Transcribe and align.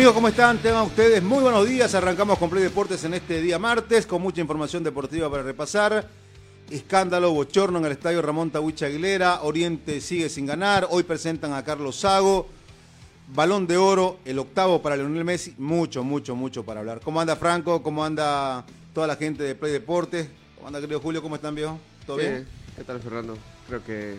Amigos, 0.00 0.14
¿cómo 0.14 0.28
están? 0.28 0.56
Tengan 0.56 0.86
ustedes 0.86 1.22
muy 1.22 1.42
buenos 1.42 1.68
días. 1.68 1.94
Arrancamos 1.94 2.38
con 2.38 2.48
Play 2.48 2.62
Deportes 2.62 3.04
en 3.04 3.12
este 3.12 3.42
día 3.42 3.58
martes 3.58 4.06
con 4.06 4.22
mucha 4.22 4.40
información 4.40 4.82
deportiva 4.82 5.30
para 5.30 5.42
repasar. 5.42 6.08
Escándalo, 6.70 7.32
bochorno 7.32 7.80
en 7.80 7.84
el 7.84 7.92
estadio 7.92 8.22
Ramón 8.22 8.50
Tahuicha 8.50 8.86
Aguilera. 8.86 9.42
Oriente 9.42 10.00
sigue 10.00 10.30
sin 10.30 10.46
ganar. 10.46 10.88
Hoy 10.88 11.02
presentan 11.02 11.52
a 11.52 11.62
Carlos 11.62 11.96
Sago. 11.96 12.48
Balón 13.34 13.66
de 13.66 13.76
oro, 13.76 14.20
el 14.24 14.38
octavo 14.38 14.80
para 14.80 14.96
Leonel 14.96 15.22
Messi. 15.22 15.54
Mucho, 15.58 16.02
mucho, 16.02 16.34
mucho 16.34 16.64
para 16.64 16.80
hablar. 16.80 17.00
¿Cómo 17.04 17.20
anda 17.20 17.36
Franco? 17.36 17.82
¿Cómo 17.82 18.02
anda 18.02 18.64
toda 18.94 19.06
la 19.06 19.16
gente 19.16 19.42
de 19.42 19.54
Play 19.54 19.70
Deportes? 19.72 20.30
¿Cómo 20.54 20.68
anda 20.68 20.80
querido 20.80 21.00
Julio? 21.00 21.20
¿Cómo 21.20 21.34
están, 21.34 21.54
viejo? 21.54 21.78
¿Todo 22.06 22.16
Sí, 22.16 22.22
bien? 22.22 22.48
¿Qué 22.74 22.84
tal, 22.84 23.00
Fernando? 23.00 23.36
Creo 23.68 23.84
que 23.84 24.16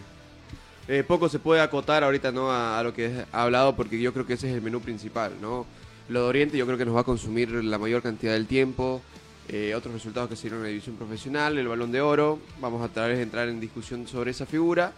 eh, 0.91 1.03
poco 1.03 1.29
se 1.29 1.39
puede 1.39 1.61
acotar 1.61 2.03
ahorita 2.03 2.31
¿no? 2.31 2.51
a, 2.51 2.79
a 2.79 2.83
lo 2.83 2.93
que 2.93 3.23
ha 3.31 3.43
hablado 3.43 3.75
porque 3.75 3.99
yo 3.99 4.11
creo 4.13 4.25
que 4.27 4.33
ese 4.33 4.49
es 4.49 4.55
el 4.55 4.61
menú 4.61 4.81
principal. 4.81 5.31
¿no? 5.41 5.65
Lo 6.09 6.23
de 6.23 6.27
Oriente 6.27 6.57
yo 6.57 6.65
creo 6.65 6.77
que 6.77 6.85
nos 6.85 6.95
va 6.95 7.01
a 7.01 7.03
consumir 7.05 7.49
la 7.51 7.77
mayor 7.77 8.01
cantidad 8.01 8.33
del 8.33 8.45
tiempo. 8.47 9.01
Eh, 9.49 9.73
otros 9.75 9.93
resultados 9.93 10.29
que 10.29 10.35
se 10.35 10.43
dieron 10.43 10.59
en 10.59 10.63
la 10.63 10.69
división 10.69 10.95
profesional, 10.95 11.57
el 11.57 11.67
balón 11.67 11.91
de 11.91 12.01
oro. 12.01 12.39
Vamos 12.59 12.81
a 12.83 12.87
tratar 12.89 13.15
de 13.15 13.21
entrar 13.21 13.47
en 13.49 13.59
discusión 13.59 14.07
sobre 14.07 14.31
esa 14.31 14.45
figura. 14.45 14.91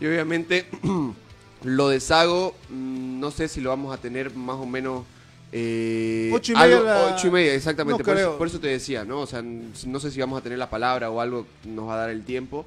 Y 0.00 0.06
obviamente 0.06 0.66
lo 1.64 1.88
de 1.88 2.00
Sago, 2.00 2.54
mm, 2.70 3.18
no 3.20 3.30
sé 3.30 3.48
si 3.48 3.60
lo 3.60 3.70
vamos 3.70 3.94
a 3.94 4.00
tener 4.00 4.34
más 4.34 4.56
o 4.56 4.66
menos... 4.66 5.04
eh, 5.52 6.30
Ocho 6.32 6.52
y 6.52 6.54
media 6.56 6.76
algo- 6.76 6.84
la- 6.84 7.14
ocho 7.14 7.26
y 7.28 7.30
media, 7.30 7.54
exactamente. 7.54 8.02
No 8.02 8.04
por, 8.06 8.16
eso, 8.18 8.38
por 8.38 8.46
eso 8.46 8.60
te 8.60 8.68
decía, 8.68 9.04
¿no? 9.04 9.20
O 9.20 9.26
sea, 9.26 9.42
no 9.42 10.00
sé 10.00 10.10
si 10.10 10.20
vamos 10.20 10.38
a 10.38 10.42
tener 10.42 10.58
la 10.58 10.70
palabra 10.70 11.10
o 11.10 11.20
algo 11.20 11.46
nos 11.64 11.88
va 11.88 11.94
a 11.94 11.98
dar 11.98 12.10
el 12.10 12.24
tiempo. 12.24 12.66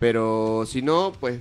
Pero 0.00 0.64
si 0.66 0.82
no, 0.82 1.12
pues 1.20 1.40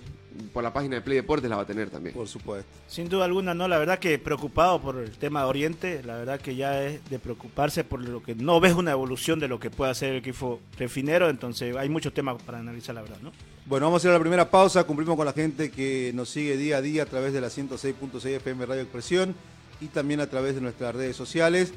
por 0.54 0.64
la 0.64 0.74
página 0.74 0.96
de 0.96 1.02
Play 1.02 1.18
Deportes 1.18 1.50
la 1.50 1.56
va 1.56 1.64
a 1.64 1.68
tener 1.68 1.90
también. 1.90 2.16
Por 2.16 2.28
supuesto. 2.28 2.70
Sin 2.88 3.10
duda 3.10 3.26
alguna, 3.26 3.54
no, 3.54 3.68
la 3.68 3.78
verdad 3.78 4.00
que 4.00 4.18
preocupado 4.20 4.82
por 4.82 4.98
el 4.98 5.12
tema 5.12 5.42
de 5.42 5.46
Oriente, 5.48 6.02
la 6.04 6.18
verdad 6.18 6.40
que 6.40 6.56
ya 6.56 6.84
es 6.84 7.08
de 7.10 7.20
preocuparse 7.20 7.84
por 7.84 8.02
lo 8.02 8.22
que 8.22 8.36
no 8.36 8.60
ves 8.60 8.74
una 8.74 8.92
evolución 8.92 9.40
de 9.40 9.48
lo 9.48 9.60
que 9.60 9.70
puede 9.70 9.92
hacer 9.92 10.12
el 10.12 10.18
equipo 10.18 10.60
refinero, 10.78 11.30
entonces 11.30 11.76
hay 11.76 11.90
muchos 11.90 12.14
temas 12.14 12.42
para 12.42 12.60
analizar, 12.60 12.96
la 12.96 13.02
verdad, 13.02 13.18
¿no? 13.22 13.32
Bueno, 13.66 13.86
vamos 13.86 14.04
a 14.04 14.08
ir 14.08 14.12
a 14.12 14.14
la 14.16 14.20
primera 14.20 14.50
pausa. 14.50 14.84
Cumplimos 14.84 15.16
con 15.16 15.26
la 15.26 15.34
gente 15.34 15.70
que 15.72 16.12
nos 16.14 16.30
sigue 16.30 16.58
día 16.58 16.78
a 16.78 16.82
día 16.82 17.04
a 17.04 17.06
través 17.06 17.32
de 17.32 17.42
la 17.42 17.48
106.6 17.48 18.26
FM 18.26 18.66
Radio 18.66 18.82
Expresión 18.82 19.36
y 19.80 19.88
también 19.88 20.20
a 20.20 20.28
través 20.28 20.56
de 20.56 20.62
nuestras 20.62 20.96
redes 20.96 21.16
sociales. 21.16 21.74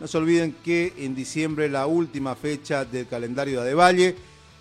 No 0.00 0.06
se 0.06 0.18
olviden 0.18 0.54
que 0.64 0.92
en 0.98 1.14
diciembre, 1.14 1.68
la 1.68 1.86
última 1.86 2.34
fecha 2.34 2.84
del 2.84 3.06
calendario 3.06 3.60
de 3.60 3.68
Adevalle, 3.68 4.16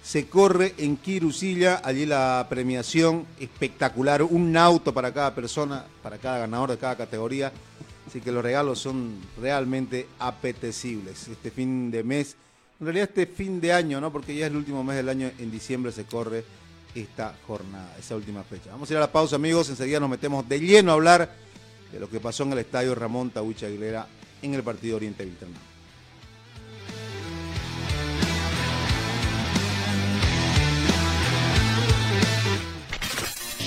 se 0.08 0.28
corre 0.28 0.74
en 0.78 0.96
Quirusilla. 0.96 1.82
Allí 1.84 2.06
la 2.06 2.48
premiación 2.50 3.26
espectacular. 3.42 4.24
Un 4.24 4.56
auto 4.56 4.94
para 4.94 5.14
cada 5.14 5.36
persona, 5.36 5.84
para 6.02 6.18
cada 6.18 6.40
ganador 6.40 6.72
de 6.72 6.78
cada 6.78 6.96
categoría. 6.96 7.52
Así 8.08 8.22
que 8.22 8.32
los 8.32 8.42
regalos 8.42 8.80
son 8.80 9.20
realmente 9.38 10.08
apetecibles. 10.18 11.28
Este 11.28 11.52
fin 11.52 11.92
de 11.92 12.06
mes, 12.06 12.38
en 12.80 12.86
realidad 12.86 13.10
este 13.10 13.28
fin 13.28 13.60
de 13.60 13.74
año, 13.74 14.00
¿no? 14.00 14.10
Porque 14.10 14.34
ya 14.34 14.46
es 14.46 14.52
el 14.52 14.58
último 14.58 14.82
mes 14.82 14.96
del 14.96 15.10
año, 15.10 15.30
en 15.38 15.52
diciembre 15.52 15.92
se 15.92 16.06
corre 16.06 16.46
esta 16.96 17.36
jornada, 17.46 17.94
esa 18.00 18.16
última 18.16 18.44
fecha. 18.44 18.72
Vamos 18.72 18.90
a 18.90 18.94
ir 18.94 18.98
a 18.98 19.02
la 19.02 19.12
pausa, 19.12 19.36
amigos. 19.36 19.70
Enseguida 19.70 20.00
nos 20.00 20.10
metemos 20.10 20.48
de 20.48 20.58
lleno 20.62 20.92
a 20.92 20.94
hablar 20.94 21.36
de 21.92 22.00
lo 22.00 22.10
que 22.10 22.22
pasó 22.22 22.44
en 22.44 22.54
el 22.54 22.60
estadio 22.60 22.96
Ramón 22.96 23.30
Tahuicha 23.32 23.68
Aguilera 23.68 24.08
en 24.42 24.54
el 24.54 24.64
partido 24.64 24.96
Oriente 24.96 25.26
Vilterno. 25.26 25.77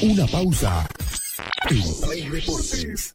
Una 0.03 0.27
pausa. 0.27 0.88
En 1.69 1.83
Play 2.00 2.31
Deportes. 2.31 3.15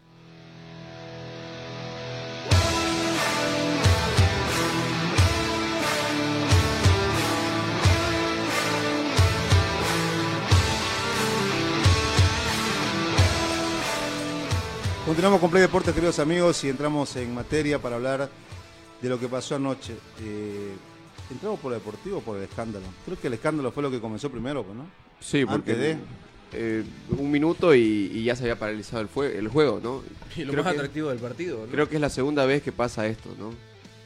Continuamos 15.11 15.41
con 15.41 15.49
Play 15.51 15.61
Deportes, 15.63 15.93
queridos 15.93 16.19
amigos, 16.19 16.63
y 16.63 16.69
entramos 16.69 17.13
en 17.17 17.33
materia 17.33 17.79
para 17.79 17.97
hablar 17.97 18.29
de 19.01 19.09
lo 19.09 19.19
que 19.19 19.27
pasó 19.27 19.55
anoche. 19.55 19.93
Eh, 20.21 20.71
¿Entramos 21.29 21.59
por 21.59 21.71
lo 21.71 21.77
deportivo 21.77 22.19
o 22.19 22.21
por 22.21 22.37
el 22.37 22.43
escándalo? 22.43 22.85
Creo 23.03 23.19
que 23.19 23.27
el 23.27 23.33
escándalo 23.33 23.73
fue 23.73 23.83
lo 23.83 23.91
que 23.91 23.99
comenzó 23.99 24.29
primero, 24.29 24.63
pues, 24.63 24.77
¿no? 24.77 24.85
Sí, 25.19 25.43
porque 25.45 25.71
Antes 25.73 25.77
de- 25.79 25.97
eh, 26.53 26.83
un 27.17 27.29
minuto 27.29 27.75
y, 27.75 27.81
y 28.13 28.23
ya 28.23 28.37
se 28.37 28.43
había 28.43 28.57
paralizado 28.57 29.01
el, 29.01 29.09
fue- 29.09 29.37
el 29.37 29.49
juego, 29.49 29.81
¿no? 29.83 30.01
Y 30.37 30.45
lo 30.45 30.53
Creo 30.53 30.63
más 30.63 30.71
que- 30.73 30.79
atractivo 30.79 31.09
del 31.09 31.19
partido, 31.19 31.59
¿no? 31.65 31.71
Creo 31.71 31.89
que 31.89 31.95
es 31.95 32.01
la 32.01 32.09
segunda 32.09 32.45
vez 32.45 32.63
que 32.63 32.71
pasa 32.71 33.05
esto, 33.05 33.35
¿no? 33.37 33.53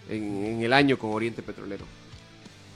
En, 0.10 0.44
en 0.44 0.64
el 0.64 0.74
año 0.74 0.98
con 0.98 1.12
Oriente 1.12 1.44
Petrolero. 1.44 1.86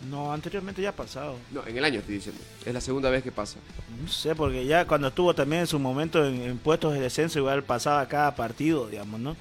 No, 0.10 0.32
anteriormente 0.32 0.82
ya 0.82 0.90
ha 0.90 0.96
pasado. 0.96 1.36
No, 1.52 1.66
en 1.68 1.78
el 1.78 1.84
año 1.84 2.00
estoy 2.00 2.16
diciendo. 2.16 2.42
Es 2.66 2.74
la 2.74 2.82
segunda 2.82 3.10
vez 3.10 3.24
que 3.24 3.32
pasa. 3.32 3.58
No 4.02 4.08
sé, 4.08 4.34
porque 4.36 4.66
ya 4.66 4.86
cuando 4.86 5.10
estuvo 5.10 5.34
también 5.34 5.62
en 5.62 5.68
su 5.68 5.80
momento 5.80 6.26
en, 6.26 6.42
en 6.42 6.58
puestos 6.58 6.94
de 6.94 7.02
descenso, 7.02 7.40
igual 7.40 7.64
pasaba 7.64 8.08
cada 8.08 8.36
partido, 8.36 8.88
digamos, 8.88 9.20
¿no? 9.20 9.36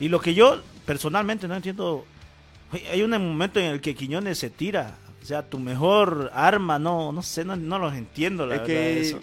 Y 0.00 0.08
lo 0.08 0.20
que 0.20 0.32
yo 0.34 0.60
personalmente 0.86 1.46
no 1.48 1.54
entiendo, 1.54 2.04
hay- 2.72 2.84
hay 2.92 3.02
un 3.02 3.10
momento 3.10 3.60
en 3.60 3.66
el 3.66 3.80
que 3.80 3.94
Quiñones 3.94 4.38
se 4.38 4.50
tira. 4.50 4.96
O 5.22 5.26
sea, 5.26 5.42
tu 5.42 5.58
mejor 5.58 6.30
arma, 6.34 6.78
no, 6.78 7.12
no 7.12 7.22
sé, 7.22 7.44
no, 7.44 7.56
no 7.56 7.78
los 7.78 7.94
entiendo, 7.94 8.46
la 8.46 8.56
es 8.56 8.60
verdad, 8.62 8.74
que 8.74 9.00
eso. 9.00 9.20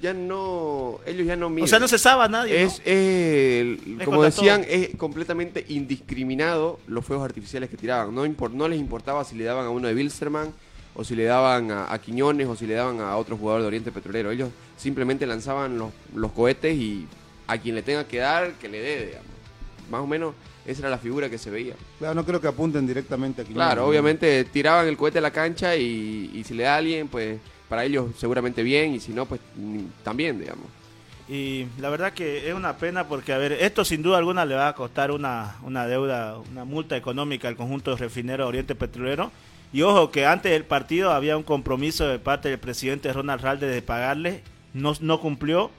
Ya 0.00 0.12
no. 0.14 0.98
Ellos 1.06 1.26
ya 1.26 1.36
no 1.36 1.50
miran. 1.50 1.64
O 1.64 1.66
sea, 1.68 1.78
no 1.78 1.88
se 1.88 1.98
sabe 1.98 2.24
a 2.24 2.28
nadie. 2.28 2.52
¿no? 2.60 2.66
Es, 2.66 2.82
eh, 2.84 3.78
Es 4.00 4.04
como 4.04 4.22
decían, 4.22 4.62
todo. 4.62 4.70
es 4.72 4.90
completamente 4.96 5.64
indiscriminado 5.68 6.78
los 6.86 7.04
fuegos 7.04 7.24
artificiales 7.24 7.68
que 7.70 7.76
tiraban. 7.76 8.14
No, 8.14 8.24
impor- 8.26 8.52
no 8.52 8.68
les 8.68 8.78
importaba 8.80 9.24
si 9.24 9.36
le 9.36 9.44
daban 9.44 9.66
a 9.66 9.70
uno 9.70 9.88
de 9.88 9.94
Bilsterman, 9.94 10.52
o 10.94 11.04
si 11.04 11.14
le 11.14 11.24
daban 11.24 11.70
a, 11.70 11.92
a 11.92 11.98
Quiñones, 12.00 12.46
o 12.48 12.56
si 12.56 12.66
le 12.66 12.74
daban 12.74 13.00
a 13.00 13.16
otro 13.16 13.36
jugador 13.36 13.62
de 13.62 13.68
Oriente 13.68 13.92
Petrolero. 13.92 14.30
Ellos 14.30 14.50
simplemente 14.76 15.26
lanzaban 15.26 15.78
los, 15.78 15.90
los 16.14 16.32
cohetes 16.32 16.76
y 16.76 17.06
a 17.46 17.58
quien 17.58 17.74
le 17.74 17.82
tenga 17.82 18.06
que 18.06 18.18
dar, 18.18 18.52
que 18.54 18.68
le 18.68 18.80
dé, 18.80 19.06
digamos. 19.06 19.26
Más 19.90 20.00
o 20.02 20.06
menos, 20.06 20.34
esa 20.66 20.80
era 20.82 20.90
la 20.90 20.98
figura 20.98 21.30
que 21.30 21.38
se 21.38 21.50
veía. 21.50 21.74
Claro, 21.98 22.14
no 22.14 22.24
creo 22.24 22.40
que 22.40 22.48
apunten 22.48 22.86
directamente 22.86 23.42
aquí. 23.42 23.54
Claro, 23.54 23.86
obviamente 23.88 24.44
tiraban 24.44 24.86
el 24.86 24.96
cohete 24.98 25.18
a 25.18 25.22
la 25.22 25.30
cancha 25.30 25.74
y, 25.76 26.30
y 26.34 26.44
si 26.44 26.52
le 26.54 26.64
da 26.64 26.74
a 26.74 26.76
alguien, 26.78 27.08
pues 27.08 27.38
para 27.68 27.84
ellos 27.84 28.10
seguramente 28.16 28.62
bien, 28.62 28.94
y 28.94 29.00
si 29.00 29.12
no, 29.12 29.26
pues 29.26 29.40
también, 30.02 30.38
digamos. 30.38 30.66
Y 31.28 31.66
la 31.78 31.90
verdad 31.90 32.14
que 32.14 32.48
es 32.48 32.54
una 32.54 32.78
pena 32.78 33.06
porque, 33.06 33.34
a 33.34 33.38
ver, 33.38 33.52
esto 33.52 33.84
sin 33.84 34.02
duda 34.02 34.16
alguna 34.16 34.46
le 34.46 34.54
va 34.54 34.68
a 34.68 34.74
costar 34.74 35.10
una, 35.10 35.56
una 35.62 35.86
deuda, 35.86 36.38
una 36.38 36.64
multa 36.64 36.96
económica 36.96 37.48
al 37.48 37.56
conjunto 37.56 37.94
refinero 37.96 38.48
Oriente 38.48 38.74
Petrolero. 38.74 39.30
Y 39.70 39.82
ojo 39.82 40.10
que 40.10 40.24
antes 40.24 40.50
del 40.50 40.64
partido 40.64 41.12
había 41.12 41.36
un 41.36 41.42
compromiso 41.42 42.08
de 42.08 42.18
parte 42.18 42.48
del 42.48 42.58
presidente 42.58 43.12
Ronald 43.12 43.42
Ralde 43.42 43.66
de 43.66 43.82
pagarle, 43.82 44.42
no, 44.72 44.94
no 45.00 45.20
cumplió. 45.20 45.70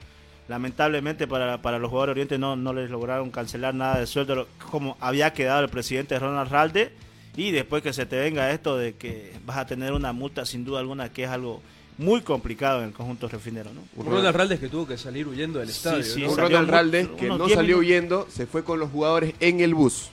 Lamentablemente 0.46 1.26
para, 1.26 1.62
para 1.62 1.78
los 1.80 1.90
jugadores 1.90 2.14
de 2.14 2.20
Oriente 2.20 2.38
no, 2.38 2.54
no 2.54 2.72
les 2.72 2.90
lograron 2.90 3.30
cancelar 3.30 3.74
nada 3.74 3.98
de 3.98 4.06
sueldo 4.06 4.48
como 4.70 4.96
había 5.00 5.32
quedado 5.32 5.62
el 5.62 5.68
presidente 5.68 6.16
Ronald 6.18 6.50
Ralde. 6.50 6.92
Y 7.36 7.50
después 7.50 7.82
que 7.82 7.92
se 7.92 8.06
te 8.06 8.18
venga 8.18 8.52
esto 8.52 8.76
de 8.76 8.94
que 8.94 9.32
vas 9.44 9.58
a 9.58 9.66
tener 9.66 9.92
una 9.92 10.12
multa 10.12 10.44
sin 10.46 10.64
duda 10.64 10.78
alguna 10.78 11.12
que 11.12 11.24
es 11.24 11.30
algo 11.30 11.60
muy 12.00 12.22
complicado 12.22 12.80
en 12.80 12.86
el 12.88 12.92
conjunto 12.92 13.28
refinero, 13.28 13.70
¿no? 13.72 13.82
Un 13.96 14.06
Ronald 14.06 14.34
Raldes 14.36 14.58
que 14.58 14.68
tuvo 14.68 14.86
que 14.86 14.96
salir 14.98 15.28
huyendo 15.28 15.58
del 15.60 15.68
estadio. 15.70 16.02
sí, 16.02 16.22
¿no? 16.22 16.30
Un 16.32 16.38
Ronald 16.38 16.68
Raldes 16.70 17.08
que 17.08 17.28
no 17.28 17.38
10 17.38 17.54
salió 17.56 17.76
minutos. 17.78 17.86
huyendo, 17.88 18.26
se 18.30 18.46
fue 18.46 18.64
con 18.64 18.78
los 18.80 18.90
jugadores 18.90 19.34
en 19.40 19.60
el 19.60 19.74
bus, 19.74 20.08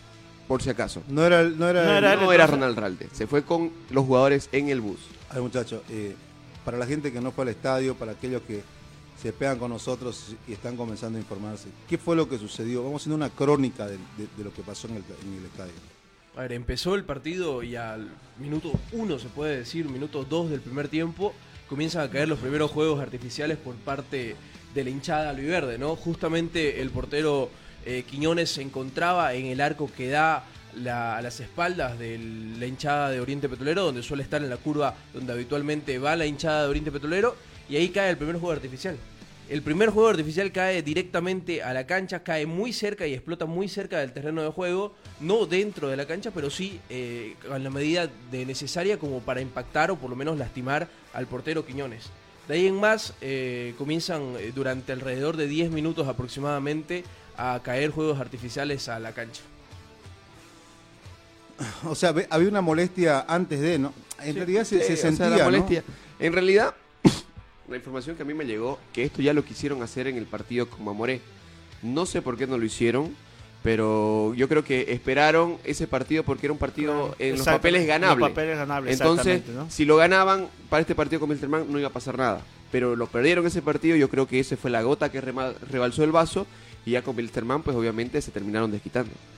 por 0.48 0.62
si 0.62 0.70
acaso. 0.70 1.02
No 1.08 1.26
era, 1.26 1.44
no 1.44 1.68
era, 1.70 1.86
No 1.86 2.32
era 2.32 2.46
No. 2.46 2.52
Ronald 2.52 2.78
Raldes, 2.78 3.10
se 3.14 3.26
fue 3.28 3.44
con 3.44 3.72
los 3.90 4.06
jugadores 4.06 4.50
en 4.52 4.70
el 4.70 4.82
bus. 4.82 5.00
Ay, 5.30 5.42
muchachos, 5.42 5.82
eh, 5.90 6.16
para 6.66 6.78
la 6.78 6.86
gente 6.86 7.12
que 7.14 7.22
no 7.22 7.32
fue 7.32 7.44
al 7.44 7.50
estadio, 7.50 7.96
para 7.96 8.12
aquellos 8.14 8.42
que 8.44 8.62
se 9.22 9.34
pegan 9.34 9.58
con 9.58 9.72
nosotros 9.72 10.36
y 10.48 10.54
están 10.54 10.76
comenzando 10.78 11.18
a 11.18 11.22
informarse, 11.22 11.70
¿qué 11.90 11.98
fue 11.98 12.16
lo 12.16 12.28
que 12.30 12.38
sucedió? 12.38 12.84
Vamos 12.84 13.02
haciendo 13.02 13.16
una 13.16 13.30
crónica 13.30 13.88
de, 13.88 13.94
de- 13.94 14.28
de 14.38 14.44
lo 14.44 14.54
que 14.54 14.62
pasó 14.62 14.88
en 14.88 14.96
el, 14.98 15.04
en 15.26 15.38
el 15.40 15.46
estadio. 15.46 15.72
A 16.36 16.42
ver, 16.42 16.52
empezó 16.54 16.94
el 16.94 17.04
partido 17.04 17.64
y 17.64 17.76
al 17.76 18.10
minuto 18.40 18.72
uno, 18.92 19.18
se 19.18 19.28
puede 19.30 19.58
decir, 19.58 19.90
minuto 19.90 20.24
dos 20.24 20.52
del 20.52 20.62
primer 20.62 20.88
tiempo, 20.88 21.34
comienzan 21.70 22.04
a 22.04 22.10
caer 22.10 22.28
los 22.28 22.40
primeros 22.40 22.72
juegos 22.72 23.00
artificiales 23.00 23.58
por 23.58 23.76
parte 23.76 24.36
de 24.74 24.84
la 24.84 24.90
hinchada 24.90 25.30
albiverde, 25.30 25.78
¿no? 25.78 25.96
Justamente 25.96 26.82
el 26.82 26.90
portero 26.92 27.50
eh, 27.86 28.04
Quiñones 28.10 28.50
se 28.52 28.62
encontraba 28.62 29.34
en 29.34 29.46
el 29.46 29.62
arco 29.62 29.90
que 29.96 30.10
da 30.10 30.44
la- 30.76 31.18
a 31.18 31.22
las 31.22 31.40
espaldas 31.40 31.98
de 31.98 32.20
la 32.60 32.66
hinchada 32.66 33.10
de 33.10 33.20
Oriente 33.22 33.48
Petrolero, 33.50 33.84
donde 33.84 34.04
suele 34.04 34.24
estar 34.24 34.44
en 34.44 34.50
la 34.50 34.58
curva 34.58 34.94
donde 35.14 35.32
habitualmente 35.34 35.98
va 35.98 36.16
la 36.16 36.26
hinchada 36.26 36.64
de 36.64 36.70
Oriente 36.70 36.92
Petrolero, 36.92 37.36
y 37.70 37.76
ahí 37.78 37.90
cae 37.90 38.10
el 38.10 38.18
primer 38.18 38.36
juego 38.36 38.52
artificial. 38.52 38.98
El 39.50 39.62
primer 39.62 39.92
juego 39.92 40.10
artificial 40.10 40.52
cae 40.52 40.82
directamente 40.82 41.64
a 41.64 41.74
la 41.74 41.88
cancha, 41.88 42.22
cae 42.22 42.46
muy 42.46 42.74
cerca 42.74 43.08
y 43.08 43.14
explota 43.14 43.46
muy 43.46 43.70
cerca 43.70 44.00
del 44.00 44.12
terreno 44.12 44.44
de 44.44 44.50
juego, 44.50 44.94
no 45.22 45.46
dentro 45.46 45.88
de 45.88 45.96
la 45.96 46.06
cancha, 46.06 46.32
pero 46.32 46.50
sí 46.50 46.82
eh, 46.90 47.36
con 47.48 47.64
la 47.64 47.70
medida 47.70 48.10
de 48.30 48.46
necesaria 48.46 48.98
como 49.00 49.22
para 49.22 49.40
impactar 49.40 49.90
o 49.90 49.96
por 49.96 50.10
lo 50.10 50.18
menos 50.18 50.38
lastimar 50.38 50.90
al 51.14 51.28
portero 51.28 51.66
Quiñones. 51.66 52.08
De 52.50 52.56
ahí 52.56 52.68
en 52.68 52.76
más 52.76 53.14
eh, 53.22 53.74
comienzan 53.78 54.34
eh, 54.38 54.52
durante 54.54 54.92
alrededor 54.92 55.38
de 55.38 55.48
10 55.48 55.72
minutos 55.72 56.08
aproximadamente 56.10 57.06
a 57.38 57.62
caer 57.64 57.92
juegos 57.92 58.20
artificiales 58.20 58.90
a 58.90 59.00
la 59.00 59.14
cancha. 59.14 59.42
O 61.86 61.96
sea, 61.96 62.14
había 62.30 62.50
una 62.50 62.62
molestia 62.62 63.22
antes 63.28 63.62
de, 63.62 63.80
¿no? 63.80 63.94
En 64.22 64.36
realidad 64.36 64.64
se, 64.66 64.80
Sí, 64.82 64.88
se 64.88 64.94
o 64.94 64.98
sea, 64.98 65.10
sentía, 65.10 65.30
la 65.30 65.38
¿no? 65.38 65.44
molestia. 65.46 65.84
En 66.20 66.34
realidad, 66.34 66.76
la 67.70 67.76
información 67.76 68.16
que 68.16 68.24
a 68.24 68.26
mí 68.26 68.34
me 68.34 68.46
llegó, 68.46 68.80
que 68.94 69.04
esto 69.04 69.22
ya 69.22 69.34
lo 69.34 69.44
quisieron 69.44 69.82
hacer 69.82 70.08
en 70.08 70.18
el 70.18 70.26
partido 70.26 70.70
con 70.70 70.84
Mamoré. 70.84 71.22
No 71.82 72.06
sé 72.06 72.22
por 72.22 72.38
qué 72.38 72.48
no 72.48 72.58
lo 72.58 72.66
hicieron, 72.66 73.14
pero 73.64 74.34
yo 74.34 74.48
creo 74.48 74.64
que 74.64 74.94
esperaron 74.94 75.58
ese 75.64 75.88
partido 75.88 76.24
porque 76.24 76.48
era 76.48 76.54
un 76.54 76.60
partido 76.60 77.16
en 77.20 77.38
los 77.38 77.46
papeles 77.46 77.82
en 77.82 77.88
ganable. 77.88 78.22
Los 78.22 78.30
papeles 78.30 78.58
ganables, 78.58 79.00
Entonces, 79.00 79.42
si 79.70 79.86
lo 79.86 79.98
ganaban 79.98 80.48
para 80.70 80.82
este 80.82 80.96
partido 80.96 81.20
con 81.20 81.30
Wilstermann 81.30 81.72
no 81.72 81.80
iba 81.80 81.90
a 81.90 81.94
pasar 81.94 82.18
nada. 82.18 82.42
Pero 82.72 82.96
lo 82.96 83.08
perdieron 83.08 83.46
ese 83.46 83.62
partido, 83.62 83.96
yo 83.96 84.10
creo 84.10 84.28
que 84.28 84.40
ese 84.40 84.58
fue 84.58 84.72
la 84.72 84.82
gota 84.82 85.12
que 85.12 85.22
rebalsó 85.22 86.04
el 86.04 86.12
vaso 86.12 86.48
y 86.86 86.92
ya 86.92 87.02
con 87.02 87.16
Wilstermann 87.16 87.64
pues 87.64 87.78
obviamente 87.78 88.22
se 88.22 88.32
terminaron 88.32 88.72
desquitando. 88.72 89.12
Eh. 89.12 89.38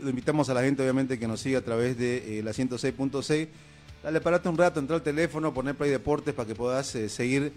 Lo 0.00 0.08
invitamos 0.08 0.48
a 0.48 0.54
la 0.54 0.62
gente, 0.62 0.82
obviamente, 0.82 1.18
que 1.18 1.28
nos 1.28 1.40
siga 1.40 1.58
a 1.58 1.62
través 1.62 1.98
de 1.98 2.38
eh, 2.38 2.42
la 2.42 2.52
106.6. 2.52 3.48
Dale, 4.02 4.22
parate 4.22 4.48
un 4.48 4.56
rato, 4.56 4.80
entra 4.80 4.96
al 4.96 5.02
teléfono, 5.02 5.52
poner 5.52 5.74
Play 5.74 5.90
Deportes 5.90 6.32
para 6.32 6.46
que 6.46 6.54
puedas 6.54 6.94
eh, 6.94 7.10
seguir 7.10 7.52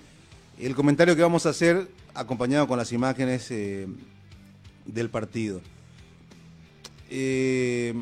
el 0.59 0.75
comentario 0.75 1.15
que 1.15 1.21
vamos 1.21 1.45
a 1.45 1.49
hacer 1.49 1.87
acompañado 2.13 2.67
con 2.67 2.77
las 2.77 2.91
imágenes 2.91 3.49
eh, 3.49 3.87
del 4.85 5.09
partido. 5.09 5.61
Eh, 7.09 7.93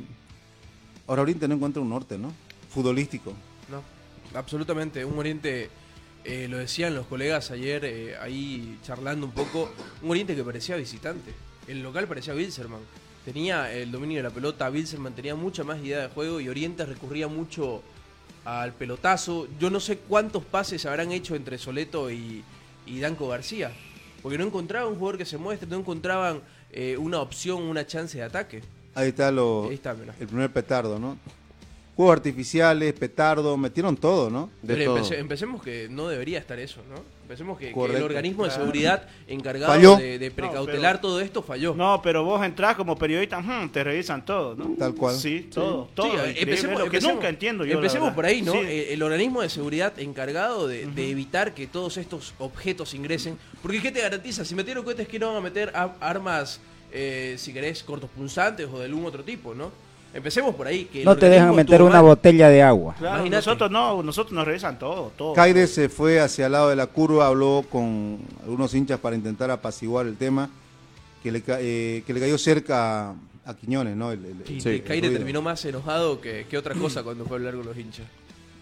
ahora 1.05 1.21
Oriente 1.21 1.47
no 1.47 1.53
encuentra 1.53 1.83
un 1.83 1.89
norte, 1.89 2.17
¿no? 2.17 2.33
Futbolístico. 2.71 3.31
No, 3.69 3.83
absolutamente. 4.37 5.05
Un 5.05 5.19
Oriente, 5.19 5.69
lo 6.25 6.57
decían 6.57 6.95
los 6.95 7.05
colegas 7.05 7.51
ayer 7.51 8.17
ahí 8.21 8.79
charlando 8.81 9.27
un 9.27 9.33
poco, 9.33 9.71
un 10.01 10.09
Oriente 10.09 10.35
que 10.35 10.43
parecía 10.43 10.77
visitante. 10.77 11.31
El 11.67 11.83
local 11.83 12.07
parecía 12.07 12.33
Wilserman. 12.33 12.81
Tenía 13.23 13.71
el 13.71 13.91
dominio 13.91 14.17
de 14.17 14.23
la 14.23 14.31
pelota, 14.31 14.67
Wilserman 14.71 15.13
tenía 15.13 15.35
mucha 15.35 15.63
más 15.63 15.79
idea 15.83 15.99
de 15.99 16.07
juego 16.07 16.39
y 16.39 16.49
Oriente 16.49 16.85
recurría 16.87 17.27
mucho 17.27 17.83
al 18.45 18.73
pelotazo. 18.73 19.47
Yo 19.59 19.69
no 19.69 19.79
sé 19.79 19.97
cuántos 19.97 20.43
pases 20.43 20.85
habrán 20.85 21.11
hecho 21.11 21.35
entre 21.35 21.57
Soleto 21.57 22.09
y, 22.11 22.43
y 22.85 22.99
Danco 22.99 23.27
García. 23.27 23.71
Porque 24.21 24.37
no 24.37 24.45
encontraban 24.45 24.89
un 24.89 24.99
jugador 24.99 25.17
que 25.17 25.25
se 25.25 25.37
muestre, 25.37 25.67
no 25.67 25.77
encontraban 25.77 26.41
eh, 26.71 26.95
una 26.97 27.19
opción, 27.19 27.63
una 27.63 27.85
chance 27.85 28.17
de 28.17 28.23
ataque. 28.23 28.61
Ahí 28.93 29.09
está, 29.09 29.31
lo, 29.31 29.67
Ahí 29.69 29.75
está, 29.75 29.95
el 30.19 30.27
primer 30.27 30.51
petardo, 30.51 30.99
¿no? 30.99 31.17
Juegos 31.95 32.15
artificiales, 32.15 32.93
petardo, 32.93 33.57
metieron 33.57 33.97
todo, 33.97 34.29
¿no? 34.29 34.49
De 34.61 34.75
Pero 34.75 34.85
todo. 34.85 34.97
empece- 35.03 35.19
empecemos 35.19 35.61
que 35.61 35.87
no 35.89 36.07
debería 36.07 36.39
estar 36.39 36.57
eso, 36.57 36.81
¿no? 36.89 36.95
Empecemos 37.23 37.59
que, 37.59 37.73
que 37.73 37.83
el 37.97 38.03
organismo 38.03 38.45
de 38.45 38.51
seguridad 38.51 39.07
encargado 39.27 39.97
de, 39.97 40.17
No, 40.29 40.35
precautelar 40.35 40.95
pero- 40.95 41.01
todo 41.01 41.19
esto 41.21 41.43
falló. 41.43 41.75
No, 41.75 42.01
pero 42.01 42.23
vos 42.23 42.43
entrás 42.45 42.75
como 42.75 42.97
periodista, 42.97 43.39
ujú, 43.39 43.69
te 43.69 43.83
revisan 43.83 44.25
todo, 44.25 44.55
¿no? 44.55 44.73
Tal 44.79 44.95
cual. 44.95 45.15
Sí, 45.15 45.49
todo, 45.53 45.85
Sí, 45.85 45.91
todo. 45.95 46.25
empecemos, 46.25 46.79
lo 46.79 46.89
que 46.89 46.97
empecemos- 46.97 47.15
nunca 47.15 47.29
entiendo 47.29 47.65
yo. 47.65 47.73
Empecemos 47.75 48.13
por 48.13 48.25
ahí, 48.25 48.41
¿no? 48.41 48.53
Sí. 48.53 48.59
Eh, 48.63 48.93
El 48.93 49.03
organismo 49.03 49.41
de 49.41 49.49
seguridad 49.49 49.97
encargado 49.99 50.67
de, 50.67 50.85
de 50.87 51.09
evitar 51.09 51.53
que 51.53 51.67
todos 51.67 51.97
estos 51.97 52.33
objetos 52.39 52.93
ingresen. 52.93 53.37
Porque 53.61 53.81
¿qué 53.81 53.91
te 53.91 54.01
garantiza? 54.01 54.43
Si 54.45 54.55
metieron 54.55 54.83
cohetes, 54.85 55.07
que 55.09 55.19
no 55.19 55.27
van 55.27 55.37
a 55.37 55.41
meter 55.41 55.71
a- 55.75 55.93
armas, 55.99 56.59
eh, 56.93 57.35
si 57.37 57.53
querés, 57.53 57.83
cortos 57.83 58.09
punzantes 58.09 58.67
o 58.71 58.79
de 58.79 58.85
algún 58.85 59.05
otro 59.05 59.23
tipo, 59.23 59.53
¿no? 59.53 59.71
Empecemos 60.13 60.53
por 60.55 60.67
ahí. 60.67 60.85
Que 60.85 61.05
No 61.05 61.15
te 61.15 61.29
dejan 61.29 61.55
meter 61.55 61.81
una 61.81 62.01
botella 62.01 62.49
de 62.49 62.61
agua. 62.61 62.95
Claro, 62.99 63.15
Imagínate. 63.17 63.45
nosotros 63.45 63.71
no, 63.71 64.03
nosotros 64.03 64.33
nos 64.33 64.45
revisan 64.45 64.77
todo, 64.77 65.11
todo. 65.17 65.33
Caire 65.33 65.67
se 65.67 65.87
fue 65.89 66.19
hacia 66.19 66.47
el 66.47 66.51
lado 66.51 66.69
de 66.69 66.75
la 66.75 66.87
curva, 66.87 67.27
habló 67.27 67.63
con 67.69 68.19
algunos 68.43 68.73
hinchas 68.73 68.99
para 68.99 69.15
intentar 69.15 69.49
apaciguar 69.51 70.05
el 70.07 70.17
tema, 70.17 70.49
que 71.23 71.31
le, 71.31 71.41
eh, 71.47 72.03
que 72.05 72.13
le 72.13 72.19
cayó 72.19 72.37
cerca 72.37 73.11
a, 73.45 73.53
Quiñones, 73.59 73.95
¿no? 73.95 74.11
El, 74.11 74.25
el- 74.25 74.35
Sí, 74.47 74.53
el- 74.55 74.61
que 74.63 74.75
el 74.75 74.83
Caire 74.83 75.07
ruido. 75.07 75.19
terminó 75.19 75.41
más 75.41 75.63
enojado 75.65 76.19
que, 76.21 76.45
que 76.49 76.57
otra 76.57 76.73
cosa 76.75 77.03
cuando 77.03 77.25
fue 77.25 77.35
a 77.35 77.39
hablar 77.39 77.55
con 77.55 77.65
los 77.65 77.77
hinchas. 77.77 78.05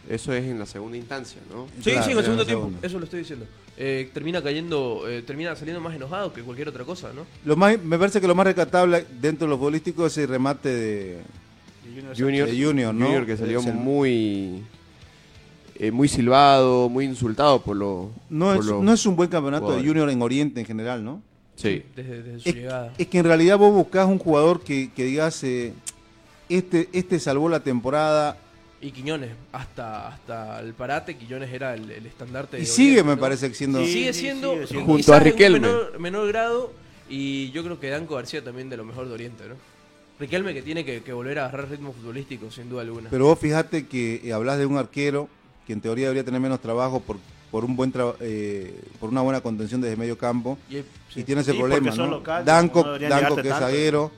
Eso 0.07 0.33
es 0.33 0.43
en 0.45 0.57
la 0.57 0.65
segunda 0.65 0.97
instancia, 0.97 1.39
¿no? 1.53 1.67
Sí, 1.83 1.91
Claro, 1.91 2.03
sí, 2.05 2.11
en 2.11 2.17
el 2.17 2.23
segundo 2.23 2.45
tiempo, 2.45 2.65
segunda. 2.65 2.87
eso 2.87 2.97
lo 2.97 3.03
estoy 3.05 3.19
diciendo. 3.19 3.45
Eh, 3.77 4.09
termina 4.13 4.41
cayendo, 4.41 5.03
eh, 5.07 5.21
termina 5.21 5.55
saliendo 5.55 5.79
más 5.81 5.95
enojado 5.95 6.33
que 6.33 6.41
cualquier 6.41 6.67
otra 6.69 6.83
cosa, 6.83 7.11
¿no? 7.13 7.25
Lo 7.45 7.55
más, 7.55 7.79
me 7.81 7.97
parece 7.99 8.19
que 8.19 8.27
lo 8.27 8.33
más 8.35 8.45
rescatable 8.47 9.05
dentro 9.21 9.45
de 9.45 9.51
los 9.51 9.57
futbolísticos 9.59 10.11
es 10.11 10.23
el 10.23 10.27
remate 10.29 10.69
de, 10.69 11.17
Junior, 12.17 12.47
de 12.49 12.63
Junior, 12.65 12.93
¿no? 12.93 13.05
Junior 13.05 13.25
que 13.25 13.37
salió 13.37 13.59
el- 13.61 13.73
muy 13.73 14.63
eh, 15.75 15.91
muy 15.91 16.07
silbado, 16.07 16.89
muy 16.89 17.05
insultado 17.05 17.61
por 17.61 17.75
lo 17.77 18.11
No 18.29 18.53
por 18.55 18.63
es, 18.65 18.71
no 18.71 18.93
es 18.93 19.05
un 19.05 19.15
buen 19.15 19.29
campeonato 19.29 19.71
de. 19.75 19.85
Junior 19.87 20.09
en 20.09 20.21
Oriente 20.21 20.59
en 20.59 20.65
general, 20.65 21.03
¿no? 21.03 21.21
Sí. 21.55 21.83
Desde, 21.95 22.21
desde 22.23 22.39
su 22.39 22.49
Es, 22.49 22.55
llegada. 22.55 22.93
es 22.97 23.07
que 23.07 23.17
en 23.19 23.25
realidad 23.25 23.57
vos 23.57 23.73
buscás 23.73 24.07
un 24.07 24.17
jugador 24.19 24.61
que, 24.61 24.91
que 24.95 25.03
digas, 25.05 25.43
eh, 25.43 25.73
este, 26.49 26.89
este 26.93 27.19
salvó 27.19 27.47
la 27.49 27.59
temporada 27.61 28.37
Y 28.81 28.91
Quiñones, 28.91 29.31
hasta, 29.51 30.07
hasta 30.07 30.61
el 30.61 30.73
parate, 30.73 31.17
Quiñones 31.17 31.51
era 31.51 31.73
el, 31.73 31.89
el 31.91 32.05
estandarte. 32.05 32.57
y 32.57 32.61
de 32.61 32.65
sigue, 32.65 32.89
Oriente, 32.91 33.09
me 33.09 33.15
¿no? 33.15 33.21
parece, 33.21 33.53
siendo... 33.53 33.79
Sí, 33.83 33.91
sigue 33.91 34.13
sí, 34.13 34.19
siendo, 34.21 34.53
sigue 34.53 34.67
siendo. 34.67 34.85
Junto 34.85 35.13
a 35.13 35.17
en 35.17 35.21
un 35.23 35.29
Riquelme. 35.29 35.59
menor, 35.59 35.99
menor 35.99 36.27
grado 36.29 36.73
y 37.09 37.51
yo 37.51 37.63
creo 37.63 37.79
que 37.79 37.89
Danco 37.89 38.15
García 38.15 38.41
también 38.43 38.69
de 38.69 38.77
lo 38.77 38.85
mejor 38.85 39.07
de 39.09 39.13
Oriente, 39.13 39.43
¿no? 39.49 39.55
Riquelme 40.19 40.53
que 40.53 40.61
tiene 40.61 40.83
que, 40.83 41.01
que 41.01 41.13
volver 41.13 41.39
a 41.39 41.45
agarrar 41.45 41.69
ritmo 41.69 41.93
futbolístico, 41.93 42.51
sin 42.51 42.69
duda 42.69 42.81
alguna. 42.81 43.09
Pero 43.09 43.25
vos 43.25 43.39
fíjate 43.39 43.87
que 43.87 44.21
eh, 44.23 44.33
hablas 44.33 44.57
de 44.57 44.65
un 44.65 44.77
arquero 44.77 45.29
que 45.65 45.73
en 45.73 45.81
teoría 45.81 46.05
debería 46.05 46.25
tener 46.25 46.41
menos 46.41 46.59
trabajo 46.59 46.99
por, 46.99 47.17
por, 47.51 47.63
un 47.63 47.75
buen 47.75 47.93
tra- 47.93 48.15
eh, 48.19 48.79
por 48.99 49.09
una 49.09 49.21
buena 49.21 49.39
contención 49.41 49.79
desde 49.79 49.95
medio 49.95 50.17
campo. 50.17 50.57
Y, 50.69 50.77
el 50.77 50.85
Sí, 51.13 51.23
problema, 51.57 51.95
¿no? 51.95 52.07
locales, 52.07 52.45
Danco, 52.45 52.83
no 52.85 52.99
Danco 52.99 53.35
que 53.37 53.47
es 53.49 53.55
zaguero. 53.55 54.11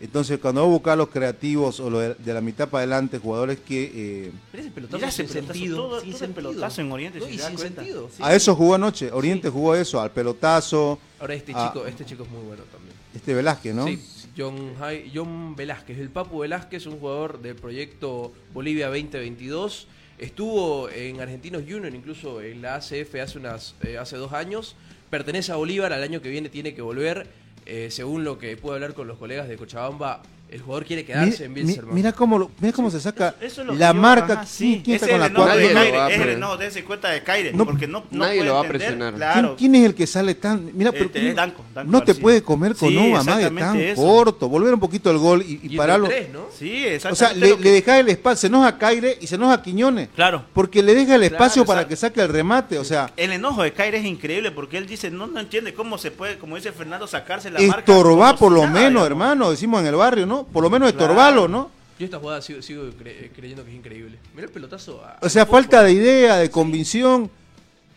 Entonces, 0.00 0.38
cuando 0.38 0.60
vos 0.62 0.70
buscas 0.70 0.96
los 0.96 1.08
creativos 1.08 1.80
o 1.80 1.90
lo 1.90 1.98
de, 1.98 2.14
de 2.14 2.32
la 2.34 2.40
mitad 2.40 2.68
para 2.68 2.82
adelante, 2.82 3.18
jugadores 3.18 3.58
que... 3.66 3.90
eh, 4.26 4.32
Mira 4.52 4.62
ese 4.62 4.70
pelotazo 4.70 4.96
Mira 4.98 5.08
ese 5.08 5.16
sin 5.26 5.32
pelotazo, 5.32 5.52
sentido. 5.54 5.76
todo- 5.76 6.00
sin 6.00 6.10
todo 6.10 6.18
sentido. 6.20 6.50
pelotazo 6.50 6.80
en 6.82 6.92
Oriente, 6.92 7.18
No, 7.18 7.26
si 7.26 7.32
y 7.32 7.38
sin 7.38 7.58
sentido. 7.58 8.08
sí. 8.16 8.22
a 8.22 8.32
eso 8.34 8.54
jugó 8.54 8.74
anoche. 8.76 9.10
Oriente 9.10 9.48
jugó 9.50 9.74
eso, 9.74 10.00
al 10.00 10.12
pelotazo. 10.12 11.00
Ahora 11.18 11.34
este 11.34 11.52
Ah. 11.54 11.72
chico, 11.72 11.84
este 11.86 12.04
chico 12.04 12.22
es 12.22 12.30
muy 12.30 12.42
bueno 12.44 12.62
también. 12.70 12.94
Este 13.12 13.34
Velázquez, 13.34 13.74
¿no? 13.74 13.86
Sí, 13.88 13.96
John, 14.38 15.56
Velázquez, 15.56 15.98
el 15.98 16.10
Papu 16.10 16.38
Velázquez, 16.38 16.86
un 16.86 17.00
jugador 17.00 17.42
del 17.42 17.56
proyecto 17.56 18.32
Bolivia 18.52 18.86
2022. 18.86 19.88
Estuvo 20.16 20.88
en 20.90 21.20
Argentinos 21.20 21.64
Junior, 21.68 21.92
incluso 21.92 22.40
en 22.40 22.62
la 22.62 22.76
ACF 22.76 23.16
hace, 23.20 23.38
unas, 23.38 23.74
eh, 23.82 23.98
hace 23.98 24.16
dos 24.16 24.32
años. 24.32 24.76
Pertenece 25.10 25.50
a 25.50 25.56
Bolívar, 25.56 25.92
al 25.92 26.04
año 26.04 26.22
que 26.22 26.28
viene 26.28 26.48
tiene 26.50 26.72
que 26.72 26.82
volver. 26.82 27.26
Eh, 27.66 27.88
según 27.90 28.22
lo 28.22 28.38
que 28.38 28.56
pude 28.56 28.74
hablar 28.74 28.94
con 28.94 29.08
los 29.08 29.18
colegas 29.18 29.48
de 29.48 29.56
Cochabamba, 29.56 30.22
el 30.50 30.60
jugador 30.62 30.84
quiere 30.86 31.04
quedarse 31.04 31.44
en 31.44 31.52
Mi- 31.52 31.60
mi- 31.60 31.66
Wilstermann. 31.66 31.94
mira 31.94 32.12
cómo, 32.12 32.38
lo- 32.38 32.50
mira 32.60 32.72
cómo 32.72 32.90
se 32.90 33.00
saca 33.00 33.34
Eso 33.40 33.64
la 33.64 33.92
marca. 33.92 34.32
ajá, 34.32 34.34
¿Quién, 34.44 34.46
sí. 34.46 34.80
quién 34.84 34.96
Ese 34.96 35.04
está 35.04 35.06
con 35.06 35.14
es 35.14 35.20
la 35.20 35.26
el 35.26 35.30
enojo 35.32 35.44
cuatro? 35.46 35.58
de 35.68 35.74
Nadie 35.74 35.74
lo 35.74 35.80
Caire, 35.92 35.98
va 35.98 36.06
a 36.06 36.10
es 36.10 36.20
el 36.20 36.28
enojo, 36.30 36.56
dense 36.56 36.84
cuenta 36.84 37.08
de 37.10 37.22
Caire, 37.22 37.52
No, 37.52 37.66
porque 37.66 37.86
no, 37.86 38.04
no 38.10 38.18
nadie 38.24 38.36
puede 38.38 38.48
lo 38.48 38.54
va 38.54 38.60
a 38.60 38.64
presionar. 38.64 39.14
Claro. 39.14 39.56
¿Quién, 39.58 39.72
quién 39.72 39.82
es 39.82 39.88
el 39.90 39.94
que 39.94 40.06
sale 40.06 40.34
tan.? 40.34 40.70
Mira, 40.74 40.90
Este, 40.90 41.08
pero 41.08 41.34
Danco, 41.34 41.64
Danco 41.74 41.90
no 41.92 42.00
te 42.00 42.06
García. 42.06 42.22
puede 42.22 42.42
comer 42.42 42.74
con 42.76 42.88
Sí, 42.88 42.96
un 42.96 43.02
amague 43.16 43.24
tan 43.44 43.52
exactamente 43.58 43.90
eso. 43.92 44.02
corto. 44.02 44.48
Volver 44.48 44.72
un 44.74 44.80
poquito 44.80 45.10
el 45.10 45.18
gol 45.18 45.42
y, 45.42 45.44
y 45.44 45.50
Y 45.52 45.54
entre 45.64 45.76
pararlo. 45.76 46.06
tres, 46.08 46.28
¿no? 46.32 46.46
Sí, 46.58 46.84
O 46.84 46.88
exactamente. 46.88 47.16
sea, 47.16 47.32
le, 47.34 47.48
lo 47.50 47.56
que- 47.58 47.64
le 47.64 47.70
deja 47.72 47.98
el 48.00 48.08
espacio. 48.08 48.36
Se 48.38 48.46
enoja 48.46 48.66
a 48.68 48.78
Caire 48.78 49.18
y 49.20 49.26
se 49.26 49.34
enoja 49.34 49.52
a 49.54 49.62
Quiñones. 49.62 50.08
Claro. 50.14 50.44
Porque 50.54 50.82
le 50.82 50.94
deja 50.94 51.16
el 51.16 51.24
espacio 51.24 51.64
Claro, 51.64 51.66
para 51.66 51.80
exacto. 51.82 51.88
que 51.90 51.96
saque 51.96 52.20
el 52.22 52.28
remate. 52.28 52.78
O 52.78 52.84
sea, 52.84 53.10
El 53.16 53.32
enojo 53.32 53.62
de 53.62 53.72
Caire 53.72 53.98
es 53.98 54.04
increíble 54.06 54.50
porque 54.50 54.78
él 54.78 54.86
dice, 54.86 55.10
no, 55.10 55.26
no 55.26 55.40
entiende 55.40 55.74
cómo 55.74 55.98
se 55.98 56.10
puede, 56.10 56.38
como 56.38 56.56
dice 56.56 56.72
Fernando, 56.72 57.06
sacarse 57.06 57.50
la 57.50 57.60
marca. 57.60 57.80
estorbar 57.92 58.36
como 58.36 58.38
por 58.38 58.52
lo 58.52 58.66
menos, 58.66 59.04
hermano. 59.04 59.50
Decimos 59.50 59.80
en 59.80 59.86
el 59.88 59.96
barrio, 59.96 60.24
¿no? 60.26 60.37
Por 60.46 60.62
lo 60.62 60.70
menos 60.70 60.90
Claro. 60.92 61.04
estorbarlo, 61.06 61.48
¿no? 61.48 61.70
Yo 61.98 62.04
esta 62.04 62.18
jugada 62.18 62.40
sigo, 62.40 62.62
sigo 62.62 62.84
cre- 62.84 63.30
creyendo 63.34 63.64
que 63.64 63.70
es 63.70 63.76
increíble. 63.76 64.18
Mira 64.34 64.46
el 64.46 64.52
pelotazo. 64.52 65.02
a- 65.04 65.18
O 65.20 65.28
sea, 65.28 65.42
al 65.42 65.48
falta 65.48 65.82
de 65.82 65.92
idea, 65.92 66.36
de 66.36 66.50
convicción. 66.50 67.30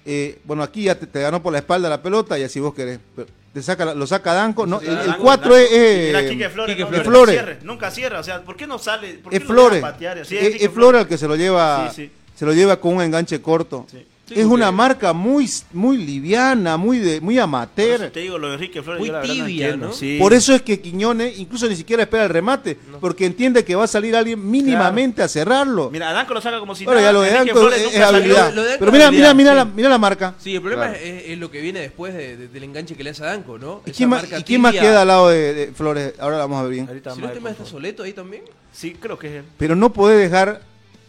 Eh, 0.05 0.39
bueno, 0.45 0.63
aquí 0.63 0.83
ya 0.83 0.95
te, 0.95 1.05
te 1.05 1.21
ganó 1.21 1.43
por 1.43 1.53
la 1.53 1.59
espalda 1.59 1.87
la 1.87 2.01
pelota 2.01 2.37
y 2.39 2.43
así 2.43 2.59
vos 2.59 2.73
querés. 2.73 2.99
Pero 3.15 3.27
Te 3.53 3.61
saca, 3.61 3.93
lo 3.93 4.07
saca 4.07 4.33
Danco. 4.33 4.65
No, 4.65 4.79
el, 4.79 4.85
Claro, 4.85 5.01
el 5.01 5.07
Danco, 5.07 5.23
4 5.23 5.53
Danco. 5.53 5.65
es. 5.67 5.71
eh, 5.73 6.27
Quique 6.29 6.49
Flores, 6.49 6.75
Quique 6.75 6.85
Flores. 6.87 7.05
nunca 7.05 7.09
Flores. 7.11 7.35
cierra, 7.35 7.59
nunca 7.63 7.91
cierra. 7.91 8.19
O 8.21 8.23
sea, 8.23 8.41
¿por 8.43 8.55
qué 8.55 8.65
no 8.65 8.79
sale? 8.79 9.15
¿Por 9.15 9.29
qué 9.31 9.37
es 9.37 9.43
Flores. 9.43 9.81
patear? 9.81 10.25
Sí, 10.25 10.37
es, 10.37 10.69
Flores 10.71 11.01
el 11.01 11.07
que 11.07 11.17
se 11.17 11.27
lo 11.27 11.35
lleva. 11.35 11.91
Sí, 11.93 12.03
sí. 12.07 12.11
Se 12.35 12.45
lo 12.45 12.53
lleva 12.53 12.79
con 12.79 12.95
un 12.95 13.01
enganche 13.03 13.41
corto. 13.41 13.85
Es 14.35 14.45
una 14.45 14.71
marca 14.71 15.13
muy, 15.13 15.49
muy 15.73 15.97
liviana, 15.97 16.77
muy 16.77 16.99
de, 16.99 17.21
muy 17.21 17.35
Por 17.35 17.43
amateur. 17.43 18.01
eso 18.03 18.11
te 18.11 18.19
digo, 18.21 18.37
lo 18.37 18.47
de 18.49 18.53
Enrique 18.55 18.81
Flores, 18.81 18.99
Muy 18.99 19.07
yo 19.07 19.13
la 19.13 19.19
verdad 19.19 19.35
no 19.35 19.45
tibia. 19.45 19.75
¿no? 19.77 19.93
Sí. 19.93 20.17
Por 20.19 20.33
eso 20.33 20.53
es 20.53 20.61
que 20.61 20.79
Quiñones 20.79 21.37
incluso 21.39 21.67
ni 21.67 21.75
siquiera 21.75 22.03
espera 22.03 22.23
el 22.23 22.29
remate, 22.29 22.77
porque 22.99 23.25
entiende 23.25 23.63
que 23.65 23.75
va 23.75 23.83
a 23.83 23.87
salir 23.87 24.15
alguien 24.15 24.49
mínimamente 24.49 25.21
a 25.23 25.27
cerrarlo. 25.27 25.89
Mira, 25.91 26.11
Danco 26.13 26.33
lo 26.33 26.41
saca 26.41 26.59
como 26.59 26.75
si 26.75 26.85
Ahora 26.85 26.99
nada. 27.01 27.09
ya 27.09 27.13
lo 27.13 27.21
de 27.21 27.27
Enrique 27.29 27.45
Danco 27.53 27.59
Flores 27.59 27.81
es, 27.93 27.99
habilidad. 28.01 28.53
lo 28.53 28.61
de 28.63 28.67
Danco 28.69 28.79
Pero 28.79 28.91
mira, 28.91 29.07
habilidad, 29.07 29.35
mira, 29.35 29.51
mira, 29.51 29.51
sí. 29.51 29.55
la, 29.57 29.65
mira 29.75 29.89
la 29.89 29.97
marca. 29.97 30.35
Sí, 30.39 30.55
el 30.55 30.61
problema 30.61 30.87
Claro. 30.89 30.99
es, 31.03 31.23
es 31.27 31.37
lo 31.37 31.51
que 31.51 31.61
viene 31.61 31.79
después 31.81 32.13
de- 32.13 32.37
de- 32.37 32.47
del 32.47 32.63
enganche 32.63 32.95
que 32.95 33.03
le 33.03 33.09
hace 33.11 33.23
a 33.23 33.27
Danco, 33.27 33.57
¿no? 33.57 33.81
¿Y 33.85 33.91
quién, 33.91 34.09
más, 34.09 34.21
marca 34.23 34.39
y 34.39 34.43
quién 34.43 34.61
más 34.61 34.71
tibia. 34.71 34.81
queda 34.89 35.01
al 35.01 35.07
lado 35.07 35.29
de, 35.29 35.53
de 35.53 35.67
Flores? 35.73 36.13
Ahora 36.19 36.37
la 36.37 36.43
vamos 36.45 36.59
a 36.59 36.63
ver 36.63 36.71
bien. 36.73 36.87
Ahorita 36.87 37.11
Si 37.15 37.21
más 37.21 37.29
no 37.29 37.35
de 37.35 37.41
te 37.41 37.49
está. 37.51 37.65
Soleto 37.65 38.03
ahí 38.03 38.13
también. 38.13 38.43
Sí, 38.71 38.95
creo 38.99 39.17
que 39.19 39.27
es 39.27 39.33
él. 39.33 39.43
Pero 39.57 39.75
no 39.75 39.91
puede 39.91 40.17
dejar 40.17 40.61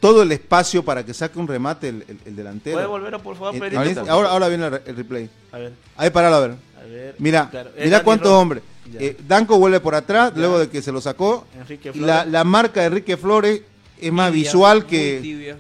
todo 0.03 0.23
el 0.25 0.33
espacio 0.33 0.85
para 0.85 1.07
que 1.07 1.15
saque 1.15 1.39
un 1.39 1.47
remate 1.47 1.89
el, 1.91 2.05
el- 2.09 2.19
el 2.25 2.35
delantero. 2.37 2.77
¿Puede 2.77 2.89
volver, 2.89 3.19
por 3.21 3.37
favor, 3.37 3.53
Pedrito? 3.57 3.79
ahorita- 3.79 4.01
ahora, 4.09 4.31
ahora 4.31 4.49
viene 4.49 4.65
el, 4.67 4.73
re- 4.73 4.83
el 4.85 4.97
replay. 4.97 5.31
A 5.53 5.59
ver, 5.59 5.73
Ahí 5.97 6.11
paralo 6.11 6.35
a 6.37 6.41
ver. 6.41 6.51
a 6.51 6.83
ver. 6.85 7.15
Mira, 7.19 7.49
Claro, 7.49 7.71
mira 7.79 8.03
cuántos 8.03 8.29
hombres. 8.33 8.65
Eh, 8.99 9.17
Danco 9.29 9.59
vuelve 9.61 9.79
por 9.79 9.95
atrás, 9.95 10.33
Ya. 10.35 10.41
luego 10.41 10.59
de 10.59 10.69
que 10.69 10.83
se 10.83 10.91
lo 10.91 11.01
sacó. 11.01 11.47
Enrique 11.57 11.91
Y 11.91 11.93
Flores. 11.93 12.07
la, 12.09 12.25
la 12.27 12.43
marca 12.43 12.81
de 12.81 12.87
Enrique 12.89 13.17
Flores 13.17 13.63
es 14.01 14.13
más 14.13 14.33
Tibia, 14.33 14.43
visual 14.45 14.87
que. 14.87 15.21
tibia. 15.23 15.57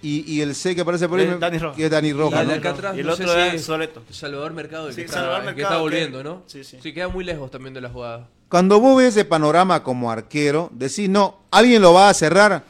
Y, 0.00 0.24
y 0.32 0.40
el 0.40 0.54
C 0.56 0.74
que 0.74 0.80
aparece 0.80 1.06
por 1.08 1.20
ahí, 1.20 1.26
Es 1.26 1.38
Dani 1.38 1.58
Roja. 1.58 1.76
que 1.76 1.84
es 1.84 1.90
Dani 1.90 2.08
Y 2.08 2.12
Roja. 2.14 2.40
el 2.40 2.46
¿no? 2.46 2.52
de 2.54 2.58
acá 2.58 2.70
atrás, 2.70 2.96
Y 2.96 3.00
el 3.00 3.06
no 3.06 3.12
otro 3.12 3.28
sé 3.28 3.50
si 3.50 3.56
es 3.56 3.62
Soleto. 3.64 4.02
Salvador 4.10 4.52
Mercado, 4.54 4.88
el 4.88 4.94
Sí, 4.94 5.02
que, 5.02 5.08
Salvador 5.08 5.40
está, 5.40 5.50
el 5.50 5.54
que 5.54 5.62
Mercado, 5.62 5.86
está 5.86 5.96
que- 5.96 6.04
volviendo, 6.08 6.24
¿no? 6.24 6.42
sí, 6.46 6.64
sí. 6.64 6.92
queda 6.92 7.06
muy 7.08 7.24
lejos 7.24 7.50
también 7.52 7.72
de 7.74 7.82
la 7.82 7.88
jugada. 7.90 8.26
Cuando 8.48 8.80
vos 8.80 8.96
ves 8.96 9.08
ese 9.08 9.24
panorama 9.26 9.82
como 9.84 10.10
arquero, 10.10 10.70
decís, 10.72 11.08
no, 11.08 11.38
alguien 11.52 11.80
lo 11.82 11.92
va 11.92 12.08
a 12.08 12.14
cerrar. 12.14 12.64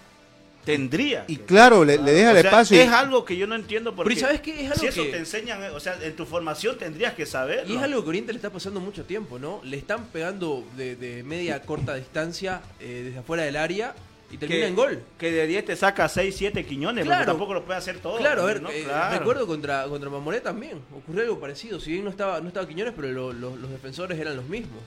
Tendría. 0.65 1.25
Y 1.27 1.37
que- 1.39 1.45
claro, 1.45 1.85
le, 1.85 1.99
le 1.99 2.13
deja 2.13 2.29
O 2.33 2.37
el 2.37 2.41
sea, 2.43 2.51
espacio. 2.51 2.77
y- 2.77 2.81
Es 2.81 2.89
algo 2.91 3.25
que 3.25 3.37
yo 3.37 3.47
no 3.47 3.55
entiendo 3.57 3.95
porque... 3.97 4.09
Pero 4.15 4.19
¿y 4.19 4.21
sabes 4.21 4.41
qué? 4.41 4.61
Es 4.65 4.71
algo 4.71 4.81
si 4.81 4.87
eso 4.87 5.03
que- 5.03 5.11
te 5.11 5.19
enseñan, 5.19 5.63
o 5.75 5.81
sea, 5.81 5.99
en 6.01 6.15
tu 6.15 6.25
formación 6.25 6.79
tendrías 6.79 7.15
que 7.15 7.27
saber. 7.27 7.65
Y 7.69 7.75
es 7.77 7.83
algo 7.83 8.03
que 8.03 8.09
Oriente 8.11 8.33
le 8.33 8.37
está 8.39 8.51
pasando 8.51 8.79
mucho 8.81 9.05
tiempo, 9.05 9.39
¿no? 9.39 9.61
Le 9.65 9.77
están 9.77 10.05
pegando 10.07 10.65
de, 10.77 10.95
de 10.97 11.23
media 11.25 11.61
corta 11.63 11.95
distancia 11.97 12.63
eh, 12.81 13.03
desde 13.07 13.19
afuera 13.19 13.43
del 13.43 13.57
área 13.57 13.95
y 14.31 14.37
termina 14.39 14.67
en 14.67 14.77
gol. 14.77 15.03
Que 15.19 15.31
de 15.33 15.47
10 15.49 15.65
te 15.65 15.77
saca 15.77 16.09
6, 16.09 16.35
7 16.39 16.65
quiñones, 16.65 17.05
Claro. 17.05 17.19
porque 17.21 17.31
tampoco 17.33 17.55
lo 17.55 17.65
puede 17.65 17.79
hacer 17.79 17.99
todo. 17.99 18.17
Claro, 18.19 18.43
a 18.43 18.47
ver, 18.47 18.63
¿no? 18.63 18.71
eh, 18.71 18.83
Claro. 18.85 19.19
recuerdo 19.19 19.47
contra, 19.49 19.85
contra 19.89 20.09
Mamoré 20.11 20.41
también, 20.41 20.79
ocurrió 20.97 21.23
algo 21.23 21.41
parecido. 21.41 21.81
Si 21.81 21.91
bien 21.91 22.05
no 22.05 22.11
estaba, 22.11 22.41
no 22.41 22.49
estaba 22.49 22.67
Quiñones, 22.69 22.95
pero 22.97 23.09
lo- 23.09 23.33
lo- 23.33 23.57
los 23.57 23.69
defensores 23.71 24.19
eran 24.19 24.37
los 24.37 24.47
mismos. 24.47 24.79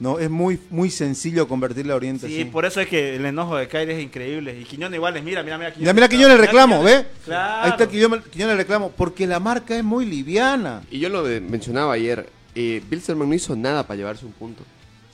No, 0.00 0.18
es 0.18 0.30
muy, 0.30 0.58
muy 0.70 0.90
sencillo 0.90 1.46
convertirle 1.46 1.92
a 1.92 1.96
Oriente. 1.96 2.26
Sí, 2.26 2.40
así. 2.40 2.44
por 2.46 2.64
eso 2.64 2.80
es 2.80 2.88
que 2.88 3.16
el 3.16 3.26
enojo 3.26 3.54
de 3.56 3.68
Caire 3.68 3.96
es 3.98 4.02
increíble. 4.02 4.58
Y 4.58 4.64
Quiñones 4.64 4.96
igual 4.96 5.14
es, 5.16 5.22
mira, 5.22 5.42
mira, 5.42 5.58
mira. 5.58 5.74
Mira, 5.76 5.92
mira 5.92 6.08
Quiñones 6.08 6.36
el 6.36 6.40
reclamo, 6.40 6.78
Quiñones. 6.78 7.02
¿ve? 7.02 7.08
Claro. 7.26 7.62
Ahí 7.64 7.70
está 7.70 7.86
Quiñones, 7.86 8.24
Quiñones 8.30 8.52
el 8.52 8.58
reclamo, 8.58 8.90
porque 8.96 9.26
la 9.26 9.38
marca 9.38 9.76
es 9.76 9.84
muy 9.84 10.06
liviana. 10.06 10.82
Y 10.90 11.00
yo 11.00 11.10
lo 11.10 11.22
mencionaba 11.24 11.92
ayer. 11.92 12.26
Eh, 12.54 12.82
Bilzerman 12.88 13.28
no 13.28 13.34
hizo 13.34 13.54
nada 13.54 13.86
para 13.86 13.98
llevarse 13.98 14.24
un 14.24 14.32
punto. 14.32 14.62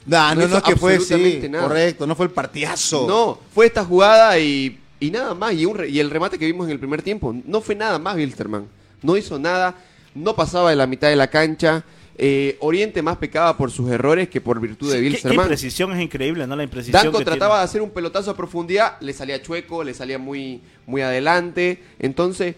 Nah, 0.07 0.35
No 0.37 0.47
no, 0.47 0.57
es 0.59 0.63
que 0.63 0.77
fue 0.77 0.93
sí, 1.01 1.15
absolutamente 1.15 1.49
nada. 1.49 1.65
correcto, 1.67 2.07
no 2.07 2.15
fue 2.15 2.27
el 2.27 2.33
partidazo. 2.33 3.07
No, 3.09 3.41
fue 3.53 3.67
esta 3.67 3.85
jugada 3.85 4.39
y, 4.39 4.79
y 5.01 5.11
nada 5.11 5.35
más. 5.35 5.53
Y, 5.55 5.67
un 5.67 5.77
re- 5.79 5.89
y 5.89 5.99
el 5.99 6.11
remate 6.11 6.39
que 6.39 6.47
vimos 6.47 6.67
en 6.67 6.71
el 6.73 6.79
primer 6.79 7.03
tiempo. 7.03 7.35
No 7.45 7.61
fue 7.61 7.75
nada 7.75 7.99
más 7.99 8.15
Bilsterman. 8.15 8.67
No 9.03 9.17
hizo 9.17 9.37
nada. 9.37 9.75
No 10.17 10.35
pasaba 10.35 10.71
de 10.71 10.77
la 10.77 10.87
mitad 10.87 11.09
de 11.09 11.17
la 11.17 11.29
cancha. 11.29 11.85
Eh, 12.19 12.57
Oriente 12.61 13.03
más 13.03 13.19
pecaba 13.19 13.57
por 13.59 13.71
sus 13.71 13.91
errores 13.91 14.29
que 14.31 14.41
por 14.41 14.59
virtud 14.59 14.87
de 14.91 14.93
Sí, 14.93 14.97
qué- 14.99 15.03
qué 15.05 15.11
Bilsterman. 15.11 15.45
imprecisión 15.45 15.93
es 15.93 16.03
increíble, 16.03 16.47
¿no? 16.47 16.57
La 16.57 16.63
imprecisión 16.63 17.03
Danco 17.03 17.19
que 17.19 17.25
trataba 17.27 17.55
tiene. 17.57 17.59
de 17.59 17.65
hacer 17.65 17.83
un 17.83 17.91
pelotazo 17.91 18.31
a 18.31 18.37
profundidad, 18.37 18.99
le 19.01 19.13
salía 19.13 19.43
chueco, 19.43 19.85
le 19.85 19.93
salía 19.93 20.19
muy, 20.19 20.63
muy 20.87 21.03
adelante. 21.03 21.83
Entonces, 21.99 22.55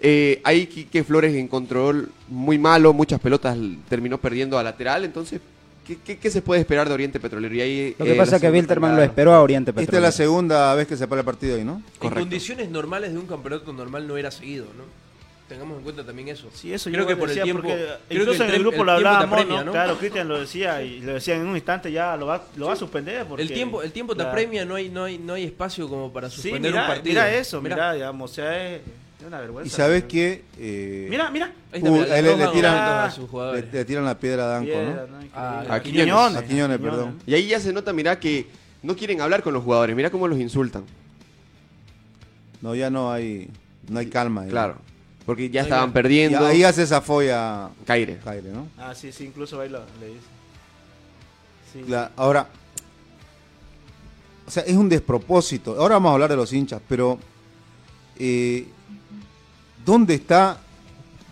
eh, 0.00 0.40
ahí 0.44 0.66
Quique 0.66 1.02
Flores 1.02 1.34
en 1.34 1.48
control 1.48 2.10
muy 2.28 2.58
malo, 2.58 2.92
muchas 2.92 3.18
pelotas 3.20 3.56
terminó 3.88 4.18
perdiendo 4.18 4.56
a 4.56 4.62
lateral. 4.62 5.04
Entonces, 5.04 5.40
¿qué, 5.84 5.98
qué- 6.04 6.18
qué 6.18 6.30
se 6.30 6.40
puede 6.40 6.60
esperar 6.60 6.86
de 6.86 6.94
Oriente 6.94 7.18
Petrolero? 7.18 7.52
Y 7.56 7.60
ahí, 7.60 7.96
Lo 7.98 8.04
que 8.04 8.12
eh, 8.12 8.16
pasa 8.16 8.32
la 8.32 8.36
es 8.36 8.40
que 8.42 8.50
Wilterman 8.52 8.94
lo 8.94 9.02
esperó 9.02 9.32
a 9.34 9.42
Oriente 9.42 9.70
Esta 9.72 9.80
es 9.80 9.86
Petrolero. 9.88 10.06
la 10.06 10.12
segunda 10.12 10.74
vez 10.76 10.86
que 10.86 10.96
se 10.96 11.08
para 11.08 11.22
el 11.22 11.24
partido 11.24 11.56
ahí, 11.56 11.64
¿no? 11.64 11.74
En 11.78 11.82
Correcto. 11.98 12.20
condiciones 12.20 12.70
normales 12.70 13.12
de 13.12 13.18
un 13.18 13.26
campeonato 13.26 13.72
normal 13.72 14.06
no 14.06 14.16
era 14.16 14.30
seguido, 14.30 14.66
¿no? 14.76 15.01
Tengamos 15.52 15.76
en 15.76 15.82
cuenta 15.84 16.02
también 16.02 16.28
eso. 16.28 16.48
Sí, 16.54 16.72
eso 16.72 16.88
creo 16.88 17.02
yo 17.02 17.06
que 17.08 17.14
por 17.16 17.30
el 17.30 17.42
tiempo, 17.42 17.62
porque 17.62 17.76
creo 18.08 18.22
incluso 18.22 18.38
que 18.44 18.48
en 18.48 18.54
el 18.54 18.60
grupo 18.60 18.84
lo 18.84 18.96
tiempo 18.96 19.10
te 19.10 19.42
hablábamos, 19.42 19.64
¿no? 19.66 19.72
Claro, 19.72 19.98
Cristian 19.98 20.28
lo 20.28 20.40
decía 20.40 20.82
y 20.82 21.00
lo 21.00 21.12
decía 21.12 21.36
en 21.36 21.46
un 21.46 21.54
instante 21.56 21.92
ya 21.92 22.16
lo 22.16 22.24
va, 22.24 22.42
lo 22.56 22.68
va 22.68 22.72
a 22.72 22.76
suspender. 22.76 23.26
Porque, 23.26 23.42
El 23.42 23.52
tiempo, 23.52 23.82
el 23.82 23.92
tiempo 23.92 24.16
te 24.16 24.22
apremia, 24.22 24.64
no 24.64 24.76
hay, 24.76 24.88
no 24.88 25.04
hay, 25.04 25.18
no 25.18 25.34
hay 25.34 25.44
espacio 25.44 25.90
como 25.90 26.10
para 26.10 26.30
Sí, 26.30 26.36
suspender 26.36 26.70
mira, 26.72 26.82
un 26.84 26.88
partido. 26.88 27.08
mira 27.10 27.34
eso, 27.34 27.60
mira, 27.60 27.92
digamos, 27.92 28.30
o 28.30 28.34
sea, 28.34 28.74
es, 28.74 28.80
una 29.26 29.40
vergüenza. 29.40 29.66
Y 29.66 29.70
sabes 29.70 30.04
que 30.04 30.42
eh, 30.58 31.06
Mira, 31.10 31.30
mira. 31.30 31.52
Uh, 31.74 32.00
le 32.00 32.46
tiran- 32.48 32.74
a 32.74 33.10
sus 33.10 33.24
le, 33.24 33.28
jugadores. 33.28 33.72
le 33.72 33.84
tiran 33.84 34.04
la 34.06 34.18
piedra 34.18 34.44
a 34.44 34.46
Danco, 34.46 34.72
Piedra, 34.72 35.06
¿no? 35.06 35.18
Ah, 35.34 35.64
a 35.68 35.80
Quiñones. 35.82 36.14
A 36.14 36.44
Quiñones, 36.44 36.78
perdón. 36.78 37.18
Y 37.26 37.34
ahí 37.34 37.46
ya 37.46 37.60
se 37.60 37.74
nota, 37.74 37.92
mirá, 37.92 38.18
que 38.18 38.46
no 38.82 38.96
quieren 38.96 39.20
hablar 39.20 39.42
con 39.42 39.52
los 39.52 39.62
jugadores. 39.62 39.94
Mirá 39.94 40.08
cómo 40.10 40.26
los 40.28 40.38
insultan. 40.40 40.84
No, 42.62 42.74
ya 42.74 42.90
no 42.90 43.12
hay, 43.12 43.48
no 43.88 43.98
hay 43.98 44.06
calma. 44.06 44.42
ahí. 44.42 44.50
Claro. 44.50 44.78
Porque 45.26 45.48
ya 45.50 45.62
estaban 45.62 45.86
va. 45.88 45.90
Y 45.90 45.94
perdiendo. 45.94 46.44
ahí 46.46 46.64
hace 46.64 46.82
esa 46.82 47.00
folla 47.00 47.70
Caire. 47.86 48.18
Caire, 48.24 48.50
¿no? 48.50 48.68
Ah, 48.78 48.94
sí, 48.94 49.12
sí, 49.12 49.24
incluso 49.24 49.60
ahí 49.60 49.68
lo, 49.68 49.80
le 50.00 50.06
dice. 50.08 50.20
Sí. 51.72 51.84
La- 51.88 52.10
ahora, 52.16 52.48
o 54.46 54.50
sea, 54.50 54.62
es 54.64 54.76
un 54.76 54.88
despropósito. 54.88 55.80
Ahora 55.80 55.94
vamos 55.94 56.10
a 56.10 56.12
hablar 56.14 56.30
de 56.30 56.36
los 56.36 56.52
hinchas, 56.52 56.80
pero 56.88 57.18
eh, 58.18 58.66
¿dónde 59.84 60.14
está, 60.14 60.58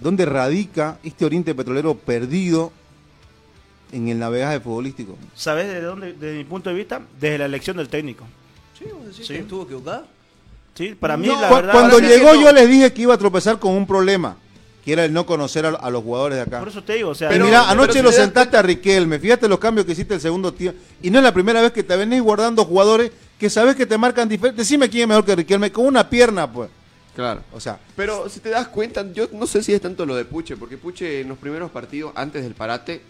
dónde 0.00 0.25
radica 0.25 0.99
este 1.02 1.25
Oriente 1.25 1.54
Petrolero 1.54 1.94
perdido 1.97 2.73
en 3.92 4.09
el 4.09 4.18
navegaje 4.18 4.61
futbolístico? 4.61 5.18
¿Sabes 5.35 5.66
de 5.66 5.80
dónde? 5.82 6.12
Desde 6.12 6.38
mi 6.38 6.44
punto 6.44 6.70
de 6.70 6.76
vista, 6.76 7.02
desde 7.20 7.38
la 7.38 7.47
elección 7.47 7.76
del 7.76 7.88
técnico. 7.88 8.25
Sí, 8.78 8.85
vos 8.94 9.04
decís 9.06 9.26
Sí. 9.26 9.35
que 9.35 9.40
estuvo 9.40 9.64
equivocada. 9.64 10.06
Sí, 10.75 10.95
para 10.99 11.17
mí 11.17 11.27
No, 11.27 11.41
la 11.41 11.49
cu- 11.49 11.55
verdad... 11.57 11.73
cuando 11.73 11.99
llegó 11.99 12.35
no. 12.35 12.43
yo 12.43 12.53
les 12.53 12.69
dije 12.69 12.93
que 12.93 13.03
iba 13.03 13.15
a 13.15 13.19
tropezar 13.19 13.59
con 13.59 13.73
un 13.75 13.87
problema, 13.87 14.37
que 14.85 14.93
era 14.93 15.05
el 15.05 15.12
no 15.12 15.27
conocer 15.27 15.67
a, 15.67 15.71
a 15.71 15.91
los 15.91 16.03
jugadores 16.03 16.37
de 16.37 16.43
acá. 16.43 16.59
Por 16.59 16.69
eso 16.69 16.83
te 16.83 16.95
digo, 16.95 17.11
o 17.11 17.15
sea... 17.15 17.29
Pero- 17.29 17.45
mira, 17.45 17.61
pero 17.69 17.73
anoche 17.73 17.99
si 17.99 18.03
lo 18.03 18.12
sentaste 18.12 18.57
a 18.57 18.62
Riquelme, 18.62 19.19
fíjate 19.19 19.49
los 19.49 19.59
cambios 19.59 19.85
que 19.87 19.93
hiciste 19.93 20.15
el 20.15 20.21
segundo 20.21 20.53
tiempo. 20.55 20.79
Y 21.03 21.11
no 21.11 21.19
es 21.19 21.25
la 21.25 21.35
primera 21.35 21.61
vez 21.61 21.73
que 21.73 21.83
te 21.83 21.95
venís 21.97 22.23
guardando 22.23 22.65
jugadores 22.65 23.11
que 23.39 23.50
sabes 23.50 23.75
que 23.77 23.85
te 23.87 23.99
marcan 23.99 24.29
diferente. 24.29 24.62
Decime 24.62 24.89
quién 24.89 25.03
es 25.03 25.09
mejor 25.09 25.25
que 25.25 25.37
Riquelme, 25.37 25.71
con 25.73 25.87
una 25.87 26.09
pierna, 26.09 26.50
pues. 26.50 26.71
Claro. 27.15 27.43
O 27.53 27.61
sea, 27.61 27.79
Pero 27.97 28.29
si 28.31 28.41
te 28.41 28.49
das 28.50 28.69
cuenta, 28.69 29.05
yo 29.12 29.29
no 29.33 29.47
sé 29.47 29.62
si 29.62 29.73
es 29.75 29.81
tanto 29.81 30.07
lo 30.07 30.15
de 30.15 30.25
Puche, 30.25 30.57
porque 30.57 30.79
Puche 30.79 31.21
en 31.23 31.29
los 31.29 31.37
primeros 31.39 31.71
partidos, 31.71 32.12
antes 32.15 32.43
del 32.43 32.55
parate, 32.55 33.03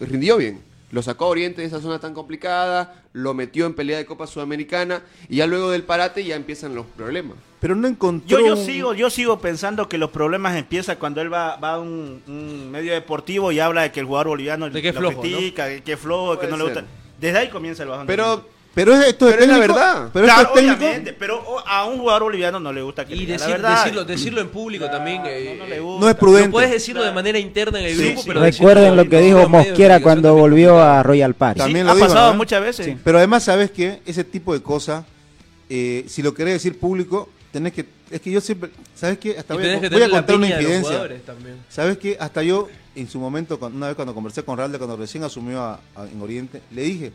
rindió 0.00 0.36
bien. 0.38 0.60
Lo 0.94 1.02
sacó 1.02 1.24
a 1.24 1.28
Oriente 1.28 1.60
de 1.60 1.66
esa 1.66 1.80
zona 1.80 1.98
tan 1.98 2.14
complicada, 2.14 3.02
lo 3.12 3.34
metió 3.34 3.66
en 3.66 3.74
pelea 3.74 3.98
de 3.98 4.06
Copa 4.06 4.28
Sudamericana, 4.28 5.02
y 5.28 5.36
ya 5.38 5.46
luego 5.48 5.72
del 5.72 5.82
parate 5.82 6.24
ya 6.24 6.36
empiezan 6.36 6.76
los 6.76 6.86
problemas. 6.86 7.36
pero 7.58 7.74
no 7.74 7.88
encontró. 7.88 8.38
Yo, 8.38 8.46
yo 8.46 8.54
un- 8.54 8.64
sigo, 8.64 8.94
yo 8.94 9.10
sigo 9.10 9.40
pensando 9.40 9.88
que 9.88 9.98
los 9.98 10.10
problemas 10.10 10.54
empiezan 10.56 10.96
cuando 10.96 11.20
él 11.20 11.32
va, 11.32 11.56
va 11.56 11.72
a 11.74 11.78
un, 11.80 12.22
un 12.28 12.70
medio 12.70 12.92
deportivo 12.92 13.50
y 13.50 13.58
habla 13.58 13.82
de 13.82 13.90
que 13.90 13.98
el 14.00 14.06
jugador 14.06 14.28
boliviano 14.28 14.70
De 14.70 14.80
que 14.80 14.90
es 14.90 14.94
lo 14.94 15.00
flojo, 15.00 15.20
critica, 15.22 15.66
de 15.66 15.82
que 15.82 15.94
es 15.94 15.98
flojo, 15.98 16.38
que 16.38 16.46
no 16.46 16.56
le 16.56 16.62
gusta. 16.64 16.84
Desde 17.20 17.38
ahí 17.38 17.48
comienza 17.48 17.82
el 17.82 17.88
bajón. 17.88 18.06
de 18.06 18.12
Pero. 18.12 18.53
Pero 18.74 18.92
es, 18.94 19.06
esto 19.06 19.28
es 19.28 19.34
Pero 19.36 19.44
es 19.44 19.48
la 19.50 19.58
verdad. 19.58 20.08
Pero 20.12 20.24
claro, 20.26 20.42
esto 20.42 20.54
es 20.54 20.60
técnico. 20.60 20.84
obviamente, 20.84 21.12
pero 21.12 21.38
o- 21.40 21.60
a 21.66 21.84
un 21.86 21.98
jugador 21.98 22.24
boliviano 22.24 22.58
no 22.58 22.72
le 22.72 22.82
gusta 22.82 23.04
que 23.04 23.14
Y 23.14 23.24
la 23.26 23.34
decir- 23.34 23.50
verdad. 23.52 23.78
decirlo, 23.84 24.04
decirlo 24.04 24.40
en 24.40 24.48
público 24.48 24.90
también. 24.90 25.22
eh, 25.26 25.54
no, 25.56 25.64
no 25.64 25.70
le 25.70 25.80
gusta. 25.80 26.00
No 26.04 26.10
es 26.10 26.16
prudente. 26.16 26.48
No 26.48 26.52
puedes 26.52 26.70
decirlo 26.72 27.04
de 27.04 27.12
manera 27.12 27.38
interna 27.38 27.78
en 27.78 27.86
el 27.86 27.96
Sí, 27.96 28.04
grupo, 28.06 28.20
sí. 28.22 28.28
pero 28.28 28.40
Recuerden 28.40 28.84
decirlo 28.84 29.04
lo 29.04 29.10
que 29.10 29.20
dijo 29.20 29.48
Mosquera 29.48 30.00
cuando 30.00 30.34
volvió 30.34 30.80
a 30.82 31.02
Royal 31.02 31.34
Park. 31.34 31.56
Sí, 31.58 31.62
ha 31.62 31.84
lo 31.84 31.94
dijo, 31.94 32.06
pasado 32.08 32.34
muchas 32.34 32.62
veces. 32.62 32.86
Sí. 32.86 32.96
Pero 33.04 33.18
además, 33.18 33.44
¿sabes 33.44 33.70
qué? 33.70 34.00
Ese 34.06 34.24
tipo 34.24 34.52
de 34.52 34.60
cosas, 34.62 35.04
eh, 35.70 36.04
si 36.08 36.22
lo 36.22 36.34
querés 36.34 36.54
decir 36.54 36.78
público, 36.78 37.28
tenés 37.52 37.72
que... 37.72 37.86
Es 38.10 38.20
que 38.20 38.30
yo 38.30 38.40
siempre... 38.40 38.70
¿Sabes 38.94 39.18
qué? 39.18 39.36
Hasta 39.38 39.54
voy 39.54 39.62
voy 39.62 40.02
a 40.02 40.08
la 40.08 40.10
contar 40.10 40.36
una 40.36 40.48
infidencia. 40.48 41.08
¿Sabes 41.68 41.98
qué? 41.98 42.16
Hasta 42.20 42.42
yo, 42.42 42.68
en 42.94 43.08
su 43.08 43.18
momento, 43.18 43.58
cuando- 43.58 43.76
una 43.76 43.86
vez 43.88 43.96
cuando 43.96 44.14
conversé 44.14 44.42
con 44.42 44.58
Ralde, 44.58 44.78
cuando 44.78 44.96
recién 44.96 45.24
asumió 45.24 45.78
en 46.12 46.20
Oriente, 46.20 46.60
le 46.72 46.82
dije, 46.82 47.12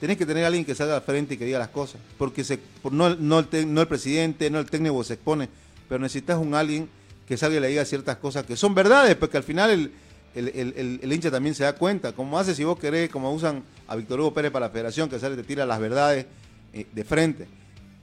tenés 0.00 0.16
que 0.16 0.26
tener 0.26 0.44
a 0.44 0.46
alguien 0.48 0.64
que 0.64 0.74
salga 0.74 0.96
al 0.96 1.02
frente 1.02 1.34
y 1.34 1.36
que 1.36 1.44
diga 1.44 1.58
las 1.58 1.68
cosas. 1.68 2.00
Porque 2.18 2.42
se, 2.42 2.58
no, 2.90 3.14
no, 3.16 3.38
el 3.40 3.46
te- 3.46 3.66
no 3.66 3.80
el 3.82 3.86
presidente, 3.88 4.50
no 4.50 4.58
el 4.58 4.66
técnico 4.70 5.04
se 5.04 5.14
expone, 5.14 5.48
pero 5.88 6.00
necesitas 6.00 6.38
un 6.38 6.54
alguien 6.54 6.88
que 7.28 7.36
salga 7.36 7.58
y 7.58 7.60
le 7.60 7.68
diga 7.68 7.84
ciertas 7.84 8.16
cosas 8.16 8.44
que 8.44 8.56
son 8.56 8.74
verdades, 8.74 9.14
porque 9.16 9.36
al 9.36 9.42
final 9.44 9.70
el, 9.70 9.92
el, 10.34 10.48
el- 10.48 10.74
el- 10.76 11.00
el 11.02 11.12
hincha 11.12 11.30
también 11.30 11.54
se 11.54 11.64
da 11.64 11.74
cuenta. 11.74 12.12
Como 12.12 12.38
hace 12.38 12.54
si 12.54 12.64
vos 12.64 12.78
querés, 12.78 13.10
como 13.10 13.32
usan 13.32 13.62
a 13.86 13.94
Víctor 13.96 14.20
Hugo 14.20 14.34
Pérez 14.34 14.50
para 14.50 14.66
la 14.66 14.72
federación, 14.72 15.08
que 15.08 15.18
sale 15.18 15.34
y 15.34 15.38
te 15.38 15.44
tira 15.44 15.64
las 15.66 15.78
verdades 15.78 16.26
eh, 16.72 16.86
de 16.92 17.04
frente. 17.04 17.46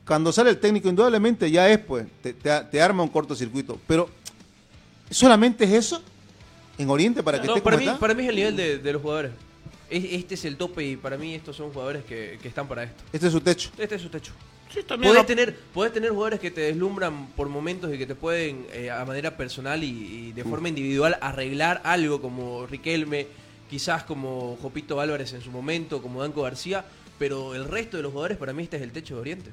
Cuando 0.05 0.31
sale 0.31 0.51
el 0.51 0.57
técnico, 0.59 0.87
indudablemente 0.87 1.49
ya 1.51 1.69
es, 1.69 1.79
pues, 1.79 2.05
te, 2.21 2.33
te- 2.33 2.61
te 2.71 2.81
arma 2.81 3.03
un 3.03 3.09
cortocircuito. 3.09 3.77
Pero, 3.87 4.09
¿solamente 5.09 5.65
es 5.65 5.71
eso? 5.73 6.01
¿En 6.77 6.89
Oriente 6.89 7.23
para 7.23 7.41
que 7.41 7.47
No, 7.47 7.53
esté 7.55 7.63
para, 7.63 7.75
como 7.75 7.85
mí, 7.85 7.87
está? 7.89 7.99
para 7.99 8.13
mí 8.13 8.23
es 8.23 8.29
el 8.29 8.35
nivel 8.35 8.55
de, 8.55 8.77
de 8.77 8.93
los 8.93 9.01
jugadores. 9.01 9.31
Es- 9.89 10.03
Este 10.05 10.35
es 10.35 10.45
el 10.45 10.57
tope 10.57 10.83
y 10.83 10.95
para 10.97 11.17
mí 11.17 11.33
estos 11.35 11.55
son 11.55 11.71
jugadores 11.71 12.03
que, 12.05 12.37
que 12.41 12.47
están 12.47 12.67
para 12.67 12.83
esto. 12.83 13.03
Este 13.13 13.27
es 13.27 13.33
su 13.33 13.41
techo. 13.41 13.69
Este 13.77 13.95
es 13.95 14.01
su 14.01 14.09
techo. 14.09 14.33
Sí, 14.73 14.83
también 14.83 15.11
Podés 15.13 15.23
lo- 15.23 15.27
tener, 15.27 15.55
podés 15.73 15.93
tener 15.93 16.09
jugadores 16.11 16.39
que 16.41 16.51
te 16.51 16.59
deslumbran 16.61 17.27
por 17.27 17.47
momentos 17.47 17.93
y 17.93 17.97
que 17.97 18.05
te 18.05 18.15
pueden 18.15 18.65
eh, 18.73 18.91
a 18.91 19.05
manera 19.05 19.37
personal 19.37 19.81
y, 19.83 19.87
y 19.87 20.31
de 20.33 20.43
forma 20.43 20.67
individual 20.67 21.17
arreglar 21.21 21.79
algo 21.85 22.21
como 22.21 22.67
Riquelme, 22.67 23.27
quizás 23.69 24.03
como 24.03 24.57
Jopito 24.61 24.99
Álvarez 24.99 25.31
en 25.33 25.41
su 25.41 25.51
momento, 25.51 26.01
como 26.01 26.21
Danco 26.21 26.41
García, 26.41 26.83
pero 27.17 27.55
el 27.55 27.65
resto 27.65 27.95
de 27.97 28.03
los 28.03 28.11
jugadores 28.11 28.37
para 28.37 28.51
mí 28.51 28.63
este 28.63 28.75
es 28.75 28.83
el 28.83 28.91
techo 28.91 29.15
de 29.15 29.21
Oriente. 29.21 29.49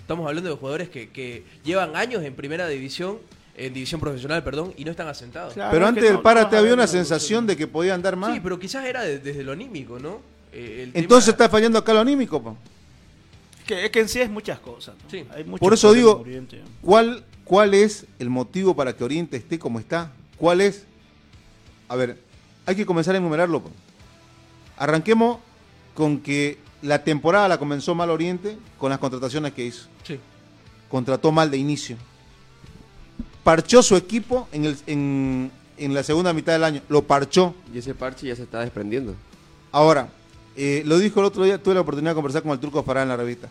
Estamos 0.00 0.26
hablando 0.26 0.50
de 0.50 0.56
jugadores 0.56 0.88
que, 0.88 1.08
que 1.10 1.44
llevan 1.64 1.94
años 1.96 2.22
en 2.24 2.34
primera 2.34 2.66
división, 2.68 3.18
en 3.58 3.72
división 3.72 4.00
profesional, 4.00 4.44
perdón, 4.44 4.74
y 4.76 4.84
no 4.84 4.90
están 4.90 5.08
asentados. 5.08 5.54
Claro, 5.54 5.70
Pero 5.72 5.84
es 5.84 5.88
antes 5.88 6.04
del 6.04 6.12
no- 6.14 6.22
párate 6.22 6.56
no 6.56 6.60
había 6.60 6.74
una 6.74 6.86
sensación 6.86 7.46
de 7.46 7.56
que 7.56 7.66
podía 7.66 7.94
andar 7.94 8.14
más. 8.16 8.34
Sí, 8.34 8.40
pero 8.42 8.58
quizás 8.58 8.84
era 8.84 9.02
de- 9.02 9.18
desde 9.18 9.42
lo 9.42 9.52
anímico, 9.52 9.98
¿no? 9.98 10.20
Eh, 10.52 10.82
el 10.84 10.90
Entonces 11.02 11.34
tema- 11.34 11.44
está 11.46 11.48
fallando 11.48 11.78
acá 11.78 11.94
lo 11.94 12.00
anímico. 12.00 12.42
po. 12.42 12.56
Que, 13.66 13.86
es 13.86 13.90
que 13.90 14.00
en 14.00 14.08
sí 14.08 14.20
es 14.20 14.30
muchas 14.30 14.60
cosas. 14.60 14.94
¿no? 15.02 15.10
Sí. 15.10 15.24
Hay 15.34 15.42
muchos 15.44 15.60
Por 15.60 15.72
eso 15.74 15.92
digo. 15.92 16.24
¿Cuál, 16.82 17.24
¿Cuál 17.44 17.74
es 17.74 18.06
el 18.18 18.28
motivo 18.30 18.76
para 18.76 18.94
que 18.94 19.02
Oriente 19.02 19.36
esté 19.36 19.58
como 19.58 19.80
está? 19.80 20.12
¿Cuál 20.36 20.60
es? 20.60 20.84
A 21.88 21.96
ver, 21.96 22.18
hay 22.66 22.76
que 22.76 22.84
comenzar 22.86 23.14
a 23.14 23.18
enumerarlo. 23.18 23.62
po. 23.62 23.70
Arranquemos 24.76 25.38
con 25.94 26.18
que 26.20 26.58
la 26.82 27.02
temporada 27.02 27.48
la 27.48 27.58
comenzó 27.58 27.94
mal 27.94 28.10
Oriente 28.10 28.58
con 28.78 28.90
las 28.90 28.98
contrataciones 28.98 29.52
que 29.52 29.64
hizo. 29.64 29.88
Sí. 30.04 30.18
Contrató 30.90 31.32
mal 31.32 31.50
de 31.50 31.56
inicio. 31.56 31.96
Parchó 33.46 33.80
su 33.80 33.94
equipo 33.94 34.48
en, 34.50 34.64
el, 34.64 34.76
en, 34.88 35.52
en 35.78 35.94
la 35.94 36.02
segunda 36.02 36.32
mitad 36.32 36.52
del 36.52 36.64
año. 36.64 36.82
Lo 36.88 37.02
parchó. 37.02 37.54
Y 37.72 37.78
ese 37.78 37.94
parche 37.94 38.26
ya 38.26 38.34
se 38.34 38.42
está 38.42 38.58
desprendiendo. 38.58 39.14
Ahora, 39.70 40.08
eh, 40.56 40.82
lo 40.84 40.98
dijo 40.98 41.20
el 41.20 41.26
otro 41.26 41.44
día, 41.44 41.56
tuve 41.62 41.74
la 41.74 41.82
oportunidad 41.82 42.10
de 42.10 42.14
conversar 42.16 42.42
con 42.42 42.50
el 42.50 42.58
Turco 42.58 42.82
Fará 42.82 43.02
en 43.04 43.08
la 43.08 43.16
revista. 43.16 43.48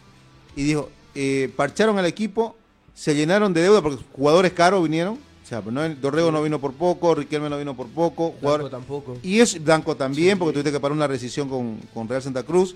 Y 0.53 0.63
dijo, 0.63 0.89
eh, 1.15 1.49
parcharon 1.55 1.97
al 1.97 2.05
equipo, 2.07 2.57
se 2.93 3.15
llenaron 3.15 3.53
de 3.53 3.61
deuda 3.61 3.81
porque 3.81 4.03
jugadores 4.11 4.51
caros 4.51 4.83
vinieron. 4.83 5.13
O 5.13 5.47
sea, 5.47 5.61
no, 5.65 5.87
Dorrego 5.95 6.29
no 6.29 6.43
vino 6.43 6.59
por 6.59 6.73
poco, 6.73 7.15
Riquelme 7.15 7.49
no 7.49 7.57
vino 7.57 7.73
por 7.73 7.87
poco. 7.87 8.33
jugador- 8.41 8.61
Blanco 8.63 8.69
tampoco. 8.77 9.17
y 9.23 9.39
eso, 9.39 9.57
Blanco 9.61 9.95
también, 9.95 10.37
porque 10.37 10.51
tuviste 10.53 10.73
que 10.73 10.79
parar 10.81 10.97
una 10.97 11.07
rescisión 11.07 11.47
con, 11.47 11.77
con 11.93 12.09
Real 12.09 12.21
Santa 12.21 12.43
Cruz. 12.43 12.75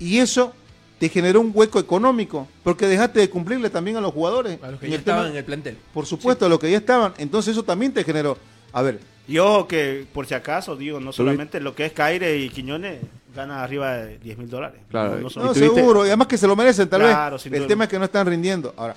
Y 0.00 0.16
eso 0.16 0.54
te 0.98 1.08
generó 1.08 1.40
un 1.40 1.52
hueco 1.54 1.78
económico, 1.78 2.48
porque 2.64 2.86
dejaste 2.86 3.20
de 3.20 3.30
cumplirle 3.30 3.70
también 3.70 3.96
a 3.96 4.00
los 4.00 4.12
jugadores. 4.12 4.58
A 4.62 4.70
los 4.70 4.80
que 4.80 4.86
en 4.86 4.92
ya 4.92 4.98
el 4.98 5.04
tema- 5.04 5.16
estaban 5.18 5.30
en 5.32 5.36
el 5.38 5.44
plantel. 5.44 5.78
Por 5.94 6.06
supuesto, 6.06 6.46
a 6.46 6.48
los 6.48 6.58
que 6.58 6.70
ya 6.70 6.78
estaban. 6.78 7.14
Entonces 7.18 7.52
eso 7.52 7.62
también 7.62 7.92
te 7.92 8.02
generó. 8.04 8.36
A 8.72 8.82
ver, 8.82 9.00
Y 9.28 9.38
ojo 9.38 9.68
que, 9.68 10.06
por 10.12 10.26
si 10.26 10.32
acaso, 10.34 10.74
digo, 10.74 11.00
no 11.00 11.12
solamente 11.12 11.60
lo 11.60 11.74
que 11.74 11.84
es 11.86 11.92
Caire 11.92 12.38
y 12.38 12.48
Quiñones 12.48 13.00
gana 13.36 13.62
arriba 13.62 13.96
de 13.98 14.18
10 14.18 14.38
mil 14.38 14.48
dólares. 14.48 14.80
Claro, 14.90 15.16
No, 15.20 15.28
no 15.34 15.44
No, 15.44 15.54
seguro, 15.54 16.04
y 16.04 16.08
además 16.08 16.28
que 16.28 16.38
se 16.38 16.46
lo 16.46 16.56
merecen 16.56 16.88
tal 16.88 17.02
Claro, 17.02 17.36
vez. 17.36 17.46
El 17.46 17.52
duda. 17.58 17.66
tema 17.66 17.84
es 17.84 17.90
que 17.90 17.98
no 17.98 18.06
están 18.06 18.26
rindiendo. 18.26 18.72
Ahora, 18.76 18.96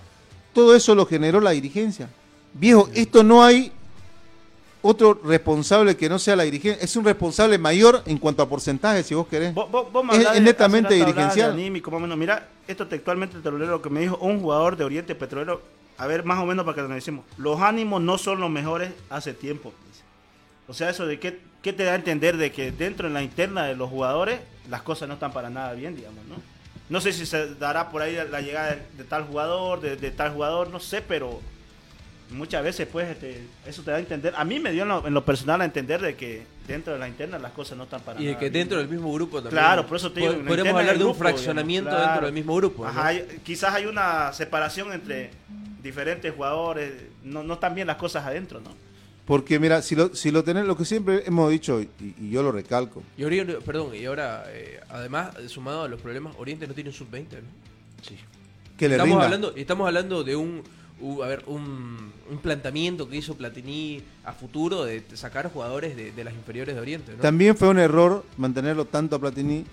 todo 0.53 0.73
eso 0.75 0.95
lo 0.95 1.05
generó 1.05 1.39
la 1.41 1.51
dirigencia. 1.51 2.07
Viejo, 2.53 2.89
esto 2.93 3.23
no 3.23 3.43
hay 3.43 3.71
otro 4.81 5.19
responsable 5.23 5.95
que 5.95 6.09
no 6.09 6.17
sea 6.19 6.35
la 6.35 6.43
dirigencia. 6.43 6.83
Es 6.83 6.95
un 6.95 7.05
responsable 7.05 7.57
mayor 7.57 8.01
en 8.05 8.17
cuanto 8.17 8.41
a 8.43 8.49
porcentaje, 8.49 9.03
si 9.03 9.13
vos 9.13 9.27
querés. 9.27 9.53
Vos- 9.53 9.69
vos- 9.69 9.91
vos 9.91 10.03
me 10.03 10.15
Es- 10.17 10.41
netamente 10.41 10.93
dirigencial. 10.95 11.51
anímico, 11.51 11.91
más 11.91 11.97
o 11.99 12.01
menos. 12.01 12.17
Mira, 12.17 12.47
esto 12.67 12.87
textualmente 12.87 13.39
te 13.39 13.51
lo 13.51 13.57
leo 13.57 13.67
lo 13.69 13.81
que 13.81 13.89
me 13.89 13.99
dijo 14.01 14.17
un 14.17 14.39
jugador 14.39 14.75
de 14.77 14.83
Oriente 14.83 15.13
Petrolero. 15.15 15.61
A 15.97 16.07
ver, 16.07 16.23
más 16.23 16.39
o 16.39 16.45
menos 16.45 16.65
para 16.65 16.75
que 16.75 16.81
lo 16.81 16.87
decimos. 16.89 17.25
Los 17.37 17.61
ánimos 17.61 18.01
no 18.01 18.17
son 18.17 18.39
los 18.39 18.49
mejores 18.49 18.91
hace 19.09 19.33
tiempo. 19.33 19.71
dice. 19.91 20.01
O 20.67 20.73
sea, 20.73 20.89
eso 20.89 21.05
de 21.05 21.19
qué, 21.19 21.39
qué 21.61 21.73
te 21.73 21.83
da 21.83 21.91
a 21.91 21.95
entender 21.95 22.37
de 22.37 22.51
que 22.51 22.71
dentro 22.71 23.07
en 23.07 23.13
la 23.13 23.21
interna 23.21 23.65
de 23.65 23.75
los 23.75 23.89
jugadores 23.89 24.39
las 24.69 24.81
cosas 24.81 25.07
no 25.07 25.15
están 25.15 25.31
para 25.33 25.49
nada 25.49 25.73
bien, 25.73 25.95
digamos, 25.95 26.25
¿no? 26.25 26.35
No 26.89 26.99
sé 27.01 27.13
si 27.13 27.25
se 27.25 27.53
dará 27.55 27.89
por 27.89 28.01
ahí 28.01 28.17
la 28.31 28.41
llegada 28.41 28.71
de, 28.75 28.81
de 28.97 29.03
tal 29.03 29.23
jugador, 29.25 29.79
de, 29.79 29.95
de 29.95 30.11
tal 30.11 30.33
jugador, 30.33 30.69
no 30.69 30.79
sé, 30.79 31.01
pero 31.01 31.39
muchas 32.31 32.63
veces 32.63 32.87
pues 32.91 33.09
este, 33.09 33.41
eso 33.65 33.81
te 33.83 33.91
da 33.91 33.97
a 33.97 33.99
entender. 33.99 34.33
A 34.35 34.43
mí 34.43 34.59
me 34.59 34.71
dio 34.71 34.83
en 34.83 34.89
lo, 34.89 35.05
en 35.07 35.13
lo 35.13 35.23
personal 35.25 35.61
a 35.61 35.65
entender 35.65 36.01
de 36.01 36.15
que 36.15 36.43
dentro 36.67 36.93
de 36.93 36.99
la 36.99 37.07
interna 37.07 37.37
las 37.39 37.51
cosas 37.51 37.77
no 37.77 37.83
están 37.83 38.01
para 38.01 38.19
Y 38.19 38.25
de 38.25 38.29
nada 38.31 38.39
que 38.39 38.49
bien. 38.49 38.53
dentro 38.63 38.77
del 38.77 38.87
mismo 38.87 39.11
grupo 39.13 39.41
también. 39.41 39.51
Claro, 39.61 39.85
por 39.85 39.97
eso 39.97 40.11
te 40.11 40.21
digo, 40.21 40.33
Podríamos 40.45 40.79
hablar 40.79 40.97
de 40.97 41.03
un 41.03 41.11
grupo, 41.11 41.13
digamos, 41.13 41.17
fraccionamiento 41.17 41.89
claro. 41.89 42.05
dentro 42.07 42.25
del 42.27 42.33
mismo 42.33 42.55
grupo. 42.55 42.83
¿no? 42.83 42.89
Ajá, 42.89 43.07
hay- 43.07 43.25
quizás 43.43 43.73
hay 43.73 43.85
una 43.85 44.31
separación 44.33 44.91
entre 44.93 45.31
diferentes 45.83 46.33
jugadores, 46.33 46.93
no, 47.23 47.43
no 47.43 47.55
están 47.55 47.75
bien 47.75 47.87
las 47.87 47.97
cosas 47.97 48.25
adentro, 48.25 48.59
¿no? 48.61 48.69
Porque 49.25 49.59
mira, 49.59 49.81
si 49.81 49.95
lo, 49.95 50.13
si 50.15 50.29
lo 50.31 50.43
tenés, 50.43 50.65
lo 50.65 50.75
que 50.75 50.83
siempre 50.83 51.23
hemos 51.25 51.49
dicho, 51.49 51.81
y, 51.81 51.89
y 52.19 52.29
yo 52.31 52.43
lo 52.43 52.51
recalco, 52.51 53.01
Y 53.17 53.23
Oriente, 53.23 53.53
perdón, 53.65 53.95
y 53.95 54.03
ahora, 54.05 54.43
eh, 54.47 54.79
además, 54.89 55.31
sumado 55.47 55.83
a 55.83 55.87
los 55.87 56.01
problemas, 56.01 56.33
Oriente 56.37 56.67
no 56.67 56.73
tiene 56.73 56.89
un 56.89 56.95
sub-20, 56.95 57.27
¿no? 57.33 57.61
que 58.77 58.89
le 58.89 58.95
Estamos 58.95 59.09
rinda. 59.11 59.25
hablando, 59.25 59.53
estamos 59.55 59.87
hablando 59.87 60.23
de 60.23 60.35
un, 60.35 60.63
a 61.23 61.27
ver, 61.27 61.43
un, 61.47 62.11
un 62.29 62.37
planteamiento 62.37 63.09
que 63.09 63.17
hizo 63.17 63.35
Platini 63.35 64.01
a 64.25 64.33
futuro 64.33 64.83
de 64.85 65.03
sacar 65.15 65.51
jugadores 65.51 65.95
de, 65.95 66.11
de 66.11 66.23
las 66.23 66.33
inferiores 66.33 66.75
de 66.75 66.81
Oriente, 66.81 67.13
¿no? 67.13 67.21
También 67.21 67.55
fue 67.57 67.69
un 67.69 67.79
error 67.79 68.23
mantenerlo 68.37 68.85
tanto 68.85 69.15
a 69.15 69.19
Platini 69.19 69.65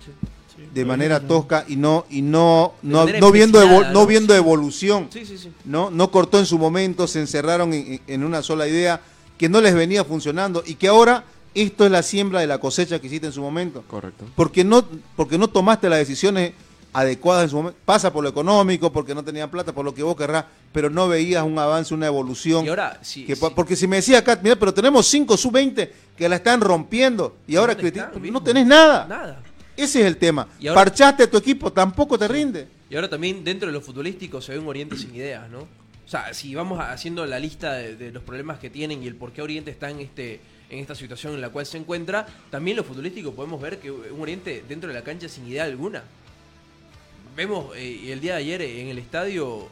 Sí. 0.55 0.63
de 0.73 0.83
manera 0.83 1.21
tosca 1.21 1.63
y 1.69 1.77
no 1.77 2.05
y 2.09 2.21
no 2.21 2.73
De 2.81 2.89
no, 2.89 3.05
no 3.05 3.31
viendo 3.31 3.83
no 3.93 4.05
viendo 4.05 4.35
evolución. 4.35 5.07
Sí, 5.09 5.25
sí, 5.25 5.37
sí. 5.37 5.51
¿no? 5.63 5.89
No 5.89 6.11
cortó 6.11 6.37
en 6.37 6.45
su 6.45 6.57
momento, 6.57 7.07
se 7.07 7.21
encerraron 7.21 7.73
en, 7.73 8.01
en 8.07 8.23
una 8.25 8.41
sola 8.43 8.67
idea 8.67 8.99
que 9.37 9.47
no 9.47 9.61
les 9.61 9.73
venía 9.73 10.03
funcionando 10.03 10.61
y 10.65 10.75
que 10.75 10.89
ahora 10.89 11.23
esto 11.55 11.85
es 11.85 11.91
la 11.91 12.03
siembra 12.03 12.41
de 12.41 12.47
la 12.47 12.57
cosecha 12.57 12.99
que 12.99 13.07
hiciste 13.07 13.27
en 13.27 13.33
su 13.33 13.41
momento. 13.41 13.83
Correcto. 13.87 14.25
Porque 14.35 14.63
no, 14.65 14.83
porque 15.15 15.37
no 15.37 15.47
tomaste 15.47 15.87
las 15.87 15.99
decisiones 15.99 16.51
adecuadas 16.93 17.43
en 17.45 17.49
su 17.49 17.55
momento. 17.57 17.79
Pasa 17.85 18.11
por 18.11 18.23
lo 18.23 18.29
económico, 18.29 18.91
porque 18.91 19.13
no 19.15 19.23
tenían 19.23 19.49
plata, 19.51 19.73
por 19.73 19.85
lo 19.85 19.93
que 19.93 20.03
vos 20.03 20.15
querrás, 20.15 20.45
pero 20.71 20.89
no 20.89 21.07
veías 21.07 21.43
un 21.43 21.57
avance, 21.59 21.93
una 21.93 22.07
evolución. 22.07 22.65
Y 22.65 22.69
ahora, 22.69 22.99
sí, 23.01 23.25
que 23.25 23.35
sí. 23.35 23.45
Porque 23.55 23.75
si 23.75 23.87
me 23.87 23.97
decía 23.97 24.19
acá, 24.19 24.39
mira, 24.41 24.55
pero 24.55 24.73
tenemos 24.73 25.07
5 25.07 25.37
sub-20 25.37 25.89
que 26.17 26.29
la 26.29 26.35
están 26.37 26.61
rompiendo 26.61 27.37
y 27.47 27.55
ahora 27.55 27.73
¿Dónde 27.75 27.91
criti- 27.93 28.05
están, 28.05 28.31
no 28.33 28.43
tenés 28.43 28.65
nada. 28.65 29.05
Nada. 29.07 29.41
Ese 29.77 30.01
es 30.01 30.05
el 30.07 30.17
tema. 30.17 30.47
Y 30.59 30.67
ahora- 30.67 30.81
Parchaste 30.81 31.23
a 31.23 31.29
tu 31.31 31.37
equipo, 31.37 31.71
tampoco 31.71 32.17
te 32.17 32.27
rinde. 32.27 32.67
Y 32.89 32.95
ahora 32.95 33.09
también 33.09 33.43
dentro 33.43 33.67
de 33.67 33.73
lo 33.73 33.81
futbolístico 33.81 34.41
se 34.41 34.53
ve 34.53 34.59
un 34.59 34.67
Oriente 34.67 34.97
sin 34.97 35.15
ideas, 35.15 35.49
¿no? 35.49 35.59
O 35.59 36.11
sea, 36.11 36.33
si 36.33 36.55
vamos 36.55 36.79
haciendo 36.81 37.25
la 37.27 37.39
lista 37.39 37.73
de, 37.73 37.95
de 37.95 38.11
los 38.11 38.23
problemas 38.23 38.57
que 38.57 38.71
tienen 38.71 39.03
y 39.03 39.07
el 39.07 39.15
por 39.15 39.31
qué 39.31 39.43
Oriente 39.43 39.69
está 39.71 39.89
en 39.91 39.99
este 39.99 40.41
en 40.71 40.77
esta 40.79 40.93
situación 40.93 41.33
en 41.33 41.41
la 41.41 41.49
cual 41.49 41.65
se 41.65 41.77
encuentra, 41.79 42.27
también 42.51 42.77
lo 42.77 42.83
futbolístico 42.83 43.33
podemos 43.33 43.59
ver 43.59 43.79
que 43.79 43.89
un 43.89 44.21
Oriente 44.21 44.63
dentro 44.69 44.87
de 44.87 44.93
la 44.93 45.03
cancha 45.03 45.27
sin 45.29 45.47
idea 45.47 45.63
alguna. 45.63 46.03
Vemos 47.39 47.73
eh, 47.77 48.11
el 48.11 48.19
día 48.19 48.33
de 48.33 48.39
ayer 48.39 48.61
en 48.61 48.89
el 48.89 48.97
estadio 48.97 49.69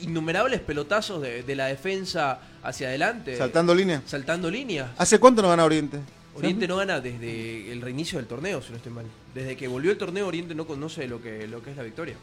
innumerables 0.00 0.58
pelotazos 0.58 1.20
de, 1.20 1.42
de 1.42 1.54
la 1.54 1.66
defensa 1.66 2.40
hacia 2.62 2.88
adelante. 2.88 3.36
Saltando 3.36 3.74
línea. 3.74 4.02
Saltando 4.06 4.50
líneas. 4.50 4.88
¿Hace 4.96 5.20
cuánto 5.20 5.42
no 5.42 5.50
gana 5.50 5.66
Oriente? 5.66 5.98
Oriente 6.34 6.66
no 6.66 6.76
gana 6.76 6.98
desde 6.98 7.70
el 7.70 7.82
reinicio 7.82 8.18
del 8.18 8.26
torneo, 8.26 8.62
si 8.62 8.70
no 8.70 8.78
estoy 8.78 8.92
mal. 8.92 9.04
Desde 9.34 9.54
que 9.54 9.68
volvió 9.68 9.90
el 9.90 9.98
torneo, 9.98 10.28
Oriente 10.28 10.54
no 10.54 10.66
conoce 10.66 11.06
lo 11.08 11.20
que, 11.20 11.46
lo 11.46 11.62
que 11.62 11.72
es 11.72 11.76
la 11.76 11.82
victoria. 11.82 12.14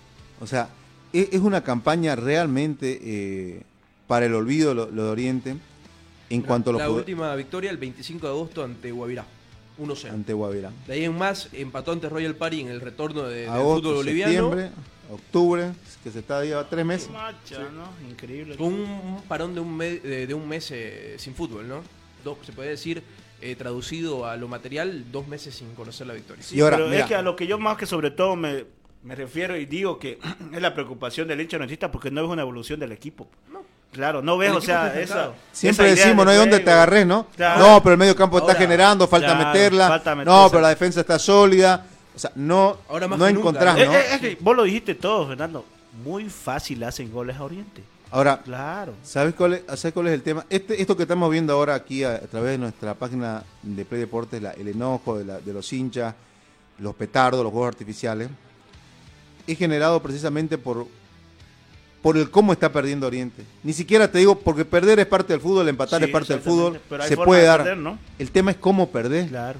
O 0.42 0.48
sea, 0.48 0.70
es, 1.14 1.28
es 1.32 1.42
una 1.42 1.64
campaña 1.64 2.16
realmente 2.16 3.00
eh, 3.00 3.62
para 4.08 4.26
el 4.26 4.34
olvido 4.34 4.74
lo, 4.74 4.90
lo 4.90 5.04
de 5.04 5.10
Oriente 5.12 5.56
en 6.32 6.42
cuanto 6.42 6.72
a 6.72 6.74
los 6.74 6.82
La 6.82 6.90
última 6.90 7.36
victoria 7.36 7.70
el 7.70 7.78
25 7.78 8.26
de 8.26 8.34
agosto 8.34 8.64
ante 8.64 8.92
Guavirá. 8.92 9.28
1-0. 9.80 10.10
ante 10.12 10.34
Guavirá. 10.34 10.72
De 10.88 10.94
ahí 10.94 11.04
en 11.06 11.18
más 11.18 11.50
empató 11.54 11.92
ante 11.92 12.10
Royal 12.10 12.36
Party 12.36 12.62
en 12.62 12.68
el 12.70 12.82
retorno 12.82 13.24
de, 13.24 13.42
del 13.42 13.50
fútbol 13.62 13.96
boliviano. 13.96 14.32
septiembre, 14.32 14.72
octubre, 15.12 15.72
que 16.04 16.12
se 16.12 16.20
está 16.20 16.44
lleva 16.44 16.68
tres 16.70 16.86
meses. 16.86 17.10
Macha, 17.10 17.60
¿no? 17.70 17.90
Increíble. 18.10 18.56
Con 18.58 18.74
un 18.74 19.22
parón 19.28 19.54
de 19.54 19.60
un, 19.62 19.76
me- 19.76 20.00
de, 20.00 20.28
de 20.28 20.34
un 20.34 20.48
mes 20.48 20.70
eh, 20.72 21.16
sin 21.18 21.34
fútbol, 21.36 21.68
¿no? 21.68 21.82
Dos, 22.24 22.38
se 22.44 22.52
puede 22.52 22.70
decir, 22.70 23.04
eh, 23.42 23.56
traducido 23.56 24.26
a 24.26 24.36
lo 24.38 24.48
material, 24.48 25.06
dos 25.12 25.28
meses 25.28 25.56
sin 25.56 25.74
conocer 25.76 26.08
la 26.08 26.14
victoria. 26.14 26.44
Y 26.52 26.60
ahora, 26.62 26.78
pero 26.78 26.90
mira. 26.90 27.02
es 27.02 27.06
que 27.08 27.16
a 27.16 27.22
lo 27.22 27.36
que 27.36 27.48
yo 27.48 27.58
más 27.60 27.78
que 27.78 27.86
sobre 27.86 28.12
todo 28.12 28.36
me, 28.36 28.66
me 29.04 29.16
refiero 29.16 29.56
y 29.56 29.66
digo 29.66 30.00
que 30.00 30.20
es 30.54 30.62
la 30.62 30.74
preocupación 30.74 31.28
del 31.28 31.40
hincha 31.42 31.58
necesita 31.58 31.92
porque 31.92 32.12
no 32.12 32.22
ves 32.24 32.32
una 32.32 32.42
evolución 32.42 32.80
del 32.80 32.92
equipo. 32.92 33.28
Claro, 33.98 34.22
no 34.22 34.38
ves, 34.38 34.52
o 34.52 34.62
sea, 34.62 34.98
esa. 35.00 35.32
Siempre 35.52 35.92
esa 35.92 36.04
decimos, 36.06 36.24
no 36.24 36.32
hay 36.32 36.38
de 36.38 36.42
dónde 36.42 36.60
te 36.62 36.72
agarres, 36.72 37.06
¿no? 37.06 37.28
Claro. 37.36 37.60
No, 37.68 37.84
pero 37.84 37.94
el 37.94 38.00
medio 38.00 38.16
campo 38.16 38.38
está 38.38 38.52
Ahora, 38.54 38.60
generando, 38.62 39.08
falta 39.08 39.28
claro, 39.36 39.46
meterla. 39.48 39.88
falta 39.90 40.12
no, 40.12 40.18
meterse. 40.18 40.50
pero 40.52 40.62
la 40.62 40.70
defensa 40.70 41.00
está 41.02 41.20
sólida. 41.20 41.86
O 42.16 42.20
sea, 42.20 42.32
no, 42.36 42.78
Ahora 42.90 43.08
más 43.08 43.20
no 43.20 43.28
encontrás, 43.28 43.78
¿no? 43.78 43.86
¿no? 43.86 43.92
Eh, 43.94 43.98
eh, 43.98 44.06
es 44.14 44.20
que 44.22 44.38
vos 44.40 44.56
lo 44.56 44.64
dijiste 44.64 44.96
todo, 44.96 45.28
Fernando. 45.28 45.66
Muy 46.04 46.30
fácil 46.30 46.84
hacen 46.84 47.12
goles 47.12 47.36
a 47.38 47.44
Oriente. 47.44 47.84
Ahora, 48.12 48.40
Claro. 48.44 48.94
¿sabes 49.04 49.34
cuál, 49.36 49.56
es, 49.56 49.64
¿sabes 49.80 49.94
cuál 49.94 50.08
es 50.08 50.14
el 50.14 50.22
tema? 50.24 50.46
Este, 50.50 50.82
esto 50.82 50.96
que 50.96 51.04
estamos 51.04 51.30
viendo 51.30 51.52
ahora 51.54 51.76
aquí 51.76 52.04
a, 52.04 52.16
a 52.16 52.20
través 52.22 52.52
de 52.52 52.58
nuestra 52.60 52.94
página 52.94 53.44
de 53.64 53.84
Play 53.84 54.00
Deportes, 54.02 54.42
la- 54.42 54.52
el 54.52 54.68
enojo 54.70 55.18
de, 55.18 55.26
la- 55.26 55.40
de 55.40 55.52
los 55.54 55.74
hinchas, 55.74 56.14
los 56.80 56.96
petardos, 56.96 57.44
los 57.44 57.52
juegos 57.52 57.68
artificiales, 57.70 58.30
es 59.46 59.58
generado 59.58 60.02
precisamente 60.02 60.58
por, 60.58 60.88
por 62.08 62.16
el 62.18 62.32
cómo 62.32 62.54
está 62.54 62.72
perdiendo 62.72 63.06
Oriente. 63.06 63.44
Ni 63.64 63.74
siquiera 63.74 64.10
te 64.10 64.18
digo, 64.20 64.40
porque 64.40 64.64
perder 64.64 64.98
es 65.02 65.06
parte 65.08 65.34
del 65.34 65.42
fútbol, 65.42 65.68
empatar 65.68 66.00
Sí, 66.00 66.06
es 66.06 66.12
parte 66.12 66.32
del 66.36 66.42
fútbol, 66.42 66.80
se 67.06 67.18
puede 67.18 67.42
de 67.42 67.48
dar. 67.48 67.60
perder, 67.64 67.78
¿no? 67.80 68.00
El 68.18 68.32
tema 68.32 68.52
es 68.52 68.56
cómo 68.58 68.88
perder. 68.90 69.28
Claro. 69.28 69.60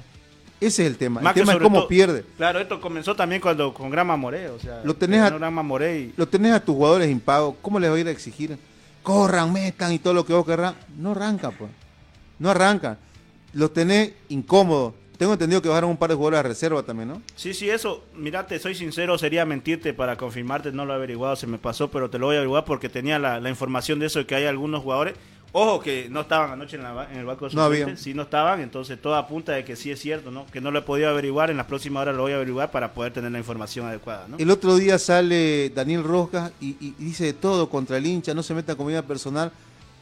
Ese 0.58 0.86
es 0.86 0.90
el 0.90 0.96
tema. 0.96 1.20
Más 1.20 1.36
el 1.36 1.42
tema 1.42 1.52
es 1.52 1.58
cómo 1.58 1.80
todo- 1.80 1.88
pierde. 1.88 2.24
Claro, 2.38 2.58
esto 2.58 2.80
comenzó 2.80 3.14
también 3.14 3.42
cuando 3.42 3.74
con 3.74 3.90
Grama 3.90 4.16
Moré, 4.16 4.48
o 4.48 4.58
sea, 4.58 4.80
Lo 4.82 4.96
tenés 4.96 5.20
a- 5.20 5.28
Grama 5.28 5.62
Moré 5.62 5.98
y 6.00 6.14
Lo 6.16 6.26
tenés 6.26 6.52
a 6.54 6.60
tus 6.64 6.74
jugadores 6.74 7.10
impagos, 7.10 7.56
¿cómo 7.60 7.78
les 7.78 7.90
va 7.90 7.96
a 7.96 7.98
ir 7.98 8.08
a 8.08 8.12
exigir? 8.12 8.56
Corran, 9.02 9.52
metan 9.52 9.92
y 9.92 9.98
todo 9.98 10.14
lo 10.14 10.24
que 10.24 10.32
vos 10.32 10.46
querrás. 10.46 10.72
No 10.96 11.10
arranca, 11.10 11.50
pues. 11.50 11.70
No 12.38 12.48
arrancan. 12.48 12.96
Los 13.52 13.74
tenés 13.74 14.12
incómodos. 14.30 14.94
Tengo 15.18 15.32
entendido 15.32 15.60
que 15.60 15.68
bajaron 15.68 15.90
un 15.90 15.96
par 15.96 16.10
de 16.10 16.14
jugadores 16.14 16.38
a 16.40 16.42
reserva 16.44 16.82
también, 16.84 17.08
¿no? 17.08 17.22
Sí, 17.34 17.52
sí, 17.52 17.68
eso, 17.68 18.04
mirate, 18.14 18.58
soy 18.60 18.76
sincero, 18.76 19.18
sería 19.18 19.44
mentirte 19.44 19.92
para 19.92 20.16
confirmarte, 20.16 20.70
no 20.70 20.86
lo 20.86 20.92
he 20.92 20.96
averiguado, 20.96 21.34
se 21.34 21.48
me 21.48 21.58
pasó, 21.58 21.90
pero 21.90 22.08
te 22.08 22.18
lo 22.20 22.26
voy 22.26 22.36
a 22.36 22.38
averiguar 22.38 22.64
porque 22.64 22.88
tenía 22.88 23.18
la, 23.18 23.40
la 23.40 23.50
información 23.50 23.98
de 23.98 24.06
eso, 24.06 24.20
de 24.20 24.26
que 24.26 24.36
hay 24.36 24.44
algunos 24.46 24.80
jugadores, 24.80 25.14
ojo 25.50 25.80
que 25.80 26.08
no 26.08 26.20
estaban 26.20 26.52
anoche 26.52 26.76
en, 26.76 26.84
la 26.84 27.08
en 27.10 27.18
el 27.18 27.24
banco 27.24 27.48
de 27.48 27.54
No 27.56 27.62
habían. 27.62 27.96
sí 27.96 28.14
no 28.14 28.22
estaban, 28.22 28.60
entonces 28.60 29.00
todo 29.02 29.16
apunta 29.16 29.52
de 29.52 29.64
que 29.64 29.74
sí 29.74 29.90
es 29.90 29.98
cierto, 29.98 30.30
¿no? 30.30 30.46
Que 30.52 30.60
no 30.60 30.70
lo 30.70 30.78
he 30.78 30.82
podido 30.82 31.08
averiguar, 31.08 31.50
en 31.50 31.56
las 31.56 31.66
próximas 31.66 32.02
horas 32.02 32.14
lo 32.14 32.22
voy 32.22 32.32
a 32.32 32.36
averiguar 32.36 32.70
para 32.70 32.92
poder 32.92 33.12
tener 33.12 33.32
la 33.32 33.38
información 33.38 33.86
adecuada, 33.86 34.28
¿no? 34.28 34.36
El 34.38 34.50
otro 34.50 34.76
día 34.76 35.00
sale 35.00 35.70
Daniel 35.70 36.04
Rojas 36.04 36.52
y, 36.60 36.76
y 36.80 36.94
dice 36.96 37.24
de 37.24 37.32
todo 37.32 37.68
contra 37.68 37.96
el 37.96 38.06
hincha, 38.06 38.34
no 38.34 38.44
se 38.44 38.54
meta 38.54 38.76
con 38.76 38.86
vida 38.86 39.02
personal. 39.02 39.50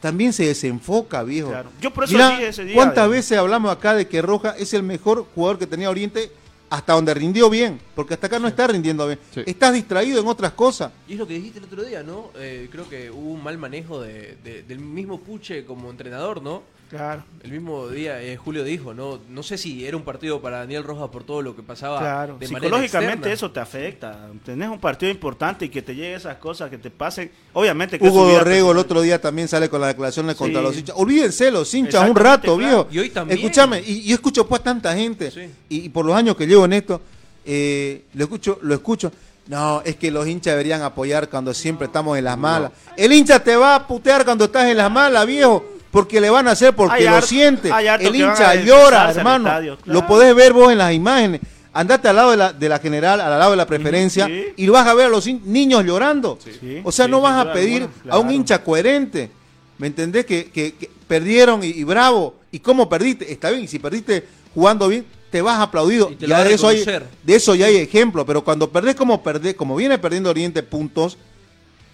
También 0.01 0.33
se 0.33 0.47
desenfoca, 0.47 1.23
viejo. 1.23 1.49
Claro. 1.49 1.71
Yo 1.81 1.93
por 1.93 2.05
eso 2.05 2.13
Mirá, 2.13 2.31
dije 2.31 2.49
ese 2.49 2.65
día, 2.65 2.75
¿Cuántas 2.75 3.05
de- 3.05 3.11
veces 3.17 3.39
hablamos 3.39 3.73
acá 3.73 3.95
de 3.95 4.07
que 4.07 4.21
Rojas 4.23 4.55
es 4.59 4.73
el 4.75 4.83
mejor 4.83 5.27
jugador 5.35 5.59
que 5.59 5.67
tenía 5.67 5.91
Oriente 5.91 6.31
hasta 6.69 6.93
donde 6.93 7.15
rindió 7.15 7.49
bien? 7.49 7.81
Porque 7.95 8.15
hasta 8.15 8.27
acá 8.27 8.39
no 8.39 8.47
está 8.47 8.67
rindiendo 8.67 9.07
bien. 9.07 9.19
Sí. 9.35 9.43
Estás 9.47 9.73
distraído 9.73 10.21
en 10.21 10.27
otras 10.27 10.53
cosas. 10.53 10.93
Y 11.09 11.15
es 11.15 11.19
lo 11.19 11.27
que 11.27 11.35
dijiste 11.35 11.59
el 11.61 11.65
otro 11.65 11.83
día, 11.83 12.03
¿no? 12.03 12.31
Eh, 12.39 12.69
creo 12.71 12.89
que 12.89 13.11
hubo 13.11 13.31
un 13.33 13.43
mal 13.43 13.57
manejo 13.59 14.01
de, 14.01 14.37
de- 14.45 14.63
del 14.65 14.79
mismo 14.81 15.19
Puche 15.21 15.65
como 15.65 15.91
entrenador, 15.91 16.43
¿no? 16.43 16.63
Claro, 16.89 17.25
El 17.43 17.51
mismo 17.51 17.89
día 17.89 18.23
eh, 18.23 18.37
Julio 18.37 18.63
dijo, 18.63 18.95
¿no? 18.95 19.19
No 19.29 19.43
sé 19.43 19.59
si 19.59 19.85
era 19.85 19.97
un 19.97 20.05
partido 20.05 20.41
para 20.41 20.59
Daniel 20.59 20.85
Rojas 20.85 21.09
por 21.11 21.25
todo 21.25 21.43
lo 21.43 21.57
que 21.57 21.63
pasaba 21.63 21.99
claro. 21.99 22.37
de 22.39 22.47
Psicológicamente 22.47 23.33
eso 23.33 23.51
te 23.51 23.59
afecta, 23.59 24.29
tenés 24.45 24.69
un 24.69 24.79
partido 24.79 25.11
importante 25.11 25.65
y 25.65 25.69
que 25.69 25.83
te 25.83 25.97
lleguen 25.97 26.15
esas 26.15 26.37
cosas, 26.37 26.71
que 26.71 26.79
te 26.79 26.91
pasen, 26.91 27.29
obviamente 27.55 27.99
que 27.99 28.07
Hugo 28.09 28.29
Dorrego 28.29 28.71
el 28.71 28.79
otro 28.79 29.01
día 29.03 29.21
también 29.21 29.49
sale 29.49 29.69
con 29.69 29.81
las 29.81 29.89
declaraciones 29.89 30.37
contra 30.37 30.61
Sí. 30.61 30.65
los 30.67 30.79
hinchas. 30.79 30.97
Olvídense 30.97 31.51
los 31.51 31.75
hinchas 31.75 32.09
un 32.09 32.15
rato, 32.15 32.57
claro. 32.57 32.85
viejo. 32.85 32.89
Y 32.93 32.99
hoy 33.01 33.11
también. 33.11 33.39
Escúchame, 33.41 33.81
y, 33.85 34.09
y 34.09 34.13
escucho 34.13 34.47
pues 34.47 34.61
a 34.61 34.65
tanta 34.65 34.95
gente, 34.95 35.33
Sí. 35.33 35.51
y, 35.69 35.79
y 35.87 35.89
por 35.89 36.07
los 36.07 36.15
años 36.15 36.37
que 36.37 36.47
llevo 36.47 36.67
en 36.67 36.73
esto, 36.75 37.01
eh, 37.45 38.05
lo 38.15 38.25
escucho, 38.25 38.59
lo 38.63 38.75
escucho. 38.75 39.11
No, 39.49 39.81
es 39.85 39.97
que 39.97 40.11
los 40.11 40.27
hinchas 40.27 40.53
deberían 40.55 40.83
apoyar 40.83 41.29
cuando 41.29 41.53
siempre 41.55 41.87
estamos 41.87 42.17
en 42.19 42.25
las 42.25 42.37
malas. 42.39 42.73
El 42.97 43.13
hincha 43.13 43.39
te 43.43 43.55
va 43.57 43.75
a 43.77 43.87
putear 43.87 44.25
cuando 44.25 44.45
estás 44.47 44.67
en 44.71 44.77
las 44.77 44.91
malas, 44.91 45.25
viejo, 45.27 45.65
porque 45.97 46.21
le 46.21 46.29
van 46.29 46.47
a 46.47 46.51
hacer 46.51 46.75
porque 46.77 46.97
Hay 46.97 47.05
lo 47.05 47.17
harto- 47.17 47.27
siente. 47.27 47.71
El 48.01 48.15
hincha 48.15 48.55
llora, 48.57 49.11
hermano. 49.11 49.49
estadio, 49.49 49.79
claro. 49.79 50.01
Lo 50.01 50.07
podés 50.07 50.35
ver 50.35 50.53
vos 50.53 50.71
en 50.71 50.77
las 50.77 50.93
imágenes. 50.93 51.41
Andate 51.73 52.09
al 52.09 52.17
lado 52.17 52.31
de 52.33 52.37
la, 52.37 52.53
de 52.53 52.69
la 52.69 52.79
general, 52.79 53.19
al 53.19 53.39
lado 53.39 53.53
de 53.53 53.57
la 53.57 53.67
preferencia, 53.67 54.27
sí. 54.27 54.45
y 54.57 54.69
vas 54.69 54.87
a 54.87 54.93
ver 54.93 55.07
a 55.07 55.09
los 55.09 55.27
niños 55.27 55.85
llorando. 55.87 56.39
Sí, 56.43 56.81
o 56.85 56.93
sea, 56.93 57.07
sí, 57.07 57.11
no 57.11 57.23
vas 57.23 57.47
a 57.47 57.53
pedir 57.55 57.83
alguna, 57.85 58.15
a 58.15 58.19
un 58.19 58.31
hincha 58.31 58.63
coherente. 58.63 59.31
¿Me 59.79 59.87
entendés? 59.87 60.27
Que, 60.27 60.51
que- 60.51 60.75
que 60.75 60.91
perdieron 61.09 61.65
y, 61.65 61.69
y 61.69 61.85
bravo. 61.85 62.35
¿Y 62.53 62.59
cómo 62.61 62.89
perdiste? 62.91 63.33
Está 63.33 63.49
bien, 63.51 63.65
y 63.65 63.69
si 63.69 63.79
perdiste 63.79 64.23
jugando 64.55 64.89
bien, 64.89 65.07
te 65.31 65.41
vas 65.41 65.59
aplaudido. 65.61 66.11
Y 66.19 66.27
Ya 66.27 66.45
de, 66.45 66.53
eso 66.55 66.69
hay, 66.69 66.85
de 67.23 67.35
eso 67.35 67.55
ya 67.55 67.67
hay 67.67 67.77
ejemplo. 67.77 68.27
Pero 68.27 68.45
cuando 68.45 68.71
perdés 68.71 68.95
como 68.97 69.23
perdés, 69.23 69.55
como 69.55 69.77
viene 69.77 69.99
perdiendo 69.99 70.29
Oriente 70.29 70.63
puntos, 70.63 71.17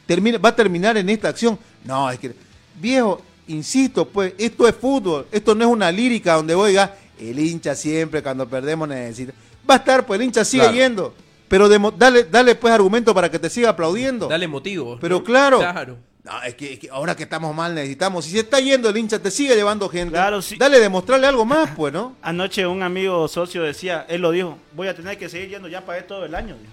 termina, 0.07 0.39
va 0.39 0.49
a 0.49 0.57
terminar 0.57 0.97
en 0.97 1.09
esta 1.09 1.29
acción. 1.29 1.57
No, 1.85 2.11
es 2.11 2.19
que, 2.19 2.33
viejo, 2.81 3.21
insisto, 3.49 4.07
pues, 4.09 4.35
esto 4.39 4.67
es 4.69 4.75
fútbol. 4.75 5.27
Esto 5.33 5.55
no 5.55 5.65
es 5.65 5.71
una 5.71 5.91
lírica 5.93 6.35
donde 6.35 6.55
oiga, 6.55 6.95
el 7.19 7.39
hincha 7.39 7.75
siempre 7.75 8.23
cuando 8.23 8.49
perdemos 8.49 8.89
necesita. 8.89 9.33
Va 9.69 9.75
a 9.75 9.79
estar, 9.79 10.05
pues 10.07 10.19
el 10.21 10.27
hincha 10.27 10.45
sigue 10.45 10.63
Claro. 10.65 10.77
yendo. 10.77 11.15
Pero 11.49 11.69
demo- 11.69 11.91
dale, 11.93 12.25
dale 12.25 12.55
pues 12.55 12.73
argumento 12.73 13.15
para 13.15 13.31
que 13.31 13.39
te 13.39 13.51
siga 13.51 13.71
aplaudiendo. 13.71 14.27
Dale 14.29 14.49
motivos. 14.49 14.99
Pero 15.01 15.19
¿no? 15.19 15.25
claro. 15.25 15.59
Claro. 15.59 15.99
No, 16.25 16.41
es 16.45 16.55
que, 16.55 16.75
es 16.75 16.79
que 16.79 16.89
ahora 16.89 17.17
que 17.17 17.25
estamos 17.25 17.55
mal 17.55 17.75
necesitamos. 17.75 18.25
Si 18.25 18.31
se 18.31 18.39
está 18.41 18.61
yendo 18.61 18.89
el 18.89 18.97
hincha, 18.97 19.19
te 19.19 19.31
sigue 19.31 19.57
llevando 19.57 19.89
gente. 19.89 20.13
Claro, 20.13 20.41
sí. 20.41 20.57
Dale, 20.57 20.79
demostrarle 20.79 21.27
algo 21.27 21.45
más, 21.45 21.71
pues, 21.77 21.93
¿no? 21.93 22.15
Anoche 22.23 22.65
un 22.65 22.83
amigo 22.85 23.27
socio 23.27 23.65
decía, 23.65 24.07
él 24.09 24.21
lo 24.23 24.31
dijo, 24.31 24.57
voy 24.75 24.87
a 24.87 24.95
tener 24.95 25.19
que 25.19 25.29
seguir 25.29 25.49
yendo, 25.51 25.67
ya 25.69 25.85
pagué 25.85 26.03
todo 26.03 26.25
el 26.25 26.35
año. 26.37 26.55
dijo. 26.61 26.73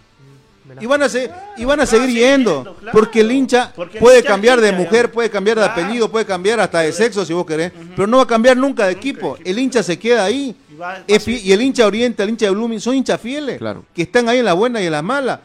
Y 0.81 0.85
van 0.85 1.03
a, 1.03 1.09
se- 1.09 1.29
y 1.57 1.63
van 1.63 1.63
a 1.63 1.65
van 1.65 1.79
a 1.81 1.85
seguir 1.85 2.09
yendo. 2.09 2.75
claro. 2.79 2.91
Porque 2.91 3.21
el 3.21 3.31
hincha 3.31 3.71
Porque 3.75 3.97
el 3.97 4.03
puede 4.03 4.17
hincha 4.19 4.27
cambiar 4.29 4.61
de 4.61 4.71
mujer, 4.71 5.05
ya. 5.07 5.11
puede 5.11 5.29
cambiar 5.29 5.57
de 5.59 5.65
Claro. 5.65 5.81
apellido, 5.83 6.11
puede 6.11 6.25
cambiar 6.25 6.59
hasta 6.59 6.79
de 6.81 6.91
sexo 6.91 7.25
si 7.25 7.33
vos 7.33 7.45
querés. 7.45 7.71
Pero 7.95 8.07
no 8.07 8.17
va 8.17 8.23
a 8.23 8.27
cambiar 8.27 8.57
nunca 8.57 8.85
de 8.85 8.91
equipo. 8.93 9.37
El 9.43 9.57
hincha 9.59 9.81
se 9.83 9.97
queda 9.97 10.23
ahí. 10.25 10.55
Y 10.71 10.75
va- 10.75 10.87
va 10.99 11.03
Es 11.07 11.17
a 11.17 11.19
fi- 11.19 11.33
seguir. 11.35 11.47
y 11.49 11.51
el 11.53 11.61
hincha 11.61 11.85
oriente, 11.87 12.23
el 12.23 12.29
hincha 12.29 12.45
de 12.45 12.51
Blooming, 12.51 12.79
son 12.81 12.95
hinchas 12.95 13.19
fieles. 13.19 13.57
Claro. 13.57 13.85
Que 13.95 14.03
están 14.03 14.27
ahí 14.29 14.39
en 14.39 14.45
la 14.45 14.53
buena 14.53 14.81
y 14.81 14.85
en 14.85 14.91
la 14.91 15.01
mala. 15.01 15.41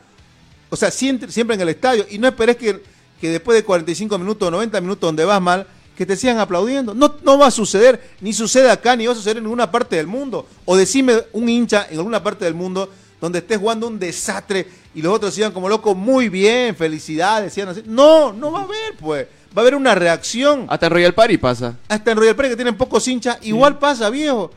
O 0.71 0.77
sea, 0.77 0.91
siempre, 0.91 1.31
siempre 1.31 1.55
en 1.55 1.61
el 1.63 1.69
estadio. 1.69 2.07
Y 2.11 2.19
no 2.19 2.27
esperes 2.29 2.57
que, 2.57 2.83
que 3.21 3.29
después 3.31 3.57
de 3.57 3.65
45 3.65 4.19
minutos 4.19 4.49
o 4.49 4.51
90 4.51 4.81
minutos 4.81 5.01
donde 5.09 5.25
vas 5.25 5.41
mal, 5.41 5.67
que 5.97 6.05
te 6.05 6.17
sigan 6.17 6.39
aplaudiendo. 6.41 6.93
No, 6.95 7.15
no 7.23 7.39
va 7.39 7.47
a 7.47 7.51
suceder. 7.53 8.01
Ni 8.21 8.33
sucede 8.33 8.69
acá, 8.69 8.97
ni 8.97 9.07
va 9.07 9.13
a 9.13 9.17
suceder 9.17 9.37
en 9.37 9.45
ninguna 9.45 9.71
parte 9.71 9.95
del 9.95 10.09
mundo. 10.09 10.47
O 10.65 10.77
decime 10.77 11.23
un 11.33 11.49
hincha 11.49 11.87
en 11.89 11.99
alguna 11.99 12.21
parte 12.23 12.45
del 12.45 12.55
mundo 12.55 12.91
donde 13.21 13.39
estés 13.39 13.59
jugando 13.59 13.87
un 13.87 13.99
desastre 13.99 14.67
y 14.95 15.03
los 15.03 15.13
otros 15.13 15.35
sigan 15.35 15.53
como 15.53 15.69
locos, 15.69 15.97
muy 15.97 16.29
bien, 16.29 16.75
felicidades, 16.77 17.53
sigan 17.53 17.71
así. 17.71 17.83
No, 17.87 18.33
no 18.33 18.53
va 18.53 18.61
a 18.61 18.63
haber, 18.65 18.97
pues. 19.01 19.27
Va 19.57 19.61
a 19.61 19.63
haber 19.63 19.75
una 19.75 19.95
reacción. 19.95 20.67
Hasta 20.69 20.87
en 20.87 20.93
Royal 20.93 21.15
Party 21.15 21.39
pasa. 21.39 21.77
Hasta 21.89 22.11
en 22.13 22.17
Royal 22.19 22.35
Party 22.37 22.51
que 22.51 22.57
tienen 22.57 22.77
pocos 22.77 23.07
hinchas, 23.07 23.39
igual 23.43 23.79
pasa, 23.79 24.11
viejo. 24.11 24.51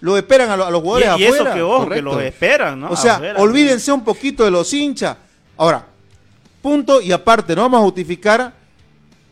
Lo 0.00 0.16
esperan 0.16 0.50
a, 0.50 0.56
lo- 0.56 0.64
a 0.66 0.70
los 0.70 0.80
Y, 0.80 0.82
jugadores 0.84 1.18
y 1.18 1.24
eso 1.24 1.34
afuera. 1.34 1.54
que 1.54 1.62
ojo, 1.62 1.88
que 1.88 2.02
los 2.02 2.22
esperan, 2.22 2.80
¿no? 2.80 2.90
O 2.90 2.96
sea, 2.96 3.16
Afuera, 3.16 3.40
olvídense 3.40 3.90
un 3.92 4.04
poquito 4.04 4.44
de 4.44 4.50
los 4.50 4.72
hinchas. 4.72 5.16
Ahora, 5.56 5.84
punto 6.62 7.00
y 7.00 7.10
aparte, 7.12 7.54
no 7.56 7.62
vamos 7.62 7.80
a 7.80 7.82
justificar 7.82 8.52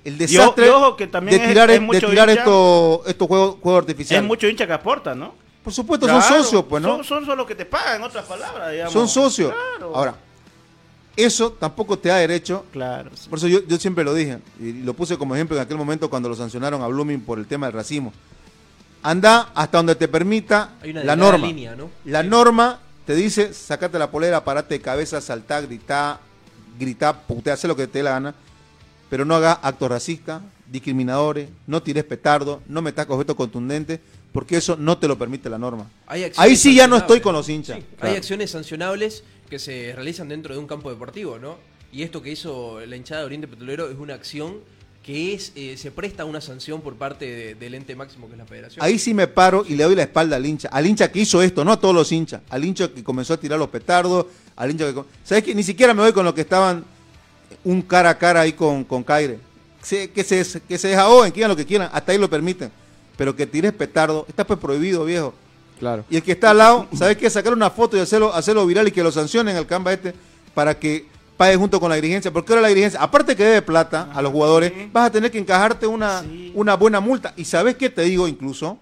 el 0.05 0.19
desastre 0.19 0.66
y 0.66 0.69
ojo 0.69 0.97
que 0.97 1.07
también 1.07 1.38
de 1.38 1.45
es- 1.45 1.51
tirar, 1.51 1.71
es 1.71 1.81
es- 1.81 1.88
de 1.88 2.01
tirar 2.09 2.29
hincha. 2.29 2.40
estos 2.40 3.07
estos 3.07 3.29
juegos, 3.29 3.57
juegos 3.62 3.79
Es 3.83 3.88
artificiales. 3.90 4.27
mucho 4.27 4.49
hincha 4.49 4.66
que 4.66 4.73
aporta, 4.73 5.14
¿no? 5.14 5.35
Por 5.62 5.73
supuesto, 5.73 6.07
Claro, 6.07 6.23
son 6.23 6.42
socios, 6.45 6.64
pues, 6.69 6.83
¿no? 6.83 6.97
Son, 6.97 7.05
son 7.05 7.25
solo 7.25 7.37
los 7.37 7.47
que 7.47 7.55
te 7.57 7.64
pagan, 7.66 7.97
en 7.97 8.03
otras 8.05 8.25
palabras, 8.25 8.71
digamos. 8.71 8.92
Son 8.92 9.09
socios. 9.09 9.53
Claro. 9.53 9.97
Ahora, 9.97 10.14
Eso 11.16 11.52
tampoco 11.52 11.98
te 11.98 12.11
da 12.11 12.16
derecho 12.16 12.66
Claro. 12.72 13.11
sí. 13.14 13.29
por 13.31 13.38
eso 13.38 13.48
yo, 13.48 13.66
yo 13.66 13.79
siempre 13.79 14.05
lo 14.05 14.12
dije, 14.12 14.38
y 14.61 14.72
lo 14.72 14.92
puse 14.94 15.16
como 15.16 15.35
ejemplo 15.35 15.57
en 15.57 15.62
aquel 15.62 15.76
momento 15.79 16.11
cuando 16.11 16.29
lo 16.29 16.35
sancionaron 16.37 16.83
a 16.83 16.87
Blooming 16.88 17.22
por 17.22 17.38
el 17.38 17.46
tema 17.46 17.66
del 17.66 17.72
racismo. 17.74 18.12
Anda 19.02 19.50
hasta 19.55 19.79
donde 19.79 19.94
te 19.94 20.09
permita 20.09 20.74
Hay 20.83 20.90
una 20.90 21.05
la 21.05 21.16
norma. 21.16 21.46
línea, 21.46 21.76
¿no? 21.76 21.90
La 22.05 22.22
Sí. 22.22 22.29
norma 22.29 22.81
te 23.07 23.14
dice, 23.14 23.55
sacate 23.55 23.98
la 23.98 24.11
polera, 24.11 24.42
parate 24.44 24.74
de 24.74 24.81
cabeza, 24.81 25.20
saltar, 25.20 25.66
gritar, 25.66 26.18
gritar, 26.79 27.22
putea, 27.26 27.55
hacer 27.55 27.68
lo 27.68 27.76
que 27.76 27.87
te 27.87 28.00
dé 28.00 28.02
la 28.05 28.11
gana, 28.11 28.35
pero 29.09 29.24
no 29.24 29.37
hagas 29.37 29.59
actos 29.62 29.88
racistas, 29.88 30.42
discriminadores, 30.70 31.48
no 31.68 31.81
tires 31.83 32.02
petardo, 32.05 32.61
no 32.66 32.83
metas 32.83 33.07
objetos 33.09 33.37
contundentes, 33.37 34.00
porque 34.33 34.57
eso 34.57 34.76
no 34.76 34.98
te 34.98 35.07
lo 35.07 35.16
permite 35.16 35.48
la 35.48 35.57
norma. 35.59 35.88
Ahí 36.07 36.57
sí 36.57 36.74
ya 36.74 36.88
no 36.88 36.96
estoy 36.96 37.20
con 37.20 37.33
los 37.33 37.48
hinchas. 37.48 37.79
Sí, 37.79 37.85
Claro. 37.96 38.11
Hay 38.11 38.16
acciones 38.18 38.50
sancionables 38.50 39.22
que 39.47 39.59
se 39.59 39.93
realizan 39.95 40.29
dentro 40.29 40.55
de 40.55 40.61
un 40.61 40.67
campo 40.67 40.91
deportivo, 40.91 41.39
¿no? 41.39 41.57
Y 41.93 42.03
esto 42.03 42.21
que 42.23 42.31
hizo 42.33 42.81
la 42.85 42.97
hinchada 42.97 43.21
de 43.21 43.27
Oriente 43.27 43.49
Petrolero 43.49 43.89
es 43.91 43.97
una 43.99 44.15
acción 44.15 44.57
que 45.03 45.35
es 45.35 45.53
eh, 45.55 45.77
se 45.77 45.93
presta 45.93 46.25
una 46.25 46.41
sanción 46.41 46.81
por 46.81 46.97
parte 46.97 47.25
de- 47.27 47.55
del 47.55 47.75
ente 47.75 47.95
máximo 47.95 48.27
que 48.27 48.33
es 48.33 48.39
la 48.39 48.45
federación. 48.45 48.85
Ahí 48.85 48.99
sí 48.99 49.15
me 49.15 49.29
paro 49.29 49.65
y 49.69 49.77
le 49.77 49.85
doy 49.85 49.95
la 49.95 50.03
espalda 50.03 50.35
al 50.37 50.45
hincha. 50.45 50.69
Al 50.73 50.85
hincha 50.85 51.11
que 51.13 51.21
hizo 51.21 51.41
esto, 51.43 51.65
no 51.65 51.71
a 51.73 51.79
todos 51.81 51.95
los 51.95 52.11
hinchas. 52.11 52.43
Al 52.51 52.65
hincha 52.65 52.93
que 52.93 53.05
comenzó 53.05 53.35
a 53.35 53.37
tirar 53.37 53.57
los 53.59 53.69
petardos. 53.69 54.27
Al 54.57 54.71
hincha 54.73 54.93
que. 54.93 55.03
¿Sabes 55.25 55.45
qué? 55.45 55.55
Ni 55.55 55.63
siquiera 55.63 55.95
me 55.95 56.03
voy 56.03 56.13
con 56.13 56.25
los 56.25 56.35
que 56.35 56.41
estaban 56.41 56.85
un 57.63 57.83
cara 57.83 58.11
a 58.11 58.19
cara 58.19 58.41
ahí 58.41 58.53
con, 58.53 58.83
con 58.83 59.05
Caire. 59.05 59.39
Se- 59.81 60.11
que, 60.11 60.25
se, 60.25 60.61
que 60.63 60.77
se 60.77 60.89
desahogen, 60.89 61.31
que 61.31 61.37
digan 61.37 61.51
lo 61.51 61.57
que 61.57 61.65
quieran. 61.67 61.89
Hasta 61.93 62.11
ahí 62.11 62.19
lo 62.19 62.29
permiten. 62.29 62.73
Pero 63.17 63.35
que 63.37 63.47
tires 63.47 63.73
petardo, 63.73 64.27
está 64.29 64.45
pues 64.45 64.59
prohibido, 64.59 65.05
viejo. 65.05 65.33
Claro. 65.79 66.05
Y 66.09 66.17
el 66.17 66.23
que 66.23 66.33
está 66.33 66.51
al 66.51 66.59
lado, 66.59 66.87
¿sabes 66.97 67.17
qué? 67.17 67.29
Sacar 67.29 67.53
una 67.53 67.71
foto 67.71 67.97
y 67.97 68.01
hacerlo, 68.01 68.33
hacerlo 68.35 68.65
viral 68.67 68.89
y 68.89 68.93
que 68.93 69.03
lo 69.03 69.12
sancionen 69.12 69.57
al 69.57 69.67
Canva 69.67 69.93
este 69.93 70.15
para 70.55 70.79
que 70.79 71.07
pague 71.37 71.57
junto 71.57 71.79
con 71.79 71.91
la 71.91 71.97
dirigencia. 71.97 72.33
Porque 72.33 72.53
ahora 72.53 72.62
la 72.62 72.69
dirigencia, 72.69 73.01
aparte 73.01 73.37
que 73.37 73.45
debe 73.45 73.62
plata 73.62 74.09
a 74.15 74.23
los 74.23 74.33
jugadores, 74.33 74.73
sí. 74.75 74.89
vas 74.93 75.07
a 75.09 75.12
tener 75.12 75.31
que 75.31 75.39
encajarte 75.39 75.87
una, 75.87 76.23
Sí. 76.23 76.53
una 76.55 76.75
buena 76.77 77.01
multa. 77.01 77.35
¿Y 77.37 77.45
sabes 77.45 77.77
qué 77.77 77.91
te 77.91 78.03
digo 78.03 78.27
incluso? 78.27 78.79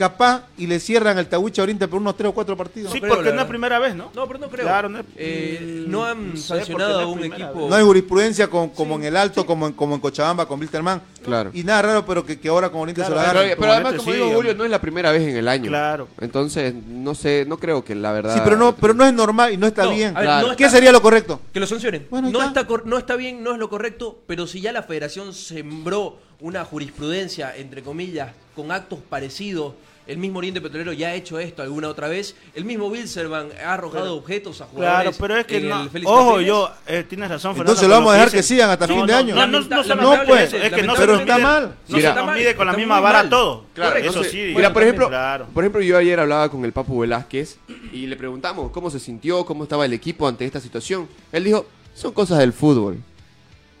Capaz 0.00 0.44
y 0.56 0.66
le 0.66 0.80
cierran 0.80 1.18
el 1.18 1.26
Tahuicha 1.26 1.62
Oriente 1.62 1.86
por 1.86 2.00
unos 2.00 2.16
tres 2.16 2.30
o 2.30 2.32
cuatro 2.32 2.56
partidos. 2.56 2.90
Sí, 2.90 3.02
creo, 3.02 3.16
porque 3.16 3.34
no 3.34 3.42
es 3.42 3.46
primera 3.46 3.78
vez, 3.78 3.94
¿no? 3.94 4.10
No, 4.14 4.26
pero 4.26 4.38
no 4.38 4.48
creo. 4.48 4.64
Claro, 4.64 4.88
no 4.88 5.00
es- 5.00 5.04
Eh, 5.14 5.84
no 5.88 6.06
han 6.06 6.30
no 6.30 6.36
sé, 6.38 6.42
sancionado 6.48 7.00
a 7.00 7.02
no 7.02 7.10
un 7.10 7.22
equipo. 7.24 7.66
No 7.68 7.74
hay 7.74 7.84
jurisprudencia 7.84 8.48
con- 8.48 8.70
como 8.70 8.94
en 8.94 9.04
el 9.04 9.14
Alto, 9.14 9.44
como, 9.44 9.66
en, 9.66 9.74
como 9.74 9.94
en 9.94 10.00
Cochabamba 10.00 10.48
con 10.48 10.58
Wilterman. 10.58 11.02
Claro. 11.22 11.50
Y 11.52 11.64
nada 11.64 11.82
raro, 11.82 12.06
pero 12.06 12.24
que, 12.24 12.40
que 12.40 12.48
ahora 12.48 12.70
con 12.70 12.80
Oriente 12.80 13.02
Claro, 13.02 13.14
se 13.14 13.20
lo 13.20 13.26
Pero, 13.28 13.38
agarran. 13.40 13.58
pero 13.60 13.72
además, 13.72 13.92
Comúnmente 13.92 13.98
como 13.98 14.12
sí, 14.24 14.24
digo. 14.30 14.36
Julio, 14.38 14.54
no 14.54 14.64
es 14.64 14.70
la 14.70 14.80
primera 14.80 15.12
vez 15.12 15.22
en 15.28 15.36
el 15.36 15.48
año. 15.48 15.68
Claro. 15.68 16.08
Entonces, 16.18 16.74
no 16.88 17.14
sé, 17.14 17.44
no 17.46 17.58
creo 17.58 17.84
que 17.84 17.94
la 17.94 18.12
verdad. 18.12 18.32
Sí, 18.34 18.40
pero 18.42 18.56
no, 18.56 18.74
pero 18.74 18.94
no 18.94 19.04
es 19.04 19.12
normal 19.12 19.52
y 19.52 19.58
no 19.58 19.66
está 19.66 19.84
No, 19.84 19.90
bien. 19.90 20.16
a 20.16 20.20
ver, 20.20 20.28
Claro. 20.28 20.48
no 20.48 20.56
¿Qué 20.56 20.64
está- 20.64 20.76
sería 20.78 20.92
lo 20.92 21.02
correcto? 21.02 21.42
Que 21.52 21.60
lo 21.60 21.66
sancionen. 21.66 22.06
Bueno, 22.08 22.30
no, 22.30 22.38
está. 22.38 22.60
está. 22.62 22.66
cor- 22.66 22.86
no 22.86 22.96
está 22.96 23.16
bien, 23.16 23.42
no 23.44 23.52
es 23.52 23.58
lo 23.58 23.68
correcto, 23.68 24.18
pero 24.26 24.46
si 24.46 24.62
ya 24.62 24.72
la 24.72 24.82
federación 24.82 25.34
sembró 25.34 26.16
una 26.40 26.64
jurisprudencia, 26.64 27.54
entre 27.54 27.82
comillas, 27.82 28.32
con 28.56 28.72
actos 28.72 28.98
parecidos, 29.10 29.74
el 30.06 30.18
mismo 30.18 30.38
Oriente 30.38 30.60
Petrolero 30.60 30.92
ya 30.92 31.08
ha 31.08 31.14
hecho 31.14 31.38
esto 31.38 31.62
alguna 31.62 31.88
otra 31.88 32.08
vez, 32.08 32.34
el 32.54 32.64
mismo 32.64 32.86
Wilserman 32.88 33.48
ha 33.64 33.74
arrojado 33.74 34.16
objetos 34.16 34.60
a 34.60 34.66
Claro, 34.66 34.74
jugadores. 34.76 35.16
pero 35.20 35.36
es 35.36 35.46
que 35.46 35.60
no. 35.60 35.88
Ojo, 36.04 36.24
Martínez. 36.32 36.46
yo, 36.48 36.70
eh, 36.86 37.04
tienes 37.08 37.28
razón, 37.28 37.52
Fernando. 37.52 37.72
Entonces 37.72 37.88
lo 37.88 37.94
vamos 37.94 38.10
a 38.10 38.14
dejar 38.14 38.30
que 38.30 38.42
sigan 38.42 38.70
hasta 38.70 38.88
fin 38.88 39.06
de 39.06 39.14
año. 39.14 39.34
No, 39.34 39.46
no, 39.46 40.24
pues, 40.26 40.52
es 40.52 40.72
que 40.72 40.82
no 40.82 40.94
pero 40.96 41.16
se 41.16 41.22
está 41.22 41.38
mal. 41.38 41.74
No 41.88 41.96
Mira. 41.96 42.14
se 42.14 42.20
nos 42.24 42.34
mide 42.34 42.56
con 42.56 42.66
la 42.66 42.72
misma 42.72 43.00
vara 43.00 43.28
todo. 43.28 43.66
Claro, 43.74 43.96
eso 43.96 44.24
sí. 44.24 44.52
Mira, 44.56 44.72
por 44.72 44.82
ejemplo, 44.82 45.08
Claro. 45.08 45.46
por 45.52 45.62
ejemplo, 45.64 45.80
yo 45.82 45.96
ayer 45.96 46.18
hablaba 46.18 46.48
con 46.50 46.64
el 46.64 46.72
Papu 46.72 46.98
Velázquez 47.00 47.58
y 47.92 48.06
le 48.06 48.16
preguntamos 48.16 48.70
cómo 48.72 48.90
se 48.90 48.98
sintió, 48.98 49.44
cómo 49.44 49.64
estaba 49.64 49.84
el 49.84 49.92
equipo 49.92 50.26
ante 50.26 50.44
esta 50.44 50.60
situación. 50.60 51.08
Él 51.30 51.44
dijo, 51.44 51.66
son 51.94 52.12
cosas 52.12 52.38
del 52.38 52.52
fútbol, 52.52 52.98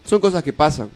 son 0.04 0.20
cosas 0.20 0.42
que 0.42 0.52
pasan. 0.52 0.90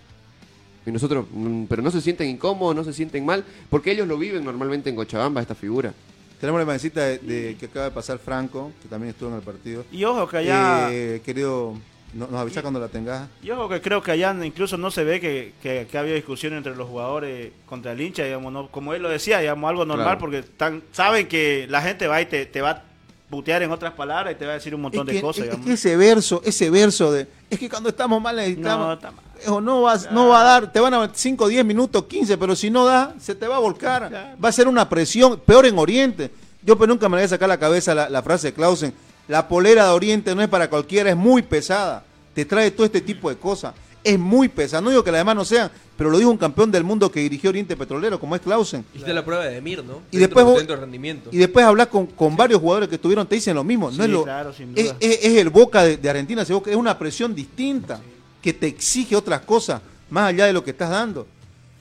Y 0.87 0.91
nosotros, 0.93 1.27
"Mm, 1.33 1.65
pero 1.65 1.83
no 1.83 1.91
se 1.91 2.01
sienten 2.01 2.29
incómodos, 2.29 2.77
no 2.77 2.85
se 2.85 2.93
sienten 2.93 3.25
mal, 3.25 3.45
porque 3.71 3.91
ellos 3.93 4.07
lo 4.07 4.19
viven 4.19 4.45
normalmente 4.45 4.91
en 4.91 4.97
Cochabamba, 4.97 5.41
esta 5.41 5.55
figura. 5.55 5.93
Tenemos 6.41 6.59
la 6.59 6.65
imagencita 6.65 7.01
de, 7.05 7.19
de 7.19 7.57
que 7.59 7.67
acaba 7.67 7.87
de 7.87 7.91
pasar 7.93 8.19
Franco, 8.19 8.71
que 8.83 8.89
también 8.89 9.11
estuvo 9.11 9.31
en 9.31 9.37
el 9.37 9.41
partido. 9.43 9.85
Y 9.91 10.05
ojo 10.05 10.29
que 10.29 10.37
allá. 10.39 10.89
Eh, 10.93 11.23
querido, 11.25 11.75
no- 12.13 12.27
nos 12.27 12.39
avisa 12.41 12.61
cuando 12.61 12.79
la 12.81 12.89
tengas. 12.89 13.29
Y 13.43 13.51
ojo 13.51 13.67
que 13.69 13.81
creo 13.81 14.03
que 14.03 14.11
allá 14.11 14.37
incluso 14.45 14.77
no 14.77 14.91
se 14.91 15.05
ve 15.05 15.21
que, 15.21 15.55
que, 15.63 15.87
que 15.91 15.97
había 15.99 16.15
discusión 16.15 16.53
entre 16.53 16.77
los 16.77 16.87
jugadores 16.89 17.51
contra 17.67 17.93
el 17.93 18.01
hincha, 18.03 18.25
digamos, 18.25 18.53
¿no? 18.53 18.69
como 18.69 18.93
él 18.93 19.01
lo 19.03 19.09
decía, 19.09 19.39
digamos, 19.39 19.69
algo 19.71 19.87
normal, 19.87 20.19
Claro. 20.19 20.19
porque 20.21 20.45
saben 20.93 21.29
que 21.29 21.67
la 21.71 21.81
gente 21.81 22.07
va 22.09 22.21
y 22.21 22.27
te, 22.27 22.45
te 22.45 22.61
va 22.61 22.71
a 22.71 22.83
putear 23.31 23.63
en 23.63 23.71
otras 23.73 23.95
palabras 23.95 24.35
y 24.35 24.37
te 24.39 24.45
va 24.45 24.53
a 24.53 24.55
decir 24.57 24.75
un 24.75 24.83
montón 24.83 25.09
Es 25.09 25.15
de 25.15 25.21
cosas, 25.23 25.39
es 25.41 25.45
digamos. 25.47 25.67
que 25.67 25.73
ese 25.73 25.97
verso, 25.97 26.43
ese 26.45 26.69
verso 26.71 27.11
de, 27.11 27.27
es 27.49 27.59
que 27.59 27.71
cuando 27.71 27.89
estamos 27.89 28.21
mal 28.21 28.37
necesitamos, 28.37 28.87
No, 28.87 28.93
está 28.93 29.11
mal. 29.13 29.25
O 29.47 29.61
no, 29.61 29.83
vas, 29.83 30.11
no 30.11 30.29
va 30.29 30.41
a 30.41 30.45
dar, 30.45 30.73
te 30.73 30.81
van 30.81 30.95
a 30.95 31.11
5, 31.13 31.49
10 31.49 31.65
minutos, 31.65 32.05
15, 32.05 32.37
pero 32.39 32.55
si 32.57 32.71
no 32.71 32.85
da, 32.85 33.15
se 33.21 33.35
te 33.35 33.47
va 33.47 33.57
a 33.57 33.61
volcar, 33.61 34.09
Claro. 34.09 34.37
va 34.43 34.49
a 34.49 34.53
ser 34.53 34.69
una 34.69 34.89
presión, 34.89 35.41
peor 35.45 35.67
en 35.67 35.79
Oriente. 35.79 36.31
Yo 36.63 36.77
pues 36.79 36.89
nunca 36.89 37.09
me 37.09 37.17
voy 37.19 37.25
a 37.25 37.29
sacar 37.29 37.49
la 37.49 37.59
cabeza 37.59 37.95
la, 37.95 38.09
la 38.09 38.23
frase 38.23 38.49
de 38.49 38.53
Clausen, 38.55 38.93
la 39.29 39.49
polera 39.49 39.85
de 39.85 39.91
Oriente 39.91 40.35
no 40.35 40.43
es 40.43 40.49
para 40.49 40.69
cualquiera, 40.71 41.11
es 41.11 41.17
muy 41.17 41.43
pesada, 41.43 42.05
te 42.35 42.45
trae 42.45 42.71
todo 42.71 42.87
este 42.87 43.01
tipo 43.01 43.29
de 43.31 43.37
cosas, 43.37 43.75
es 44.03 44.19
muy 44.19 44.49
pesada, 44.49 44.81
no 44.83 44.91
digo 44.91 45.03
que 45.05 45.11
las 45.13 45.21
demás 45.21 45.35
no 45.37 45.45
sean, 45.45 45.71
pero 45.97 46.11
lo 46.11 46.19
dijo 46.19 46.31
un 46.31 46.37
campeón 46.37 46.71
del 46.71 46.83
mundo 46.85 47.11
que 47.11 47.21
dirigió 47.21 47.51
Oriente 47.51 47.77
Petrolero, 47.77 48.19
como 48.19 48.35
es 48.35 48.41
Clausen. 48.43 48.85
Hiciste 48.93 49.15
la 49.15 49.25
prueba 49.25 49.45
de 49.45 49.55
Demir, 49.55 49.85
¿no? 49.85 50.01
Y 50.11 50.19
Dentro- 50.19 50.41
después 50.45 50.57
dentro 50.59 50.77
rendimiento. 50.77 51.31
Y 51.33 51.39
después 51.39 51.65
hablas 51.65 51.87
con, 51.87 52.07
con 52.07 52.35
varios 52.37 52.61
jugadores 52.61 52.89
que 52.89 52.97
estuvieron, 52.97 53.27
te 53.27 53.37
dicen 53.37 53.55
lo 53.55 53.63
mismo. 53.65 53.91
no 53.91 54.03
es, 54.05 54.11
lo, 54.11 54.25
claro, 54.25 54.53
sin 54.53 54.75
duda. 54.75 54.97
es- 55.01 55.19
es 55.23 55.37
el 55.37 55.51
Boca 55.51 55.85
de, 55.85 55.97
de 55.99 56.11
Argentina, 56.11 56.43
es 56.43 56.51
una 56.51 56.99
presión 56.99 57.35
distinta 57.35 58.01
que 58.45 58.53
te 58.53 58.67
exige 58.67 59.17
otras 59.17 59.41
cosas 59.41 59.81
más 60.11 60.29
allá 60.29 60.45
de 60.45 60.53
lo 60.53 60.63
que 60.63 60.73
estás 60.73 60.91
dando. 60.91 61.27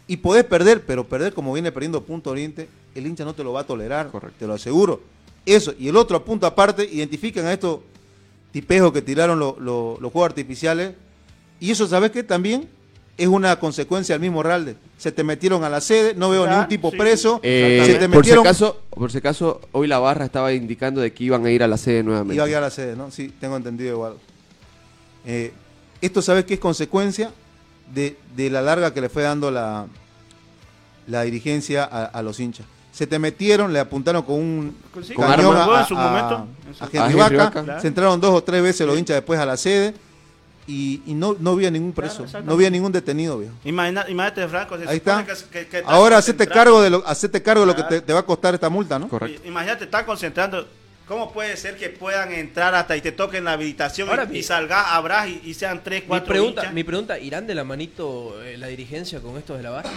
Y 0.07 0.15
podés 0.15 0.45
perder, 0.45 0.85
pero 0.85 1.03
perder 1.03 1.33
como 1.33 1.51
viene 1.51 1.73
perdiendo 1.73 2.01
Punto 2.03 2.29
Oriente, 2.29 2.69
el 2.95 3.05
hincha 3.05 3.25
no 3.25 3.33
te 3.33 3.43
lo 3.43 3.51
va 3.51 3.59
a 3.61 3.63
tolerar, 3.65 4.09
Correcto. 4.09 4.37
te 4.39 4.47
lo 4.47 4.53
aseguro. 4.53 5.01
Eso, 5.45 5.73
y 5.77 5.89
el 5.89 5.97
otro 5.97 6.23
punto 6.23 6.47
aparte, 6.47 6.87
identifican 6.89 7.45
a 7.47 7.51
estos 7.51 7.79
tipejos 8.53 8.93
que 8.93 9.01
tiraron 9.01 9.39
lo- 9.39 9.57
lo- 9.59 9.97
los 9.99 10.09
juegos 10.13 10.29
artificiales, 10.29 10.93
y 11.59 11.71
eso, 11.71 11.85
¿sabes 11.85 12.11
qué? 12.11 12.23
También 12.23 12.69
es 13.17 13.27
una 13.27 13.59
consecuencia 13.59 14.15
del 14.15 14.21
mismo 14.21 14.41
Ralde. 14.41 14.77
Se 14.97 15.11
te 15.11 15.25
metieron 15.25 15.65
a 15.65 15.69
la 15.69 15.81
sede, 15.81 16.13
no 16.15 16.29
veo 16.29 16.45
Ya, 16.45 16.51
ningún 16.51 16.67
tipo 16.69 16.91
sí. 16.91 16.97
preso, 16.97 17.41
Eh, 17.43 17.83
se 17.85 17.95
te 17.95 18.07
por, 18.07 18.25
si 18.25 18.31
acaso, 18.31 18.79
por 18.89 19.11
si 19.11 19.17
acaso, 19.17 19.59
hoy 19.73 19.87
la 19.87 19.99
barra 19.99 20.23
estaba 20.23 20.53
indicando 20.53 21.01
de 21.01 21.11
que 21.11 21.25
iban 21.25 21.45
a 21.45 21.51
ir 21.51 21.61
a 21.61 21.67
la 21.67 21.77
sede 21.77 22.03
nuevamente. 22.03 22.35
Iba 22.35 22.45
a 22.45 22.47
quedar 22.47 22.61
la 22.61 22.69
sede, 22.69 22.95
¿no? 22.95 23.11
Sí, 23.11 23.33
tengo 23.37 23.57
entendido 23.57 23.91
igual. 23.91 24.13
Eh, 25.25 25.51
esto, 26.05 26.21
¿sabes 26.21 26.45
qué 26.45 26.55
es 26.55 26.59
consecuencia 26.59 27.31
de, 27.93 28.17
de 28.35 28.49
la 28.49 28.61
larga 28.61 28.93
que 28.93 29.01
le 29.01 29.09
fue 29.09 29.23
dando 29.23 29.51
la, 29.51 29.85
la 31.07 31.21
dirigencia 31.23 31.83
a, 31.83 32.05
a 32.05 32.21
los 32.21 32.39
hinchas? 32.39 32.65
Se 32.91 33.07
te 33.07 33.17
metieron, 33.17 33.73
le 33.73 33.79
apuntaron 33.79 34.21
con 34.21 34.35
un 34.35 34.77
Sí, 35.03 35.13
con 35.15 35.25
cañón 35.27 35.57
a, 35.57 35.81
en 35.81 35.85
su 35.87 35.97
a- 35.97 36.07
momento. 36.07 36.35
a 36.79 36.85
En 36.85 37.01
Henry 37.01 37.13
su- 37.13 37.21
A 37.21 37.25
Henry 37.27 37.35
Vaca. 37.37 37.63
Claro. 37.63 37.81
Se 37.81 37.87
entraron 37.87 38.21
dos 38.21 38.31
o 38.35 38.43
tres 38.43 38.61
veces 38.61 38.85
los 38.85 38.97
hinchas 38.97 39.15
después 39.15 39.39
a 39.39 39.45
la 39.47 39.57
sede 39.57 39.95
y, 40.67 41.01
y 41.07 41.13
no, 41.15 41.35
no 41.39 41.51
había 41.51 41.71
ningún 41.71 41.91
preso, 41.91 42.25
no 42.45 42.53
había 42.53 42.69
ningún 42.69 42.91
detenido, 42.91 43.39
viejo. 43.39 43.53
Imagina- 43.65 44.05
imagínate, 44.07 44.47
Franco. 44.47 44.75
Ahí 44.87 44.97
está. 44.97 45.25
que- 45.25 45.33
que- 45.51 45.67
que 45.67 45.83
Ahora 45.87 46.17
hacete 46.19 46.45
cargo 46.47 46.81
de 46.83 46.91
lo, 46.91 47.03
hacete 47.07 47.41
cargo 47.41 47.61
de 47.61 47.67
lo 47.67 47.75
que 47.75 47.83
te, 47.83 48.01
te 48.01 48.13
va 48.13 48.19
a 48.19 48.25
costar 48.25 48.53
esta 48.53 48.69
multa, 48.69 48.99
¿no? 48.99 49.09
Correcto. 49.09 49.41
Imagínate, 49.47 49.85
están 49.85 50.05
concentrando. 50.05 50.67
¿Cómo 51.07 51.33
puede 51.33 51.57
ser 51.57 51.75
que 51.75 51.89
puedan 51.89 52.31
entrar 52.31 52.73
hasta 52.75 52.95
y 52.95 53.01
te 53.01 53.11
toquen 53.11 53.43
la 53.43 53.51
habilitación 53.53 54.07
Ahora, 54.07 54.23
y, 54.23 54.27
mi- 54.27 54.39
y 54.39 54.43
salgas, 54.43 54.85
abras 54.87 55.27
y, 55.27 55.41
y 55.43 55.53
sean 55.53 55.83
tres, 55.83 56.03
Mi 56.03 56.07
cuatro 56.07 56.27
pregunta, 56.29 56.61
hinchas? 56.61 56.73
mi 56.73 56.83
pregunta, 56.85 57.19
¿irán 57.19 57.45
de 57.45 57.55
la 57.55 57.65
manito 57.65 58.41
eh, 58.41 58.57
la 58.57 58.67
dirigencia 58.67 59.19
con 59.19 59.37
estos 59.37 59.57
de 59.57 59.63
la 59.63 59.71
barra? 59.71 59.89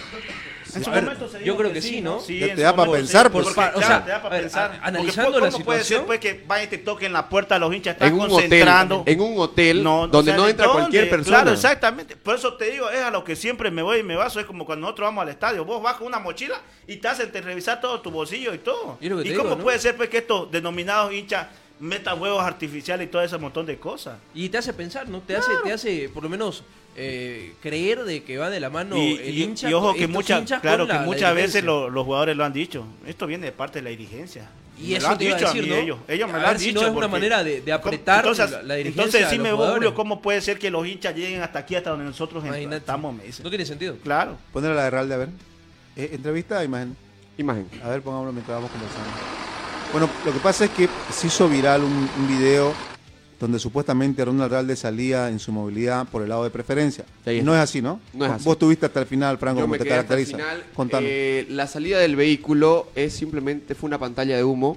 En 0.74 0.82
su 0.84 0.90
ver, 0.90 1.04
momento 1.04 1.28
se 1.28 1.44
yo 1.44 1.56
creo 1.56 1.72
que 1.72 1.80
sí, 1.80 2.00
¿no? 2.00 2.18
En 2.28 2.56
te 2.56 2.60
da 2.60 2.74
pa' 2.74 2.84
momento 2.84 2.96
pensar, 3.06 3.26
sí, 3.26 3.32
pues. 3.32 3.44
porque, 3.46 3.70
Por 3.70 3.82
o 3.82 3.86
sea, 3.86 4.04
te 4.04 4.10
da 4.10 4.20
pa' 4.20 4.26
a 4.26 4.30
ver, 4.32 4.40
pensar. 4.42 4.70
Porque, 4.72 4.84
analizando 4.88 5.32
¿cómo 5.40 5.46
la 5.58 5.64
puede 5.64 5.84
ser 5.84 6.02
pues 6.04 6.18
que 6.20 6.44
vayan 6.46 6.66
y 6.66 6.70
te 6.70 6.78
toquen 6.78 7.12
la 7.12 7.28
puerta 7.28 7.54
a 7.54 7.58
los 7.60 7.72
hinchas? 7.72 7.92
Están 7.94 8.08
En 8.08 8.14
un 8.14 8.20
hotel, 8.22 8.32
concentrando. 8.34 9.02
en 9.06 9.20
un 9.20 9.38
hotel 9.38 9.82
No, 9.84 10.08
donde 10.08 10.18
o 10.18 10.22
sea, 10.24 10.36
no 10.36 10.44
¿de 10.46 10.50
entra 10.50 10.66
dónde? 10.66 10.80
cualquier 10.80 11.08
persona. 11.08 11.36
Claro, 11.38 11.52
exactamente. 11.52 12.16
Por 12.16 12.34
eso 12.34 12.54
te 12.54 12.68
digo, 12.72 12.90
es 12.90 13.00
a 13.00 13.10
lo 13.12 13.22
que 13.22 13.36
siempre 13.36 13.70
me 13.70 13.80
voy 13.80 14.00
y 14.00 14.02
me 14.02 14.16
baso. 14.16 14.40
Es 14.40 14.44
como 14.46 14.66
cuando 14.66 14.82
nosotros 14.86 15.06
vamos 15.06 15.22
al 15.22 15.28
estadio. 15.28 15.64
Vos 15.64 15.80
vas 15.80 15.94
con 15.96 16.08
una 16.08 16.18
mochila 16.18 16.60
y 16.88 16.96
te 16.96 17.06
hacen 17.08 17.30
te 17.30 17.40
revisar 17.40 17.80
todo 17.80 18.00
tu 18.00 18.10
bolsillo 18.10 18.52
y 18.52 18.58
todo. 18.58 18.98
Y 19.00 19.04
es 19.06 19.10
lo 19.12 19.18
que 19.22 19.28
¿Y 19.28 19.30
te 19.30 19.36
cómo 19.36 19.50
digo, 19.50 19.58
¿no? 19.58 19.62
puede 19.64 19.78
ser 19.78 19.96
pues 19.96 20.08
que 20.10 20.18
estos 20.18 20.50
denominados 20.50 20.95
hinchas 21.12 21.46
metan 21.78 22.20
huevos 22.20 22.42
artificiales 22.42 23.06
y 23.06 23.11
todo 23.11 23.22
ese 23.22 23.37
montón 23.38 23.66
de 23.66 23.78
cosas? 23.78 24.18
Y 24.35 24.48
te 24.48 24.59
hace 24.59 24.72
pensar, 24.72 25.09
¿no? 25.09 25.20
Te 25.20 25.37
hace, 25.37 25.50
te 25.64 25.72
hace 25.72 26.09
por 26.09 26.22
lo 26.22 26.28
menos 26.28 26.62
eh, 26.98 27.52
creer 27.62 28.04
de 28.04 28.22
que 28.24 28.38
va 28.38 28.48
de 28.48 28.59
la 28.61 28.70
mano 28.70 28.96
y, 28.96 29.18
el 29.18 29.37
hincha. 29.38 29.68
y 29.68 29.74
ojo 29.74 29.92
que 29.94 30.04
hinchas 30.04 30.61
claro 30.62 30.87
que 30.87 30.92
la- 30.94 31.00
la 31.00 31.04
muchas 31.06 31.35
veces 31.35 31.62
lo- 31.62 31.90
los 31.90 32.04
jugadores 32.06 32.37
lo 32.37 32.44
han 32.44 32.52
dicho. 32.54 32.85
Esto 33.06 33.26
viene 33.26 33.46
de 33.46 33.52
parte 33.52 33.80
de 33.80 33.82
la 33.82 33.90
dirigencia. 33.90 34.48
Y 34.78 34.88
Me 34.90 34.96
eso 34.96 35.06
lo 35.06 35.12
han 35.12 35.18
te 35.18 35.24
iba 35.24 35.35
a 35.35 35.38
dicho 35.38 35.48
decir, 35.52 35.62
mí 35.64 35.68
¿no? 35.70 35.76
ellos. 35.76 35.98
Ellos 36.09 36.30
me 36.32 36.38
lo 36.40 36.46
han 36.48 36.59
si 36.59 36.66
dicho. 36.68 36.80
no 36.82 36.88
es 36.88 36.94
una 36.94 37.09
manera 37.09 37.42
de- 37.44 37.61
de 37.61 37.72
¿Cómo- 37.72 37.74
apretar 37.76 38.18
entonces, 38.20 38.50
la- 38.50 38.62
la 38.62 38.74
dirigencia 38.74 39.04
Entonces 39.04 39.30
decime 39.30 39.52
vos. 39.52 39.72
Julio, 39.74 39.94
¿cómo 39.94 40.20
puede 40.22 40.40
ser 40.42 40.59
que 40.59 40.70
los 40.70 40.87
hinchas 40.87 41.14
lleguen 41.14 41.42
hasta 41.42 41.59
aquí, 41.61 41.74
hasta 41.74 41.90
donde 41.90 42.04
nosotros 42.06 42.42
Imagínate. 42.44 42.76
estamos? 42.78 43.14
Me 43.14 43.24
dice. 43.24 43.42
No 43.42 43.48
tiene 43.50 43.64
sentido. 43.66 43.96
Claro. 44.02 44.37
Poner 44.52 44.74
la 44.74 44.85
de 44.85 44.90
Ralde, 44.90 45.14
a 45.14 45.18
ver. 45.18 45.28
Eh, 45.96 46.11
entrevista, 46.12 46.62
imagen. 46.64 46.96
Imagen. 47.38 47.68
A 47.85 47.88
ver, 47.90 48.00
pongámoslo 48.02 48.32
mientras 48.32 48.54
vamos 48.56 48.70
conversando. 48.70 49.11
Bueno, 49.98 50.12
lo 50.26 50.32
que 50.35 50.40
pasa 50.40 50.66
es 50.66 50.72
que 50.72 50.90
se 51.11 51.26
hizo 51.26 51.48
viral 51.48 51.82
un, 51.82 51.90
un 51.90 52.28
video 52.28 52.74
donde 53.40 53.59
supuestamente 53.59 54.22
Ronald 54.22 54.52
Ralde 54.52 54.76
salía 54.76 55.30
en 55.30 55.38
su 55.38 55.52
movilidad 55.52 56.06
por 56.06 56.20
el 56.20 56.28
lado 56.28 56.44
de 56.44 56.50
preferencia. 56.50 57.06
No 57.42 57.54
es 57.54 57.61
así, 57.62 57.80
¿no? 57.80 57.98
No 58.12 58.26
es 58.26 58.32
así. 58.32 58.44
Vos 58.44 58.56
estuviste 58.56 58.85
hasta 58.85 59.00
el 59.00 59.06
final, 59.06 59.38
Franco, 59.38 59.62
como 59.62 59.72
te 59.72 59.85
quedé 59.85 59.94
hasta 59.94 60.12
el 60.18 60.26
caracteriza. 60.26 60.61
final. 60.76 61.02
Eh, 61.02 61.46
la 61.48 61.66
salida 61.66 61.98
del 61.98 62.14
vehículo 62.14 62.88
es 62.94 63.14
simplemente 63.14 63.74
fue 63.74 63.88
una 63.88 63.98
pantalla 63.98 64.37
de 64.37 64.44
humo 64.44 64.76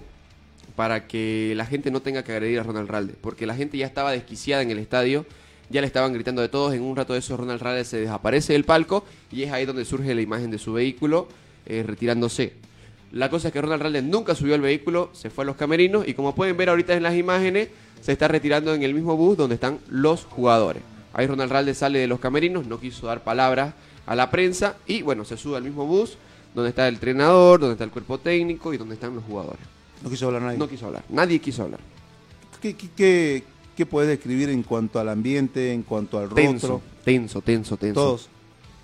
para 0.78 1.06
que 1.06 1.52
la 1.54 1.66
gente 1.66 1.92
no 1.92 2.02
tenga 2.02 2.24
que 2.24 2.32
agredir 2.32 2.62
a 2.62 2.64
Ronald 2.64 2.90
Ralde, 2.90 3.14
porque 3.20 3.46
la 3.46 3.56
gente 3.56 3.78
ya 3.78 3.88
estaba 3.88 4.14
desquiciada 4.14 4.62
en 4.62 4.72
el 4.72 4.80
estadio, 4.80 5.26
ya 5.70 5.82
le 5.82 5.88
estaban 5.88 6.14
gritando 6.14 6.42
de 6.42 6.48
todos, 6.48 6.74
en 6.74 6.82
un 6.82 6.96
rato 6.96 7.12
de 7.12 7.20
eso 7.20 7.36
Ronald 7.36 7.62
Ralde 7.62 7.84
se 7.84 7.98
desaparece 7.98 8.54
del 8.54 8.64
palco 8.64 9.04
y 9.34 9.44
es 9.44 9.52
ahí 9.52 9.66
donde 9.66 9.84
surge 9.84 10.16
la 10.16 10.22
imagen 10.22 10.50
de 10.50 10.60
su 10.60 10.72
vehículo 10.72 11.28
eh, 11.66 11.84
retirándose. 11.86 12.69
La 13.12 13.30
cosa 13.30 13.48
es 13.48 13.54
que 13.54 13.62
Ronald 13.62 13.82
Ralde 13.82 14.02
nunca 14.02 14.36
subió 14.36 14.54
al 14.56 14.62
vehículo, 14.62 15.10
se 15.14 15.30
fue 15.30 15.44
a 15.44 15.48
los 15.48 15.56
camerinos 15.56 16.08
y 16.08 16.14
como 16.14 16.36
pueden 16.36 16.56
ver 16.58 16.70
ahorita 16.70 16.94
en 16.96 17.04
las 17.04 17.16
imágenes, 17.16 17.70
se 18.02 18.12
está 18.12 18.28
retirando 18.28 18.74
en 18.74 18.84
el 18.84 18.94
mismo 18.94 19.18
bus 19.18 19.36
donde 19.38 19.56
están 19.56 19.80
los 19.90 20.26
jugadores. 20.26 20.84
Ahí 21.14 21.26
Ronald 21.26 21.52
Ralde 21.52 21.74
sale 21.74 22.00
de 22.00 22.08
los 22.08 22.20
camerinos, 22.20 22.68
no 22.68 22.80
quiso 22.80 23.08
dar 23.08 23.24
palabras 23.24 23.74
a 24.06 24.16
la 24.16 24.30
prensa 24.30 24.76
y 24.86 25.02
bueno, 25.02 25.26
se 25.26 25.38
sube 25.38 25.58
al 25.58 25.64
mismo 25.64 25.86
bus 25.88 26.18
donde 26.54 26.70
está 26.70 26.88
el 26.88 26.96
entrenador, 26.96 27.60
donde 27.60 27.74
está 27.74 27.84
el 27.84 27.90
cuerpo 27.92 28.20
técnico 28.20 28.74
y 28.74 28.78
donde 28.78 28.94
están 28.96 29.16
los 29.16 29.24
jugadores. 29.24 29.62
no 30.04 30.10
quiso 30.10 30.28
hablar 30.28 30.42
nadie. 30.44 30.58
No 30.60 30.68
quiso 30.70 30.86
hablar, 30.86 31.04
nadie 31.10 31.40
quiso 31.40 31.64
hablar. 31.64 31.80
¿Qué, 32.62 32.76
qué, 32.76 32.88
qué- 32.96 33.44
qué 33.76 33.86
puedes 33.86 34.10
describir 34.10 34.50
en 34.50 34.62
cuanto 34.64 35.00
al 35.00 35.10
ambiente, 35.10 35.72
en 35.74 35.84
cuanto 35.84 36.20
al 36.20 36.30
Tenso, 36.30 36.68
rostro? 36.68 36.82
tenso, 37.06 37.42
tenso, 37.42 37.78
tenso. 37.78 37.94
Todos. 38.02 38.30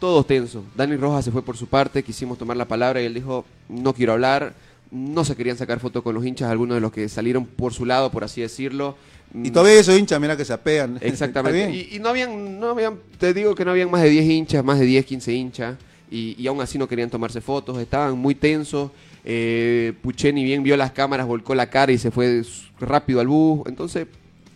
Todos 0.05 0.27
tensos. 0.27 0.63
Dani 0.75 0.97
Rojas 0.97 1.25
se 1.25 1.31
fue 1.31 1.41
por 1.41 1.57
su 1.57 1.65
parte, 1.65 2.03
quisimos 2.03 2.37
tomar 2.37 2.55
la 2.55 2.67
palabra 2.67 3.01
y 3.01 3.05
él 3.05 3.15
dijo, 3.15 3.43
no 3.67 3.91
quiero 3.91 4.13
hablar. 4.13 4.53
No 4.91 5.25
se 5.25 5.35
querían 5.35 5.57
sacar 5.57 5.79
fotos 5.79 6.03
con 6.03 6.13
los 6.13 6.23
hinchas, 6.23 6.47
algunos 6.51 6.75
de 6.75 6.81
los 6.81 6.91
que 6.91 7.09
salieron 7.09 7.43
por 7.43 7.73
su 7.73 7.85
lado, 7.85 8.11
por 8.11 8.23
así 8.23 8.39
decirlo. 8.39 8.95
Y 9.33 9.49
todavía 9.49 9.79
esos 9.79 9.97
hinchas, 9.97 10.21
mira 10.21 10.37
que 10.37 10.45
se 10.45 10.53
apean. 10.53 10.99
Exactamente. 11.01 11.71
Y, 11.71 11.95
y 11.95 11.99
no 11.99 12.09
habían, 12.09 12.59
no 12.59 12.67
habían, 12.69 12.99
te 13.17 13.33
digo 13.33 13.55
que 13.55 13.65
no 13.65 13.71
habían 13.71 13.89
más 13.89 14.03
de 14.03 14.11
10 14.11 14.25
hinchas, 14.25 14.63
más 14.63 14.77
de 14.77 14.85
10, 14.85 15.05
15 15.07 15.33
hinchas. 15.33 15.75
Y, 16.11 16.35
y 16.37 16.45
aún 16.45 16.61
así 16.61 16.77
no 16.77 16.87
querían 16.87 17.09
tomarse 17.09 17.41
fotos, 17.41 17.79
estaban 17.79 18.15
muy 18.15 18.35
tensos. 18.35 18.91
Eh, 19.23 19.93
Pucheni 20.03 20.43
bien 20.43 20.61
vio 20.61 20.77
las 20.77 20.91
cámaras, 20.91 21.25
volcó 21.25 21.55
la 21.55 21.71
cara 21.71 21.91
y 21.91 21.97
se 21.97 22.11
fue 22.11 22.43
rápido 22.79 23.21
al 23.21 23.27
bus. 23.27 23.63
Entonces, 23.65 24.05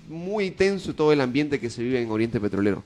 muy 0.07 0.51
tenso 0.51 0.93
todo 0.93 1.11
el 1.11 1.21
ambiente 1.21 1.59
que 1.59 1.71
se 1.71 1.81
vive 1.81 1.99
en 1.99 2.11
Oriente 2.11 2.39
Petrolero. 2.39 2.83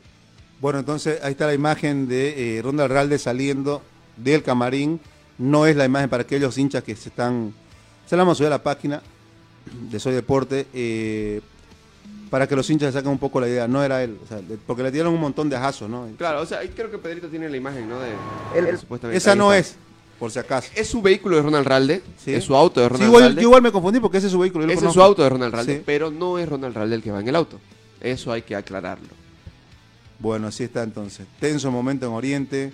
Bueno, 0.63 0.79
entonces 0.79 1.19
ahí 1.23 1.31
está 1.33 1.45
la 1.45 1.53
imagen 1.53 2.07
de 2.07 2.57
eh, 2.57 2.61
Ronald 2.61 2.89
Ralde 2.89 3.19
saliendo 3.19 3.81
del 4.15 4.43
camarín. 4.43 4.97
No 5.37 5.65
es 5.65 5.75
la 5.75 5.83
imagen 5.83 6.09
para 6.09 6.23
aquellos 6.23 6.57
hinchas 6.57 6.85
que 6.85 6.95
se 6.95 7.09
están... 7.09 7.53
Se 8.07 8.15
la 8.15 8.21
vamos 8.23 8.37
a 8.37 8.37
subir 8.37 8.47
a 8.47 8.51
la 8.51 8.63
página 8.63 9.01
de 9.91 9.99
Soy 9.99 10.13
Deporte 10.13 10.65
eh, 10.73 11.41
para 12.29 12.47
que 12.47 12.55
los 12.55 12.69
hinchas 12.69 12.93
se 12.93 12.99
saquen 12.99 13.11
un 13.11 13.17
poco 13.17 13.41
la 13.41 13.49
idea. 13.49 13.67
No 13.67 13.83
era 13.83 14.01
él, 14.05 14.17
o 14.23 14.25
sea, 14.25 14.39
porque 14.65 14.83
le 14.83 14.91
dieron 14.91 15.13
un 15.13 15.19
montón 15.19 15.49
de 15.49 15.57
ajazos, 15.57 15.89
¿no? 15.89 16.07
Claro, 16.17 16.39
o 16.39 16.45
sea, 16.45 16.59
ahí 16.59 16.69
creo 16.69 16.89
que 16.89 16.97
Pedrito 16.97 17.27
tiene 17.27 17.49
la 17.49 17.57
imagen, 17.57 17.89
¿no? 17.89 17.97
De, 17.99 18.77
supuestamente 18.77 19.17
Esa 19.17 19.35
no 19.35 19.51
está. 19.51 19.69
es, 19.71 19.75
por 20.17 20.31
si 20.31 20.39
acaso. 20.39 20.69
Es 20.75 20.87
su 20.87 21.01
vehículo 21.01 21.35
de 21.35 21.41
Ronald 21.41 21.67
Ralde, 21.67 22.01
Sí. 22.23 22.33
es 22.33 22.45
su 22.45 22.55
auto 22.55 22.79
de 22.79 22.85
Sí, 22.87 22.93
Ronald 22.93 23.09
igual, 23.09 23.23
Ralde. 23.25 23.41
yo 23.41 23.47
igual 23.49 23.61
me 23.63 23.71
confundí 23.73 23.99
porque 23.99 24.19
ese 24.19 24.27
es 24.27 24.31
su 24.31 24.39
vehículo. 24.39 24.65
yo 24.65 24.71
Ese 24.71 24.87
es 24.87 24.93
su 24.93 25.03
auto 25.03 25.23
de 25.23 25.29
Ronald 25.29 25.53
Ralde, 25.53 25.75
Sí. 25.79 25.83
pero 25.85 26.09
no 26.09 26.39
es 26.39 26.47
Ronald 26.47 26.73
Ralde 26.73 26.95
el 26.95 27.03
que 27.03 27.11
va 27.11 27.19
en 27.19 27.27
el 27.27 27.35
auto. 27.35 27.59
Eso 27.99 28.31
hay 28.31 28.43
que 28.43 28.55
aclararlo. 28.55 29.22
Bueno, 30.23 30.47
así 30.47 30.63
está 30.63 30.83
entonces. 30.83 31.27
Tenso 31.41 31.69
momento 31.69 32.05
en 32.07 32.13
Oriente. 32.13 32.71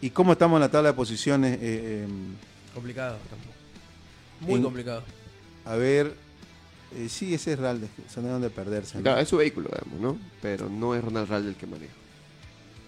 ¿Y 0.00 0.10
cómo 0.10 0.30
estamos 0.32 0.58
en 0.58 0.60
la 0.60 0.70
tabla 0.70 0.90
de 0.90 0.94
posiciones? 0.94 1.58
Eh, 1.60 2.04
em, 2.04 2.36
Complicado. 2.72 3.18
tampoco. 3.28 3.52
Muy 4.42 4.54
En- 4.54 4.62
complicado. 4.62 5.02
a 5.64 5.74
ver. 5.74 6.14
eh, 6.94 7.08
sí, 7.08 7.34
ese 7.34 7.54
es 7.54 7.58
Ralde. 7.58 7.88
Se 8.08 8.22
no 8.22 8.28
donde 8.28 8.48
perderse. 8.48 8.98
¿no? 8.98 9.02
Claro, 9.02 9.20
es 9.20 9.28
su 9.28 9.36
vehículo, 9.38 9.68
digamos, 9.72 10.00
¿no? 10.00 10.18
Pero 10.40 10.68
no 10.70 10.94
es 10.94 11.02
Ronald 11.02 11.28
Ralde 11.28 11.48
el 11.48 11.56
que 11.56 11.66
maneja. 11.66 11.92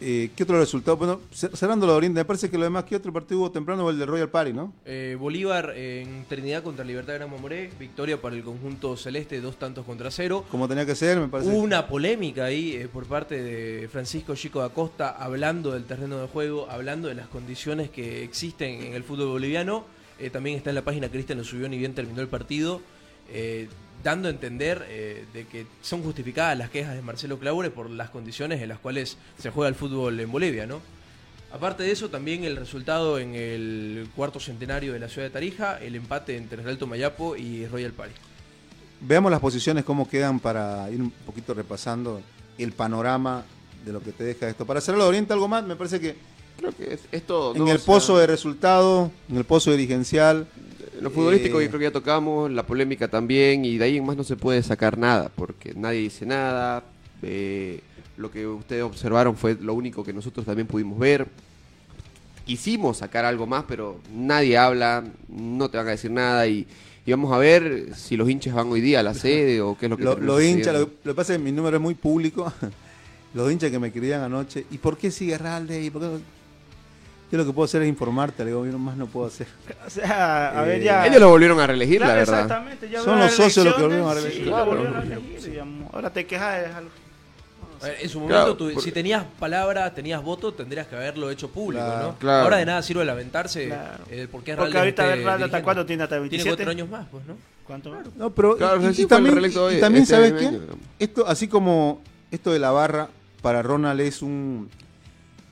Eh, 0.01 0.31
¿Qué 0.37 0.43
otro 0.43 0.59
resultado? 0.59 0.97
Bueno, 0.99 1.21
cer- 1.33 1.55
cerrando 1.57 1.87
de 1.87 1.93
Oriente, 1.93 2.21
me 2.21 2.25
parece 2.27 2.51
que 2.51 2.59
lo 2.59 2.65
demás, 2.65 2.85
¿qué 2.85 2.97
otro 2.97 3.13
partido 3.13 3.41
hubo 3.41 3.51
temprano? 3.51 3.83
fue 3.85 3.93
El 3.93 3.99
de 3.99 4.05
Royal 4.07 4.29
Party, 4.29 4.53
¿no? 4.53 4.75
Eh, 4.85 5.17
Bolívar 5.19 5.73
en 5.75 6.27
Trinidad 6.29 6.63
contra 6.63 6.85
Libertad 6.85 7.15
de 7.15 7.19
Gran 7.21 7.31
Mamoré. 7.31 7.71
Victoria 7.81 8.21
para 8.21 8.37
el 8.37 8.43
conjunto 8.43 8.97
celeste, 8.97 9.41
dos 9.41 9.59
tantos 9.59 9.87
contra 9.87 10.11
cero. 10.11 10.45
Como 10.51 10.69
tenía 10.69 10.85
que 10.85 10.95
ser, 10.95 11.19
me 11.19 11.29
parece. 11.29 11.49
Hubo 11.51 11.59
una 11.61 11.87
polémica 11.89 12.45
ahí 12.45 12.75
eh, 12.75 12.89
por 12.93 13.07
parte 13.07 13.43
de 13.43 13.89
Francisco 13.89 14.35
Chico 14.35 14.61
da 14.61 14.69
Costa 14.69 15.09
hablando 15.11 15.73
del 15.73 15.85
terreno 15.85 16.19
de 16.21 16.27
juego, 16.29 16.69
hablando 16.71 17.09
de 17.09 17.15
las 17.15 17.29
condiciones 17.29 17.89
que 17.89 18.23
existen 18.23 18.83
en 18.83 18.93
el 18.95 19.03
fútbol 19.03 19.29
boliviano. 19.29 19.85
Eh, 20.19 20.29
también 20.31 20.57
está 20.57 20.71
en 20.71 20.77
la 20.77 20.83
página, 20.83 21.09
Cristian 21.09 21.39
lo 21.39 21.45
subió 21.45 21.69
ni 21.69 21.79
bien 21.79 21.95
terminó 21.95 22.21
el 22.21 22.29
partido, 22.29 22.81
eh, 23.31 23.69
dando 24.07 24.29
a 24.29 24.31
entender 24.31 24.87
eh, 24.89 25.25
de 25.35 25.47
que 25.49 25.67
son 25.83 26.01
justificadas 26.05 26.57
las 26.57 26.71
quejas 26.71 26.95
de 26.95 27.03
Marcelo 27.03 27.41
Claure 27.41 27.71
por 27.71 27.91
las 27.91 28.09
condiciones 28.11 28.63
en 28.63 28.69
las 28.69 28.79
cuales 28.79 29.17
se 29.37 29.51
juega 29.51 29.69
el 29.69 29.75
fútbol 29.75 30.21
en 30.21 30.31
Bolivia, 30.31 30.65
¿no? 30.65 30.81
Aparte 31.53 31.83
de 31.83 31.91
eso, 31.91 32.09
también 32.09 32.45
el 32.45 32.55
resultado 32.57 33.19
en 33.19 33.35
el 33.35 34.09
cuarto 34.15 34.39
centenario 34.39 34.93
de 34.93 35.01
la 35.01 35.09
ciudad 35.09 35.27
de 35.27 35.33
Tarija, 35.33 35.79
el 35.79 35.97
empate 35.97 36.37
entre 36.37 36.63
Real 36.63 36.79
Tomayapo 36.79 37.35
y 37.35 37.67
Royal 37.67 37.91
Party. 37.91 38.15
Veamos 39.01 39.29
las 39.29 39.41
posiciones, 39.41 39.85
cómo 39.85 40.09
quedan 40.09 40.39
para 40.39 40.89
ir 40.89 41.01
un 41.03 41.11
poquito 41.11 41.53
repasando 41.53 42.23
el 42.59 42.71
panorama 42.71 43.45
de 43.85 43.93
lo 43.93 44.01
que 44.01 44.13
te 44.13 44.23
deja 44.23 44.49
esto. 44.49 44.65
Para 44.65 44.81
cerrar 44.81 44.99
lo 44.99 45.05
de 45.05 45.09
Oriente, 45.09 45.33
algo 45.33 45.49
más, 45.49 45.65
me 45.65 45.75
parece 45.75 45.99
que 45.99 46.15
Creo 46.59 46.73
que 46.73 46.95
es, 46.95 47.01
es 47.13 47.27
todo. 47.27 47.55
en 47.55 47.65
¿no? 47.65 47.71
el 47.71 47.77
O 47.77 47.79
sea, 47.79 47.87
pozo 47.87 48.19
de 48.19 48.27
resultado, 48.27 49.11
en 49.29 49.37
el 49.37 49.45
pozo 49.45 49.73
dirigencial, 49.73 50.47
en 50.57 50.76
Lo 51.01 51.11
futbolístico 51.11 51.61
eh, 51.61 51.65
yo 51.65 51.69
creo 51.71 51.79
que 51.81 51.85
ya 51.87 51.91
tocamos, 51.93 52.51
la 52.51 52.65
polémica 52.67 53.09
también, 53.09 53.65
y 53.65 53.77
de 53.79 53.85
ahí 53.85 53.97
en 53.99 54.05
más 54.07 54.17
no 54.17 54.25
se 54.25 54.37
puede 54.37 54.63
sacar 54.63 54.97
nada, 54.99 55.31
porque 55.35 55.75
nadie 55.75 56.01
dice 56.01 56.25
nada. 56.27 56.83
eh, 57.23 57.81
lo 58.17 58.31
que 58.31 58.47
ustedes 58.47 58.83
observaron 58.83 59.37
fue 59.37 59.57
lo 59.61 59.75
único 59.75 60.03
que 60.03 60.13
nosotros 60.13 60.47
también 60.47 60.67
pudimos 60.67 60.99
ver. 60.99 61.27
Quisimos 62.47 62.99
sacar 62.99 63.25
algo 63.25 63.47
más, 63.47 63.65
pero 63.67 63.99
nadie 64.15 64.57
habla, 64.57 65.05
no 65.29 65.69
te 65.69 65.77
van 65.79 65.89
a 65.89 65.91
decir 65.91 66.13
nada 66.13 66.47
y, 66.47 66.67
y 67.05 67.11
vamos 67.11 67.33
a 67.33 67.39
ver 67.39 67.95
si 67.97 68.17
los 68.17 68.31
hinchas 68.31 68.55
van 68.55 68.69
hoy 68.69 68.81
día 68.81 69.01
a 69.01 69.03
la 69.03 69.15
sede 69.25 69.61
o 69.61 69.77
qué 69.77 69.87
es 69.87 69.91
lo 69.91 69.97
que 69.97 70.05
Lo- 70.05 70.19
los 70.19 70.43
hinchas, 70.43 70.73
lo, 70.73 70.81
lo 70.81 71.13
que 71.13 71.15
pasa 71.15 71.33
es 71.35 71.39
que 71.39 71.45
mi 71.45 71.53
número 71.53 71.77
es 71.77 71.83
muy 71.83 71.95
público. 71.95 72.51
Los 73.35 73.53
hinchas 73.53 73.71
que 73.71 73.79
me 73.79 73.89
escribían 73.89 74.23
anoche, 74.23 74.65
¿y 74.71 74.79
por 74.79 74.97
qué 74.97 75.11
sigue 75.11 75.37
Ralde? 75.37 75.83
¿Y 75.85 75.91
por 75.91 76.01
qué? 76.01 76.09
Yo 77.31 77.39
lo 77.39 77.45
que 77.45 77.53
puedo 77.53 77.65
hacer 77.65 77.83
es 77.83 77.89
informarte, 77.89 78.45
le 78.45 78.51
digo, 78.51 78.65
yo 78.67 78.79
más 78.79 78.97
no 78.97 79.07
puedo 79.07 79.27
hacer. 79.27 79.49
O 79.87 79.91
sea, 79.91 80.59
a 80.59 80.63
ver, 80.63 80.81
Eh, 80.81 80.85
ya. 80.85 81.07
Ellos 81.07 81.21
lo 81.21 81.29
volvieron 81.31 81.59
a 81.61 81.67
reelegir, 81.67 81.99
Claro, 81.99 82.13
la 82.13 82.19
verdad. 82.21 82.41
Exactamente, 82.43 82.89
ya 82.89 83.03
Son 83.03 83.19
los 83.19 83.33
socios 83.33 83.65
los 83.67 83.75
que 83.75 83.83
volvieron 83.83 84.09
a 84.09 84.15
sí, 84.15 84.21
reelegir. 84.21 84.45
Claro. 84.47 84.67
volvieron 84.67 84.97
a. 84.97 85.95
Ahora 85.95 86.11
te 86.11 86.27
quejas 86.27 86.61
de 86.61 86.67
algo. 86.75 86.91
A 87.83 87.85
ver, 87.87 87.97
en 88.01 88.09
su 88.09 88.21
Claro, 88.27 88.41
momento, 88.43 88.57
tú- 88.57 88.73
por- 88.75 88.83
si 88.83 88.91
tenías 88.91 89.25
palabra, 89.39 89.93
tenías 89.93 90.23
voto, 90.23 90.55
tendrías 90.55 90.87
que 90.87 90.97
haberlo 90.97 91.31
hecho 91.31 91.51
público, 91.51 91.85
Claro. 91.85 92.03
¿no? 92.13 92.19
Claro. 92.19 92.45
Ahora 92.45 92.57
de 92.57 92.65
nada 92.67 92.83
sirve 92.83 93.05
lamentarse 93.05 93.67
Claro. 93.67 94.05
eh, 94.11 94.29
porque 94.33 94.53
es 94.53 94.57
Porque 94.57 94.79
ahorita, 94.79 95.03
a 95.03 95.07
esté 95.07 95.19
ver, 95.19 95.27
Ralde, 95.27 95.45
¿hasta 95.45 95.63
cuándo 95.63 95.85
tiene? 95.85 96.03
¿Hasta 96.05 96.15
Tiene 96.17 96.29
27? 96.31 96.57
cuatro 96.57 96.71
años 96.71 96.89
más, 96.89 97.07
pues, 97.11 97.27
¿no? 97.27 97.35
¿Cuánto 97.67 97.91
más? 97.91 98.07
No, 98.17 98.31
pero 98.31 98.57
Claro, 98.57 98.89
y, 98.91 98.95
sí, 98.95 99.03
y 99.03 99.07
también, 99.07 99.37
y- 99.39 99.81
también 99.81 100.03
este 100.05 100.15
¿sabes 100.15 100.33
qué? 100.33 100.59
Esto, 101.01 101.27
así 101.27 101.49
como 101.49 102.01
esto 102.31 102.51
de 102.53 102.61
la 102.61 102.71
barra, 102.71 103.09
para 103.43 103.61
Ronald 103.63 104.01
es 104.01 104.23
un 104.23 104.71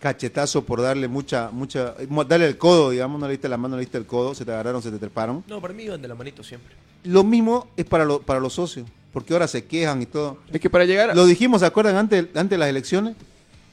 cachetazo 0.08 0.62
por 0.66 0.82
darle 0.82 1.08
mucha, 1.08 1.48
mucha, 1.50 1.94
darle 2.28 2.46
el 2.46 2.58
codo, 2.58 2.90
digamos, 2.90 3.18
no 3.18 3.26
le 3.26 3.32
diste 3.32 3.48
la 3.48 3.56
mano, 3.56 3.76
le 3.76 3.80
diste 3.80 3.96
el 3.96 4.04
codo, 4.04 4.34
se 4.34 4.44
te 4.44 4.52
agarraron, 4.52 4.82
se 4.82 4.90
te 4.90 4.98
treparon. 4.98 5.42
No, 5.48 5.62
para 5.62 5.72
mí 5.72 5.84
iban 5.84 6.02
de 6.02 6.08
la 6.08 6.14
manito 6.14 6.44
siempre. 6.44 6.74
Lo 7.04 7.24
mismo 7.24 7.68
es 7.74 7.86
para, 7.86 8.04
lo- 8.04 8.20
para 8.20 8.38
los 8.38 8.52
socios, 8.52 8.86
porque 9.14 9.32
ahora 9.32 9.48
se 9.48 9.64
quejan 9.64 10.02
y 10.02 10.06
todo. 10.06 10.36
Es 10.52 10.60
que 10.60 10.68
para 10.68 10.84
llegar 10.84 11.10
a- 11.10 11.14
Lo 11.14 11.24
dijimos, 11.24 11.60
¿se 11.60 11.66
acuerdan? 11.66 11.96
Antes, 11.96 12.26
antes 12.34 12.50
de 12.50 12.58
las 12.58 12.68
elecciones, 12.68 13.16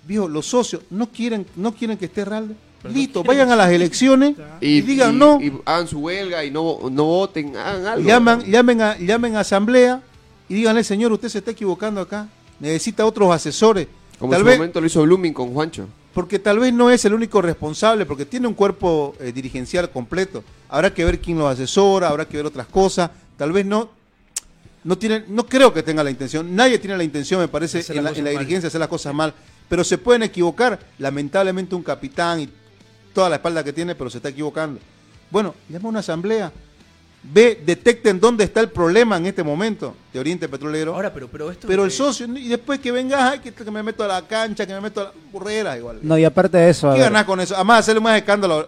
viejo, 0.07 0.29
los 0.29 0.45
socios 0.45 0.83
no 0.89 1.07
quieren, 1.11 1.45
no 1.57 1.73
quieren 1.73 1.97
que 1.97 2.05
esté 2.05 2.23
Ralde. 2.23 2.55
Pero 2.81 2.93
no 2.93 2.97
Listo, 2.97 3.23
vayan 3.25 3.51
a 3.51 3.55
las 3.57 3.69
elecciones 3.69 4.35
y, 4.61 4.79
digan 4.81 5.13
y- 5.15 5.17
no. 5.17 5.39
y 5.41 5.51
hagan 5.65 5.87
su 5.87 5.99
huelga 5.99 6.45
y 6.45 6.49
no, 6.49 6.79
no 6.89 7.03
voten, 7.03 7.57
hagan 7.57 7.85
algo. 7.85 8.07
Llaman, 8.07 8.41
llamen, 8.45 8.81
a, 8.81 8.97
llamen 8.97 9.35
a 9.35 9.41
asamblea 9.41 10.01
y 10.47 10.53
díganle, 10.55 10.83
señor, 10.85 11.11
usted 11.11 11.27
se 11.27 11.39
está 11.39 11.51
equivocando 11.51 11.99
acá. 11.99 12.29
Necesita 12.61 13.05
otros 13.05 13.31
asesores. 13.33 13.87
Como 14.17 14.31
tal 14.31 14.39
en 14.41 14.45
su 14.45 14.49
vez, 14.49 14.57
momento 14.59 14.79
lo 14.81 14.87
hizo 14.87 15.01
Blooming 15.03 15.33
con 15.33 15.51
Juancho. 15.53 15.87
Porque 16.13 16.39
tal 16.39 16.59
vez 16.59 16.73
no 16.73 16.89
es 16.89 17.05
el 17.05 17.13
único 17.13 17.41
responsable, 17.41 18.05
porque 18.05 18.25
tiene 18.25 18.47
un 18.47 18.53
cuerpo 18.53 19.15
eh, 19.19 19.31
dirigencial 19.31 19.89
completo. 19.89 20.43
Habrá 20.69 20.93
que 20.93 21.05
ver 21.05 21.19
quién 21.19 21.37
lo 21.37 21.47
asesora, 21.47 22.09
habrá 22.09 22.27
que 22.27 22.37
ver 22.37 22.45
otras 22.45 22.67
cosas. 22.67 23.11
Tal 23.37 23.51
vez 23.51 23.65
no, 23.65 23.89
no 24.83 24.97
tienen, 24.97 25.25
no 25.29 25.45
creo 25.45 25.73
que 25.73 25.83
tenga 25.83 26.03
la 26.03 26.11
intención. 26.11 26.53
Nadie 26.55 26.79
tiene 26.79 26.97
la 26.97 27.03
intención, 27.03 27.39
me 27.39 27.47
parece, 27.47 27.79
Hacer 27.79 27.97
en 27.97 28.03
la, 28.03 28.11
en 28.11 28.23
la 28.23 28.29
dirigencia 28.31 28.67
hacer 28.67 28.79
las 28.79 28.89
cosas 28.89 29.13
mal. 29.13 29.33
Pero 29.69 29.83
se 29.83 29.97
pueden 29.97 30.23
equivocar. 30.23 30.79
Lamentablemente 30.99 31.75
un 31.75 31.83
capitán 31.83 32.41
y 32.41 32.49
toda 33.13 33.29
la 33.29 33.37
espalda 33.37 33.63
que 33.63 33.71
tiene, 33.71 33.95
pero 33.95 34.09
se 34.09 34.17
está 34.17 34.29
equivocando. 34.29 34.79
Bueno, 35.29 35.55
llama 35.69 35.87
a 35.87 35.89
una 35.89 35.99
asamblea. 35.99 36.51
Ve, 37.23 37.61
detecten 37.63 38.19
dónde 38.19 38.43
está 38.45 38.61
el 38.61 38.69
problema 38.69 39.17
en 39.17 39.27
este 39.27 39.43
momento 39.43 39.95
de 40.11 40.19
Oriente 40.19 40.49
Petrolero. 40.49 40.95
Ahora, 40.95 41.13
pero, 41.13 41.27
pero 41.27 41.51
esto. 41.51 41.67
pero 41.67 41.85
el 41.85 41.91
socio, 41.91 42.25
y 42.35 42.47
después 42.47 42.79
que 42.79 42.91
venga, 42.91 43.29
ay, 43.31 43.39
que, 43.39 43.53
que 43.53 43.69
me 43.69 43.83
meto 43.83 44.03
a 44.03 44.07
la 44.07 44.21
cancha, 44.23 44.65
que 44.65 44.73
me 44.73 44.81
meto 44.81 45.01
a 45.01 45.03
la 45.05 45.11
burrera, 45.31 45.77
igual. 45.77 45.99
No, 46.01 46.17
y 46.17 46.25
aparte 46.25 46.57
de 46.57 46.69
eso, 46.71 46.87
¿Qué 46.93 46.99
ver, 46.99 47.11
ganás 47.11 47.25
con 47.25 47.39
eso? 47.39 47.53
Además, 47.55 47.79
hacerle 47.81 48.01
más 48.01 48.17
escándalo 48.17 48.67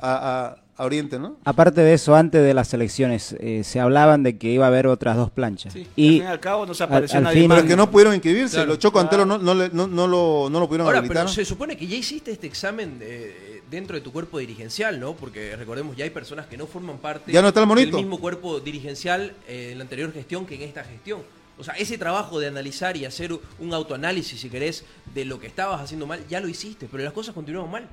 a, 0.00 0.12
a- 0.48 0.56
a 0.74 0.84
Oriente, 0.86 1.18
¿no? 1.18 1.36
Aparte 1.44 1.82
de 1.82 1.92
eso, 1.92 2.16
antes 2.16 2.42
de 2.42 2.54
las 2.54 2.72
elecciones, 2.74 3.36
eh, 3.38 3.62
se 3.62 3.78
hablaban 3.78 4.22
de 4.24 4.36
que 4.38 4.48
iba 4.50 4.64
a 4.64 4.68
haber 4.68 4.86
otras 4.88 5.16
dos 5.16 5.30
planchas. 5.30 5.74
Sí, 5.74 5.86
y 5.94 6.06
al 6.06 6.12
fin 6.14 6.22
y 6.22 6.26
al 6.26 6.40
cabo 6.40 6.66
no 6.66 6.72
se 6.74 6.82
apareció 6.82 7.18
al 7.18 7.24
nadie 7.24 7.40
fin- 7.42 7.48
más. 7.48 7.58
Pero 7.58 7.68
que 7.68 7.76
no 7.76 7.90
pudieron 7.90 8.14
inscribirse, 8.14 8.56
Claro. 8.56 8.70
los 8.70 8.78
Choco 8.80 8.98
Antelo 8.98 9.24
no, 9.26 9.36
no, 9.38 9.54
le- 9.54 9.68
no, 9.70 9.86
no 9.86 10.08
lo, 10.08 10.48
no 10.50 10.58
lo 10.60 10.66
pudieron 10.66 10.86
Ahora, 10.86 10.98
habilitar. 10.98 11.24
pero 11.24 11.32
se 11.34 11.44
supone 11.44 11.76
que 11.76 11.86
ya 11.86 11.94
hiciste 11.96 12.32
este 12.32 12.46
examen 12.48 12.98
eh, 13.02 13.51
dentro 13.72 13.96
de 13.96 14.02
tu 14.02 14.12
cuerpo 14.12 14.38
dirigencial, 14.38 15.00
¿no? 15.00 15.14
Porque 15.16 15.56
recordemos, 15.56 15.96
ya 15.96 16.04
hay 16.04 16.10
personas 16.10 16.46
que 16.46 16.56
no 16.56 16.68
forman 16.68 16.98
parte 16.98 17.32
Ya 17.32 17.42
no 17.42 17.48
está 17.48 17.62
el 17.64 17.68
del 17.68 17.92
mismo 17.94 18.20
cuerpo 18.20 18.60
dirigencial 18.60 19.34
eh, 19.48 19.70
en 19.72 19.78
la 19.78 19.82
anterior 19.82 20.12
gestión 20.12 20.46
que 20.46 20.54
en 20.54 20.62
esta 20.62 20.84
gestión. 20.84 21.22
O 21.58 21.64
sea, 21.64 21.74
ese 21.74 21.98
trabajo 21.98 22.38
de 22.38 22.46
analizar 22.48 22.96
y 22.96 23.04
hacer 23.04 23.32
un 23.58 23.74
autoanálisis, 23.74 24.40
si 24.40 24.48
querés, 24.48 24.84
de 25.14 25.24
lo 25.24 25.40
que 25.40 25.46
estabas 25.46 25.80
haciendo 25.80 26.06
mal, 26.06 26.20
ya 26.28 26.38
lo 26.40 26.48
hiciste, 26.48 26.86
pero 26.90 27.02
las 27.02 27.12
cosas 27.12 27.34
continuaron 27.34 27.70
mal. 27.70 27.88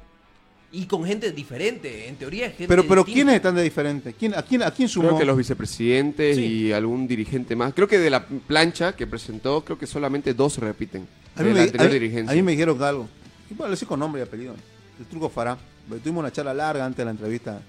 Y 0.72 0.86
con 0.86 1.04
gente 1.04 1.32
diferente, 1.32 2.08
en 2.08 2.16
teoría 2.16 2.46
es 2.46 2.52
gente 2.52 2.68
Pero, 2.68 2.84
pero 2.84 3.02
distinta. 3.04 3.16
¿quiénes 3.16 3.36
están 3.38 3.56
de 3.56 3.64
diferente? 3.64 4.14
¿Quién, 4.14 4.36
a, 4.36 4.44
quién, 4.44 4.62
¿A 4.62 4.70
quién 4.72 4.88
sumó? 4.88 5.08
Creo 5.10 5.20
que 5.20 5.26
los 5.26 5.38
vicepresidentes 5.38 6.36
Sí. 6.38 6.44
y 6.46 6.72
algún 6.74 7.08
dirigente 7.08 7.56
más. 7.56 7.74
Creo 7.74 7.88
que 7.88 7.98
de 7.98 8.10
la 8.12 8.26
plancha 8.28 8.96
que 8.96 9.08
presentó, 9.08 9.64
creo 9.66 9.80
que 9.80 9.88
solamente 9.88 10.34
dos 10.36 10.54
se 10.54 10.62
repiten. 10.62 11.08
a, 11.36 11.42
de 11.44 11.50
mí 11.50 11.50
la 11.56 11.56
me, 11.56 11.62
anterior 11.64 11.88
a 11.90 11.94
mí- 11.94 12.00
dirigencia. 12.00 12.32
a 12.32 12.36
mí 12.36 12.42
me 12.44 12.52
dijeron 12.52 12.84
algo. 12.84 13.08
Y 13.50 13.56
bueno, 13.56 13.70
le 13.70 13.72
decía 13.72 13.88
con 13.88 14.00
nombre 14.00 14.22
y 14.22 14.24
apellido. 14.26 14.54
El 15.00 15.06
truco 15.06 15.30
Fará. 15.30 15.58
Tuvimos 16.04 16.22
una 16.22 16.32
charla 16.32 16.54
larga 16.54 16.86
antes 16.86 16.98
de 16.98 17.06
la 17.06 17.12
entrevista 17.12 17.62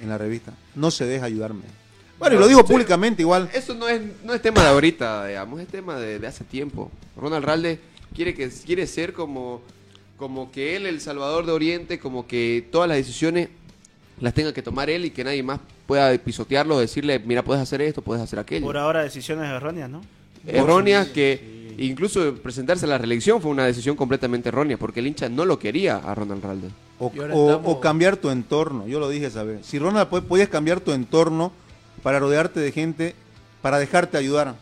en 0.00 0.08
la 0.08 0.18
revista. 0.18 0.52
No 0.74 0.90
se 0.90 1.06
deja 1.06 1.26
ayudarme. 1.26 1.62
Bueno, 2.18 2.36
y 2.36 2.38
lo 2.38 2.48
digo 2.48 2.64
públicamente 2.64 3.22
igual. 3.22 3.50
Eso 3.52 3.74
no 3.74 3.88
es, 3.88 4.00
no 4.24 4.32
es 4.34 4.40
tema 4.40 4.62
de 4.62 4.68
ahorita, 4.68 5.26
digamos, 5.26 5.60
es 5.60 5.68
tema 5.68 5.98
de, 5.98 6.18
de 6.18 6.26
hace 6.26 6.44
tiempo. 6.44 6.90
Ronald 7.16 7.44
Ralde 7.44 7.80
quiere, 8.14 8.34
que, 8.34 8.48
quiere 8.64 8.86
ser 8.86 9.12
como, 9.12 9.62
como 10.16 10.50
que 10.50 10.76
él, 10.76 10.86
el 10.86 11.00
salvador 11.00 11.44
de 11.44 11.52
Oriente, 11.52 11.98
como 11.98 12.26
que 12.26 12.66
todas 12.70 12.88
las 12.88 12.96
decisiones 12.96 13.48
las 14.20 14.32
tenga 14.32 14.52
que 14.52 14.62
tomar 14.62 14.88
él 14.88 15.04
y 15.04 15.10
que 15.10 15.24
nadie 15.24 15.42
más 15.42 15.60
pueda 15.86 16.16
pisotearlo, 16.18 16.78
decirle, 16.78 17.18
mira, 17.18 17.42
puedes 17.42 17.62
hacer 17.62 17.82
esto, 17.82 18.02
puedes 18.02 18.22
hacer 18.22 18.38
aquello. 18.38 18.64
Por 18.64 18.78
ahora 18.78 19.02
decisiones 19.02 19.46
erróneas, 19.50 19.90
¿no? 19.90 20.02
Erróneas 20.46 21.08
que 21.08 21.55
incluso 21.78 22.34
presentarse 22.36 22.84
a 22.86 22.88
la 22.88 22.98
reelección 22.98 23.40
fue 23.42 23.50
una 23.50 23.66
decisión 23.66 23.96
completamente 23.96 24.48
errónea, 24.48 24.76
porque 24.78 25.00
el 25.00 25.06
hincha 25.08 25.28
no 25.28 25.44
lo 25.44 25.58
quería 25.58 25.96
a 25.96 26.14
Ronald 26.14 26.42
Ralde. 26.44 26.68
O, 26.98 27.12
Y 27.14 27.18
ahora 27.20 27.34
o- 27.34 27.50
estamos- 27.50 27.72
o 27.76 27.80
cambiar 27.80 28.16
tu 28.16 28.30
entorno. 28.30 28.86
Yo 28.86 28.98
lo 29.00 29.08
dije 29.08 29.26
esa 29.26 29.42
vez. 29.42 29.66
Si 29.66 29.78
Ronald, 29.78 30.08
podías 30.08 30.48
cambiar 30.48 30.80
tu 30.80 30.92
entorno 30.92 31.52
para 32.02 32.18
rodearte 32.18 32.60
de 32.60 32.72
gente, 32.72 33.14
para 33.62 33.78
dejarte 33.78 34.16
ayudar. 34.16 34.54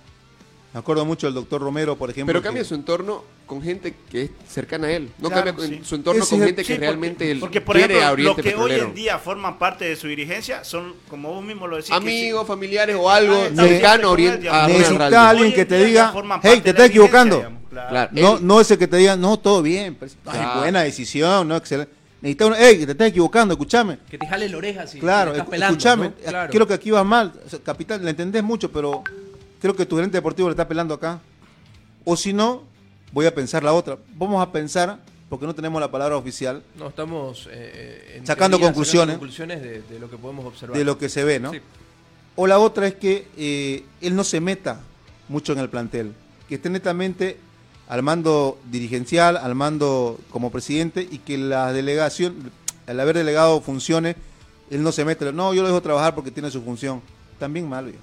Me 0.74 0.80
acuerdo 0.80 1.04
mucho 1.04 1.28
del 1.28 1.34
doctor 1.34 1.62
Romero, 1.62 1.94
por 1.96 2.10
ejemplo. 2.10 2.26
Pero 2.32 2.40
que- 2.40 2.46
cambia 2.48 2.64
su 2.64 2.74
entorno 2.74 3.22
con 3.46 3.62
gente 3.62 3.94
que 4.10 4.22
es 4.22 4.30
cercana 4.48 4.88
a 4.88 4.90
él. 4.92 5.08
No 5.20 5.28
Claro, 5.30 5.54
cambia 5.54 5.66
sí. 5.68 5.80
su 5.84 5.94
entorno 5.94 6.24
Ese 6.24 6.30
con 6.30 6.40
gente 6.46 6.62
que 6.64 6.74
porque- 6.74 6.80
realmente 6.86 7.30
él 7.30 7.38
porque, 7.38 7.60
por 7.60 7.76
quiere 7.76 7.94
ejemplo, 7.94 8.08
a 8.08 8.12
Oriente 8.12 8.42
los 8.42 8.52
que 8.52 8.60
hoy 8.60 8.80
en 8.80 8.92
día 8.94 9.18
forman 9.20 9.56
parte 9.56 9.84
de 9.84 9.94
su 9.94 10.08
dirigencia 10.08 10.64
son, 10.64 10.94
como 11.08 11.32
vos 11.32 11.44
mismo 11.44 11.68
lo 11.68 11.76
decís, 11.76 11.90
que 11.90 11.94
Amigos, 11.96 12.44
familiares 12.48 12.96
o 12.98 13.08
algo 13.08 13.34
Ah, 13.34 13.50
cercano 13.54 14.10
Oriente. 14.10 14.48
a 14.48 14.64
a 14.64 15.28
alguien 15.30 15.52
que 15.54 15.64
te 15.64 15.84
diga, 15.84 16.12
"Hey, 16.42 16.58
te 16.60 16.64
la 16.64 16.70
estás 16.70 16.86
equivocando". 16.88 17.36
digamos, 17.36 17.60
claro. 17.70 17.88
Claro. 17.90 18.10
No, 18.12 18.36
Él- 18.38 18.46
no 18.46 18.60
ese 18.60 18.76
que 18.76 18.88
te 18.88 18.96
diga, 18.96 19.16
no, 19.16 19.38
todo 19.38 19.62
bien. 19.62 19.94
pero- 19.94 20.10
ay, 20.26 20.38
Claro. 20.40 20.58
buena 20.60 20.82
decisión, 20.82 21.46
no, 21.46 21.56
excelente. 21.56 21.92
Necesita 22.20 22.46
uno, 22.46 22.56
hey, 22.58 22.78
que 22.78 22.86
te 22.86 22.92
estás 22.92 23.08
equivocando, 23.10 23.54
escúchame. 23.54 23.98
Que 24.10 24.16
te 24.18 24.26
jale 24.26 24.48
la 24.48 24.56
oreja 24.56 24.86
si 24.88 24.98
Claro, 24.98 25.30
te 25.32 25.36
estás 25.36 25.46
escu- 25.46 25.50
pelando, 25.50 25.72
escúchame. 25.78 26.06
¿no? 26.08 26.14
Claro. 26.30 26.50
Creo 26.50 26.66
que 26.66 26.74
aquí 26.74 26.90
vas 26.90 27.04
mal. 27.04 27.32
O 27.46 27.48
sea, 27.50 27.58
capitán, 27.62 28.02
le 28.02 28.10
entendés 28.10 28.42
mucho, 28.42 28.72
pero 28.72 29.04
creo 29.64 29.74
que 29.74 29.86
tu 29.86 29.96
gerente 29.96 30.18
deportivo 30.18 30.48
le 30.48 30.52
está 30.52 30.68
pelando 30.68 30.92
acá. 30.92 31.20
O 32.04 32.18
si 32.18 32.34
no, 32.34 32.64
voy 33.12 33.24
a 33.24 33.34
pensar 33.34 33.62
la 33.64 33.72
otra. 33.72 33.96
Vamos 34.14 34.42
a 34.42 34.52
pensar, 34.52 34.98
porque 35.30 35.46
no 35.46 35.54
tenemos 35.54 35.80
la 35.80 35.90
palabra 35.90 36.18
oficial, 36.18 36.62
No, 36.76 36.88
estamos 36.88 37.48
eh, 37.50 38.16
en 38.18 38.26
Sacando 38.26 38.58
teoría, 38.58 38.68
conclusiones. 38.74 39.14
conclusiones 39.16 39.62
de, 39.62 39.80
de 39.80 39.98
lo 39.98 40.10
que 40.10 40.18
podemos 40.18 40.44
observar. 40.44 40.76
de 40.76 40.84
lo 40.84 40.98
que 40.98 41.08
se 41.08 41.24
ve, 41.24 41.40
¿no? 41.40 41.50
Sí. 41.50 41.60
O 42.36 42.46
la 42.46 42.58
otra 42.58 42.86
es 42.88 42.94
que 42.96 43.26
eh, 43.38 43.84
él 44.02 44.14
no 44.14 44.22
se 44.22 44.38
meta 44.42 44.80
mucho 45.30 45.54
en 45.54 45.60
el 45.60 45.70
plantel, 45.70 46.12
que 46.46 46.56
esté 46.56 46.68
netamente 46.68 47.38
al 47.88 48.02
mando 48.02 48.58
dirigencial, 48.70 49.38
al 49.38 49.54
mando 49.54 50.20
como 50.30 50.50
presidente 50.52 51.08
y 51.10 51.20
que 51.20 51.38
la 51.38 51.72
delegación, 51.72 52.52
al 52.86 53.00
haber 53.00 53.16
delegado 53.16 53.62
funciones, 53.62 54.16
él 54.70 54.82
no 54.82 54.92
se 54.92 55.06
mete, 55.06 55.32
no, 55.32 55.54
yo 55.54 55.62
lo 55.62 55.68
dejo 55.68 55.80
trabajar 55.80 56.14
porque 56.14 56.30
tiene 56.30 56.50
su 56.50 56.60
función. 56.60 57.00
También 57.38 57.66
mal. 57.66 57.94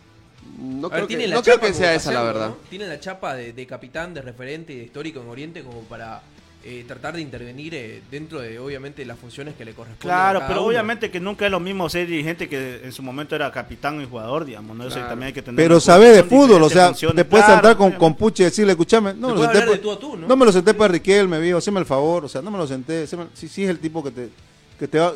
No 0.60 0.89
ver, 0.89 0.99
creo 0.99 1.08
que, 1.08 1.16
tiene 1.16 1.28
la 1.28 1.36
no 1.36 1.43
creo 1.43 1.60
que 1.60 1.74
sea 1.74 1.93
esa 1.95 2.12
la 2.12 2.24
verdad. 2.24 2.49
¿no? 2.49 2.58
Tiene 2.70 2.88
la 2.88 2.99
chapa 2.99 3.36
de, 3.36 3.54
de 3.54 3.66
capitán, 3.66 4.14
de 4.14 4.22
referente 4.22 4.74
y 4.74 4.78
de 4.78 4.84
histórico 4.84 5.22
en 5.22 5.28
Oriente 5.30 5.64
como 5.64 5.82
para 5.82 6.22
eh, 6.64 6.86
tratar 6.88 7.16
de 7.16 7.22
intervenir 7.22 7.74
eh, 7.74 8.04
dentro 8.12 8.39
de, 8.39 8.60
obviamente, 8.60 9.04
las 9.04 9.18
funciones 9.18 9.56
que 9.56 9.66
le 9.66 9.74
corresponden. 9.74 10.12
a 10.12 10.14
Claro, 10.16 10.39
cada 10.39 10.47
pero 10.47 10.62
uno. 10.62 10.70
obviamente 10.70 11.10
que 11.10 11.20
nunca 11.20 11.45
es 11.45 11.52
lo 11.52 11.60
mismo 11.60 11.89
ser 11.89 12.06
dirigente 12.06 12.47
que 12.47 12.82
en 12.84 12.91
su 12.91 13.02
momento 13.02 13.36
era 13.36 13.52
capitán 13.52 13.99
y 13.99 14.06
jugador, 14.06 14.45
digamos, 14.45 14.78
¿no? 14.78 14.86
Eso 14.86 14.99
también 14.99 15.28
hay 15.28 15.34
que 15.34 15.41
tener 15.41 15.56
Pero 15.56 15.80
sabe 15.80 16.10
de 16.10 16.24
fútbol, 16.24 16.62
o 16.62 16.70
sea, 16.70 16.89
funciones. 16.89 17.26
puedes 17.26 17.45
Claro, 17.47 17.62
sentar 17.62 17.78
con, 17.78 17.93
con. 17.93 18.14
Puche 18.14 18.43
y 18.43 18.45
decirle, 18.45 18.74
escúchame, 18.74 19.16
no 19.16 19.30
me, 19.30 19.36
lo 19.36 19.43
senté 19.52 19.62
por, 19.66 19.78
tú 19.80 19.95
tú, 19.95 20.18
¿no? 20.18 20.28
no 20.28 20.36
me 20.36 20.45
lo 20.45 20.52
senté 20.52 20.74
para 20.76 20.91
Riquelme, 20.93 21.39
viejo, 21.39 21.58
haceme 21.58 21.80
el 21.80 21.86
favor, 21.88 22.26
o 22.26 22.30
sea, 22.30 22.43
no 22.43 22.52
me 22.52 22.60
lo 22.60 22.68
senté, 22.68 23.08
si, 23.08 23.47
si 23.47 23.64
es 23.64 23.70
el 23.72 23.80
tipo 23.80 24.04
que 24.04 24.12
te, 24.12 24.30
que 24.78 24.88
te 24.88 24.99
va... 24.99 25.14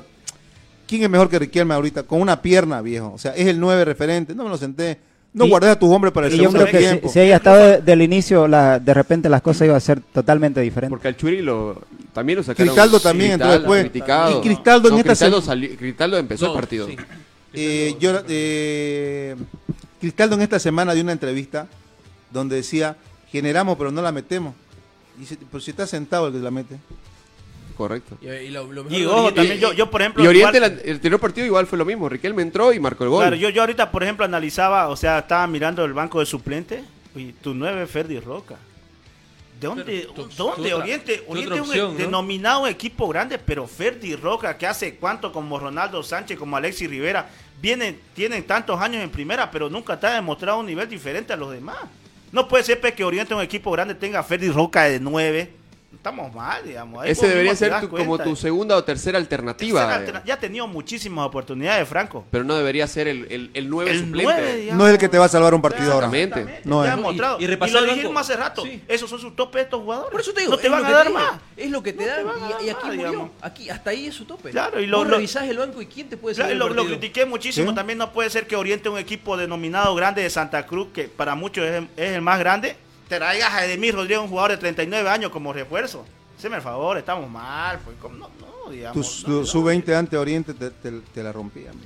¿Quién 0.87 1.03
es 1.03 1.09
mejor 1.11 1.29
que 1.29 1.37
Riquelme 1.37 1.75
ahorita? 1.75 2.03
Con 2.03 2.21
una 2.21 2.41
pierna, 2.41 2.81
viejo, 2.81 3.11
o 3.13 3.19
sea, 3.19 3.35
es 3.35 3.45
el 3.45 3.59
nueve 3.59 3.85
referente, 3.85 4.33
no 4.33 4.43
me 4.45 4.49
lo 4.49 4.57
senté, 4.57 4.97
no 5.35 5.47
guardé 5.47 5.69
a 5.69 5.77
tus 5.77 5.89
hombres 5.89 6.11
para 6.13 6.27
el 6.27 6.33
Y 6.33 6.37
yo 6.37 6.43
segundo 6.43 6.61
creo 6.65 6.71
que 6.71 6.77
si, 6.79 6.83
tiempo. 6.85 7.09
si 7.09 7.19
haya 7.19 7.35
estado 7.35 7.57
de- 7.57 7.81
del 7.81 8.01
inicio, 8.01 8.47
la, 8.47 8.79
de 8.79 8.93
repente 8.93 9.29
las 9.29 9.41
cosas 9.41 9.65
iban 9.65 9.77
a 9.77 9.79
ser 9.79 9.99
totalmente 10.01 10.61
diferentes. 10.61 10.89
Porque 10.89 11.07
al 11.09 11.15
Churi 11.17 11.41
lo, 11.41 11.81
también 12.13 12.37
lo 12.37 12.43
sacaron. 12.43 12.67
Cristaldo 12.73 12.99
también 12.99 13.31
entró 13.33 13.47
Cristaldo, 13.49 13.73
después. 13.73 13.91
criticado. 13.91 14.39
Y 14.39 14.41
Cristaldo 14.41 14.87
en 14.87 14.93
No, 14.93 14.97
esta 14.99 15.09
Cristaldo, 15.09 15.41
salió- 15.41 15.75
Cristaldo 15.77 16.17
empezó 16.17 16.45
No, 16.47 16.51
el 16.53 16.59
partido. 16.59 16.87
sí. 16.87 16.97
Eh, 17.53 17.95
yo, 17.99 18.11
eh, 18.27 19.35
Cristaldo 20.01 20.35
en 20.35 20.41
esta 20.41 20.59
semana 20.59 20.93
dio 20.93 21.03
una 21.03 21.11
entrevista 21.13 21.67
donde 22.31 22.57
decía, 22.57 22.95
generamos 23.31 23.77
pero 23.77 23.91
no 23.91 24.01
la 24.01 24.11
metemos. 24.11 24.53
Y 25.17 25.21
dice, 25.21 25.37
pero 25.51 25.61
si 25.61 25.71
está 25.71 25.87
sentado 25.87 26.27
el 26.27 26.33
que 26.33 26.39
la 26.39 26.51
mete. 26.51 26.75
Correcto. 27.75 28.17
Y, 28.21 28.27
y 28.27 28.49
lo, 28.49 28.71
lo 28.71 28.83
mejor 28.85 28.97
Y 28.97 29.01
de 29.01 29.07
ojo, 29.07 29.17
Oriente- 29.23 29.35
también 29.35 29.59
yo, 29.59 29.73
yo 29.73 29.91
por 29.91 30.01
ejemplo... 30.01 30.23
Y 30.23 30.27
Oriente, 30.27 30.57
igual- 30.57 30.75
la- 30.77 30.81
el 30.83 30.95
anterior 30.95 31.19
partido 31.19 31.45
igual 31.47 31.67
fue 31.67 31.77
lo 31.77 31.85
mismo. 31.85 32.07
Riquelme 32.09 32.41
entró 32.41 32.71
y 32.73 32.79
marcó 32.79 33.03
el 33.03 33.09
gol. 33.09 33.21
Claro, 33.23 33.35
yo, 33.35 33.49
yo 33.49 33.61
ahorita, 33.61 33.91
por 33.91 34.03
ejemplo, 34.03 34.23
analizaba, 34.25 34.87
o 34.89 34.95
sea, 34.95 35.19
estaba 35.19 35.45
mirando 35.47 35.83
el 35.83 35.93
banco 35.93 36.19
de 36.19 36.25
suplente 36.25 36.83
y 37.15 37.31
tu 37.33 37.53
nueve 37.53 37.83
es 37.83 37.89
Ferdi 37.91 38.19
Roca. 38.19 38.55
¿De 39.59 39.67
dónde, 39.67 40.01
tu- 40.13 40.27
dónde 40.35 40.35
tu 40.35 40.47
otra- 40.47 40.75
Oriente? 40.77 41.23
Oriente 41.27 41.53
es 41.55 41.61
un 41.61 41.67
opción, 41.69 41.91
¿no? 41.93 41.97
denominado 41.97 42.67
equipo 42.67 43.07
grande, 43.07 43.39
pero 43.39 43.65
Ferdi 43.67 44.15
Roca, 44.15 44.57
que 44.57 44.67
hace 44.67 44.95
cuánto 44.95 45.31
como 45.31 45.57
Ronaldo 45.57 46.03
Sánchez, 46.03 46.37
como 46.37 46.57
Alexis 46.57 46.89
Rivera, 46.89 47.29
vienen, 47.61 47.97
tienen 48.13 48.43
tantos 48.43 48.79
años 48.81 49.01
en 49.01 49.09
primera, 49.09 49.49
pero 49.49 49.69
nunca 49.69 49.97
te 49.99 50.07
ha 50.07 50.15
demostrado 50.15 50.59
un 50.59 50.65
nivel 50.65 50.89
diferente 50.89 51.31
a 51.31 51.37
los 51.37 51.51
demás. 51.51 51.77
No 52.33 52.49
puede 52.49 52.65
ser 52.65 52.81
pues, 52.81 52.93
que 52.93 53.05
Oriente, 53.05 53.33
un 53.33 53.41
equipo 53.41 53.71
grande, 53.71 53.95
tenga 53.95 54.19
a 54.19 54.23
Ferdi 54.23 54.49
Roca 54.49 54.83
de 54.83 54.99
nueve. 54.99 55.51
Estamos 56.05 56.31
mal, 56.35 56.61
digamos. 56.63 57.03
Ahí 57.03 57.09
Ese 57.09 57.27
debería 57.27 57.55
ser 57.55 57.79
tu- 57.81 57.89
como 57.89 58.19
tu 58.19 58.35
segunda 58.35 58.75
o 58.77 58.83
tercera 58.83 59.17
alternativa. 59.17 59.79
Tercera 59.81 59.95
eh. 59.95 60.05
alterna- 60.05 60.23
Ya 60.23 60.35
ha 60.35 60.39
tenido 60.39 60.67
muchísimas 60.67 61.25
oportunidades, 61.25 61.87
Franco. 61.89 62.23
Pero 62.29 62.43
no 62.43 62.53
debería 62.55 62.85
ser 62.85 63.07
el, 63.07 63.25
el, 63.31 63.49
el 63.55 63.67
nueve 63.67 63.89
El 63.89 64.01
suplente. 64.01 64.55
digamos. 64.57 64.77
No 64.77 64.85
es 64.87 64.93
el 64.93 64.99
que 64.99 65.09
te 65.09 65.17
va 65.17 65.25
a 65.25 65.29
salvar 65.29 65.55
un 65.55 65.63
partido 65.63 65.91
ahora. 65.93 66.05
Exactamente. 66.15 66.61
No 66.63 66.85
ya 66.85 66.93
es. 66.93 66.99
mostrado. 66.99 67.37
Y- 67.39 67.45
y 67.45 67.47
Y, 67.47 67.69
lo 67.71 67.81
dijimos 67.85 68.21
hace 68.21 68.37
rato. 68.37 68.61
Sí. 68.63 68.83
Esos 68.87 69.09
son 69.09 69.17
sus 69.19 69.35
topes 69.35 69.63
estos 69.63 69.81
jugadores. 69.81 70.11
Por 70.11 70.21
eso 70.21 70.31
te 70.31 70.41
digo, 70.41 70.51
no 70.51 70.57
te 70.59 70.69
van 70.69 70.85
a 70.85 70.91
dar 70.91 71.09
más. 71.11 71.31
Es 71.57 71.71
lo 71.71 71.81
que 71.81 71.91
te 71.91 72.05
dan 72.05 72.23
y, 72.63 72.69
aquí 72.69 72.85
murió. 72.97 73.31
Aquí, 73.41 73.69
hasta 73.71 73.89
ahí 73.89 74.05
es 74.05 74.13
su 74.13 74.25
tope. 74.25 74.51
Claro, 74.51 74.79
y 74.79 74.85
lo- 74.85 75.03
revisás 75.05 75.45
el 75.49 75.57
banco 75.57 75.81
y 75.81 75.87
quién 75.87 76.07
te 76.07 76.17
puede 76.17 76.35
Claro, 76.35 76.51
y 76.51 76.55
lo, 76.55 76.85
critiqué 76.85 77.25
muchísimo. 77.25 77.73
También 77.73 77.97
no 77.97 78.13
puede 78.13 78.29
ser 78.29 78.45
que 78.45 78.55
Oriente, 78.55 78.89
un 78.89 78.99
equipo 78.99 79.37
denominado 79.37 79.95
grande 79.95 80.21
de 80.21 80.29
Santa 80.29 80.67
Cruz, 80.67 80.89
que 80.93 81.05
para 81.05 81.33
muchos 81.33 81.65
es, 81.65 81.83
el 81.97 82.21
más 82.21 82.37
grande, 82.37 82.75
traigas 83.07 83.53
a 83.53 83.65
Edemir 83.65 83.95
Rodríguez, 83.95 84.19
un 84.19 84.27
jugador 84.29 84.51
de 84.51 84.57
39 84.57 85.09
años 85.09 85.31
como 85.31 85.53
refuerzo. 85.53 86.05
Haceme 86.37 86.57
el 86.57 86.61
favor, 86.61 86.97
estamos 86.97 87.29
mal. 87.29 87.79
Pues, 87.83 87.95
no, 88.13 88.29
no, 88.65 88.71
digamos. 88.71 89.21
Tu, 89.23 89.27
no, 89.29 89.35
tu 89.35 89.39
no. 89.41 89.45
sub-20 89.45 89.93
ante 89.95 90.17
Oriente 90.17 90.53
te, 90.53 90.69
te- 90.71 90.91
te 91.13 91.23
la 91.23 91.31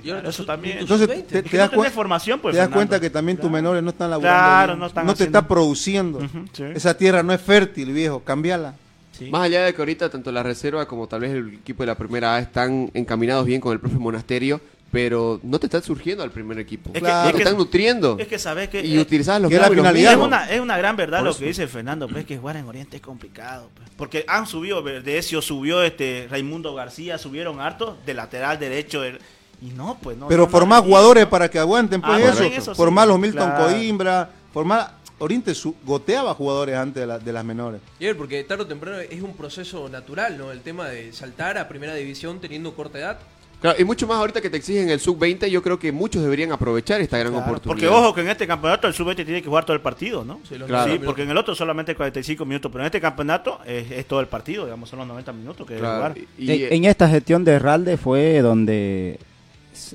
Claro, 0.01 0.29
eso 0.29 0.43
también. 0.45 0.79
Entonces, 0.79 1.07
sub-20. 1.07 1.25
te, 1.27 1.43
te 1.43 1.57
das, 1.57 1.71
no 1.71 1.83
formación, 1.91 2.39
pues, 2.39 2.53
te 2.53 2.59
das 2.59 2.69
cuenta 2.69 2.99
que 2.99 3.09
también 3.09 3.37
tus 3.37 3.49
menores 3.51 3.83
no 3.83 3.91
están 3.91 4.09
laburando 4.09 4.37
Claro, 4.39 4.67
bien. 4.73 4.79
no 4.79 4.85
están 4.87 5.05
te 5.05 5.23
haciendo- 5.23 5.37
está 5.39 5.47
produciendo. 5.47 6.19
Sí. 6.53 6.63
Esa 6.73 6.95
tierra 6.97 7.21
no 7.21 7.31
es 7.33 7.41
fértil, 7.41 7.91
viejo. 7.93 8.21
Cambiala. 8.23 8.73
Sí. 9.11 9.29
Más 9.29 9.41
allá 9.43 9.65
de 9.65 9.73
que 9.73 9.81
ahorita 9.81 10.09
tanto 10.09 10.31
la 10.31 10.41
reserva 10.43 10.87
como 10.87 11.05
tal 11.07 11.19
vez 11.21 11.31
el 11.31 11.53
equipo 11.55 11.83
de 11.83 11.87
la 11.87 11.95
primera 11.95 12.35
A 12.35 12.39
están 12.39 12.89
encaminados 12.93 13.45
bien 13.45 13.59
con 13.61 13.73
el 13.73 13.79
profe 13.79 13.97
Monasterio, 13.97 14.61
pero 14.91 15.39
no 15.43 15.59
te 15.59 15.67
están 15.67 15.83
surgiendo 15.83 16.23
al 16.23 16.31
primer 16.31 16.57
equipo. 16.59 16.89
Es 16.89 16.93
que- 16.95 16.99
Claro. 17.01 17.29
no 17.29 17.31
te 17.35 17.37
están 17.43 17.57
nutriendo. 17.57 18.17
Es 18.19 18.27
que 18.27 18.39
sabes 18.39 18.69
que. 18.69 18.85
y 18.85 18.95
eh, 18.97 18.99
utilizabas 18.99 19.41
los 19.41 19.49
que 19.49 19.55
es 19.55 19.61
la 19.61 19.69
finalidad, 19.69 20.17
una, 20.19 20.49
es 20.49 20.59
una 20.59 20.77
gran 20.77 20.95
verdad 20.95 21.23
lo 21.23 21.35
que 21.35 21.45
dice 21.45 21.67
Fernando, 21.67 22.07
pues 22.07 22.25
que 22.25 22.37
jugar 22.37 22.57
en 22.57 22.65
Oriente 22.65 22.97
es 22.97 23.01
complicado. 23.01 23.69
pues. 23.75 23.89
Porque 23.97 24.25
han 24.27 24.47
subido, 24.47 24.81
Verdecio 24.81 25.41
subió, 25.41 25.83
este 25.83 26.27
Raimundo 26.29 26.73
García, 26.73 27.17
subieron 27.17 27.59
harto 27.59 27.97
de 28.05 28.13
lateral 28.13 28.57
derecho. 28.59 29.01
del- 29.01 29.19
y 29.61 29.67
no, 29.71 29.97
pues 30.01 30.17
no. 30.17 30.27
Pero 30.29 30.43
no, 30.43 30.49
formar 30.49 30.81
jugadores 30.83 31.25
para 31.25 31.49
que 31.49 31.59
aguanten 31.59 31.99
pues 32.01 32.13
Ah, 32.13 32.19
eso. 32.19 32.33
también 32.33 32.53
eso 32.53 32.73
sí. 32.73 32.77
formar 32.77 33.07
los 33.07 33.19
Milton 33.19 33.49
Claro. 33.49 33.65
Coimbra, 33.65 34.29
formar 34.53 34.97
Oriente 35.21 35.53
su- 35.53 35.75
goteaba 35.83 36.33
jugadores 36.33 36.77
antes 36.77 37.01
de, 37.01 37.05
la- 37.07 37.19
de 37.19 37.33
las 37.33 37.43
menores. 37.43 37.81
Y 37.99 38.13
porque 38.13 38.41
tarde 38.45 38.63
o 38.63 38.67
temprano 38.67 38.99
es 38.99 39.21
un 39.21 39.35
proceso 39.35 39.89
natural, 39.89 40.37
¿no? 40.37 40.49
El 40.53 40.61
tema 40.61 40.87
de 40.87 41.11
saltar 41.11 41.57
a 41.57 41.67
primera 41.67 41.93
división 41.93 42.39
teniendo 42.39 42.73
corta 42.73 42.99
edad. 42.99 43.19
Claro, 43.61 43.77
y 43.81 43.83
mucho 43.83 44.07
más 44.07 44.17
ahorita 44.19 44.39
que 44.39 44.49
te 44.49 44.55
exigen 44.55 44.89
el 44.89 45.01
sub-20, 45.01 45.47
yo 45.49 45.61
creo 45.61 45.77
que 45.77 45.91
muchos 45.91 46.23
deberían 46.23 46.51
aprovechar 46.53 47.01
esta 47.01 47.17
gran 47.17 47.33
Claro, 47.33 47.45
oportunidad. 47.45 47.67
porque 47.67 47.87
ojo 47.89 48.13
que 48.15 48.21
en 48.21 48.29
este 48.29 48.47
campeonato 48.47 48.87
el 48.87 48.93
sub-20 48.93 49.15
tiene 49.25 49.41
que 49.41 49.49
jugar 49.49 49.65
todo 49.65 49.75
el 49.75 49.81
partido, 49.81 50.23
¿no? 50.23 50.39
Sí, 50.47 50.57
los 50.57 50.67
Claro. 50.69 50.83
Sí, 50.85 50.89
90 50.91 51.05
porque 51.05 51.23
en 51.23 51.31
el 51.31 51.37
otro 51.37 51.53
solamente 51.55 51.93
45 51.93 52.45
minutos, 52.45 52.71
pero 52.71 52.83
en 52.83 52.85
este 52.85 53.01
campeonato 53.01 53.59
es, 53.65 53.91
es 53.91 54.05
todo 54.07 54.21
el 54.21 54.27
partido, 54.27 54.63
digamos, 54.63 54.87
son 54.89 54.99
los 54.99 55.07
90 55.09 55.33
minutos 55.33 55.67
que 55.67 55.73
debe 55.73 55.85
jugar. 55.87 56.15
y- 56.37 56.51
En, 56.51 56.73
en 56.73 56.85
esta 56.85 57.09
gestión 57.09 57.43
de 57.43 57.59
Ralde 57.59 57.97
fue 57.97 58.39
donde, 58.41 59.19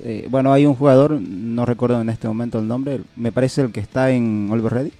eh, 0.02 0.26
bueno, 0.28 0.52
hay 0.52 0.66
un 0.66 0.74
jugador, 0.74 1.12
no 1.12 1.64
recuerdo 1.64 1.98
en 2.02 2.10
este 2.10 2.28
momento 2.28 2.58
el 2.58 2.68
nombre, 2.68 3.00
me 3.16 3.32
parece 3.32 3.62
el 3.62 3.72
que 3.72 3.80
está 3.80 4.10
en 4.10 4.46
Oliver 4.52 4.74
Ready, 4.74 4.92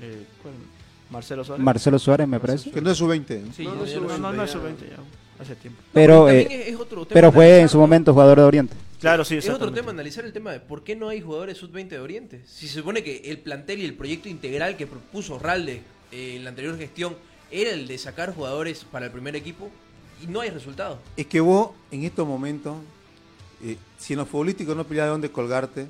Eh, 0.00 0.22
¿cuál? 0.40 0.54
Marcelo 1.10 1.42
Suárez. 1.42 1.64
Marcelo 1.64 1.98
Suárez 1.98 2.28
me 2.28 2.38
parece, 2.38 2.70
Que 2.70 2.80
no 2.80 2.92
es 2.92 2.96
su 2.98 3.08
20. 3.08 3.42
Sí, 3.56 3.64
No, 3.64 3.82
es 3.82 3.90
ya. 3.92 3.98
sub-20 3.98 4.86
ya, 4.88 4.96
hace 5.40 5.54
tiempo. 5.56 5.80
pero, 5.92 6.26
También 6.26 6.50
eh, 6.50 6.60
es- 6.62 6.68
es 6.74 6.76
otro 6.80 7.04
tema 7.06 7.14
pero 7.14 7.32
fue 7.32 7.60
en 7.60 7.68
su 7.68 7.76
¿no? 7.76 7.82
momento 7.82 8.12
jugador 8.12 8.38
de 8.38 8.44
Oriente. 8.44 8.74
Claro, 9.00 9.24
sí, 9.24 9.36
Es 9.36 9.48
otro 9.48 9.70
tema 9.72 9.90
analizar 9.90 10.24
el 10.24 10.32
tema 10.32 10.50
de 10.52 10.58
por 10.58 10.82
qué 10.82 10.96
no 10.96 11.08
hay 11.08 11.20
jugadores 11.20 11.58
sub-20 11.58 11.88
de 11.90 12.00
Oriente. 12.00 12.40
Si 12.46 12.66
se 12.66 12.80
supone 12.80 13.04
que 13.04 13.18
el 13.26 13.38
plantel 13.38 13.78
y 13.80 13.84
el 13.84 13.94
proyecto 13.94 14.28
integral 14.28 14.76
que 14.76 14.86
propuso 14.88 15.38
Ralde 15.38 15.82
eh, 16.10 16.34
en 16.36 16.42
la 16.44 16.50
anterior 16.50 16.76
gestión 16.76 17.14
era 17.50 17.70
el 17.70 17.86
de 17.86 17.96
sacar 17.96 18.34
jugadores 18.34 18.84
para 18.90 19.06
el 19.06 19.12
primer 19.12 19.36
equipo 19.36 19.70
y 20.22 20.26
no 20.26 20.40
hay 20.40 20.50
resultados. 20.50 20.98
Es 21.16 21.26
que 21.26 21.40
vos, 21.40 21.70
en 21.92 22.02
estos 22.02 22.26
momentos, 22.26 22.76
eh, 23.62 23.76
si 23.98 24.14
en 24.14 24.18
lo 24.18 24.26
futbolístico 24.26 24.74
no 24.74 24.82
peleas 24.84 25.06
de 25.06 25.10
dónde 25.10 25.30
colgarte, 25.30 25.86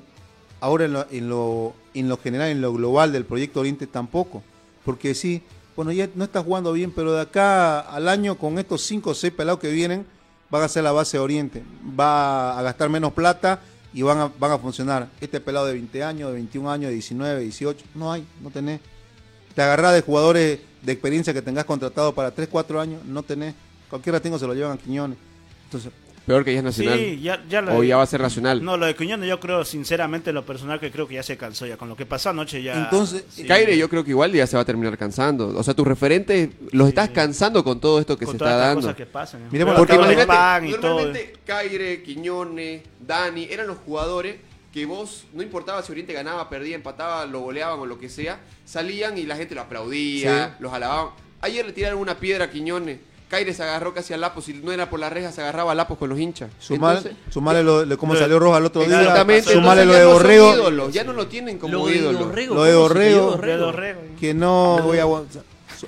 ahora 0.61 0.85
en 0.85 0.93
lo, 0.93 1.07
en, 1.09 1.29
lo, 1.29 1.73
en 1.95 2.09
lo 2.09 2.17
general, 2.17 2.49
en 2.49 2.61
lo 2.61 2.71
global 2.73 3.11
del 3.11 3.25
proyecto 3.25 3.61
Oriente 3.61 3.87
tampoco. 3.87 4.43
Porque 4.85 5.15
sí, 5.15 5.41
bueno, 5.79 5.93
ya 5.93 6.09
no 6.13 6.25
estás 6.25 6.43
jugando 6.43 6.73
bien, 6.73 6.91
pero 6.91 7.13
de 7.13 7.21
acá 7.21 7.79
al 7.79 8.09
año, 8.09 8.37
con 8.37 8.59
estos 8.59 8.81
5 8.81 9.11
o 9.11 9.13
6 9.13 9.31
pelados 9.31 9.61
que 9.61 9.71
vienen, 9.71 10.05
van 10.49 10.61
a 10.61 10.67
ser 10.67 10.83
la 10.83 10.91
base 10.91 11.15
de 11.15 11.23
Oriente. 11.23 11.63
Va 11.97 12.59
a 12.59 12.61
gastar 12.61 12.89
menos 12.89 13.13
plata 13.13 13.61
y 13.93 14.01
van 14.01 14.17
a, 14.17 14.29
van 14.37 14.51
a 14.51 14.57
funcionar. 14.57 15.07
Este 15.21 15.39
pelado 15.39 15.67
de 15.67 15.71
20 15.71 16.03
años, 16.03 16.31
de 16.31 16.33
21 16.33 16.69
años, 16.69 16.89
de 16.89 16.95
19, 16.95 17.43
18, 17.43 17.85
no 17.95 18.11
hay, 18.11 18.27
no 18.41 18.49
tenés. 18.49 18.81
Te 19.55 19.61
agarrás 19.61 19.93
de 19.93 20.01
jugadores 20.01 20.59
de 20.81 20.91
experiencia 20.91 21.33
que 21.33 21.41
tengas 21.41 21.63
contratado 21.63 22.13
para 22.13 22.31
3, 22.31 22.49
4 22.51 22.81
años, 22.81 23.05
no 23.05 23.23
tenés. 23.23 23.55
Cualquier 23.89 24.15
ratingo 24.15 24.37
se 24.37 24.47
lo 24.47 24.53
llevan 24.53 24.73
a 24.73 24.77
Quiñones. 24.77 25.17
Entonces, 25.63 25.93
Peor 26.29 26.45
que 26.45 26.53
ya 26.53 26.59
es 26.59 26.63
nacional. 26.63 26.99
Sí, 26.99 27.19
ya, 27.23 27.43
ya 27.49 27.59
lo 27.59 27.75
o 27.75 27.83
ya 27.83 27.97
va 27.97 28.03
a 28.03 28.05
ser 28.05 28.21
nacional. 28.21 28.63
No, 28.63 28.77
lo 28.77 28.85
de 28.85 28.93
Quiñones 28.95 29.27
yo 29.27 29.39
creo, 29.39 29.65
sinceramente, 29.65 30.29
en 30.29 30.35
lo 30.35 30.45
personal, 30.45 30.79
que 30.79 30.91
creo 30.91 31.07
que 31.07 31.15
ya 31.15 31.23
se 31.23 31.37
cansó 31.37 31.65
ya. 31.65 31.75
Con 31.75 31.89
lo 31.89 31.95
que 31.95 32.05
pasó 32.05 32.29
anoche 32.29 32.61
ya... 32.61 32.83
Entonces, 32.83 33.23
sí. 33.29 33.47
Caire, 33.47 33.75
yo 33.75 33.89
creo 33.89 34.03
que 34.03 34.11
igual 34.11 34.31
ya 34.31 34.45
se 34.45 34.55
va 34.55 34.61
a 34.61 34.65
terminar 34.65 34.95
cansando. 34.95 35.47
O 35.57 35.63
sea, 35.63 35.73
tus 35.73 35.87
referentes 35.87 36.49
los 36.71 36.85
Sí. 36.85 36.89
estás 36.89 37.09
cansando 37.09 37.63
con 37.63 37.79
todo 37.79 37.99
esto 37.99 38.15
que 38.15 38.25
con 38.25 38.35
se 38.35 38.37
todas 38.37 38.53
está 38.53 38.63
dando. 38.67 38.81
cosas 38.81 38.95
que 38.95 39.05
pasan. 39.07 39.41
¿eh? 39.41 39.47
Miremos 39.49 39.73
Porque 39.75 39.95
imagínate, 39.95 40.27
pan 40.27 40.67
y 40.67 40.71
todo. 40.73 40.81
normalmente 40.99 41.33
Caire, 41.47 42.03
Quiñones, 42.03 42.83
Dani, 42.99 43.45
eran 43.45 43.65
los 43.65 43.77
jugadores 43.79 44.35
que 44.71 44.85
vos, 44.85 45.25
no 45.33 45.41
importaba 45.41 45.81
si 45.81 45.91
Oriente 45.91 46.13
ganaba, 46.13 46.47
perdía, 46.47 46.75
empataba, 46.75 47.25
lo 47.25 47.39
goleaban 47.39 47.79
o 47.79 47.87
lo 47.87 47.97
que 47.97 48.07
sea, 48.07 48.39
salían 48.65 49.17
y 49.17 49.23
la 49.23 49.35
gente 49.35 49.55
lo 49.55 49.61
aplaudía, 49.61 50.57
los 50.59 50.71
alababan. 50.71 51.09
Ayer 51.41 51.65
le 51.65 51.73
tiraron 51.73 51.97
una 51.97 52.19
piedra 52.19 52.45
a 52.45 52.49
Quiñones. 52.51 52.99
Caire 53.29 53.53
se 53.53 53.61
agarró 53.63 53.93
casi 53.93 54.11
al 54.13 54.21
Lapos, 54.21 54.45
si 54.45 54.53
no 54.55 54.71
era 54.71 54.89
por 54.89 54.99
la 54.99 55.09
reja, 55.09 55.31
se 55.31 55.39
agarraba 55.41 55.71
a 55.71 55.75
Lapos 55.75 55.97
con 55.99 56.09
los 56.09 56.19
hinchas. 56.19 56.49
Sumar, 56.59 56.97
Entonces, 56.97 57.21
sumarle 57.31 57.63
lo, 57.63 57.85
de 57.85 57.95
cómo 57.95 58.15
salió 58.15 58.39
Roja 58.39 58.57
el 58.57 58.65
otro 58.65 58.83
día. 58.83 58.99
Exactamente, 58.99 59.53
Sumarle 59.53 59.83
entonces 59.83 59.87
lo 59.87 59.93
de 59.93 60.03
no 60.03 60.13
Borrego. 60.19 60.53
ídolos, 60.55 60.93
ya 60.93 61.03
no 61.03 61.13
lo 61.13 61.27
tienen 61.27 61.59
como 61.59 61.73
Lo 61.73 61.85
de 61.87 61.95
ídolo. 61.95 62.19
Dorrego, 62.19 62.55
Lo 62.55 62.63
de 62.63 62.73
¿cómo 62.73 62.87
se 62.89 62.93
quedó 62.95 63.29
Dorrego. 63.29 63.41
De 63.45 63.57
Dorrego, 63.57 63.99
¿eh? 64.01 64.09
Que 64.19 64.33
no 64.33 64.79
voy 64.83 64.97
a 64.97 65.01
aguantar. 65.03 65.43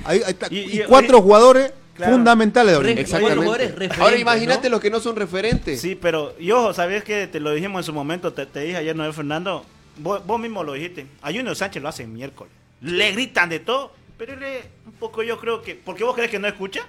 Ahí 0.06 0.22
está. 0.26 0.48
Y- 0.52 0.60
Y, 0.60 0.82
y- 0.82 0.84
cuatro 0.86 1.22
jugadores 1.22 1.74
Claro. 1.96 2.14
fundamentales 2.14 2.72
de. 2.74 2.78
Exactamente. 2.92 3.02
Exactamente. 3.02 3.36
jugadores 3.44 3.72
referentes, 3.72 4.00
Ahora 4.00 4.18
imagínate 4.18 4.70
¿no? 4.70 4.72
los 4.76 4.80
que 4.82 4.90
no 4.90 5.00
son 5.00 5.16
referentes. 5.16 5.82
Sí, 5.82 5.96
pero, 5.96 6.34
y 6.40 6.52
ojo, 6.52 6.74
¿sabías 6.74 7.04
que 7.04 7.28
te 7.28 7.40
lo 7.40 7.52
dijimos 7.52 7.82
en 7.82 7.84
su 7.86 7.94
momento? 7.94 8.34
Te, 8.34 8.46
te 8.46 8.62
dije 8.62 8.78
ayer, 8.78 8.96
Noel 8.96 9.14
Fernando, 9.14 9.66
vos, 9.98 10.26
vos 10.26 10.40
mismo 10.40 10.64
lo 10.64 10.74
dijiste. 10.74 11.08
A 11.22 11.28
Junior 11.28 11.56
Sánchez 11.56 11.82
lo 11.84 11.90
hacen 11.90 12.14
miércoles. 12.14 12.54
Le 12.82 13.12
gritan 13.12 13.50
de 13.50 13.60
todo, 13.60 13.92
pero 14.18 14.34
él 14.34 14.42
es 14.44 14.66
un 14.86 14.94
poco, 14.94 15.22
yo 15.24 15.38
creo 15.40 15.62
que. 15.62 15.76
¿Por 15.76 15.96
qué 15.96 16.04
vos 16.04 16.16
crees 16.16 16.32
que 16.32 16.40
no 16.40 16.48
escucha? 16.48 16.82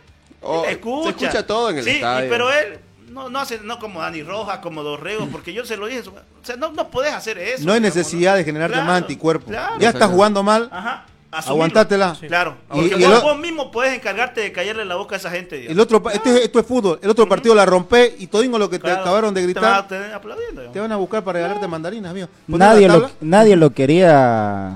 Oh, 0.43 0.65
se 0.65 0.73
escucha. 0.73 1.47
todo 1.47 1.71
en 1.71 1.79
el 1.79 1.85
sí, 1.85 1.99
y- 1.99 2.29
pero 2.29 2.51
él 2.53 2.79
no, 3.11 3.29
no 3.29 3.39
hace, 3.41 3.59
no 3.63 3.79
como 3.79 4.01
Dani 4.01 4.23
Rojas, 4.23 4.59
como 4.59 4.83
Dorrego, 4.83 5.27
porque 5.31 5.53
yo 5.53 5.65
se 5.67 5.77
lo 5.77 5.87
dije. 5.87 6.01
O 6.09 6.13
sea, 6.45 6.57
no, 6.57 6.73
no 6.73 6.89
podés 6.89 7.13
hacer 7.13 7.39
eso. 7.39 7.65
No 7.65 7.73
hay 7.75 7.81
necesidad 7.81 8.33
¿no? 8.33 8.39
de 8.39 8.45
generarte 8.45 8.73
Claro, 8.75 8.87
más 8.89 9.03
anticuerpos. 9.03 9.49
claro. 9.51 9.75
Ya 9.79 9.91
estás 9.91 10.11
jugando 10.11 10.43
mal. 10.43 10.69
Ajá. 10.73 11.07
asumirlo. 11.31 11.53
Aguantátela. 11.65 12.17
Claro. 12.27 12.57
Y- 12.75 12.89
Porque 12.89 12.97
y 12.99 13.05
el 13.05 13.11
vos, 13.21 13.39
mismo 13.39 13.71
podés 13.71 13.95
encargarte 13.95 14.41
de 14.43 14.53
callarle 14.53 14.85
la 14.85 14.97
boca 14.97 15.15
a 15.15 15.19
esa 15.19 15.31
gente. 15.31 15.57
digamos. 15.57 15.73
El 15.75 15.81
otro, 15.81 16.11
este, 16.11 16.45
esto 16.45 16.59
es 16.61 16.67
fútbol. 16.67 16.99
El 17.03 17.09
otro 17.11 17.27
partido 17.29 17.55
la 17.55 17.65
rompe 17.65 18.15
y 18.19 18.27
todingo 18.27 18.59
lo 18.59 18.69
que 18.69 18.79
te 18.79 18.91
acabaron 18.91 19.33
de 19.33 19.41
Te 19.47 19.47
van 19.55 19.65
a 19.65 19.69
gritar. 19.83 19.89
tener 19.89 20.13
aplaudiendo. 20.15 20.63
Te 20.71 20.81
van 20.81 20.93
a 20.93 20.97
buscar 20.97 21.23
para 21.25 21.39
regalarte 21.39 21.67
mandarinas, 21.69 22.11
amigo. 22.11 22.29
Poné 22.51 22.59
Nadie 22.65 22.89
lo, 22.89 23.11
nadie 23.23 23.57
lo 23.57 23.71
quería 23.71 24.69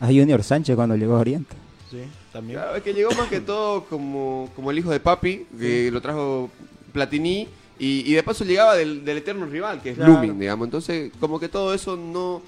a 0.00 0.06
Junior 0.06 0.42
Sánchez 0.42 0.76
cuando 0.76 0.94
llegó 0.96 1.16
a 1.16 1.20
Oriente. 1.20 1.54
Sí, 1.90 2.02
también. 2.38 2.58
Claro, 2.58 2.76
es 2.76 2.82
que 2.82 2.94
llegó 2.94 3.10
más 3.12 3.28
que 3.28 3.40
todo 3.40 3.84
como, 3.84 4.50
como 4.54 4.70
el 4.70 4.78
hijo 4.78 4.90
de 4.90 5.00
papi, 5.00 5.46
que 5.58 5.90
lo 5.90 6.00
trajo 6.00 6.50
Platini, 6.92 7.48
y, 7.78 8.10
y 8.10 8.12
de 8.14 8.22
paso 8.22 8.44
llegaba 8.44 8.74
del, 8.74 9.04
del 9.04 9.18
eterno 9.18 9.46
rival, 9.46 9.80
que 9.82 9.90
es 9.90 9.96
Claro. 9.96 10.12
Blooming, 10.12 10.38
digamos. 10.38 10.66
Entonces, 10.66 11.12
como 11.20 11.38
que 11.38 11.48
todo 11.48 11.72
eso 11.74 11.96
no, 11.96 12.42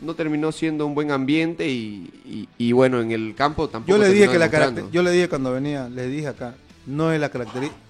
no 0.00 0.14
terminó 0.14 0.52
siendo 0.52 0.84
un 0.86 0.94
buen 0.94 1.10
ambiente 1.10 1.68
y, 1.68 2.10
y- 2.26 2.48
y 2.58 2.72
bueno, 2.72 3.00
en 3.00 3.12
el 3.12 3.34
campo 3.34 3.68
tampoco. 3.68 3.96
Yo 3.96 4.02
le 4.02 4.12
dije 4.12 4.28
que 4.28 4.38
la 4.38 4.48
yo 4.92 5.02
le 5.02 5.10
dije 5.10 5.28
cuando 5.28 5.52
venía, 5.52 5.88
le 5.88 6.06
dije 6.08 6.28
acá, 6.28 6.54
no 6.86 7.12
es 7.12 7.20
la 7.20 7.30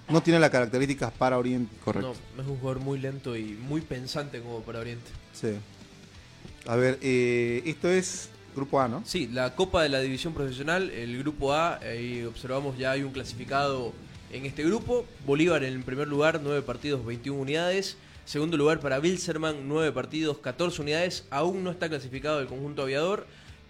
no 0.09 0.21
tiene 0.21 0.39
las 0.39 0.49
características 0.49 1.11
para 1.11 1.37
Oriente. 1.37 1.73
Correcto. 1.85 2.13
No, 2.35 2.41
es 2.43 2.49
un 2.49 2.57
jugador 2.57 2.81
muy 2.81 2.97
lento 2.99 3.35
y 3.37 3.43
muy 3.67 3.81
pensante 3.81 4.41
como 4.41 4.61
para 4.61 4.79
Oriente. 4.79 5.09
Sí. 5.33 5.49
A 6.65 6.75
ver, 6.75 6.97
eh, 7.01 7.61
esto 7.65 7.89
es 7.89 8.29
grupo 8.55 8.79
A, 8.79 8.87
¿no? 8.87 9.03
Sí, 9.05 9.27
la 9.27 9.55
Copa 9.55 9.83
de 9.83 9.89
la 9.89 9.99
División 10.01 10.33
Profesional, 10.33 10.89
el 10.91 11.17
grupo 11.19 11.53
A, 11.53 11.77
ahí 11.77 12.23
observamos 12.23 12.77
ya 12.77 12.91
hay 12.91 13.03
un 13.03 13.11
clasificado 13.11 13.93
en 14.31 14.45
este 14.45 14.63
grupo. 14.63 15.05
Bolívar 15.25 15.63
en 15.63 15.83
primer 15.83 16.07
lugar, 16.07 16.39
9 16.43 16.61
partidos, 16.61 17.05
21 17.05 17.41
unidades. 17.41 17.97
Segundo 18.25 18.57
lugar 18.57 18.79
para 18.79 18.99
Bilzerman, 18.99 19.67
9 19.67 19.91
partidos, 19.91 20.37
14 20.37 20.81
unidades. 20.81 21.25
Aún 21.31 21.63
no 21.63 21.71
está 21.71 21.89
clasificado 21.89 22.39
el 22.39 22.47
conjunto 22.47 22.83
aviador. 22.83 23.25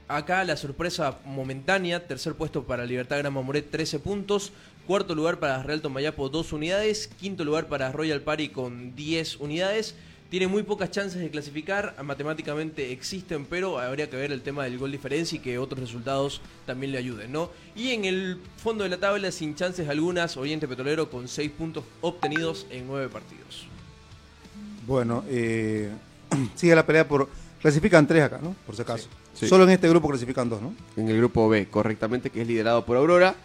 Acá 0.09 0.43
la 0.43 0.57
sorpresa 0.57 1.19
momentánea, 1.23 2.07
tercer 2.07 2.33
puesto 2.33 2.63
para 2.63 2.85
Libertad 2.85 3.19
Gran 3.19 3.31
Moret, 3.31 3.69
13 3.69 3.99
puntos. 3.99 4.51
Cuarto 4.87 5.13
lugar 5.15 5.39
para 5.39 5.61
Real 5.63 5.81
Tomayapo, 5.81 6.29
2 6.29 6.51
unidades. 6.51 7.09
Quinto 7.19 7.45
lugar 7.45 7.67
para 7.67 7.91
Royal 7.91 8.21
Party 8.21 8.49
con 8.49 8.95
10 8.95 9.37
unidades. 9.37 9.95
Tiene 10.29 10.47
muy 10.47 10.61
pocas 10.61 10.91
chances 10.91 11.19
de 11.19 11.31
clasificar, 11.31 11.95
matemáticamente 12.03 12.91
existen, 12.91 13.45
pero 13.45 13.79
habría 13.79 14.11
que 14.11 14.15
ver 14.15 14.31
el 14.31 14.41
tema 14.41 14.63
del 14.63 14.77
gol 14.77 14.91
diferencia 14.91 15.37
y 15.37 15.39
que 15.39 15.57
otros 15.57 15.79
resultados 15.79 16.39
también 16.67 16.91
le 16.91 16.99
ayuden, 16.99 17.31
¿no? 17.31 17.49
Y 17.75 17.89
en 17.89 18.05
el 18.05 18.37
fondo 18.57 18.83
de 18.83 18.91
la 18.91 18.97
tabla, 18.97 19.31
sin 19.31 19.55
chances 19.55 19.89
algunas, 19.89 20.37
Oriente 20.37 20.67
Petrolero 20.67 21.09
con 21.09 21.27
6 21.27 21.49
puntos 21.51 21.83
obtenidos 22.01 22.67
en 22.69 22.85
9 22.85 23.09
partidos. 23.09 23.65
Bueno, 24.85 25.23
eh, 25.29 25.89
sigue 26.55 26.75
la 26.75 26.85
pelea 26.85 27.07
por... 27.07 27.27
Clasifican 27.59 28.07
tres 28.07 28.23
acá, 28.23 28.39
¿no? 28.41 28.55
Por 28.65 28.75
si 28.75 28.83
acaso. 28.83 29.09
Sí. 29.33 29.47
Solo 29.47 29.65
en 29.65 29.71
este 29.71 29.89
grupo 29.89 30.07
clasifican 30.07 30.47
dos, 30.47 30.61
¿no? 30.61 30.73
En 30.95 31.09
el 31.09 31.17
grupo 31.17 31.49
B, 31.49 31.67
correctamente, 31.67 32.29
que 32.29 32.41
es 32.41 32.47
liderado 32.47 32.85
por 32.85 32.95
Aurora, 32.95 33.35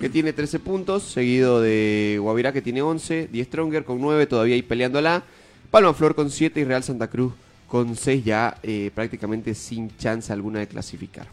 que 0.00 0.08
tiene 0.08 0.32
13 0.32 0.58
puntos, 0.58 1.04
seguido 1.04 1.60
de 1.60 2.18
Guavirá, 2.20 2.52
que 2.52 2.62
tiene 2.62 2.82
11, 2.82 3.28
Die 3.30 3.44
Stronger 3.44 3.84
con 3.84 4.00
9, 4.00 4.26
todavía 4.26 4.56
ahí 4.56 4.62
peleándola, 4.62 5.22
Palma 5.70 5.94
Flor 5.94 6.16
con 6.16 6.30
7 6.30 6.58
y 6.60 6.64
Real 6.64 6.82
Santa 6.82 7.08
Cruz 7.08 7.32
con 7.68 7.94
6, 7.94 8.24
ya 8.24 8.58
eh, 8.64 8.90
prácticamente 8.92 9.54
sin 9.54 9.96
chance 9.96 10.32
alguna 10.32 10.58
de 10.58 10.66
clasificar. 10.66 11.28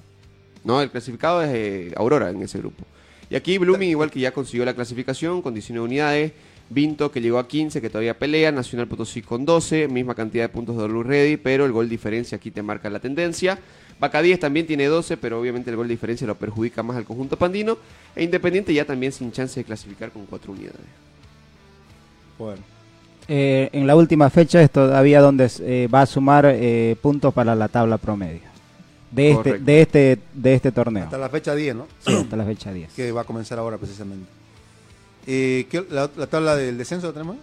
No, 0.63 0.79
el 0.81 0.91
clasificado 0.91 1.41
es 1.41 1.49
eh, 1.53 1.93
Aurora 1.95 2.29
en 2.29 2.41
ese 2.43 2.59
grupo. 2.59 2.83
Y 3.29 3.35
aquí 3.35 3.57
Blooming, 3.57 3.89
igual 3.89 4.11
que 4.11 4.19
ya 4.19 4.31
consiguió 4.31 4.63
la 4.63 4.75
clasificación 4.75 5.41
con 5.41 5.53
19 5.53 5.83
unidades, 5.83 6.33
Vinto 6.69 7.11
que 7.11 7.21
llegó 7.21 7.39
a 7.39 7.47
15, 7.47 7.81
que 7.81 7.89
todavía 7.89 8.19
pelea, 8.19 8.51
Nacional 8.51 8.87
Potosí 8.87 9.21
con 9.21 9.45
12, 9.45 9.87
misma 9.87 10.13
cantidad 10.13 10.43
de 10.43 10.49
puntos 10.49 10.77
de 10.77 10.85
Blue 10.87 11.01
Ready, 11.01 11.37
pero 11.37 11.65
el 11.65 11.71
gol 11.71 11.89
diferencia 11.89 12.35
aquí 12.35 12.51
te 12.51 12.61
marca 12.61 12.89
la 12.89 12.99
tendencia. 12.99 13.57
10 13.99 14.39
también 14.39 14.67
tiene 14.67 14.85
12, 14.85 15.17
pero 15.17 15.39
obviamente 15.39 15.71
el 15.71 15.77
gol 15.77 15.87
diferencia 15.87 16.27
lo 16.27 16.35
perjudica 16.35 16.83
más 16.83 16.97
al 16.97 17.05
conjunto 17.05 17.37
pandino. 17.37 17.77
E 18.15 18.23
Independiente 18.23 18.73
ya 18.73 18.85
también 18.85 19.11
sin 19.11 19.31
chance 19.31 19.59
de 19.59 19.63
clasificar 19.63 20.11
con 20.11 20.25
4 20.25 20.51
unidades. 20.51 20.81
Bueno. 22.37 22.76
Eh, 23.29 23.69
en 23.73 23.85
la 23.87 23.95
última 23.95 24.29
fecha 24.29 24.61
es 24.61 24.71
todavía 24.71 25.19
donde 25.21 25.51
eh, 25.59 25.89
va 25.93 26.01
a 26.01 26.05
sumar 26.05 26.45
eh, 26.47 26.95
puntos 27.01 27.33
para 27.33 27.55
la 27.55 27.67
tabla 27.67 27.97
promedio 27.97 28.41
de 29.11 29.31
este, 29.31 29.59
de 29.59 29.81
este, 29.81 30.19
de 30.33 30.53
este 30.53 30.71
torneo. 30.71 31.05
Hasta 31.05 31.17
la 31.17 31.29
fecha 31.29 31.53
10, 31.55 31.75
¿no? 31.75 31.87
Sí, 32.05 32.13
hasta 32.13 32.35
la 32.37 32.45
fecha 32.45 32.71
10. 32.71 32.93
Que 32.93 33.11
va 33.11 33.21
a 33.21 33.23
comenzar 33.25 33.59
ahora 33.59 33.77
precisamente. 33.77 34.27
Eh, 35.25 35.67
¿qué- 35.69 35.85
la, 35.89 36.09
la 36.15 36.27
tabla 36.27 36.55
del 36.55 36.77
descenso 36.77 37.07
la 37.07 37.13
tenemos? 37.13 37.35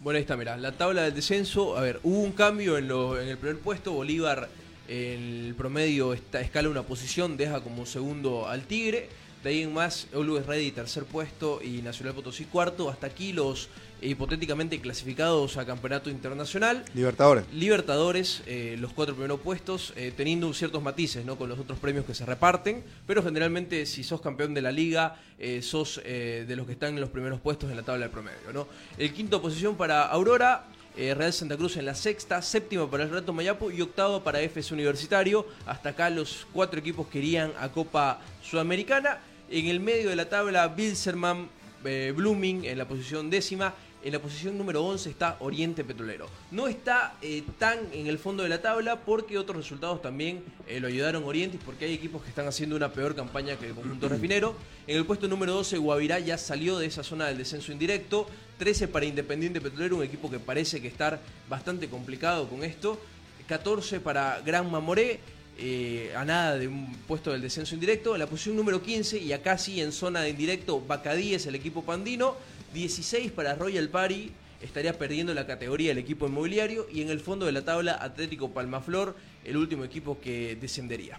Bueno, 0.00 0.16
ahí 0.18 0.22
está, 0.22 0.36
mirá, 0.36 0.56
la 0.56 0.72
tabla 0.72 1.02
del 1.02 1.14
descenso, 1.14 1.76
a 1.78 1.80
ver, 1.80 1.98
hubo 2.02 2.18
un 2.20 2.32
cambio 2.32 2.76
en, 2.76 2.88
lo- 2.88 3.18
en 3.20 3.28
el 3.28 3.38
primer 3.38 3.58
puesto, 3.58 3.92
Bolívar 3.92 4.48
en 4.86 5.46
el 5.46 5.54
promedio 5.56 6.12
está, 6.12 6.40
escala 6.42 6.68
una 6.68 6.82
posición, 6.82 7.36
deja 7.38 7.60
como 7.62 7.86
segundo 7.86 8.46
al 8.46 8.62
Tigre, 8.64 9.08
De 9.44 9.50
ahí 9.50 9.62
en 9.62 9.74
más, 9.74 10.06
Always 10.14 10.46
Ready 10.46 10.70
tercer 10.70 11.04
puesto 11.04 11.60
y 11.62 11.82
Nacional 11.82 12.14
Potosí 12.14 12.46
cuarto. 12.46 12.88
Hasta 12.88 13.08
aquí 13.08 13.34
los 13.34 13.68
eh, 14.00 14.08
hipotéticamente 14.08 14.80
clasificados 14.80 15.58
a 15.58 15.66
campeonato 15.66 16.08
internacional. 16.08 16.82
Libertadores. 16.94 17.44
Libertadores, 17.52 18.42
eh, 18.46 18.76
los 18.80 18.94
cuatro 18.94 19.14
primeros 19.14 19.40
puestos, 19.40 19.92
eh, 19.96 20.14
teniendo 20.16 20.50
ciertos 20.54 20.82
matices 20.82 21.26
¿no? 21.26 21.36
con 21.36 21.50
los 21.50 21.58
otros 21.58 21.78
premios 21.78 22.06
que 22.06 22.14
se 22.14 22.24
reparten, 22.24 22.82
pero 23.06 23.22
generalmente 23.22 23.84
si 23.84 24.02
sos 24.02 24.22
campeón 24.22 24.54
de 24.54 24.62
la 24.62 24.72
liga, 24.72 25.20
sos 25.60 26.00
de 26.02 26.54
los 26.56 26.64
que 26.64 26.72
están 26.72 26.94
en 26.94 27.02
los 27.02 27.10
primeros 27.10 27.38
puestos 27.38 27.68
en 27.68 27.76
la 27.76 27.82
tabla 27.82 28.06
de 28.06 28.10
promedio. 28.10 28.50
¿no? 28.50 28.66
El 28.96 29.12
quinto 29.12 29.42
posición 29.42 29.76
para 29.76 30.06
Aurora, 30.06 30.64
eh, 30.96 31.12
Real 31.12 31.32
Santa 31.32 31.56
Cruz 31.56 31.76
en 31.76 31.86
la 31.86 31.94
sexta, 31.94 32.40
séptima 32.40 32.88
para 32.88 33.02
el 33.02 33.10
Reto 33.10 33.32
Mayapo 33.32 33.68
y 33.72 33.82
octavo 33.82 34.22
para 34.22 34.40
FS 34.40 34.72
Universitario. 34.72 35.44
Hasta 35.66 35.88
acá 35.88 36.08
los 36.08 36.46
cuatro 36.52 36.78
equipos 36.78 37.08
querían 37.08 37.52
a 37.58 37.68
Copa 37.70 38.20
Sudamericana. 38.42 39.18
En 39.50 39.66
el 39.66 39.80
medio 39.80 40.08
de 40.08 40.16
la 40.16 40.28
tabla, 40.28 40.68
Bilzerman, 40.68 41.48
eh, 41.84 42.12
Blooming 42.16 42.64
en 42.64 42.78
la 42.78 42.88
posición 42.88 43.28
décima. 43.28 43.74
En 44.02 44.12
la 44.12 44.18
posición 44.18 44.58
número 44.58 44.84
11 44.84 45.08
está 45.08 45.36
Oriente 45.40 45.82
Petrolero. 45.82 46.28
No 46.50 46.66
está 46.66 47.14
eh, 47.22 47.42
tan 47.58 47.78
en 47.92 48.06
el 48.06 48.18
fondo 48.18 48.42
de 48.42 48.50
la 48.50 48.60
tabla 48.60 49.00
porque 49.00 49.38
otros 49.38 49.56
resultados 49.56 50.02
también 50.02 50.42
eh, 50.66 50.78
lo 50.78 50.88
ayudaron 50.88 51.24
Oriente 51.24 51.58
porque 51.64 51.86
hay 51.86 51.94
equipos 51.94 52.22
que 52.22 52.28
están 52.28 52.46
haciendo 52.46 52.76
una 52.76 52.92
peor 52.92 53.14
campaña 53.14 53.56
que 53.56 53.68
el 53.68 53.74
conjunto 53.74 54.08
refinero. 54.08 54.54
En 54.86 54.98
el 54.98 55.06
puesto 55.06 55.26
número 55.26 55.54
12 55.54 55.78
Guavirá 55.78 56.18
ya 56.18 56.36
salió 56.36 56.78
de 56.78 56.86
esa 56.86 57.02
zona 57.02 57.26
del 57.26 57.38
descenso 57.38 57.72
indirecto. 57.72 58.26
13 58.58 58.88
para 58.88 59.06
Independiente 59.06 59.60
Petrolero, 59.60 59.96
un 59.96 60.04
equipo 60.04 60.30
que 60.30 60.38
parece 60.38 60.82
que 60.82 60.88
estar 60.88 61.20
bastante 61.48 61.88
complicado 61.88 62.48
con 62.48 62.62
esto. 62.62 63.00
14 63.46 64.00
para 64.00 64.40
Gran 64.40 64.70
Mamoré, 64.70 65.20
eh, 65.58 66.12
a 66.16 66.24
nada 66.24 66.56
de 66.58 66.68
un 66.68 66.92
puesto 67.06 67.30
del 67.32 67.40
descenso 67.42 67.74
indirecto. 67.74 68.14
En 68.14 68.20
la 68.20 68.26
posición 68.26 68.56
número 68.56 68.82
15 68.82 69.18
y 69.18 69.32
acá 69.32 69.56
sí 69.58 69.80
en 69.80 69.92
zona 69.92 70.20
de 70.22 70.30
indirecto, 70.30 70.80
Bacadíes, 70.80 71.46
el 71.46 71.54
equipo 71.54 71.82
pandino. 71.82 72.34
16 72.72 73.30
para 73.32 73.54
Royal 73.54 73.88
Party, 73.88 74.32
estaría 74.60 74.98
perdiendo 74.98 75.32
la 75.32 75.46
categoría 75.46 75.92
el 75.92 75.98
equipo 75.98 76.26
inmobiliario. 76.26 76.86
Y 76.92 77.02
en 77.02 77.10
el 77.10 77.20
fondo 77.20 77.46
de 77.46 77.52
la 77.52 77.64
tabla, 77.64 77.98
Atlético 78.00 78.50
Palmaflor, 78.50 79.14
el 79.44 79.56
último 79.56 79.84
equipo 79.84 80.18
que 80.20 80.56
descendería. 80.60 81.18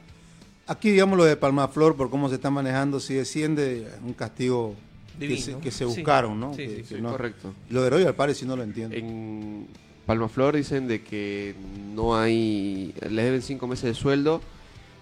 Aquí, 0.67 0.89
digamos, 0.91 1.17
lo 1.17 1.23
de 1.25 1.37
Palmaflor, 1.37 1.95
por 1.95 2.09
cómo 2.09 2.27
se 2.27 2.35
está 2.35 2.49
manejando, 2.49 2.99
si 2.99 3.13
desciende, 3.13 3.87
un 4.03 4.13
castigo 4.13 4.75
que 5.19 5.37
se, 5.37 5.57
que 5.59 5.71
se 5.71 5.77
Sí. 5.77 5.83
buscaron, 5.85 6.37
¿no? 6.39 6.53
Sí, 6.55 6.57
Que- 6.57 6.69
sí, 6.69 6.75
que 6.83 6.95
sí, 6.95 7.01
no- 7.01 7.11
correcto. 7.11 7.53
Lo 7.69 7.83
de 7.83 7.89
Royal 7.91 8.15
Party, 8.15 8.33
si 8.35 8.45
no 8.45 8.57
lo 8.57 8.63
entiendo. 8.63 8.95
En 8.95 9.67
Palmaflor 10.05 10.55
dicen 10.55 10.87
de 10.87 11.03
que 11.03 11.55
no 11.93 12.17
hay, 12.17 12.93
les 13.01 13.25
deben 13.25 13.41
cinco 13.41 13.67
meses 13.67 13.85
de 13.85 13.93
sueldo 13.93 14.41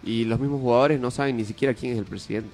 y 0.03 0.25
los 0.25 0.39
mismos 0.39 0.61
jugadores 0.61 0.99
no 0.99 1.11
saben 1.11 1.37
ni 1.37 1.45
siquiera 1.45 1.73
quién 1.73 1.93
es 1.93 1.99
el 1.99 2.05
presidente. 2.05 2.51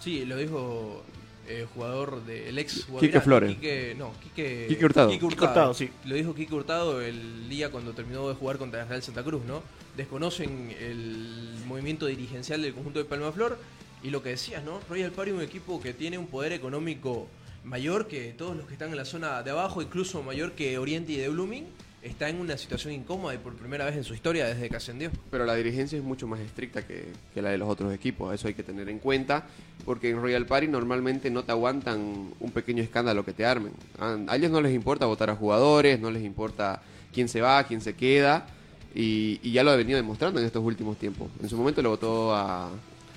Sí, 0.00 0.24
lo 0.24 0.36
dijo 0.36 1.02
el 1.48 1.66
jugador 1.66 2.24
del 2.24 2.58
ex 2.58 2.84
jugador. 2.84 3.00
Quique 3.00 3.20
Flores. 3.20 3.54
Quique, 3.54 3.94
no, 3.98 4.12
Quique, 4.22 4.66
Quique 4.68 4.84
Hurtado. 4.84 5.10
Quique 5.10 5.26
Quique 5.28 5.44
Hurtado, 5.44 5.74
sí. 5.74 5.90
Lo 6.04 6.14
dijo 6.14 6.34
Quique 6.34 6.54
Hurtado 6.54 7.02
el 7.02 7.48
día 7.48 7.70
cuando 7.70 7.92
terminó 7.92 8.28
de 8.28 8.34
jugar 8.34 8.58
contra 8.58 8.82
el 8.82 8.88
Real 8.88 9.02
Santa 9.02 9.22
Cruz, 9.22 9.44
¿no? 9.44 9.62
Desconocen 9.96 10.74
el 10.80 11.56
movimiento 11.66 12.06
dirigencial 12.06 12.62
del 12.62 12.74
conjunto 12.74 12.98
de 12.98 13.04
Palmaflor 13.04 13.58
y 14.02 14.10
lo 14.10 14.22
que 14.22 14.30
decías, 14.30 14.64
¿no? 14.64 14.80
Royal 14.88 15.10
Party 15.10 15.30
es 15.30 15.36
un 15.36 15.42
equipo 15.42 15.80
que 15.80 15.92
tiene 15.92 16.18
un 16.18 16.26
poder 16.26 16.52
económico 16.52 17.28
mayor 17.64 18.06
que 18.06 18.32
todos 18.32 18.56
los 18.56 18.66
que 18.66 18.74
están 18.74 18.90
en 18.90 18.96
la 18.96 19.04
zona 19.04 19.42
de 19.42 19.50
abajo, 19.50 19.82
incluso 19.82 20.22
mayor 20.22 20.52
que 20.52 20.78
Oriente 20.78 21.12
y 21.12 21.16
de 21.16 21.28
Blooming. 21.28 21.66
Está 22.02 22.28
en 22.28 22.38
una 22.38 22.58
situación 22.58 22.92
incómoda 22.92 23.34
y 23.34 23.38
por 23.38 23.54
primera 23.54 23.86
vez 23.86 23.96
en 23.96 24.04
su 24.04 24.12
historia 24.12 24.44
desde 24.44 24.68
que 24.68 24.76
ascendió. 24.76 25.10
Pero 25.30 25.46
la 25.46 25.54
dirigencia 25.54 25.96
es 25.96 26.04
mucho 26.04 26.26
más 26.26 26.38
estricta 26.38 26.86
que, 26.86 27.06
que 27.32 27.40
la 27.40 27.48
de 27.48 27.56
los 27.56 27.66
otros 27.66 27.94
equipos, 27.94 28.34
eso 28.34 28.46
hay 28.46 28.52
que 28.52 28.62
tener 28.62 28.90
en 28.90 28.98
cuenta, 28.98 29.46
porque 29.86 30.10
en 30.10 30.20
Royal 30.20 30.44
Party 30.44 30.68
normalmente 30.68 31.30
no 31.30 31.44
te 31.44 31.52
aguantan 31.52 32.34
un 32.38 32.50
pequeño 32.50 32.82
escándalo 32.82 33.24
que 33.24 33.32
te 33.32 33.46
armen. 33.46 33.72
A 33.98 34.36
ellos 34.36 34.50
no 34.50 34.60
les 34.60 34.74
importa 34.74 35.06
votar 35.06 35.30
a 35.30 35.34
jugadores, 35.34 35.98
no 35.98 36.10
les 36.10 36.22
importa 36.24 36.82
quién 37.10 37.26
se 37.26 37.40
va, 37.40 37.64
quién 37.64 37.80
se 37.80 37.94
queda, 37.94 38.48
y, 38.94 39.40
y 39.42 39.52
ya 39.52 39.64
lo 39.64 39.70
ha 39.70 39.76
venido 39.76 39.96
demostrando 39.96 40.40
en 40.40 40.44
estos 40.44 40.62
últimos 40.62 40.98
tiempos. 40.98 41.30
En 41.42 41.48
su 41.48 41.56
momento 41.56 41.80
lo 41.80 41.88
votó 41.88 42.34
a, 42.34 42.70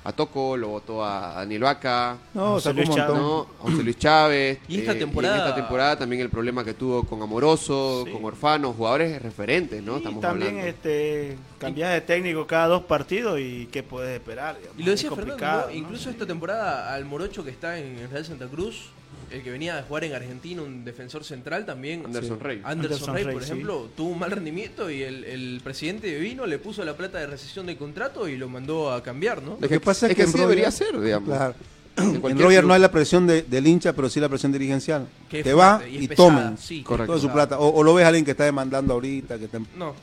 a 0.08 0.14
Toco, 0.14 0.56
lo 0.56 0.70
votó 0.70 1.04
a 1.04 1.34
Daniel 1.36 1.64
Vaca, 1.64 2.16
No, 2.34 2.52
José 2.54 2.74
Luis 2.74 2.88
montón. 2.88 3.18
¿no? 3.18 3.42
a 3.60 3.64
José 3.64 3.84
Luis 3.84 3.98
Chávez. 3.98 4.60
Y 4.70 4.80
esta 4.80 4.94
eh, 4.94 4.96
temporada- 4.96 5.36
en 5.36 5.42
esta 5.42 5.56
temporada 5.56 5.98
también 6.00 6.22
el 6.22 6.30
problema 6.30 6.64
que 6.64 6.74
tuvo 6.74 7.04
con 7.04 7.22
Amoroso, 7.22 8.04
Sí. 8.06 8.12
con 8.14 8.24
Orfano, 8.24 8.72
jugadores 8.72 9.22
referentes, 9.22 9.84
¿no? 9.84 9.96
Y 9.96 9.98
Estamos 9.98 10.22
también 10.22 10.52
hablando. 10.52 10.70
este 10.70 11.38
cambias 11.60 11.92
de 11.92 12.02
técnico 12.02 12.48
cada 12.48 12.68
dos 12.68 12.84
partidos 12.84 13.38
y 13.40 13.68
qué 13.70 13.84
puedes 13.84 14.18
esperar. 14.18 14.56
digamos. 14.58 14.80
Y 14.80 14.84
lo 14.84 14.94
Es 14.94 15.02
decía 15.02 15.10
Fernando, 15.10 15.34
complicado, 15.34 15.62
¿no? 15.62 15.68
¿no? 15.68 15.74
incluso 15.78 16.10
esta 16.10 16.26
temporada 16.26 16.94
al 16.94 17.04
Morocho 17.04 17.44
que 17.44 17.50
está 17.50 17.78
en 17.78 18.10
Real 18.10 18.24
Santa 18.26 18.48
Cruz, 18.48 18.90
el 19.32 19.44
que 19.44 19.52
venía 19.52 19.78
a 19.78 19.84
jugar 19.84 20.06
en 20.06 20.14
Argentina, 20.14 20.62
un 20.62 20.86
defensor 20.86 21.24
central 21.24 21.66
también. 21.66 22.06
Anderson 22.06 22.38
Sí. 22.38 22.44
Rey. 22.44 22.62
Anderson, 22.64 22.80
Anderson 22.94 23.16
Rey, 23.16 23.24
Rey, 23.26 23.34
por 23.34 23.44
sí. 23.44 23.52
ejemplo, 23.52 23.90
tuvo 23.98 24.10
un 24.12 24.20
mal 24.20 24.32
rendimiento 24.32 24.90
y 24.90 25.04
el, 25.04 25.24
el 25.26 25.62
presidente 25.64 26.18
vino, 26.18 26.46
le 26.46 26.60
puso 26.60 26.84
la 26.86 26.96
plata 26.96 27.18
de 27.20 27.28
rescisión 27.28 27.66
del 27.66 27.78
contrato 27.78 28.28
y 28.30 28.38
lo 28.38 28.48
mandó 28.48 28.92
a 28.92 29.04
cambiar, 29.04 29.42
¿no? 29.44 29.58
Lo 29.60 29.68
que 29.68 29.80
pasa 29.80 30.06
es, 30.06 30.12
es 30.12 30.16
que, 30.18 30.24
así 30.24 30.32
Royal- 30.34 30.48
debería 30.50 30.72
ser, 30.72 31.00
digamos. 31.00 31.30
Claro. 31.30 31.56
En 31.98 32.04
En 32.16 32.22
club. 32.22 32.64
no 32.64 32.74
hay 32.76 32.80
la 32.80 32.92
presión 32.92 33.26
de- 33.26 33.42
del 33.42 33.66
hincha, 33.66 33.92
pero 33.92 34.08
sí 34.08 34.20
la 34.20 34.30
presión 34.30 34.52
dirigencial. 34.52 35.08
Que 35.28 35.40
es 35.40 35.58
va 35.58 35.82
y 35.90 35.98
es 35.98 36.02
y 36.04 36.08
tomen 36.10 36.56
sí, 36.58 36.80
es 36.80 36.86
Correcto. 36.86 37.14
toda 37.14 37.20
su 37.28 37.34
plata. 37.34 37.58
O, 37.60 37.70
o 37.70 37.84
lo 37.84 37.96
ves 37.96 38.06
a 38.06 38.10
alguien 38.10 38.24
que 38.24 38.32
está 38.32 38.44
demandando 38.46 38.94
ahorita, 38.94 39.40
que 39.40 39.46
está- 39.46 39.60
No, 39.76 39.96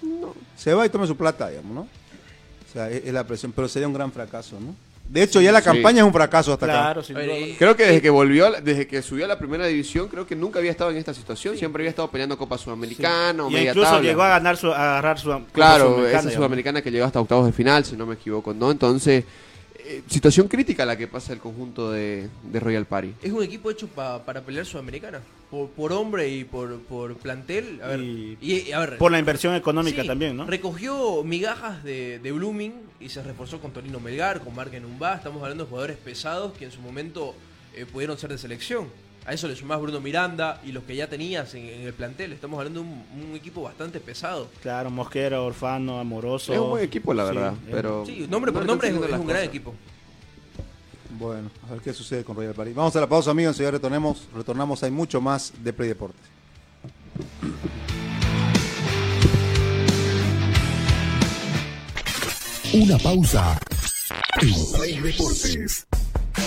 se 0.56 0.74
va 0.74 0.84
y 0.84 0.88
tome 0.88 1.06
su 1.06 1.16
plata, 1.16 1.48
digamos, 1.50 1.72
¿no? 1.72 1.80
O 1.82 2.72
sea, 2.72 2.90
es, 2.90 3.04
es 3.06 3.12
la 3.12 3.24
presión, 3.24 3.52
pero 3.52 3.68
sería 3.68 3.86
un 3.86 3.94
gran 3.94 4.10
fracaso, 4.10 4.58
¿no? 4.58 4.74
De 5.08 5.22
hecho, 5.22 5.40
ya 5.40 5.52
la 5.52 5.60
Sí. 5.60 5.66
campaña 5.66 5.98
es 6.00 6.04
un 6.04 6.12
fracaso 6.12 6.52
hasta 6.52 6.66
acá. 6.66 6.74
Claro, 6.74 7.02
sin 7.04 7.14
A 7.16 7.20
ver, 7.20 7.28
duda. 7.28 7.38
eh, 7.38 7.56
Creo 7.58 7.76
que 7.76 7.84
desde 7.84 8.02
que 8.02 8.10
volvió, 8.10 8.46
a 8.46 8.50
la- 8.50 8.60
desde 8.60 8.86
que 8.86 9.00
subió 9.02 9.26
a 9.26 9.28
la 9.28 9.38
primera 9.38 9.66
división, 9.66 10.08
creo 10.08 10.26
que 10.26 10.34
nunca 10.34 10.58
había 10.58 10.70
estado 10.72 10.90
en 10.90 10.96
esta 10.96 11.14
situación. 11.14 11.56
Siempre 11.56 11.82
había 11.82 11.90
estado 11.90 12.10
peleando 12.10 12.36
Copa 12.38 12.58
Sudamericana 12.58 13.44
o 13.44 13.50
Y 13.50 13.54
media 13.54 13.70
incluso 13.70 13.90
tabla. 13.90 14.08
llegó 14.08 14.22
a 14.22 14.28
ganar 14.30 14.56
su, 14.56 14.72
a 14.72 14.76
agarrar 14.98 15.18
su 15.20 15.28
Copa 15.30 15.44
Claro, 15.52 15.84
Sudamericana, 15.90 16.28
esa 16.30 16.36
sudamericana 16.36 16.82
que 16.82 16.90
llegó 16.90 17.04
hasta 17.04 17.20
octavos 17.20 17.46
de 17.46 17.52
final, 17.52 17.84
si 17.84 17.96
no 17.96 18.06
me 18.06 18.14
equivoco, 18.14 18.52
¿no? 18.54 18.70
Entonces, 18.70 19.24
eh, 19.86 20.02
situación 20.08 20.48
crítica 20.48 20.84
la 20.86 20.96
que 20.96 21.06
pasa 21.06 21.32
el 21.34 21.38
conjunto 21.38 21.92
de, 21.92 22.28
de 22.42 22.60
Royal 22.60 22.86
Party. 22.86 23.14
es 23.22 23.30
un 23.30 23.42
equipo 23.42 23.70
hecho 23.70 23.86
pa- 23.86 24.24
para 24.24 24.40
pelear 24.40 24.64
Sudamericana. 24.64 25.20
Por, 25.54 25.68
por 25.70 25.92
hombre 25.92 26.28
y 26.30 26.42
por, 26.42 26.80
por 26.80 27.14
plantel. 27.16 27.80
A 27.80 27.86
ver, 27.88 28.00
Y 28.00 28.36
y, 28.40 28.72
a 28.72 28.80
ver, 28.80 28.98
Por 28.98 29.12
la 29.12 29.20
inversión 29.20 29.54
económica 29.54 30.02
Sí, 30.02 30.08
también, 30.08 30.36
¿no? 30.36 30.46
Recogió 30.46 31.22
migajas 31.22 31.84
de, 31.84 32.18
de 32.18 32.32
Blooming 32.32 32.72
y 32.98 33.08
se 33.08 33.22
reforzó 33.22 33.60
con 33.60 33.70
Torino 33.72 34.00
Melgar, 34.00 34.40
con 34.40 34.52
Marque 34.52 34.80
Numba. 34.80 35.14
Estamos 35.14 35.40
hablando 35.42 35.62
de 35.64 35.70
jugadores 35.70 35.96
pesados 35.96 36.54
que 36.54 36.64
en 36.64 36.72
su 36.72 36.80
momento 36.80 37.36
eh, 37.76 37.86
pudieron 37.86 38.18
ser 38.18 38.30
de 38.30 38.38
selección. 38.38 38.88
A 39.26 39.32
eso 39.32 39.46
le 39.46 39.54
sumás 39.54 39.80
Bruno 39.80 40.00
Miranda 40.00 40.60
y 40.66 40.72
los 40.72 40.82
que 40.82 40.96
ya 40.96 41.08
tenías 41.08 41.54
en, 41.54 41.66
en 41.66 41.82
el 41.82 41.92
plantel. 41.94 42.32
Estamos 42.32 42.58
hablando 42.58 42.80
de 42.82 42.86
un, 42.88 43.04
un 43.30 43.36
equipo 43.36 43.62
bastante 43.62 44.00
pesado. 44.00 44.48
Claro, 44.60 44.90
Mosquera, 44.90 45.40
Orfano, 45.40 46.00
Amoroso. 46.00 46.52
Es 46.52 46.58
un 46.58 46.70
buen 46.70 46.82
equipo, 46.84 47.14
la 47.14 47.28
Sí, 47.28 47.34
verdad, 47.36 47.52
es- 47.52 47.72
pero... 47.72 48.04
Sí, 48.04 48.26
nombre 48.28 48.50
no 48.50 48.58
por 48.58 48.66
nombre 48.66 48.88
es, 48.88 48.94
un 48.94 49.26
gran 49.28 49.44
equipo. 49.44 49.72
Bueno, 51.24 51.50
a 51.66 51.72
ver 51.72 51.80
qué 51.80 51.94
sucede 51.94 52.22
con 52.22 52.36
Royal 52.36 52.52
Party. 52.52 52.74
Vamos 52.74 52.94
a 52.96 53.00
la 53.00 53.08
pausa, 53.08 53.30
amigos. 53.30 53.56
Ya 53.56 53.70
retornemos, 53.70 54.28
retornamos. 54.34 54.82
Hay 54.82 54.90
mucho 54.90 55.22
más 55.22 55.54
de 55.62 55.72
Play 55.72 55.88
Deportes. 55.88 56.20
Una 62.74 62.98
pausa. 62.98 63.58
En 64.42 64.72
Play 64.76 65.00
Deportes. 65.00 65.86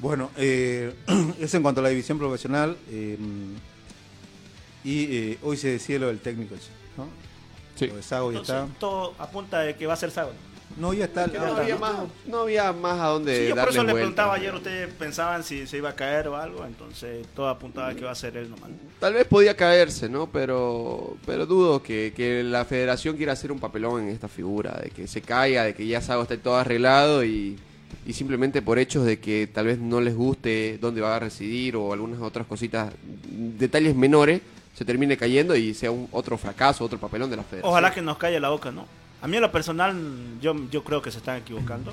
Bueno, 0.00 0.32
eh, 0.36 0.92
eso 1.38 1.56
en 1.56 1.62
cuanto 1.62 1.80
a 1.80 1.84
la 1.84 1.90
división 1.90 2.18
profesional. 2.18 2.76
eh, 2.90 3.16
y 4.82 5.16
eh, 5.16 5.38
hoy 5.42 5.56
se 5.56 5.68
decía 5.68 5.98
lo 5.98 6.08
del 6.08 6.18
técnico. 6.18 6.56
Sí. 7.74 7.86
Lo 7.88 7.96
de 7.96 8.02
Sago 8.02 8.32
ya 8.32 8.38
Entonces, 8.38 8.64
está. 8.68 8.78
todo 8.78 9.14
apunta 9.18 9.60
de 9.60 9.74
que 9.76 9.86
va 9.86 9.94
a 9.94 9.96
ser 9.96 10.10
sábado. 10.10 10.34
No, 10.76 10.92
ya 10.92 11.04
está. 11.04 11.28
No, 11.28 11.56
había 11.56 11.76
más, 11.76 11.94
no 12.26 12.38
había 12.40 12.72
más 12.72 12.98
a 13.00 13.06
dónde 13.06 13.42
Sí, 13.42 13.48
yo 13.48 13.54
por 13.54 13.68
eso 13.68 13.84
le 13.84 13.92
preguntaba 13.94 14.34
ayer, 14.34 14.52
ustedes 14.52 14.92
pensaban 14.94 15.44
si 15.44 15.68
se 15.68 15.76
iba 15.76 15.90
a 15.90 15.94
caer 15.94 16.26
o 16.26 16.36
algo, 16.36 16.64
entonces 16.64 17.26
todo 17.34 17.48
apuntaba 17.48 17.88
a 17.88 17.94
que 17.94 18.04
va 18.04 18.10
a 18.10 18.14
ser 18.16 18.36
él 18.36 18.50
nomás. 18.50 18.70
Tal 18.98 19.14
vez 19.14 19.24
podía 19.24 19.56
caerse, 19.56 20.08
¿no? 20.08 20.28
Pero, 20.32 21.16
pero 21.26 21.46
dudo 21.46 21.80
que, 21.80 22.12
que 22.16 22.42
la 22.42 22.64
federación 22.64 23.16
quiera 23.16 23.34
hacer 23.34 23.52
un 23.52 23.60
papelón 23.60 24.02
en 24.02 24.08
esta 24.08 24.26
figura, 24.26 24.72
de 24.82 24.90
que 24.90 25.06
se 25.06 25.22
caiga, 25.22 25.62
de 25.62 25.74
que 25.74 25.86
ya 25.86 26.00
Sago 26.00 26.22
esté 26.22 26.38
todo 26.38 26.56
arreglado 26.56 27.24
y, 27.24 27.56
y 28.04 28.12
simplemente 28.12 28.60
por 28.60 28.80
hechos 28.80 29.04
de 29.04 29.20
que 29.20 29.46
tal 29.46 29.66
vez 29.66 29.78
no 29.78 30.00
les 30.00 30.16
guste 30.16 30.78
dónde 30.80 31.00
va 31.02 31.14
a 31.14 31.20
residir 31.20 31.76
o 31.76 31.92
algunas 31.92 32.20
otras 32.20 32.48
cositas, 32.48 32.92
detalles 33.30 33.94
menores, 33.94 34.40
se 34.74 34.84
termine 34.84 35.16
cayendo 35.16 35.54
y 35.56 35.72
sea 35.74 35.90
un 35.90 36.08
otro 36.12 36.36
fracaso, 36.36 36.84
otro 36.84 36.98
papelón 36.98 37.30
de 37.30 37.36
la 37.36 37.42
federación. 37.44 37.70
Ojalá 37.70 37.92
que 37.94 38.02
nos 38.02 38.18
calle 38.18 38.38
la 38.40 38.48
boca, 38.50 38.70
¿no? 38.70 38.86
A 39.22 39.26
mí 39.28 39.36
en 39.36 39.42
lo 39.42 39.50
personal, 39.52 39.96
yo, 40.40 40.54
yo 40.70 40.84
creo 40.84 41.00
que 41.00 41.10
se 41.10 41.18
están 41.18 41.38
equivocando. 41.38 41.92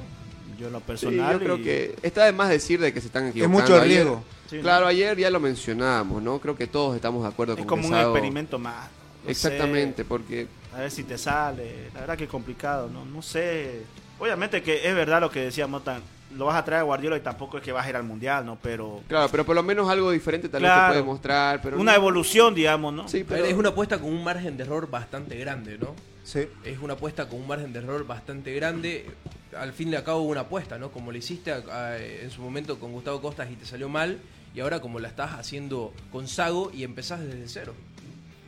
Yo 0.60 0.68
en 0.68 0.74
lo 0.74 0.80
Sí, 0.80 0.86
personal. 0.88 1.34
yo 1.34 1.40
creo 1.40 1.58
y- 1.58 1.64
que 1.64 1.96
está 2.04 2.26
de 2.26 2.34
más 2.34 2.50
decir 2.50 2.80
de 2.80 2.94
que 2.94 3.00
se 3.02 3.08
están 3.08 3.28
equivocando. 3.28 3.60
mucho 3.62 3.76
Ayer- 3.76 3.88
riesgo. 3.88 4.24
Sí, 4.50 4.58
¿no? 4.58 4.62
claro, 4.64 4.86
ayer 4.88 5.18
ya 5.18 5.30
lo 5.30 5.40
mencionábamos, 5.40 6.22
¿no? 6.22 6.40
Creo 6.40 6.56
que 6.58 6.68
todos 6.68 6.96
estamos 6.96 7.24
de 7.24 7.30
acuerdo 7.30 7.54
es 7.54 7.60
con 7.60 7.68
como 7.68 7.84
que 7.84 7.88
un 7.96 8.00
experimento 8.02 8.60
más. 8.60 8.90
No 9.24 9.30
Exactamente, 9.32 9.98
sé, 10.04 10.06
porque 10.06 10.48
a 10.76 10.80
ver 10.80 10.92
si 10.92 11.04
te 11.04 11.18
sale. 11.18 11.90
La 11.94 12.02
verdad 12.02 12.18
que 12.18 12.24
es 12.26 12.30
complicado, 12.30 12.90
¿no? 12.92 13.06
No 13.06 13.22
sé. 13.22 13.82
Obviamente 14.20 14.62
que 14.62 14.88
es 14.88 14.94
verdad 14.96 15.22
lo 15.22 15.30
que 15.32 15.40
decía 15.42 15.68
Motan. 15.68 16.02
Lo 16.38 16.46
vas 16.46 16.56
a 16.56 16.64
traer 16.66 16.80
a 16.82 16.84
Guardiola 16.84 17.18
y 17.18 17.22
tampoco 17.22 17.58
es 17.58 17.64
que 17.64 17.72
vas 17.72 17.86
a 17.86 17.90
ir 17.90 17.96
al 17.96 18.04
Mundial, 18.04 18.46
¿no? 18.46 18.58
Pero 18.62 19.02
Claro, 19.08 19.28
pero 19.30 19.46
por 19.46 19.56
lo 19.56 19.64
menos 19.64 19.90
algo 19.90 20.12
diferente 20.12 20.48
tal 20.50 20.62
vez 20.62 20.72
Claro. 20.72 20.94
te 20.94 21.00
puede 21.00 21.04
mostrar. 21.12 21.62
Pero 21.62 21.80
una 21.80 21.92
no- 21.92 21.98
evolución, 21.98 22.56
digamos, 22.56 22.94
¿no? 22.94 23.08
Sí, 23.08 23.24
pero 23.28 23.44
Es 23.46 23.54
una 23.54 23.70
apuesta 23.70 24.00
con 24.00 24.10
un 24.14 24.24
margen 24.24 24.58
de 24.58 24.64
error 24.64 24.90
bastante 24.90 25.36
grande, 25.38 25.78
¿no? 25.78 25.96
Sí. 26.24 26.48
Es 26.64 26.80
una 26.80 26.94
apuesta 26.94 27.28
con 27.28 27.40
un 27.40 27.48
margen 27.48 27.74
de 27.74 27.80
error 27.80 28.06
bastante 28.08 28.54
grande. 28.56 29.08
Al 29.58 29.74
fin 29.74 29.90
y 29.92 29.96
al 29.96 30.04
cabo 30.04 30.22
una 30.22 30.42
apuesta, 30.42 30.78
¿no? 30.78 30.92
Como 30.92 31.12
le 31.12 31.20
hiciste 31.20 31.52
a- 31.52 31.64
a- 31.70 31.98
en 31.98 32.32
su 32.32 32.42
momento 32.42 32.80
con 32.80 32.92
Gustavo 32.94 33.22
Costas 33.22 33.50
y 33.52 33.56
te 33.56 33.66
salió 33.66 33.90
mal, 33.90 34.20
y 34.56 34.60
ahora 34.62 34.80
como 34.80 35.00
la 35.00 35.08
estás 35.10 35.32
haciendo 35.34 35.94
con 36.12 36.28
Sago 36.28 36.72
y 36.74 36.84
empezás 36.84 37.20
desde 37.22 37.48
cero. 37.50 37.74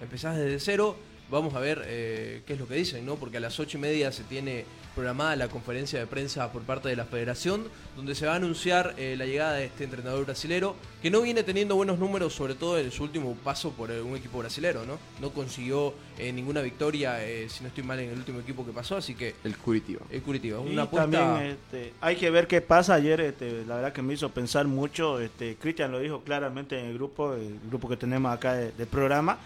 Empezás 0.02 0.38
desde 0.38 0.60
cero, 0.60 0.96
vamos 1.30 1.54
a 1.56 1.60
ver 1.60 1.82
eh, 1.86 2.44
qué 2.46 2.54
es 2.54 2.60
lo 2.60 2.68
que 2.68 2.76
dicen, 2.76 3.06
¿no? 3.06 3.16
Porque 3.16 3.38
a 3.38 3.40
las 3.40 3.60
ocho 3.60 3.78
y 3.78 3.82
media 3.82 4.12
se 4.12 4.24
tiene 4.24 4.66
programada 4.94 5.36
la 5.36 5.48
conferencia 5.48 6.00
de 6.00 6.08
prensa 6.08 6.52
por 6.52 6.62
parte 6.64 6.90
de 6.90 6.96
la 6.96 7.06
federación, 7.06 7.64
donde 7.96 8.16
se 8.16 8.26
va 8.26 8.34
a 8.34 8.36
anunciar 8.36 8.94
eh, 8.98 9.16
la 9.18 9.26
llegada 9.26 9.54
de 9.54 9.66
este 9.66 9.84
entrenador 9.84 10.26
brasilero, 10.26 10.76
que 11.02 11.10
no 11.10 11.22
viene 11.22 11.44
teniendo 11.44 11.76
buenos 11.76 12.00
números, 12.00 12.34
sobre 12.34 12.56
todo 12.56 12.78
en 12.80 12.92
su 12.92 13.04
último 13.04 13.36
paso 13.44 13.72
por 13.72 13.92
eh, 13.92 14.02
un 14.02 14.16
equipo 14.16 14.38
brasilero, 14.40 14.86
¿no? 14.86 15.00
No 15.20 15.32
consiguió 15.32 15.94
eh, 16.18 16.32
ninguna 16.32 16.62
victoria, 16.62 17.24
eh, 17.26 17.50
si 17.50 17.62
no 17.64 17.70
estoy 17.70 17.84
mal, 17.84 18.00
en 18.00 18.10
el 18.12 18.18
último 18.18 18.40
equipo 18.40 18.66
que 18.66 18.72
pasó, 18.72 18.98
así 18.98 19.16
que 19.16 19.36
el 19.44 19.58
Curitiba. 19.58 20.02
el 20.10 20.22
Curitiba, 20.22 20.60
Y 20.66 20.72
una 20.74 20.84
apuesta... 20.84 21.10
también 21.10 21.52
este, 21.52 21.94
hay 22.00 22.16
que 22.16 22.30
ver 22.30 22.48
qué 22.48 22.62
pasa 22.62 22.94
ayer. 22.94 23.20
Este, 23.22 23.66
la 23.66 23.76
verdad 23.76 23.94
que 23.94 24.02
me 24.02 24.14
hizo 24.14 24.30
pensar 24.30 24.68
mucho. 24.68 25.20
Este, 25.20 25.56
Cristian 25.56 25.92
lo 25.92 26.00
dijo 26.00 26.22
claramente 26.22 26.80
en 26.80 26.86
el 26.88 26.94
grupo, 26.94 27.34
el 27.34 27.60
grupo 27.68 27.90
que 27.90 27.98
tenemos 27.98 28.32
acá 28.34 28.54
de- 28.54 28.84
programa. 28.86 29.38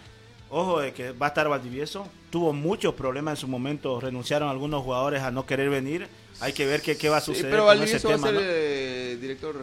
Ojo 0.50 0.80
de 0.80 0.92
que 0.92 1.12
va 1.12 1.26
a 1.26 1.28
estar 1.28 1.48
Valdivieso. 1.48 2.06
Tuvo 2.30 2.52
muchos 2.52 2.94
problemas 2.94 3.32
en 3.32 3.36
su 3.36 3.48
momento. 3.48 4.00
Renunciaron 4.00 4.48
algunos 4.48 4.82
jugadores 4.82 5.22
a 5.22 5.30
no 5.30 5.44
querer 5.46 5.68
venir. 5.70 6.06
Hay 6.40 6.52
que 6.52 6.66
ver 6.66 6.80
qué, 6.82 6.96
qué 6.96 7.08
va 7.08 7.18
a 7.18 7.20
Sí, 7.20 7.26
suceder 7.34 7.50
pero 7.50 7.66
con 7.66 7.82
ese 7.82 7.98
Valdivieso 7.98 8.08
va 8.08 8.14
a 8.14 8.16
tema. 8.16 8.26
ser 8.28 8.34
¿no? 8.36 8.40
eh, 8.44 9.18
director, 9.20 9.56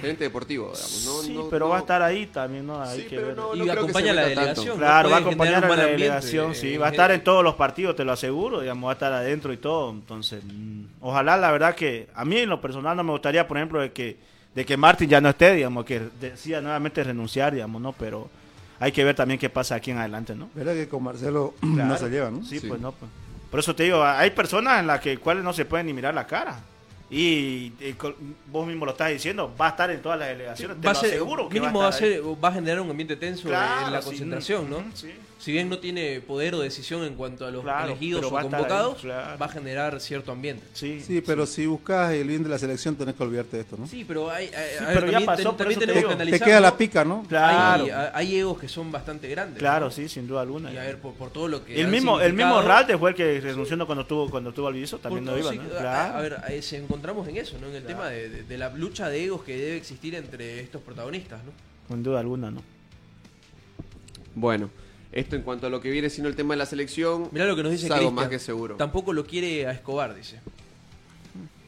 gerente 0.00 0.24
deportivo, 0.24 0.66
digamos. 0.72 1.04
No, 1.04 1.22
sí, 1.22 1.34
no- 1.34 1.48
pero 1.48 1.68
va 1.68 1.76
a 1.76 1.78
no- 1.78 1.84
estar 1.84 2.00
ahí 2.02 2.26
también, 2.26 2.66
¿no? 2.66 2.80
Hay 2.82 3.00
Sí, 3.00 3.06
que 3.06 3.16
pero 3.16 3.26
ver. 3.28 3.36
no- 3.36 3.54
Y 3.54 3.58
creo 3.60 3.64
que 3.66 3.70
acompaña 3.72 4.10
a 4.12 4.14
la 4.14 4.22
delegación. 4.26 4.78
Claro, 4.78 5.10
va 5.10 5.16
a 5.16 5.20
acompañar 5.20 5.64
a 5.64 5.68
la 5.76 5.86
delegación, 5.86 6.52
eh, 6.52 6.54
sí, 6.54 6.74
en 6.74 6.80
va 6.82 6.86
a 6.86 6.90
estar 6.90 7.10
en 7.10 7.24
todos 7.24 7.42
los 7.42 7.54
partidos, 7.56 7.96
te 7.96 8.04
lo 8.04 8.12
aseguro, 8.12 8.60
digamos, 8.60 8.86
va 8.86 8.92
a 8.92 8.94
estar 8.94 9.12
adentro 9.12 9.52
y 9.52 9.56
todo, 9.56 9.90
entonces, 9.90 10.42
mm, 10.44 10.84
ojalá, 11.00 11.36
la 11.36 11.50
verdad 11.50 11.74
que 11.74 12.08
a 12.14 12.24
mí 12.24 12.38
en 12.38 12.48
lo 12.48 12.60
personal 12.60 12.96
no 12.96 13.02
me 13.04 13.10
gustaría, 13.12 13.46
por 13.48 13.56
ejemplo, 13.56 13.80
de 13.80 13.92
que, 13.92 14.16
de 14.54 14.64
que 14.64 14.76
Martín 14.76 15.08
ya 15.10 15.20
no 15.20 15.28
esté, 15.30 15.52
digamos, 15.54 15.84
que 15.84 16.00
decida 16.20 16.60
nuevamente 16.60 17.02
renunciar, 17.02 17.52
digamos, 17.52 17.82
¿no? 17.82 17.92
Pero 17.92 18.30
hay 18.84 18.92
que 18.92 19.02
ver 19.04 19.14
también 19.16 19.40
qué 19.40 19.48
pasa 19.48 19.76
aquí 19.76 19.90
en 19.90 19.98
adelante, 19.98 20.34
¿no? 20.34 20.50
¿Verdad 20.54 20.74
que 20.74 20.88
con 20.88 21.02
Marcelo 21.02 21.54
no 21.62 21.96
se 21.96 22.08
lleva, 22.10 22.30
no? 22.30 22.44
Sí, 22.44 22.60
Sí. 22.60 22.68
pues 22.68 22.80
no, 22.80 22.92
pues. 22.92 23.10
Por 23.50 23.60
eso 23.60 23.74
te 23.74 23.84
digo, 23.84 24.04
hay 24.04 24.30
personas 24.30 24.80
en 24.80 24.86
las 24.88 25.00
que 25.00 25.16
cuales 25.18 25.42
no 25.44 25.52
se 25.52 25.64
pueden 25.64 25.86
ni 25.86 25.92
mirar 25.92 26.12
la 26.14 26.26
cara. 26.26 26.60
Y, 27.10 27.72
y 27.80 27.96
vos 28.50 28.66
mismo 28.66 28.84
lo 28.84 28.92
estás 28.92 29.10
diciendo, 29.10 29.54
va 29.60 29.66
a 29.66 29.70
estar 29.70 29.90
en 29.90 30.02
todas 30.02 30.18
las 30.18 30.28
delegaciones, 30.28 30.80
te 30.80 30.86
va 30.86 30.90
a 30.90 30.94
lo 30.94 31.00
ser, 31.00 31.10
aseguro 31.10 31.48
que 31.48 31.60
mínimo 31.60 31.78
va 31.78 31.84
va 31.84 31.90
a 31.90 31.94
estar 31.94 32.08
ser, 32.08 32.22
va 32.44 32.48
a 32.48 32.52
generar 32.52 32.80
un 32.80 32.90
ambiente 32.90 33.14
tenso 33.16 33.48
Claro, 33.48 33.86
en 33.86 33.92
la 33.92 34.00
sí, 34.02 34.08
concentración, 34.08 34.70
¿no? 34.70 34.84
sí. 34.94 35.12
Si 35.44 35.52
bien 35.52 35.68
no 35.68 35.78
tiene 35.78 36.22
poder 36.22 36.54
o 36.54 36.60
decisión 36.60 37.04
en 37.04 37.16
cuanto 37.16 37.44
a 37.46 37.50
los 37.50 37.62
Claro, 37.64 37.88
elegidos 37.90 38.24
o 38.24 38.30
convocados, 38.30 38.94
ahí, 38.96 39.00
claro. 39.02 39.38
va 39.38 39.44
a 39.44 39.48
generar 39.50 40.00
cierto 40.00 40.32
ambiente. 40.32 40.64
Sí, 40.72 41.02
Sí, 41.06 41.20
pero 41.20 41.44
si 41.44 41.66
buscas 41.66 42.14
el 42.14 42.26
bien 42.28 42.42
de 42.42 42.48
la 42.48 42.58
selección 42.58 42.96
tenés 42.96 43.14
que 43.14 43.22
olvidarte 43.24 43.58
de 43.58 43.62
esto, 43.64 43.76
¿no? 43.76 43.86
Sí, 43.86 44.06
pero 44.08 44.30
hay, 44.30 44.46
hay- 44.46 44.52
pero 44.78 44.94
ya 44.94 45.00
también, 45.00 45.26
pasó, 45.26 45.36
ten- 45.36 45.44
por 45.48 45.56
también 45.58 45.70
eso 45.72 45.80
te 45.80 45.86
tenemos 45.86 45.98
digo. 46.00 46.08
que 46.08 46.16
Te 46.16 46.22
analizar. 46.22 46.48
queda 46.48 46.56
¿no? 46.56 46.62
la 46.62 46.76
pica, 46.78 47.04
¿no? 47.04 47.24
Claro. 47.28 47.84
Hay, 47.84 47.90
hay 48.14 48.36
egos 48.38 48.58
que 48.58 48.68
son 48.68 48.90
bastante 48.90 49.28
grandes. 49.28 49.58
Claro, 49.58 49.84
¿no? 49.84 49.90
sí, 49.90 50.08
sin 50.08 50.26
duda 50.26 50.40
alguna. 50.40 50.72
Y 50.72 50.78
a 50.78 50.82
ver, 50.82 50.96
por, 50.98 51.12
por 51.12 51.28
todo 51.28 51.46
lo 51.46 51.62
que. 51.62 51.78
el 51.78 51.88
mismo, 51.88 52.22
el 52.22 52.32
mismo 52.32 52.62
Ralde 52.62 52.96
fue 52.96 53.10
el 53.10 53.16
que 53.16 53.38
renunció 53.40 53.84
cuando 53.84 54.06
tuvo 54.06 54.30
cuando 54.30 54.50
tuvo 54.50 54.68
al 54.68 54.72
viso, 54.74 54.96
por 54.96 55.02
también 55.10 55.26
no 55.26 55.36
iba, 55.38 55.50
sí- 55.50 55.58
¿no? 55.58 55.64
a- 55.64 55.78
Claro. 55.78 56.14
A 56.16 56.20
ver, 56.22 56.36
eh, 56.48 56.62
se 56.62 56.78
encontramos 56.78 57.28
en 57.28 57.36
eso, 57.36 57.58
¿no? 57.60 57.66
En 57.68 57.74
el 57.74 57.84
tema 57.84 58.08
de, 58.08 58.30
de- 58.30 58.42
de 58.44 58.56
la 58.56 58.70
lucha 58.70 59.10
de 59.10 59.22
egos 59.26 59.42
que 59.44 59.54
debe 59.58 59.76
existir 59.76 60.14
entre 60.14 60.60
estos 60.60 60.80
protagonistas, 60.80 61.40
¿no? 61.44 61.52
Sin 61.94 62.02
duda 62.02 62.20
alguna, 62.20 62.50
¿no? 62.50 62.62
Bueno, 64.34 64.70
esto 65.14 65.36
en 65.36 65.42
cuanto 65.42 65.66
a 65.68 65.70
lo 65.70 65.80
que 65.80 65.90
viene 65.90 66.10
siendo 66.10 66.28
el 66.28 66.36
tema 66.36 66.54
de 66.54 66.58
la 66.58 66.66
selección. 66.66 67.28
Mirá 67.32 67.46
lo 67.46 67.56
que 67.56 67.62
nos 67.62 67.72
dice 67.72 67.86
es 67.86 67.90
algo 67.92 68.08
Cristian. 68.08 68.14
más 68.16 68.28
que 68.28 68.38
seguro. 68.38 68.76
Tampoco 68.76 69.12
lo 69.12 69.24
quiere 69.24 69.66
a 69.66 69.70
Escobar, 69.72 70.14
dice. 70.14 70.40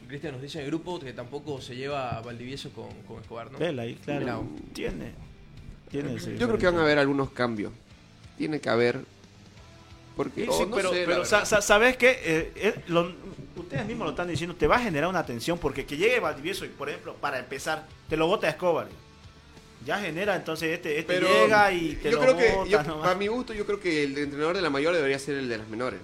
Cristian 0.08 0.32
nos 0.34 0.42
dice 0.42 0.58
en 0.58 0.64
el 0.64 0.70
grupo 0.70 1.00
que 1.00 1.12
tampoco 1.12 1.60
se 1.60 1.74
lleva 1.74 2.16
a 2.16 2.20
Valdivieso 2.22 2.70
con, 2.70 2.88
con 3.08 3.20
Escobar, 3.20 3.50
¿no? 3.50 3.58
Vela 3.58 3.82
ahí, 3.82 3.94
claro. 3.96 4.20
Mirá. 4.20 4.38
Tiene. 4.72 5.12
Tiene 5.90 6.16
Yo 6.38 6.46
creo 6.46 6.58
que 6.58 6.66
van 6.66 6.76
a 6.78 6.82
haber 6.82 6.98
algunos 6.98 7.30
cambios. 7.30 7.72
Tiene 8.36 8.60
que 8.60 8.68
haber. 8.68 9.00
Porque, 10.16 10.42
Sí, 10.44 10.48
o 10.50 10.58
sí, 10.58 10.66
no 10.68 10.76
pero, 10.76 10.90
sé, 10.90 11.00
la 11.00 11.04
pero 11.06 11.16
verdad. 11.22 11.24
sa- 11.30 11.44
sa- 11.44 11.60
¿sabes 11.62 11.96
qué? 11.96 12.10
Eh, 12.24 12.52
eh, 12.56 12.74
lo- 12.88 13.12
ustedes 13.56 13.84
mismos 13.86 14.06
lo 14.06 14.10
están 14.10 14.28
diciendo, 14.28 14.54
te 14.56 14.66
va 14.66 14.76
a 14.76 14.80
generar 14.80 15.08
una 15.10 15.26
tensión 15.26 15.58
porque 15.58 15.84
que 15.84 15.96
llegue 15.96 16.20
Valdivieso 16.20 16.64
y, 16.64 16.68
por 16.68 16.88
ejemplo, 16.88 17.14
para 17.14 17.38
empezar, 17.38 17.86
te 18.08 18.16
lo 18.16 18.26
bota 18.26 18.46
a 18.46 18.50
Escobar. 18.50 18.88
Ya 19.86 19.98
genera, 20.00 20.34
entonces 20.36 20.70
este, 20.74 20.98
este 20.98 21.14
Pero 21.14 21.28
llega 21.28 21.72
y 21.72 21.94
te 21.94 22.10
yo 22.10 22.16
lo 22.16 22.22
creo 22.22 22.36
que, 22.64 22.70
yo- 22.70 22.82
nomás. 22.82 23.02
para 23.04 23.14
mi 23.14 23.28
gusto, 23.28 23.54
yo 23.54 23.64
creo 23.64 23.78
que 23.80 24.02
el 24.04 24.18
entrenador 24.18 24.56
de 24.56 24.62
la 24.62 24.68
mayor 24.70 24.94
debería 24.94 25.18
ser 25.18 25.36
el 25.36 25.48
de 25.48 25.58
las 25.58 25.68
menores. 25.68 26.00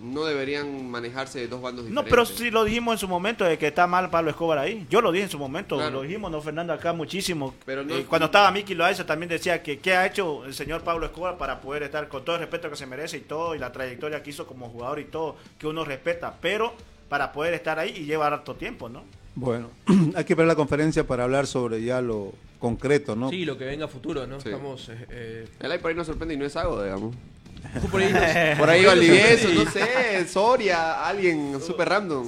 No 0.00 0.24
deberían 0.26 0.88
manejarse 0.88 1.40
de 1.40 1.48
dos 1.48 1.60
bandos 1.60 1.86
No, 1.86 2.02
diferentes. 2.02 2.10
pero 2.10 2.24
sí 2.26 2.50
lo 2.52 2.62
dijimos 2.64 2.92
en 2.94 2.98
su 2.98 3.08
momento 3.08 3.44
de 3.44 3.58
que 3.58 3.66
está 3.66 3.88
mal 3.88 4.10
Pablo 4.10 4.30
Escobar 4.30 4.58
ahí. 4.58 4.86
Yo 4.88 5.00
lo 5.00 5.10
dije 5.10 5.24
en 5.24 5.30
su 5.30 5.38
momento, 5.38 5.74
Claro. 5.76 5.90
lo 5.90 6.02
dijimos, 6.02 6.30
no 6.30 6.40
Fernando, 6.40 6.72
acá 6.72 6.92
muchísimo. 6.92 7.52
Pero 7.66 7.82
no- 7.82 7.96
Eh, 7.96 8.04
cuando 8.08 8.26
estaba 8.26 8.50
Miki 8.52 8.74
Loaiza 8.76 9.04
también 9.06 9.28
decía 9.30 9.60
que 9.62 9.80
qué 9.80 9.94
ha 9.96 10.06
hecho 10.06 10.44
el 10.44 10.54
señor 10.54 10.82
Pablo 10.82 11.06
Escobar 11.06 11.36
para 11.36 11.60
poder 11.60 11.82
estar 11.82 12.06
con 12.08 12.24
todo 12.24 12.36
el 12.36 12.40
respeto 12.42 12.70
que 12.70 12.76
se 12.76 12.86
merece 12.86 13.16
y 13.16 13.20
todo, 13.22 13.56
y 13.56 13.58
la 13.58 13.72
trayectoria 13.72 14.22
que 14.22 14.30
hizo 14.30 14.46
como 14.46 14.68
jugador 14.68 15.00
y 15.00 15.04
todo, 15.06 15.34
que 15.58 15.66
uno 15.66 15.84
respeta, 15.84 16.34
pero 16.40 16.74
para 17.08 17.32
poder 17.32 17.54
estar 17.54 17.78
ahí 17.80 17.92
y 17.96 18.04
llevar 18.04 18.32
harto 18.34 18.54
tiempo, 18.54 18.88
¿no? 18.88 19.02
Bueno, 19.34 19.70
hay 20.14 20.24
que 20.24 20.34
ver 20.36 20.46
la 20.46 20.54
conferencia 20.54 21.04
para 21.08 21.24
hablar 21.24 21.46
sobre 21.48 21.82
ya 21.82 22.00
lo 22.02 22.34
concreto, 22.58 23.14
¿no? 23.16 23.30
Sí, 23.30 23.44
lo 23.44 23.56
que 23.58 23.64
venga 23.64 23.84
a 23.86 23.88
futuro, 23.88 24.26
¿no? 24.26 24.40
Sí. 24.40 24.48
Estamos. 24.48 24.88
eh, 24.88 25.06
eh, 25.10 25.48
El 25.60 25.72
ahí 25.72 25.78
por 25.78 25.90
ahí 25.90 25.96
no 25.96 26.04
sorprende 26.04 26.34
y 26.34 26.36
no 26.36 26.44
es 26.44 26.56
algo, 26.56 26.82
digamos. 26.82 27.14
por 27.90 28.00
ahí 28.00 28.12
nos- 28.12 28.58
Por 28.58 28.70
ahí 28.70 28.82
nos 28.82 28.92
Valdivieso, 28.94 29.48
no 29.50 29.70
sé, 29.70 30.26
Soria, 30.28 31.06
alguien 31.08 31.58
súper 31.64 31.88
random. 31.88 32.26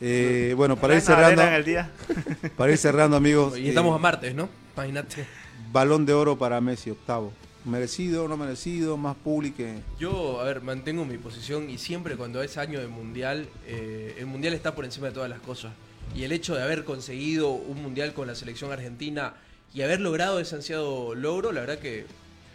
Eh, 0.00 0.54
bueno, 0.56 0.76
para 0.76 0.94
ir 0.96 1.00
cerrando, 1.00 1.42
el 1.42 1.64
día. 1.64 1.90
para 2.56 2.72
ir 2.72 2.78
cerrando, 2.78 3.16
amigos. 3.16 3.56
Y 3.56 3.66
eh, 3.66 3.68
estamos 3.68 3.94
a 3.94 3.98
martes, 3.98 4.34
¿no? 4.34 4.48
Imagínate. 4.74 5.26
balón 5.70 6.04
de 6.06 6.12
oro 6.12 6.36
para 6.36 6.60
Messi, 6.60 6.90
octavo. 6.90 7.32
Merecido, 7.64 8.26
no 8.26 8.36
merecido, 8.36 8.96
más 8.96 9.14
público. 9.14 9.62
Yo, 10.00 10.40
a 10.40 10.44
ver, 10.44 10.62
mantengo 10.62 11.04
mi 11.04 11.18
posición 11.18 11.70
y 11.70 11.78
siempre 11.78 12.16
cuando 12.16 12.42
es 12.42 12.58
año 12.58 12.80
de 12.80 12.88
mundial, 12.88 13.48
eh, 13.68 14.16
el 14.18 14.26
mundial 14.26 14.54
está 14.54 14.74
por 14.74 14.84
encima 14.84 15.06
de 15.08 15.12
todas 15.12 15.30
las 15.30 15.38
cosas. 15.40 15.72
Y 16.14 16.24
el 16.24 16.32
hecho 16.32 16.54
de 16.54 16.62
haber 16.62 16.84
conseguido 16.84 17.50
un 17.50 17.82
mundial 17.82 18.12
con 18.12 18.26
la 18.26 18.34
selección 18.34 18.70
argentina 18.72 19.34
y 19.74 19.82
haber 19.82 20.00
logrado 20.00 20.40
ese 20.40 20.54
ansiado 20.54 21.14
logro, 21.14 21.52
la 21.52 21.60
verdad 21.60 21.78
que 21.78 22.04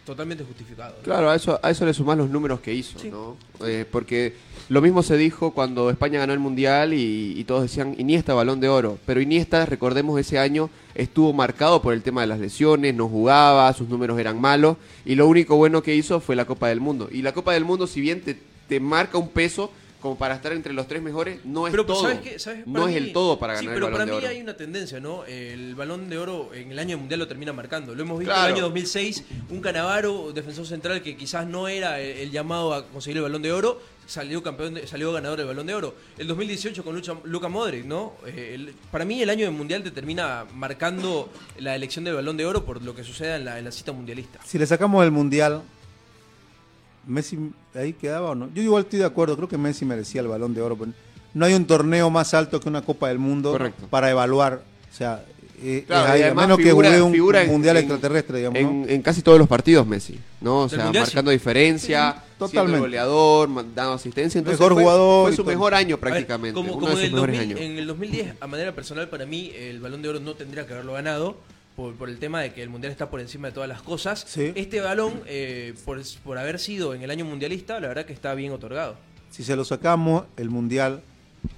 totalmente 0.08 0.42
justificado. 0.42 0.94
¿no? 0.96 1.02
Claro, 1.02 1.28
a 1.28 1.36
eso, 1.36 1.60
a 1.62 1.70
eso 1.70 1.84
le 1.84 1.92
sumás 1.92 2.16
los 2.16 2.30
números 2.30 2.60
que 2.60 2.72
hizo, 2.72 2.98
¿no? 3.10 3.36
Eh, 3.66 3.84
porque 3.90 4.34
lo 4.70 4.80
mismo 4.80 5.02
se 5.02 5.18
dijo 5.18 5.52
cuando 5.52 5.90
España 5.90 6.18
ganó 6.18 6.32
el 6.32 6.38
Mundial 6.38 6.94
y, 6.94 7.34
y 7.36 7.44
todos 7.44 7.62
decían 7.62 7.94
Iniesta 7.98 8.32
balón 8.32 8.58
de 8.58 8.70
oro. 8.70 8.98
Pero 9.04 9.20
Iniesta, 9.20 9.66
recordemos, 9.66 10.18
ese 10.18 10.38
año 10.38 10.70
estuvo 10.94 11.34
marcado 11.34 11.82
por 11.82 11.92
el 11.92 12.02
tema 12.02 12.22
de 12.22 12.26
las 12.26 12.38
lesiones, 12.38 12.94
no 12.94 13.06
jugaba, 13.06 13.70
sus 13.74 13.88
números 13.88 14.18
eran 14.18 14.40
malos. 14.40 14.78
Y 15.04 15.14
lo 15.14 15.26
único 15.28 15.56
bueno 15.56 15.82
que 15.82 15.94
hizo 15.94 16.20
fue 16.20 16.36
la 16.36 16.46
Copa 16.46 16.68
del 16.68 16.80
Mundo. 16.80 17.10
Y 17.12 17.20
la 17.20 17.32
Copa 17.32 17.52
del 17.52 17.66
Mundo, 17.66 17.86
si 17.86 18.00
bien 18.00 18.22
te, 18.22 18.38
te 18.66 18.80
marca 18.80 19.18
un 19.18 19.28
peso 19.28 19.70
como 20.00 20.16
para 20.16 20.34
estar 20.36 20.52
entre 20.52 20.72
los 20.72 20.86
tres 20.86 21.02
mejores, 21.02 21.44
no 21.44 21.66
es 21.66 21.70
Pero 21.72 21.84
pues, 21.86 21.98
todo. 21.98 22.08
¿sabes 22.08 22.20
qué? 22.22 22.38
¿Sabes? 22.38 22.66
No 22.66 22.86
es 22.86 22.94
el 22.96 23.12
todo 23.12 23.38
para 23.38 23.56
sí, 23.58 23.64
ganar 23.66 23.74
pero 23.76 23.86
el 23.86 23.92
balón 23.92 24.06
para 24.08 24.16
de 24.16 24.20
mí 24.20 24.26
oro. 24.26 24.36
hay 24.36 24.42
una 24.42 24.56
tendencia, 24.56 25.00
¿no? 25.00 25.24
El 25.24 25.74
balón 25.74 26.08
de 26.08 26.18
oro 26.18 26.50
en 26.54 26.70
el 26.70 26.78
año 26.78 26.96
mundial 26.98 27.20
lo 27.20 27.26
termina 27.28 27.52
marcando. 27.52 27.94
Lo 27.94 28.02
hemos 28.02 28.18
visto 28.18 28.32
Claro. 28.32 28.46
en 28.48 28.50
el 28.52 28.54
año 28.58 28.64
2006, 28.66 29.24
un 29.50 29.60
Canavaro, 29.60 30.32
defensor 30.32 30.66
central 30.66 31.02
que 31.02 31.16
quizás 31.16 31.46
no 31.46 31.66
era 31.68 32.00
el, 32.00 32.18
el 32.18 32.30
llamado 32.30 32.74
a 32.74 32.86
conseguir 32.86 33.16
el 33.16 33.22
balón 33.24 33.42
de 33.42 33.52
oro, 33.52 33.80
salió 34.06 34.42
campeón, 34.42 34.74
de- 34.74 34.86
salió 34.86 35.12
ganador 35.12 35.36
del 35.38 35.46
balón 35.48 35.66
de 35.66 35.74
oro. 35.74 35.94
El 36.16 36.26
2018 36.28 36.82
con 36.84 36.94
Lucha, 36.94 37.14
Luca 37.24 37.48
Modric, 37.48 37.84
¿no? 37.84 38.14
Eh, 38.26 38.52
el- 38.54 38.74
para 38.90 39.04
mí 39.04 39.20
el 39.20 39.28
año 39.30 39.44
del 39.46 39.54
mundial 39.54 39.82
te 39.82 39.90
termina 39.90 40.46
marcando 40.54 41.28
la 41.58 41.74
elección 41.74 42.04
del 42.04 42.14
balón 42.14 42.36
de 42.36 42.46
oro 42.46 42.64
por 42.64 42.82
lo 42.82 42.94
que 42.94 43.02
suceda 43.04 43.36
en 43.36 43.44
la, 43.44 43.58
en 43.58 43.64
la 43.64 43.72
cita 43.72 43.92
mundialista. 43.92 44.38
Si 44.46 44.58
le 44.58 44.66
sacamos 44.66 45.04
el 45.04 45.10
mundial, 45.10 45.62
Messi 47.08 47.38
ahí 47.74 47.92
quedaba 47.94 48.30
o 48.30 48.34
no. 48.34 48.48
Yo 48.54 48.62
igual 48.62 48.84
estoy 48.84 49.00
de 49.00 49.04
acuerdo, 49.06 49.36
creo 49.36 49.48
que 49.48 49.58
Messi 49.58 49.84
merecía 49.84 50.20
el 50.20 50.28
balón 50.28 50.54
de 50.54 50.62
oro. 50.62 50.76
pero 50.76 50.92
no 51.34 51.44
hay 51.44 51.54
un 51.54 51.66
torneo 51.66 52.10
más 52.10 52.34
alto 52.34 52.60
que 52.60 52.68
una 52.68 52.82
Copa 52.82 53.08
del 53.08 53.18
Mundo 53.18 53.52
Correcto. 53.52 53.86
para 53.90 54.10
evaluar. 54.10 54.62
O 54.92 54.94
sea, 54.96 55.24
eh, 55.62 55.84
Claro, 55.86 56.06
es 56.06 56.10
ahí, 56.12 56.22
a 56.22 56.34
menos 56.34 56.56
que 56.56 56.64
figura- 56.64 56.88
un 57.04 57.14
en- 57.14 57.50
mundial 57.50 57.76
en- 57.76 57.82
extraterrestre, 57.84 58.38
digamos. 58.38 58.58
En, 58.58 58.82
¿no? 58.82 58.88
en 58.88 59.02
casi 59.02 59.22
todos 59.22 59.38
los 59.38 59.48
partidos 59.48 59.86
Messi, 59.86 60.18
¿no? 60.40 60.60
O 60.62 60.68
sea, 60.68 60.84
Mundial, 60.84 61.04
sí. 61.04 61.10
marcando 61.10 61.30
diferencia, 61.30 62.12
Sí, 62.16 62.34
totalmente. 62.38 62.80
goleador, 62.80 63.48
dando 63.74 63.92
asistencia. 63.94 64.38
Entonces 64.38 64.58
Mejor 64.60 64.74
fue, 64.74 64.82
jugador 64.82 65.26
Fue 65.28 65.36
su 65.36 65.44
mejor 65.44 65.74
año 65.74 65.96
ver, 65.96 66.00
prácticamente, 66.00 66.54
como, 66.54 66.72
uno 66.74 66.80
como 66.86 66.96
de 66.96 67.00
en, 67.02 67.06
el 67.08 67.12
mejores 67.12 67.36
2000 67.38 67.56
años. 67.56 67.60
en 67.72 67.78
el 67.78 67.86
2010, 67.86 68.34
a 68.40 68.46
manera 68.46 68.72
personal, 68.74 69.08
para 69.08 69.26
mí 69.26 69.50
el 69.56 69.80
balón 69.80 70.00
de 70.02 70.08
oro 70.08 70.20
no 70.20 70.34
tendría 70.34 70.66
que 70.66 70.72
haberlo 70.74 70.92
ganado. 70.94 71.36
Por, 71.78 71.94
por 71.94 72.08
el 72.08 72.18
tema 72.18 72.40
de 72.40 72.52
que 72.52 72.60
el 72.60 72.68
mundial 72.70 72.90
está 72.90 73.08
por 73.08 73.20
encima 73.20 73.46
de 73.46 73.54
todas 73.54 73.68
las 73.68 73.82
cosas. 73.82 74.24
Sí. 74.26 74.50
Este 74.56 74.80
balón, 74.80 75.22
eh, 75.26 75.74
por, 75.84 76.00
por 76.24 76.36
haber 76.36 76.58
sido 76.58 76.92
en 76.92 77.02
el 77.02 77.10
año 77.12 77.24
mundialista, 77.24 77.78
la 77.78 77.86
verdad 77.86 78.04
que 78.04 78.12
está 78.12 78.34
bien 78.34 78.50
otorgado. 78.50 78.96
Si 79.30 79.44
se 79.44 79.54
lo 79.54 79.64
sacamos, 79.64 80.24
el 80.36 80.50
mundial, 80.50 81.02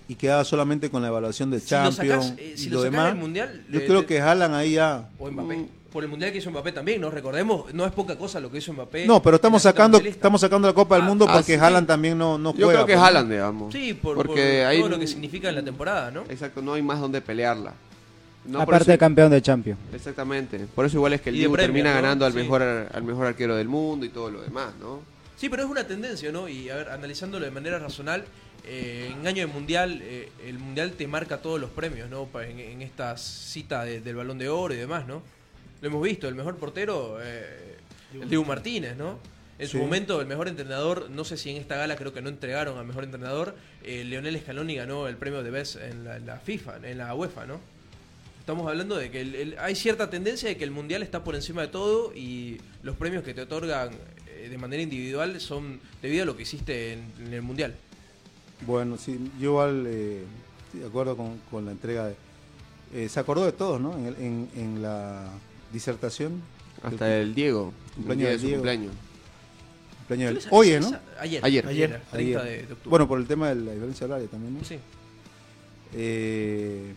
y 0.08 0.16
quedaba 0.16 0.44
solamente 0.44 0.90
con 0.90 1.00
la 1.00 1.08
evaluación 1.08 1.50
de 1.50 1.58
Si 1.58 1.74
lo 1.74 1.84
Champions 1.90 2.26
sacás, 2.26 2.38
eh, 2.38 2.52
si 2.54 2.66
y 2.66 2.68
lo 2.68 2.76
lo 2.76 2.82
demás, 2.82 3.06
del 3.06 3.14
mundial, 3.14 3.64
yo 3.70 3.78
le- 3.80 3.86
creo 3.86 4.04
que 4.04 4.20
jalan 4.20 4.52
ahí 4.52 4.72
ya. 4.74 5.08
O 5.18 5.30
Mbappé. 5.30 5.64
Por 5.90 6.04
el 6.04 6.10
mundial 6.10 6.30
que 6.32 6.36
hizo 6.38 6.50
Mbappé 6.50 6.72
también, 6.72 7.00
¿no? 7.00 7.10
Recordemos, 7.10 7.72
no 7.72 7.86
es 7.86 7.92
poca 7.92 8.18
cosa 8.18 8.40
lo 8.40 8.50
que 8.52 8.58
hizo 8.58 8.74
Mbappé. 8.74 9.06
No, 9.06 9.22
pero 9.22 9.36
estamos 9.36 9.62
sacando, 9.62 9.96
estamos 9.96 10.42
sacando 10.42 10.68
la 10.68 10.74
Copa 10.74 10.96
del 10.96 11.04
Ah, 11.04 11.08
Mundo 11.08 11.24
ah, 11.30 11.32
porque 11.32 11.54
sí. 11.54 11.58
Haaland 11.64 11.86
también 11.86 12.18
no, 12.18 12.36
no 12.36 12.52
Yo 12.54 12.66
juega. 12.66 12.80
creo 12.84 12.86
que 12.88 12.92
pues. 12.92 13.04
Haaland, 13.06 13.30
digamos. 13.32 13.72
Sí, 13.72 13.94
por, 13.94 14.16
porque 14.16 14.64
por 14.68 14.80
todo 14.80 14.88
lo 14.90 14.98
que 14.98 15.06
significa 15.06 15.48
en 15.48 15.54
la 15.54 15.62
temporada, 15.64 16.10
¿no? 16.10 16.24
Exacto, 16.28 16.60
no 16.60 16.74
hay 16.74 16.82
más 16.82 17.00
donde 17.00 17.22
pelearla. 17.22 17.72
No, 18.47 18.61
Aparte 18.62 18.93
eso- 18.93 18.99
campeón 18.99 19.30
de 19.30 19.43
Champions. 19.43 19.78
Exactamente. 19.93 20.59
Por 20.74 20.86
eso 20.86 20.97
igual 20.97 21.12
es 21.12 21.20
que 21.20 21.28
el 21.28 21.36
de 21.36 21.43
Dibu 21.43 21.57
termina 21.57 21.91
¿no? 21.91 21.97
ganando 21.97 22.24
al 22.26 22.32
Sí. 22.32 22.38
mejor 22.38 22.62
al 22.62 23.03
mejor 23.03 23.26
arquero 23.26 23.55
del 23.57 23.68
mundo 23.68 24.07
y 24.07 24.09
todo 24.09 24.30
lo 24.30 24.41
demás, 24.41 24.72
¿no? 24.80 25.03
Sí, 25.36 25.49
pero 25.49 25.62
es 25.64 25.68
una 25.70 25.86
tendencia, 25.86 26.32
¿no? 26.32 26.49
Y 26.49 26.68
a 26.70 26.76
ver, 26.76 26.88
analizándolo 26.91 27.45
de 27.45 27.51
manera 27.51 27.78
racional, 27.78 28.24
eh, 28.66 29.11
en 29.12 29.26
año 29.26 29.47
de 29.47 29.53
mundial, 29.53 30.01
eh, 30.03 30.30
el 30.47 30.59
mundial 30.59 30.93
te 30.93 31.07
marca 31.07 31.38
todos 31.43 31.61
los 31.61 31.70
premios, 31.70 32.09
¿no? 32.11 32.28
En, 32.41 32.59
en 32.61 32.82
esta 32.82 33.16
cita 33.16 33.84
de- 33.84 34.01
del 34.01 34.16
balón 34.16 34.38
de 34.38 34.49
oro 34.49 34.74
y 34.74 34.76
demás, 34.78 35.07
¿no? 35.07 35.22
Lo 35.80 35.88
hemos 35.88 36.03
visto, 36.03 36.28
el 36.28 36.34
mejor 36.34 36.57
portero, 36.57 37.18
eh, 37.22 37.76
el 38.20 38.28
Dibu 38.28 38.45
Martínez, 38.45 38.97
¿no? 38.97 39.18
En 39.59 39.66
su 39.68 39.76
Sí. 39.76 39.82
momento, 39.82 40.20
el 40.20 40.26
mejor 40.26 40.49
entrenador, 40.49 41.09
no 41.11 41.24
sé 41.24 41.36
si 41.36 41.51
en 41.51 41.57
esta 41.59 41.76
gala 41.76 41.97
creo 41.97 42.12
que 42.14 42.22
no 42.22 42.28
entregaron 42.30 42.78
al 42.78 42.86
mejor 42.86 43.05
entrenador, 43.05 43.55
eh, 43.82 44.05
Leonel 44.05 44.38
Scaloni 44.41 44.76
ganó 44.76 45.07
el 45.09 45.16
premio 45.16 45.43
de 45.43 45.51
Best 45.51 45.76
en 45.76 46.05
la, 46.05 46.16
en 46.16 46.26
la 46.26 46.36
FIFA, 46.38 46.76
en 46.82 46.99
la 46.99 47.14
UEFA, 47.14 47.45
¿no? 47.47 47.61
Estamos 48.51 48.68
hablando 48.68 48.96
de 48.96 49.12
que 49.12 49.20
el- 49.20 49.34
el- 49.36 49.59
hay 49.61 49.76
cierta 49.76 50.11
tendencia 50.11 50.48
de 50.48 50.57
que 50.57 50.64
el 50.64 50.72
mundial 50.72 51.05
está 51.05 51.22
por 51.22 51.36
encima 51.36 51.62
de 51.62 51.68
todo 51.68 52.12
y 52.16 52.61
los 52.82 52.96
premios 52.96 53.22
que 53.22 53.32
te 53.32 53.42
otorgan 53.42 53.90
eh, 54.26 54.48
de 54.51 54.59
manera 54.59 54.82
individual 54.82 55.40
son 55.40 55.78
debido 56.03 56.24
a 56.24 56.26
lo 56.26 56.36
que 56.36 56.42
hiciste 56.42 56.94
en, 56.94 57.05
en 57.28 57.32
el 57.32 57.42
mundial. 57.42 57.76
Bueno, 58.66 58.96
sí, 58.98 59.30
yo 59.38 59.51
igual 59.51 59.84
eh, 59.86 60.24
estoy 60.66 60.80
de 60.80 60.86
acuerdo 60.88 61.16
con, 61.16 61.38
con 61.48 61.64
la 61.64 61.70
entrega 61.70 62.09
de... 62.09 62.16
eh, 62.92 63.09
se 63.09 63.20
acordó 63.20 63.44
de 63.46 63.53
todos, 63.53 63.80
¿no? 63.80 63.96
En, 63.96 64.07
el- 64.07 64.16
en- 64.16 64.48
en 64.57 64.82
la 64.82 65.28
disertación. 65.72 66.42
Hasta 66.82 67.18
el 67.18 67.36
Diego, 67.36 67.72
Cumpleaños 67.94 68.30
del 68.30 68.40
su 68.40 68.46
Diego. 68.46 68.59
cumpleaños. 68.62 68.92
cumpleaños 70.09 70.28
del- 70.34 70.38
¿Qué 70.38 70.44
les 70.46 70.53
Oye, 70.53 70.74
avisa 70.78 70.90
¿no? 70.90 70.96
esa- 70.96 71.20
Ayer. 71.22 71.44
Ayer. 71.44 71.66
Ayer, 71.68 72.01
30 72.11 72.16
Ayer. 72.16 72.42
de, 72.42 72.51
de 72.66 72.72
octubre. 72.72 72.90
Bueno, 72.90 73.07
por 73.07 73.20
el 73.20 73.28
tema 73.28 73.51
de 73.51 73.55
la 73.55 73.72
diferencia 73.74 74.07
horaria 74.09 74.26
también, 74.26 74.55
¿no? 74.59 74.64
sí. 74.64 74.76
Eh, 75.94 76.94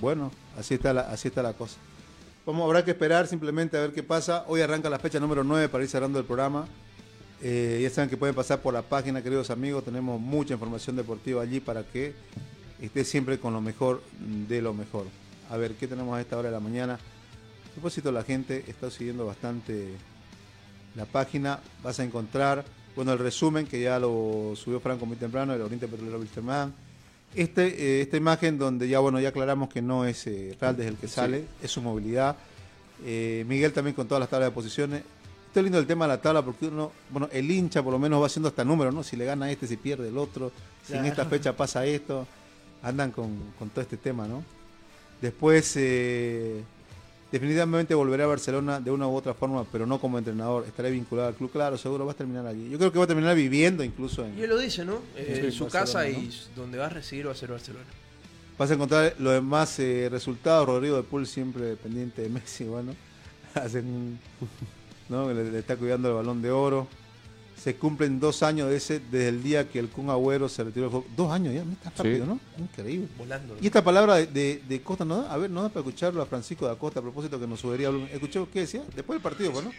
bueno, 0.00 0.32
así 0.60 0.74
está, 0.74 0.92
la, 0.92 1.02
así 1.02 1.28
está 1.28 1.42
la 1.42 1.54
cosa. 1.54 1.76
Vamos, 2.46 2.64
habrá 2.64 2.84
que 2.84 2.92
esperar 2.92 3.26
simplemente 3.26 3.76
a 3.76 3.80
ver 3.80 3.92
qué 3.92 4.02
pasa. 4.02 4.44
Hoy 4.46 4.60
arranca 4.60 4.88
la 4.88 4.98
fecha 4.98 5.18
número 5.18 5.42
9 5.44 5.68
para 5.68 5.84
ir 5.84 5.90
cerrando 5.90 6.18
el 6.18 6.24
programa. 6.24 6.66
Eh, 7.42 7.80
ya 7.82 7.90
saben 7.90 8.10
que 8.10 8.16
pueden 8.16 8.34
pasar 8.34 8.60
por 8.60 8.74
la 8.74 8.82
página, 8.82 9.22
queridos 9.22 9.50
amigos. 9.50 9.84
Tenemos 9.84 10.20
mucha 10.20 10.54
información 10.54 10.96
deportiva 10.96 11.42
allí 11.42 11.60
para 11.60 11.82
que 11.82 12.14
esté 12.80 13.04
siempre 13.04 13.38
con 13.38 13.52
lo 13.52 13.60
mejor 13.60 14.02
de 14.48 14.62
lo 14.62 14.74
mejor. 14.74 15.06
A 15.50 15.56
ver, 15.56 15.74
¿qué 15.74 15.88
tenemos 15.88 16.16
a 16.16 16.20
esta 16.20 16.36
hora 16.36 16.48
de 16.48 16.54
la 16.54 16.60
mañana? 16.60 16.94
A 16.94 17.72
propósito, 17.72 18.12
la 18.12 18.22
gente 18.22 18.64
está 18.68 18.90
siguiendo 18.90 19.26
bastante 19.26 19.94
la 20.94 21.06
página. 21.06 21.60
Vas 21.82 22.00
a 22.00 22.04
encontrar, 22.04 22.64
bueno, 22.94 23.12
el 23.12 23.18
resumen 23.18 23.66
que 23.66 23.80
ya 23.80 23.98
lo 23.98 24.52
subió 24.56 24.80
Franco 24.80 25.06
muy 25.06 25.16
temprano, 25.16 25.54
el 25.54 25.62
Oriente 25.62 25.88
Petrolero 25.88 26.18
Wilstermann. 26.18 26.74
Este, 27.34 27.66
eh, 27.68 28.00
esta 28.02 28.16
imagen 28.16 28.58
donde 28.58 28.88
ya 28.88 28.98
bueno 28.98 29.20
ya 29.20 29.28
aclaramos 29.28 29.68
que 29.68 29.80
no 29.80 30.04
es 30.04 30.26
eh, 30.26 30.56
Raldes 30.60 30.86
el 30.86 30.96
que 30.96 31.08
sale, 31.08 31.44
es 31.62 31.70
su 31.70 31.80
movilidad. 31.80 32.36
Eh, 33.04 33.44
Miguel 33.48 33.72
también 33.72 33.94
con 33.94 34.06
todas 34.08 34.20
las 34.20 34.28
tablas 34.28 34.48
de 34.50 34.54
posiciones. 34.54 35.02
Está 35.46 35.62
lindo 35.62 35.78
el 35.78 35.86
tema 35.86 36.04
de 36.04 36.10
la 36.10 36.20
tabla 36.20 36.42
porque 36.42 36.66
uno, 36.66 36.92
bueno, 37.10 37.28
el 37.32 37.50
hincha 37.50 37.82
por 37.82 37.92
lo 37.92 37.98
menos 37.98 38.22
va 38.22 38.26
haciendo 38.26 38.48
hasta 38.48 38.64
números, 38.64 38.94
¿no? 38.94 39.02
Si 39.02 39.16
le 39.16 39.24
gana 39.24 39.50
este, 39.50 39.66
si 39.66 39.76
pierde 39.76 40.08
el 40.08 40.18
otro, 40.18 40.52
si 40.86 40.94
en 40.94 41.06
esta 41.06 41.24
fecha 41.24 41.56
pasa 41.56 41.84
esto, 41.84 42.26
andan 42.82 43.10
con, 43.10 43.36
con 43.58 43.68
todo 43.70 43.80
este 43.80 43.96
tema, 43.96 44.28
¿no? 44.28 44.44
Después, 45.20 45.74
eh, 45.76 46.62
definitivamente 47.32 47.94
volverá 47.94 48.24
a 48.24 48.28
Barcelona 48.28 48.80
de 48.80 48.90
una 48.90 49.06
u 49.08 49.14
otra 49.14 49.34
forma, 49.34 49.64
pero 49.70 49.86
no 49.86 50.00
como 50.00 50.18
entrenador. 50.18 50.64
Estaré 50.66 50.90
vinculado 50.90 51.28
al 51.28 51.34
club, 51.34 51.50
claro, 51.50 51.76
seguro 51.78 52.04
va 52.06 52.12
a 52.12 52.16
terminar 52.16 52.46
allí. 52.46 52.68
Yo 52.70 52.78
creo 52.78 52.90
que 52.92 52.98
va 52.98 53.04
a 53.04 53.08
terminar 53.08 53.34
viviendo 53.36 53.82
incluso 53.84 54.24
en, 54.24 54.38
Y 54.38 54.42
él 54.42 54.50
lo 54.50 54.58
dice, 54.58 54.84
¿no? 54.84 55.00
Eh, 55.16 55.36
Sí, 55.40 55.46
en 55.46 55.52
su 55.52 55.64
Barcelona, 55.64 55.86
casa 55.86 56.04
¿no? 56.04 56.08
y 56.24 56.32
donde 56.56 56.78
va 56.78 56.86
a 56.86 56.90
residir 56.90 57.26
va 57.28 57.32
a 57.32 57.34
ser 57.36 57.50
Barcelona. 57.50 57.84
Vas 58.58 58.70
a 58.70 58.74
encontrar 58.74 59.14
los 59.18 59.32
demás 59.32 59.78
eh, 59.78 60.08
resultados. 60.10 60.66
Rodrigo 60.66 60.96
de 60.96 61.02
Pool 61.02 61.26
siempre 61.26 61.76
pendiente 61.76 62.22
de 62.22 62.28
Messi, 62.28 62.64
bueno. 62.64 62.94
Hacen 63.54 63.86
un- 63.86 64.18
¿no? 65.08 65.32
le, 65.32 65.50
le 65.50 65.58
está 65.60 65.76
cuidando 65.76 66.08
el 66.08 66.14
balón 66.14 66.42
de 66.42 66.50
oro. 66.50 66.86
Se 67.62 67.76
cumplen 67.76 68.18
dos 68.20 68.42
años 68.42 68.70
de 68.70 68.76
ese, 68.76 69.00
desde 69.00 69.28
el 69.28 69.42
día 69.42 69.68
que 69.68 69.78
el 69.78 69.90
Kun 69.90 70.08
Agüero 70.08 70.48
se 70.48 70.64
retiró 70.64 70.86
del 70.86 70.92
fútbol. 70.92 71.10
Dos 71.14 71.30
años 71.30 71.52
ya, 71.52 71.62
no 71.62 71.72
está 71.72 71.90
rápido, 71.90 72.24
¿no? 72.24 72.40
Increíble. 72.56 73.06
Volando. 73.18 73.58
Y 73.60 73.66
esta 73.66 73.84
palabra 73.84 74.14
de, 74.14 74.26
de, 74.26 74.62
de 74.66 74.82
Costa, 74.82 75.04
¿no? 75.04 75.22
da? 75.22 75.34
A 75.34 75.36
ver, 75.36 75.50
¿no 75.50 75.62
da 75.62 75.68
para 75.68 75.80
escucharlo 75.80 76.22
a 76.22 76.26
Francisco 76.26 76.66
da 76.66 76.76
Costa 76.76 77.00
a 77.00 77.02
propósito 77.02 77.38
que 77.38 77.46
nos 77.46 77.60
sugería? 77.60 77.90
¿Escuchó 78.12 78.48
qué 78.50 78.60
decía? 78.60 78.82
Después 78.94 79.16
del 79.16 79.22
partido, 79.22 79.52
pues, 79.52 79.64
¿no? 79.66 79.72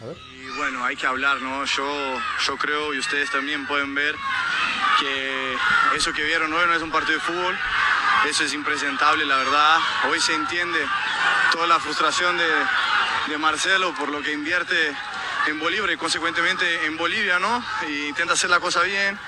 A 0.00 0.06
ver. 0.06 0.16
Y 0.16 0.56
bueno, 0.56 0.82
hay 0.84 0.96
que 0.96 1.06
hablar, 1.06 1.42
¿no? 1.42 1.66
Yo, 1.66 2.16
yo 2.46 2.56
creo, 2.56 2.94
y 2.94 2.98
ustedes 2.98 3.30
también 3.30 3.66
pueden 3.66 3.94
ver, 3.94 4.14
que 5.00 5.54
eso 5.96 6.14
que 6.14 6.24
vieron 6.24 6.50
hoy 6.50 6.66
no 6.66 6.74
es 6.74 6.82
un 6.82 6.90
partido 6.90 7.18
de 7.18 7.24
fútbol. 7.24 7.54
Eso 8.26 8.44
es 8.44 8.54
impresentable, 8.54 9.26
la 9.26 9.36
verdad. 9.36 9.76
Hoy 10.10 10.18
se 10.18 10.34
entiende 10.34 10.78
toda 11.52 11.66
la 11.66 11.78
frustración 11.78 12.38
de, 12.38 12.48
de 13.28 13.36
Marcelo 13.36 13.94
por 13.94 14.08
lo 14.08 14.22
que 14.22 14.32
invierte 14.32 14.74
en 15.46 15.60
Bolívar 15.60 15.90
y 15.90 15.96
consecuentemente 15.96 16.86
en 16.86 16.96
Bolivia, 16.96 17.38
¿no? 17.38 17.64
Y 17.88 18.06
intenta 18.06 18.34
hacer 18.34 18.50
la 18.50 18.60
cosa 18.60 18.82
bien, 18.82 19.18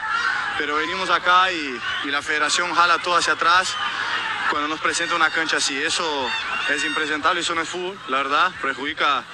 pero 0.59 0.77
venimos 0.77 1.11
acá 1.11 1.51
y, 1.53 1.81
y 2.05 2.11
la 2.11 2.23
federación 2.23 2.75
jala 2.75 2.99
todo 2.99 3.17
hacia 3.17 3.35
atrás 3.35 3.75
cuando 4.51 4.69
nos 4.69 4.81
presenta 4.81 5.15
una 5.15 5.31
cancha 5.31 5.59
así. 5.59 5.77
Eso 5.77 6.31
es 6.71 6.85
impresentable, 6.85 7.41
eso 7.41 7.55
no 7.55 7.63
es 7.63 7.69
fútbol, 7.69 7.99
la 8.09 8.19
verdad. 8.19 8.53
Perjudica 8.63 9.25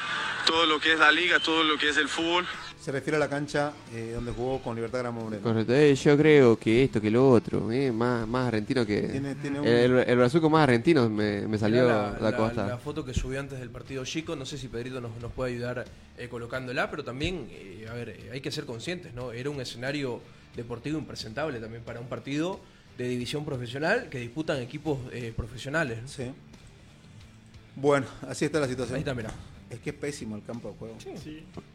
todo 0.46 0.66
lo 0.66 0.80
que 0.80 0.92
es 0.92 0.98
la 0.98 1.12
liga, 1.12 1.38
todo 1.40 1.62
lo 1.62 1.78
que 1.78 1.88
es 1.88 1.96
el 1.96 2.08
fútbol. 2.08 2.46
Se 2.82 2.90
refiere 2.90 3.16
a 3.16 3.20
la 3.20 3.28
cancha 3.28 3.72
eh, 3.94 4.10
donde 4.12 4.32
jugó 4.32 4.60
con 4.60 4.74
Libertad 4.74 4.98
Gran 4.98 5.14
Moreno. 5.14 5.40
Correcto. 5.40 5.72
Eh, 5.72 5.94
yo 5.94 6.16
creo 6.16 6.58
que 6.58 6.82
esto 6.82 7.00
que 7.00 7.12
lo 7.12 7.30
otro, 7.30 7.70
eh, 7.70 7.92
más, 7.92 8.26
más 8.26 8.48
argentino 8.48 8.84
que... 8.84 9.02
Tiene- 9.02 9.36
tiene 9.36 9.60
un- 9.60 9.66
El, 9.68 9.98
el 10.00 10.16
brazuco 10.16 10.50
más 10.50 10.64
argentino 10.64 11.08
me, 11.08 11.46
me 11.46 11.58
salió 11.58 11.86
la, 11.86 12.18
la, 12.20 12.30
la- 12.32 12.36
costa. 12.36 12.66
la 12.66 12.78
foto 12.78 13.04
que 13.04 13.14
subió 13.14 13.38
antes 13.38 13.60
del 13.60 13.70
partido 13.70 14.04
chico, 14.04 14.34
no 14.34 14.44
sé 14.44 14.58
si 14.58 14.66
Pedrito 14.66 15.00
nos, 15.00 15.12
nos 15.20 15.30
puede 15.30 15.52
ayudar 15.52 15.84
eh, 16.18 16.28
colocándola, 16.28 16.90
pero 16.90 17.04
también, 17.04 17.46
eh, 17.52 17.86
a 17.88 17.94
ver, 17.94 18.18
hay 18.32 18.40
que 18.40 18.50
ser 18.50 18.64
conscientes, 18.64 19.14
¿no? 19.14 19.30
Era 19.30 19.48
un 19.50 19.60
escenario 19.60 20.20
deportivo 20.56 20.98
impresentable 20.98 21.60
también 21.60 21.84
para 21.84 22.00
un 22.00 22.08
partido 22.08 22.58
de 22.98 23.06
división 23.06 23.44
profesional 23.44 24.08
que 24.10 24.18
disputan 24.18 24.60
equipos 24.60 24.98
eh, 25.12 25.32
profesionales. 25.36 25.98
¿no? 26.02 26.08
Sí. 26.08 26.24
Bueno, 27.76 28.06
así 28.28 28.44
está 28.44 28.58
la 28.58 28.66
situación. 28.66 28.96
Ahí 28.96 29.02
está, 29.02 29.14
mirá. 29.14 29.30
Es 29.72 29.80
que 29.80 29.90
es 29.90 29.96
pésimo 29.96 30.36
el 30.36 30.42
campo 30.44 30.68
de 30.68 30.74
juego. 30.76 30.94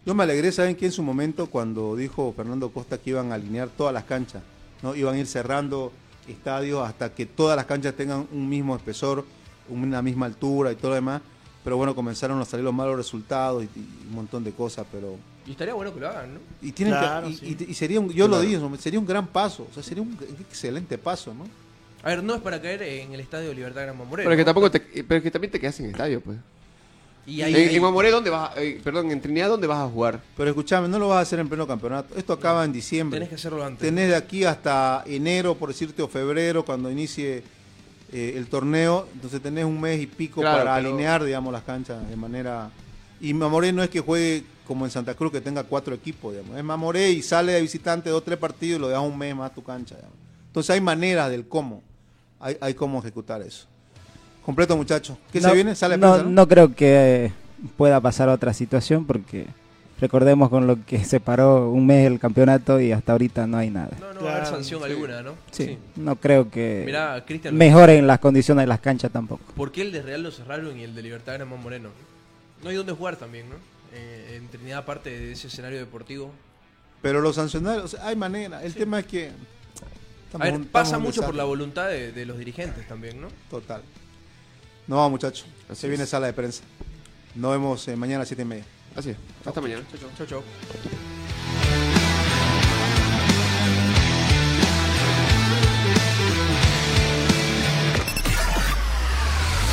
Yo 0.05 0.13
me 0.13 0.23
alegré, 0.23 0.51
¿saben 0.51 0.75
qué? 0.75 0.85
En 0.85 0.91
su 0.91 1.01
momento 1.01 1.47
cuando 1.47 1.95
dijo 1.95 2.31
Fernando 2.37 2.69
Costa 2.69 2.97
que 2.99 3.09
iban 3.09 3.31
a 3.31 3.35
alinear 3.35 3.69
todas 3.69 3.93
las 3.93 4.03
canchas, 4.03 4.43
¿no? 4.83 4.95
Iban 4.95 5.15
a 5.15 5.19
ir 5.19 5.25
cerrando 5.27 5.91
estadios 6.27 6.87
hasta 6.87 7.13
que 7.13 7.25
todas 7.25 7.55
las 7.55 7.65
canchas 7.65 7.95
tengan 7.95 8.27
un 8.31 8.47
mismo 8.47 8.75
espesor, 8.75 9.25
una 9.69 10.01
misma 10.01 10.27
altura 10.27 10.71
y 10.71 10.75
todo 10.75 10.89
lo 10.89 10.95
demás. 10.95 11.21
Pero 11.63 11.75
bueno, 11.75 11.95
comenzaron 11.95 12.39
a 12.39 12.45
salir 12.45 12.63
los 12.63 12.73
malos 12.73 12.95
resultados 12.95 13.63
y, 13.63 13.79
y 13.79 14.07
un 14.09 14.15
montón 14.15 14.43
de 14.43 14.51
cosas, 14.51 14.85
pero... 14.91 15.15
Y 15.45 15.51
estaría 15.51 15.73
bueno 15.73 15.93
que 15.93 15.99
lo 15.99 16.07
hagan, 16.07 16.35
¿no? 16.35 16.39
Y, 16.61 16.71
tienen 16.73 16.93
que- 17.23 17.29
y, 17.29 17.33
sí. 17.35 17.57
y- 17.67 17.71
y 17.71 17.73
sería 17.73 17.99
un, 17.99 18.09
yo 18.09 18.27
lo 18.27 18.39
dije, 18.39 18.59
sería 18.79 18.99
un 18.99 19.05
gran 19.07 19.27
paso, 19.27 19.67
o 19.69 19.73
sea, 19.73 19.81
sería 19.81 20.03
un 20.03 20.17
excelente 20.39 20.97
paso, 20.97 21.33
¿no? 21.33 21.45
A 22.03 22.09
ver, 22.09 22.23
no 22.23 22.35
es 22.35 22.41
para 22.41 22.61
caer 22.61 22.83
en 22.83 23.11
el 23.13 23.19
estadio 23.19 23.53
Libertad 23.53 23.81
Gran 23.83 23.97
Mamoré. 23.97 24.23
Pero 24.23 24.33
es 24.33 24.37
que 24.37 24.45
tampoco 24.45 24.69
te, 24.71 24.79
pero 25.03 25.21
que 25.21 25.31
también 25.31 25.51
te 25.51 25.59
quedas 25.59 25.75
sin 25.75 25.87
estadio, 25.87 26.21
pues. 26.21 26.37
Y 27.27 27.41
ahí- 27.41 27.53
en, 27.53 27.69
ahí- 27.69 27.75
en 27.75 27.81
Mamoré, 27.81 28.09
¿dónde 28.09 28.29
vas? 28.29 28.55
a- 28.55 28.61
eh, 28.63 28.79
perdón, 28.83 29.11
en 29.11 29.19
Trinidad, 29.21 29.49
¿dónde 29.49 29.67
vas 29.67 29.79
a 29.79 29.87
jugar? 29.89 30.21
Pero 30.37 30.49
escúchame, 30.49 30.87
no 30.87 30.97
lo 30.97 31.09
vas 31.09 31.17
a 31.17 31.21
hacer 31.21 31.39
en 31.39 31.49
pleno 31.49 31.67
campeonato. 31.67 32.15
Esto 32.17 32.31
acaba 32.33 32.63
en 32.63 32.71
diciembre. 32.71 33.17
Tenés 33.19 33.29
que 33.29 33.35
hacerlo 33.35 33.63
antes. 33.63 33.81
Tenés 33.85 34.07
de 34.09 34.15
aquí 34.15 34.45
hasta 34.45 35.03
enero, 35.05 35.53
por 35.55 35.67
decirte, 35.69 36.01
o 36.01 36.07
febrero, 36.07 36.63
cuando 36.63 36.89
inicie 36.89 37.43
eh, 38.13 38.33
el 38.37 38.47
torneo. 38.47 39.05
Entonces 39.13 39.41
tenés 39.41 39.65
un 39.65 39.79
mes 39.81 40.01
y 40.01 40.07
pico 40.07 40.39
Claro, 40.41 40.59
para 40.63 40.75
pero- 40.77 40.87
alinear, 40.89 41.23
digamos, 41.23 41.51
las 41.51 41.63
canchas 41.63 42.09
de 42.09 42.15
manera... 42.15 42.71
Y 43.19 43.33
Mamoré 43.33 43.73
no 43.73 43.83
es 43.83 43.89
que 43.89 43.99
juegue 43.99 44.43
como 44.65 44.85
en 44.85 44.91
Santa 44.91 45.13
Cruz, 45.15 45.31
que 45.31 45.41
tenga 45.41 45.63
cuatro 45.63 45.93
equipos, 45.95 46.33
digamos. 46.33 46.55
Es 46.57 46.63
Mamoré 46.63 47.09
y 47.11 47.21
sale 47.21 47.51
de 47.53 47.61
visitante 47.61 48.09
dos, 48.09 48.23
tres 48.23 48.37
partidos 48.37 48.77
y 48.77 48.81
lo 48.81 48.87
dejas 48.87 49.03
un 49.03 49.17
mes 49.17 49.35
más 49.35 49.53
tu 49.53 49.61
cancha, 49.63 49.95
digamos. 49.95 50.15
Entonces 50.47 50.69
hay 50.69 50.79
maneras 50.81 51.29
del 51.29 51.45
cómo. 51.47 51.81
Hay, 52.39 52.55
hay 52.61 52.73
cómo 52.75 52.99
ejecutar 52.99 53.41
eso. 53.41 53.67
Completo, 54.47 54.77
muchacho. 54.77 55.17
¿Qué 55.29 55.41
No, 55.41 55.49
se 55.49 55.55
viene? 55.55 55.75
Sale 55.75 55.97
no, 55.97 56.13
prensa, 56.13 56.23
¿no? 56.23 56.29
no 56.29 56.47
creo 56.47 56.73
que 56.73 57.33
pueda 57.75 57.99
pasar 57.99 58.29
otra 58.29 58.53
situación 58.53 59.03
porque 59.03 59.45
recordemos 59.99 60.49
con 60.49 60.65
lo 60.67 60.85
que 60.85 61.03
se 61.03 61.19
paró 61.19 61.69
un 61.69 61.85
mes 61.85 62.07
el 62.07 62.17
campeonato 62.17 62.79
y 62.79 62.93
hasta 62.93 63.11
ahorita 63.11 63.45
no 63.45 63.57
hay 63.57 63.69
nada. 63.71 63.97
No, 63.99 64.13
no 64.13 64.23
va 64.23 64.31
a 64.31 64.35
haber 64.37 64.47
sanción 64.47 64.81
alguna, 64.85 65.21
¿no? 65.21 65.33
Sí, 65.51 65.77
no 65.97 66.15
creo 66.15 66.49
que 66.49 66.83
Mirá, 66.85 67.21
mejoren 67.51 68.07
las 68.07 68.19
condiciones 68.19 68.63
de 68.63 68.67
las 68.67 68.79
canchas 68.79 69.11
tampoco. 69.11 69.43
¿Por 69.53 69.73
qué 69.73 69.81
el 69.81 69.91
de 69.91 70.01
Real 70.01 70.23
lo 70.23 70.31
cerraron 70.31 70.79
y 70.79 70.83
el 70.85 70.95
de 70.95 71.01
Libertad 71.01 71.33
Gran 71.33 71.49
Moreno? 71.61 71.89
No 72.63 72.69
hay 72.69 72.77
dónde 72.77 72.93
jugar 72.93 73.17
también, 73.17 73.49
¿no? 73.49 73.55
Eh, 73.93 74.37
en 74.37 74.47
Trinidad, 74.47 74.77
aparte 74.77 75.09
de 75.09 75.33
ese 75.33 75.47
escenario 75.47 75.77
deportivo. 75.77 76.31
Pero 77.01 77.19
los 77.19 77.35
sancionarios, 77.35 77.83
o 77.83 77.87
sea, 77.89 78.07
hay 78.07 78.15
manera. 78.15 78.63
El 78.63 78.73
tema 78.73 78.99
es 78.99 79.07
que... 79.07 79.31
A 80.31 80.37
ver, 80.37 80.61
pasa 80.71 80.99
mucho 80.99 81.21
por 81.21 81.35
la 81.35 81.43
voluntad 81.43 81.89
de, 81.89 82.13
de 82.13 82.25
los 82.25 82.37
dirigentes 82.37 82.87
también, 82.87 83.19
¿no? 83.19 83.27
Total. 83.49 83.81
No 84.87 84.95
vamos, 84.97 85.11
muchachos. 85.11 85.45
Así 85.69 85.81
Se 85.81 85.87
viene 85.89 86.03
es. 86.05 86.09
sala 86.09 86.27
de 86.27 86.33
prensa. 86.33 86.63
Nos 87.35 87.51
vemos 87.51 87.87
eh, 87.87 87.95
mañana 87.95 88.17
a 88.17 88.19
las 88.19 88.27
7 88.29 88.41
y 88.41 88.45
media. 88.45 88.65
Así 88.95 89.11
es. 89.11 89.17
Hasta 89.45 89.61
mañana. 89.61 89.83
Chau, 90.17 90.25
chau. 90.25 90.43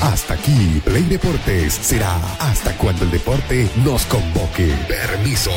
Hasta 0.01 0.35
aquí, 0.35 0.83
Play 0.85 1.03
Deportes 1.05 1.73
será 1.75 2.15
hasta 2.39 2.77
cuando 2.77 3.05
el 3.05 3.11
deporte 3.11 3.69
nos 3.85 4.05
convoque. 4.07 4.75
Permiso. 4.87 5.51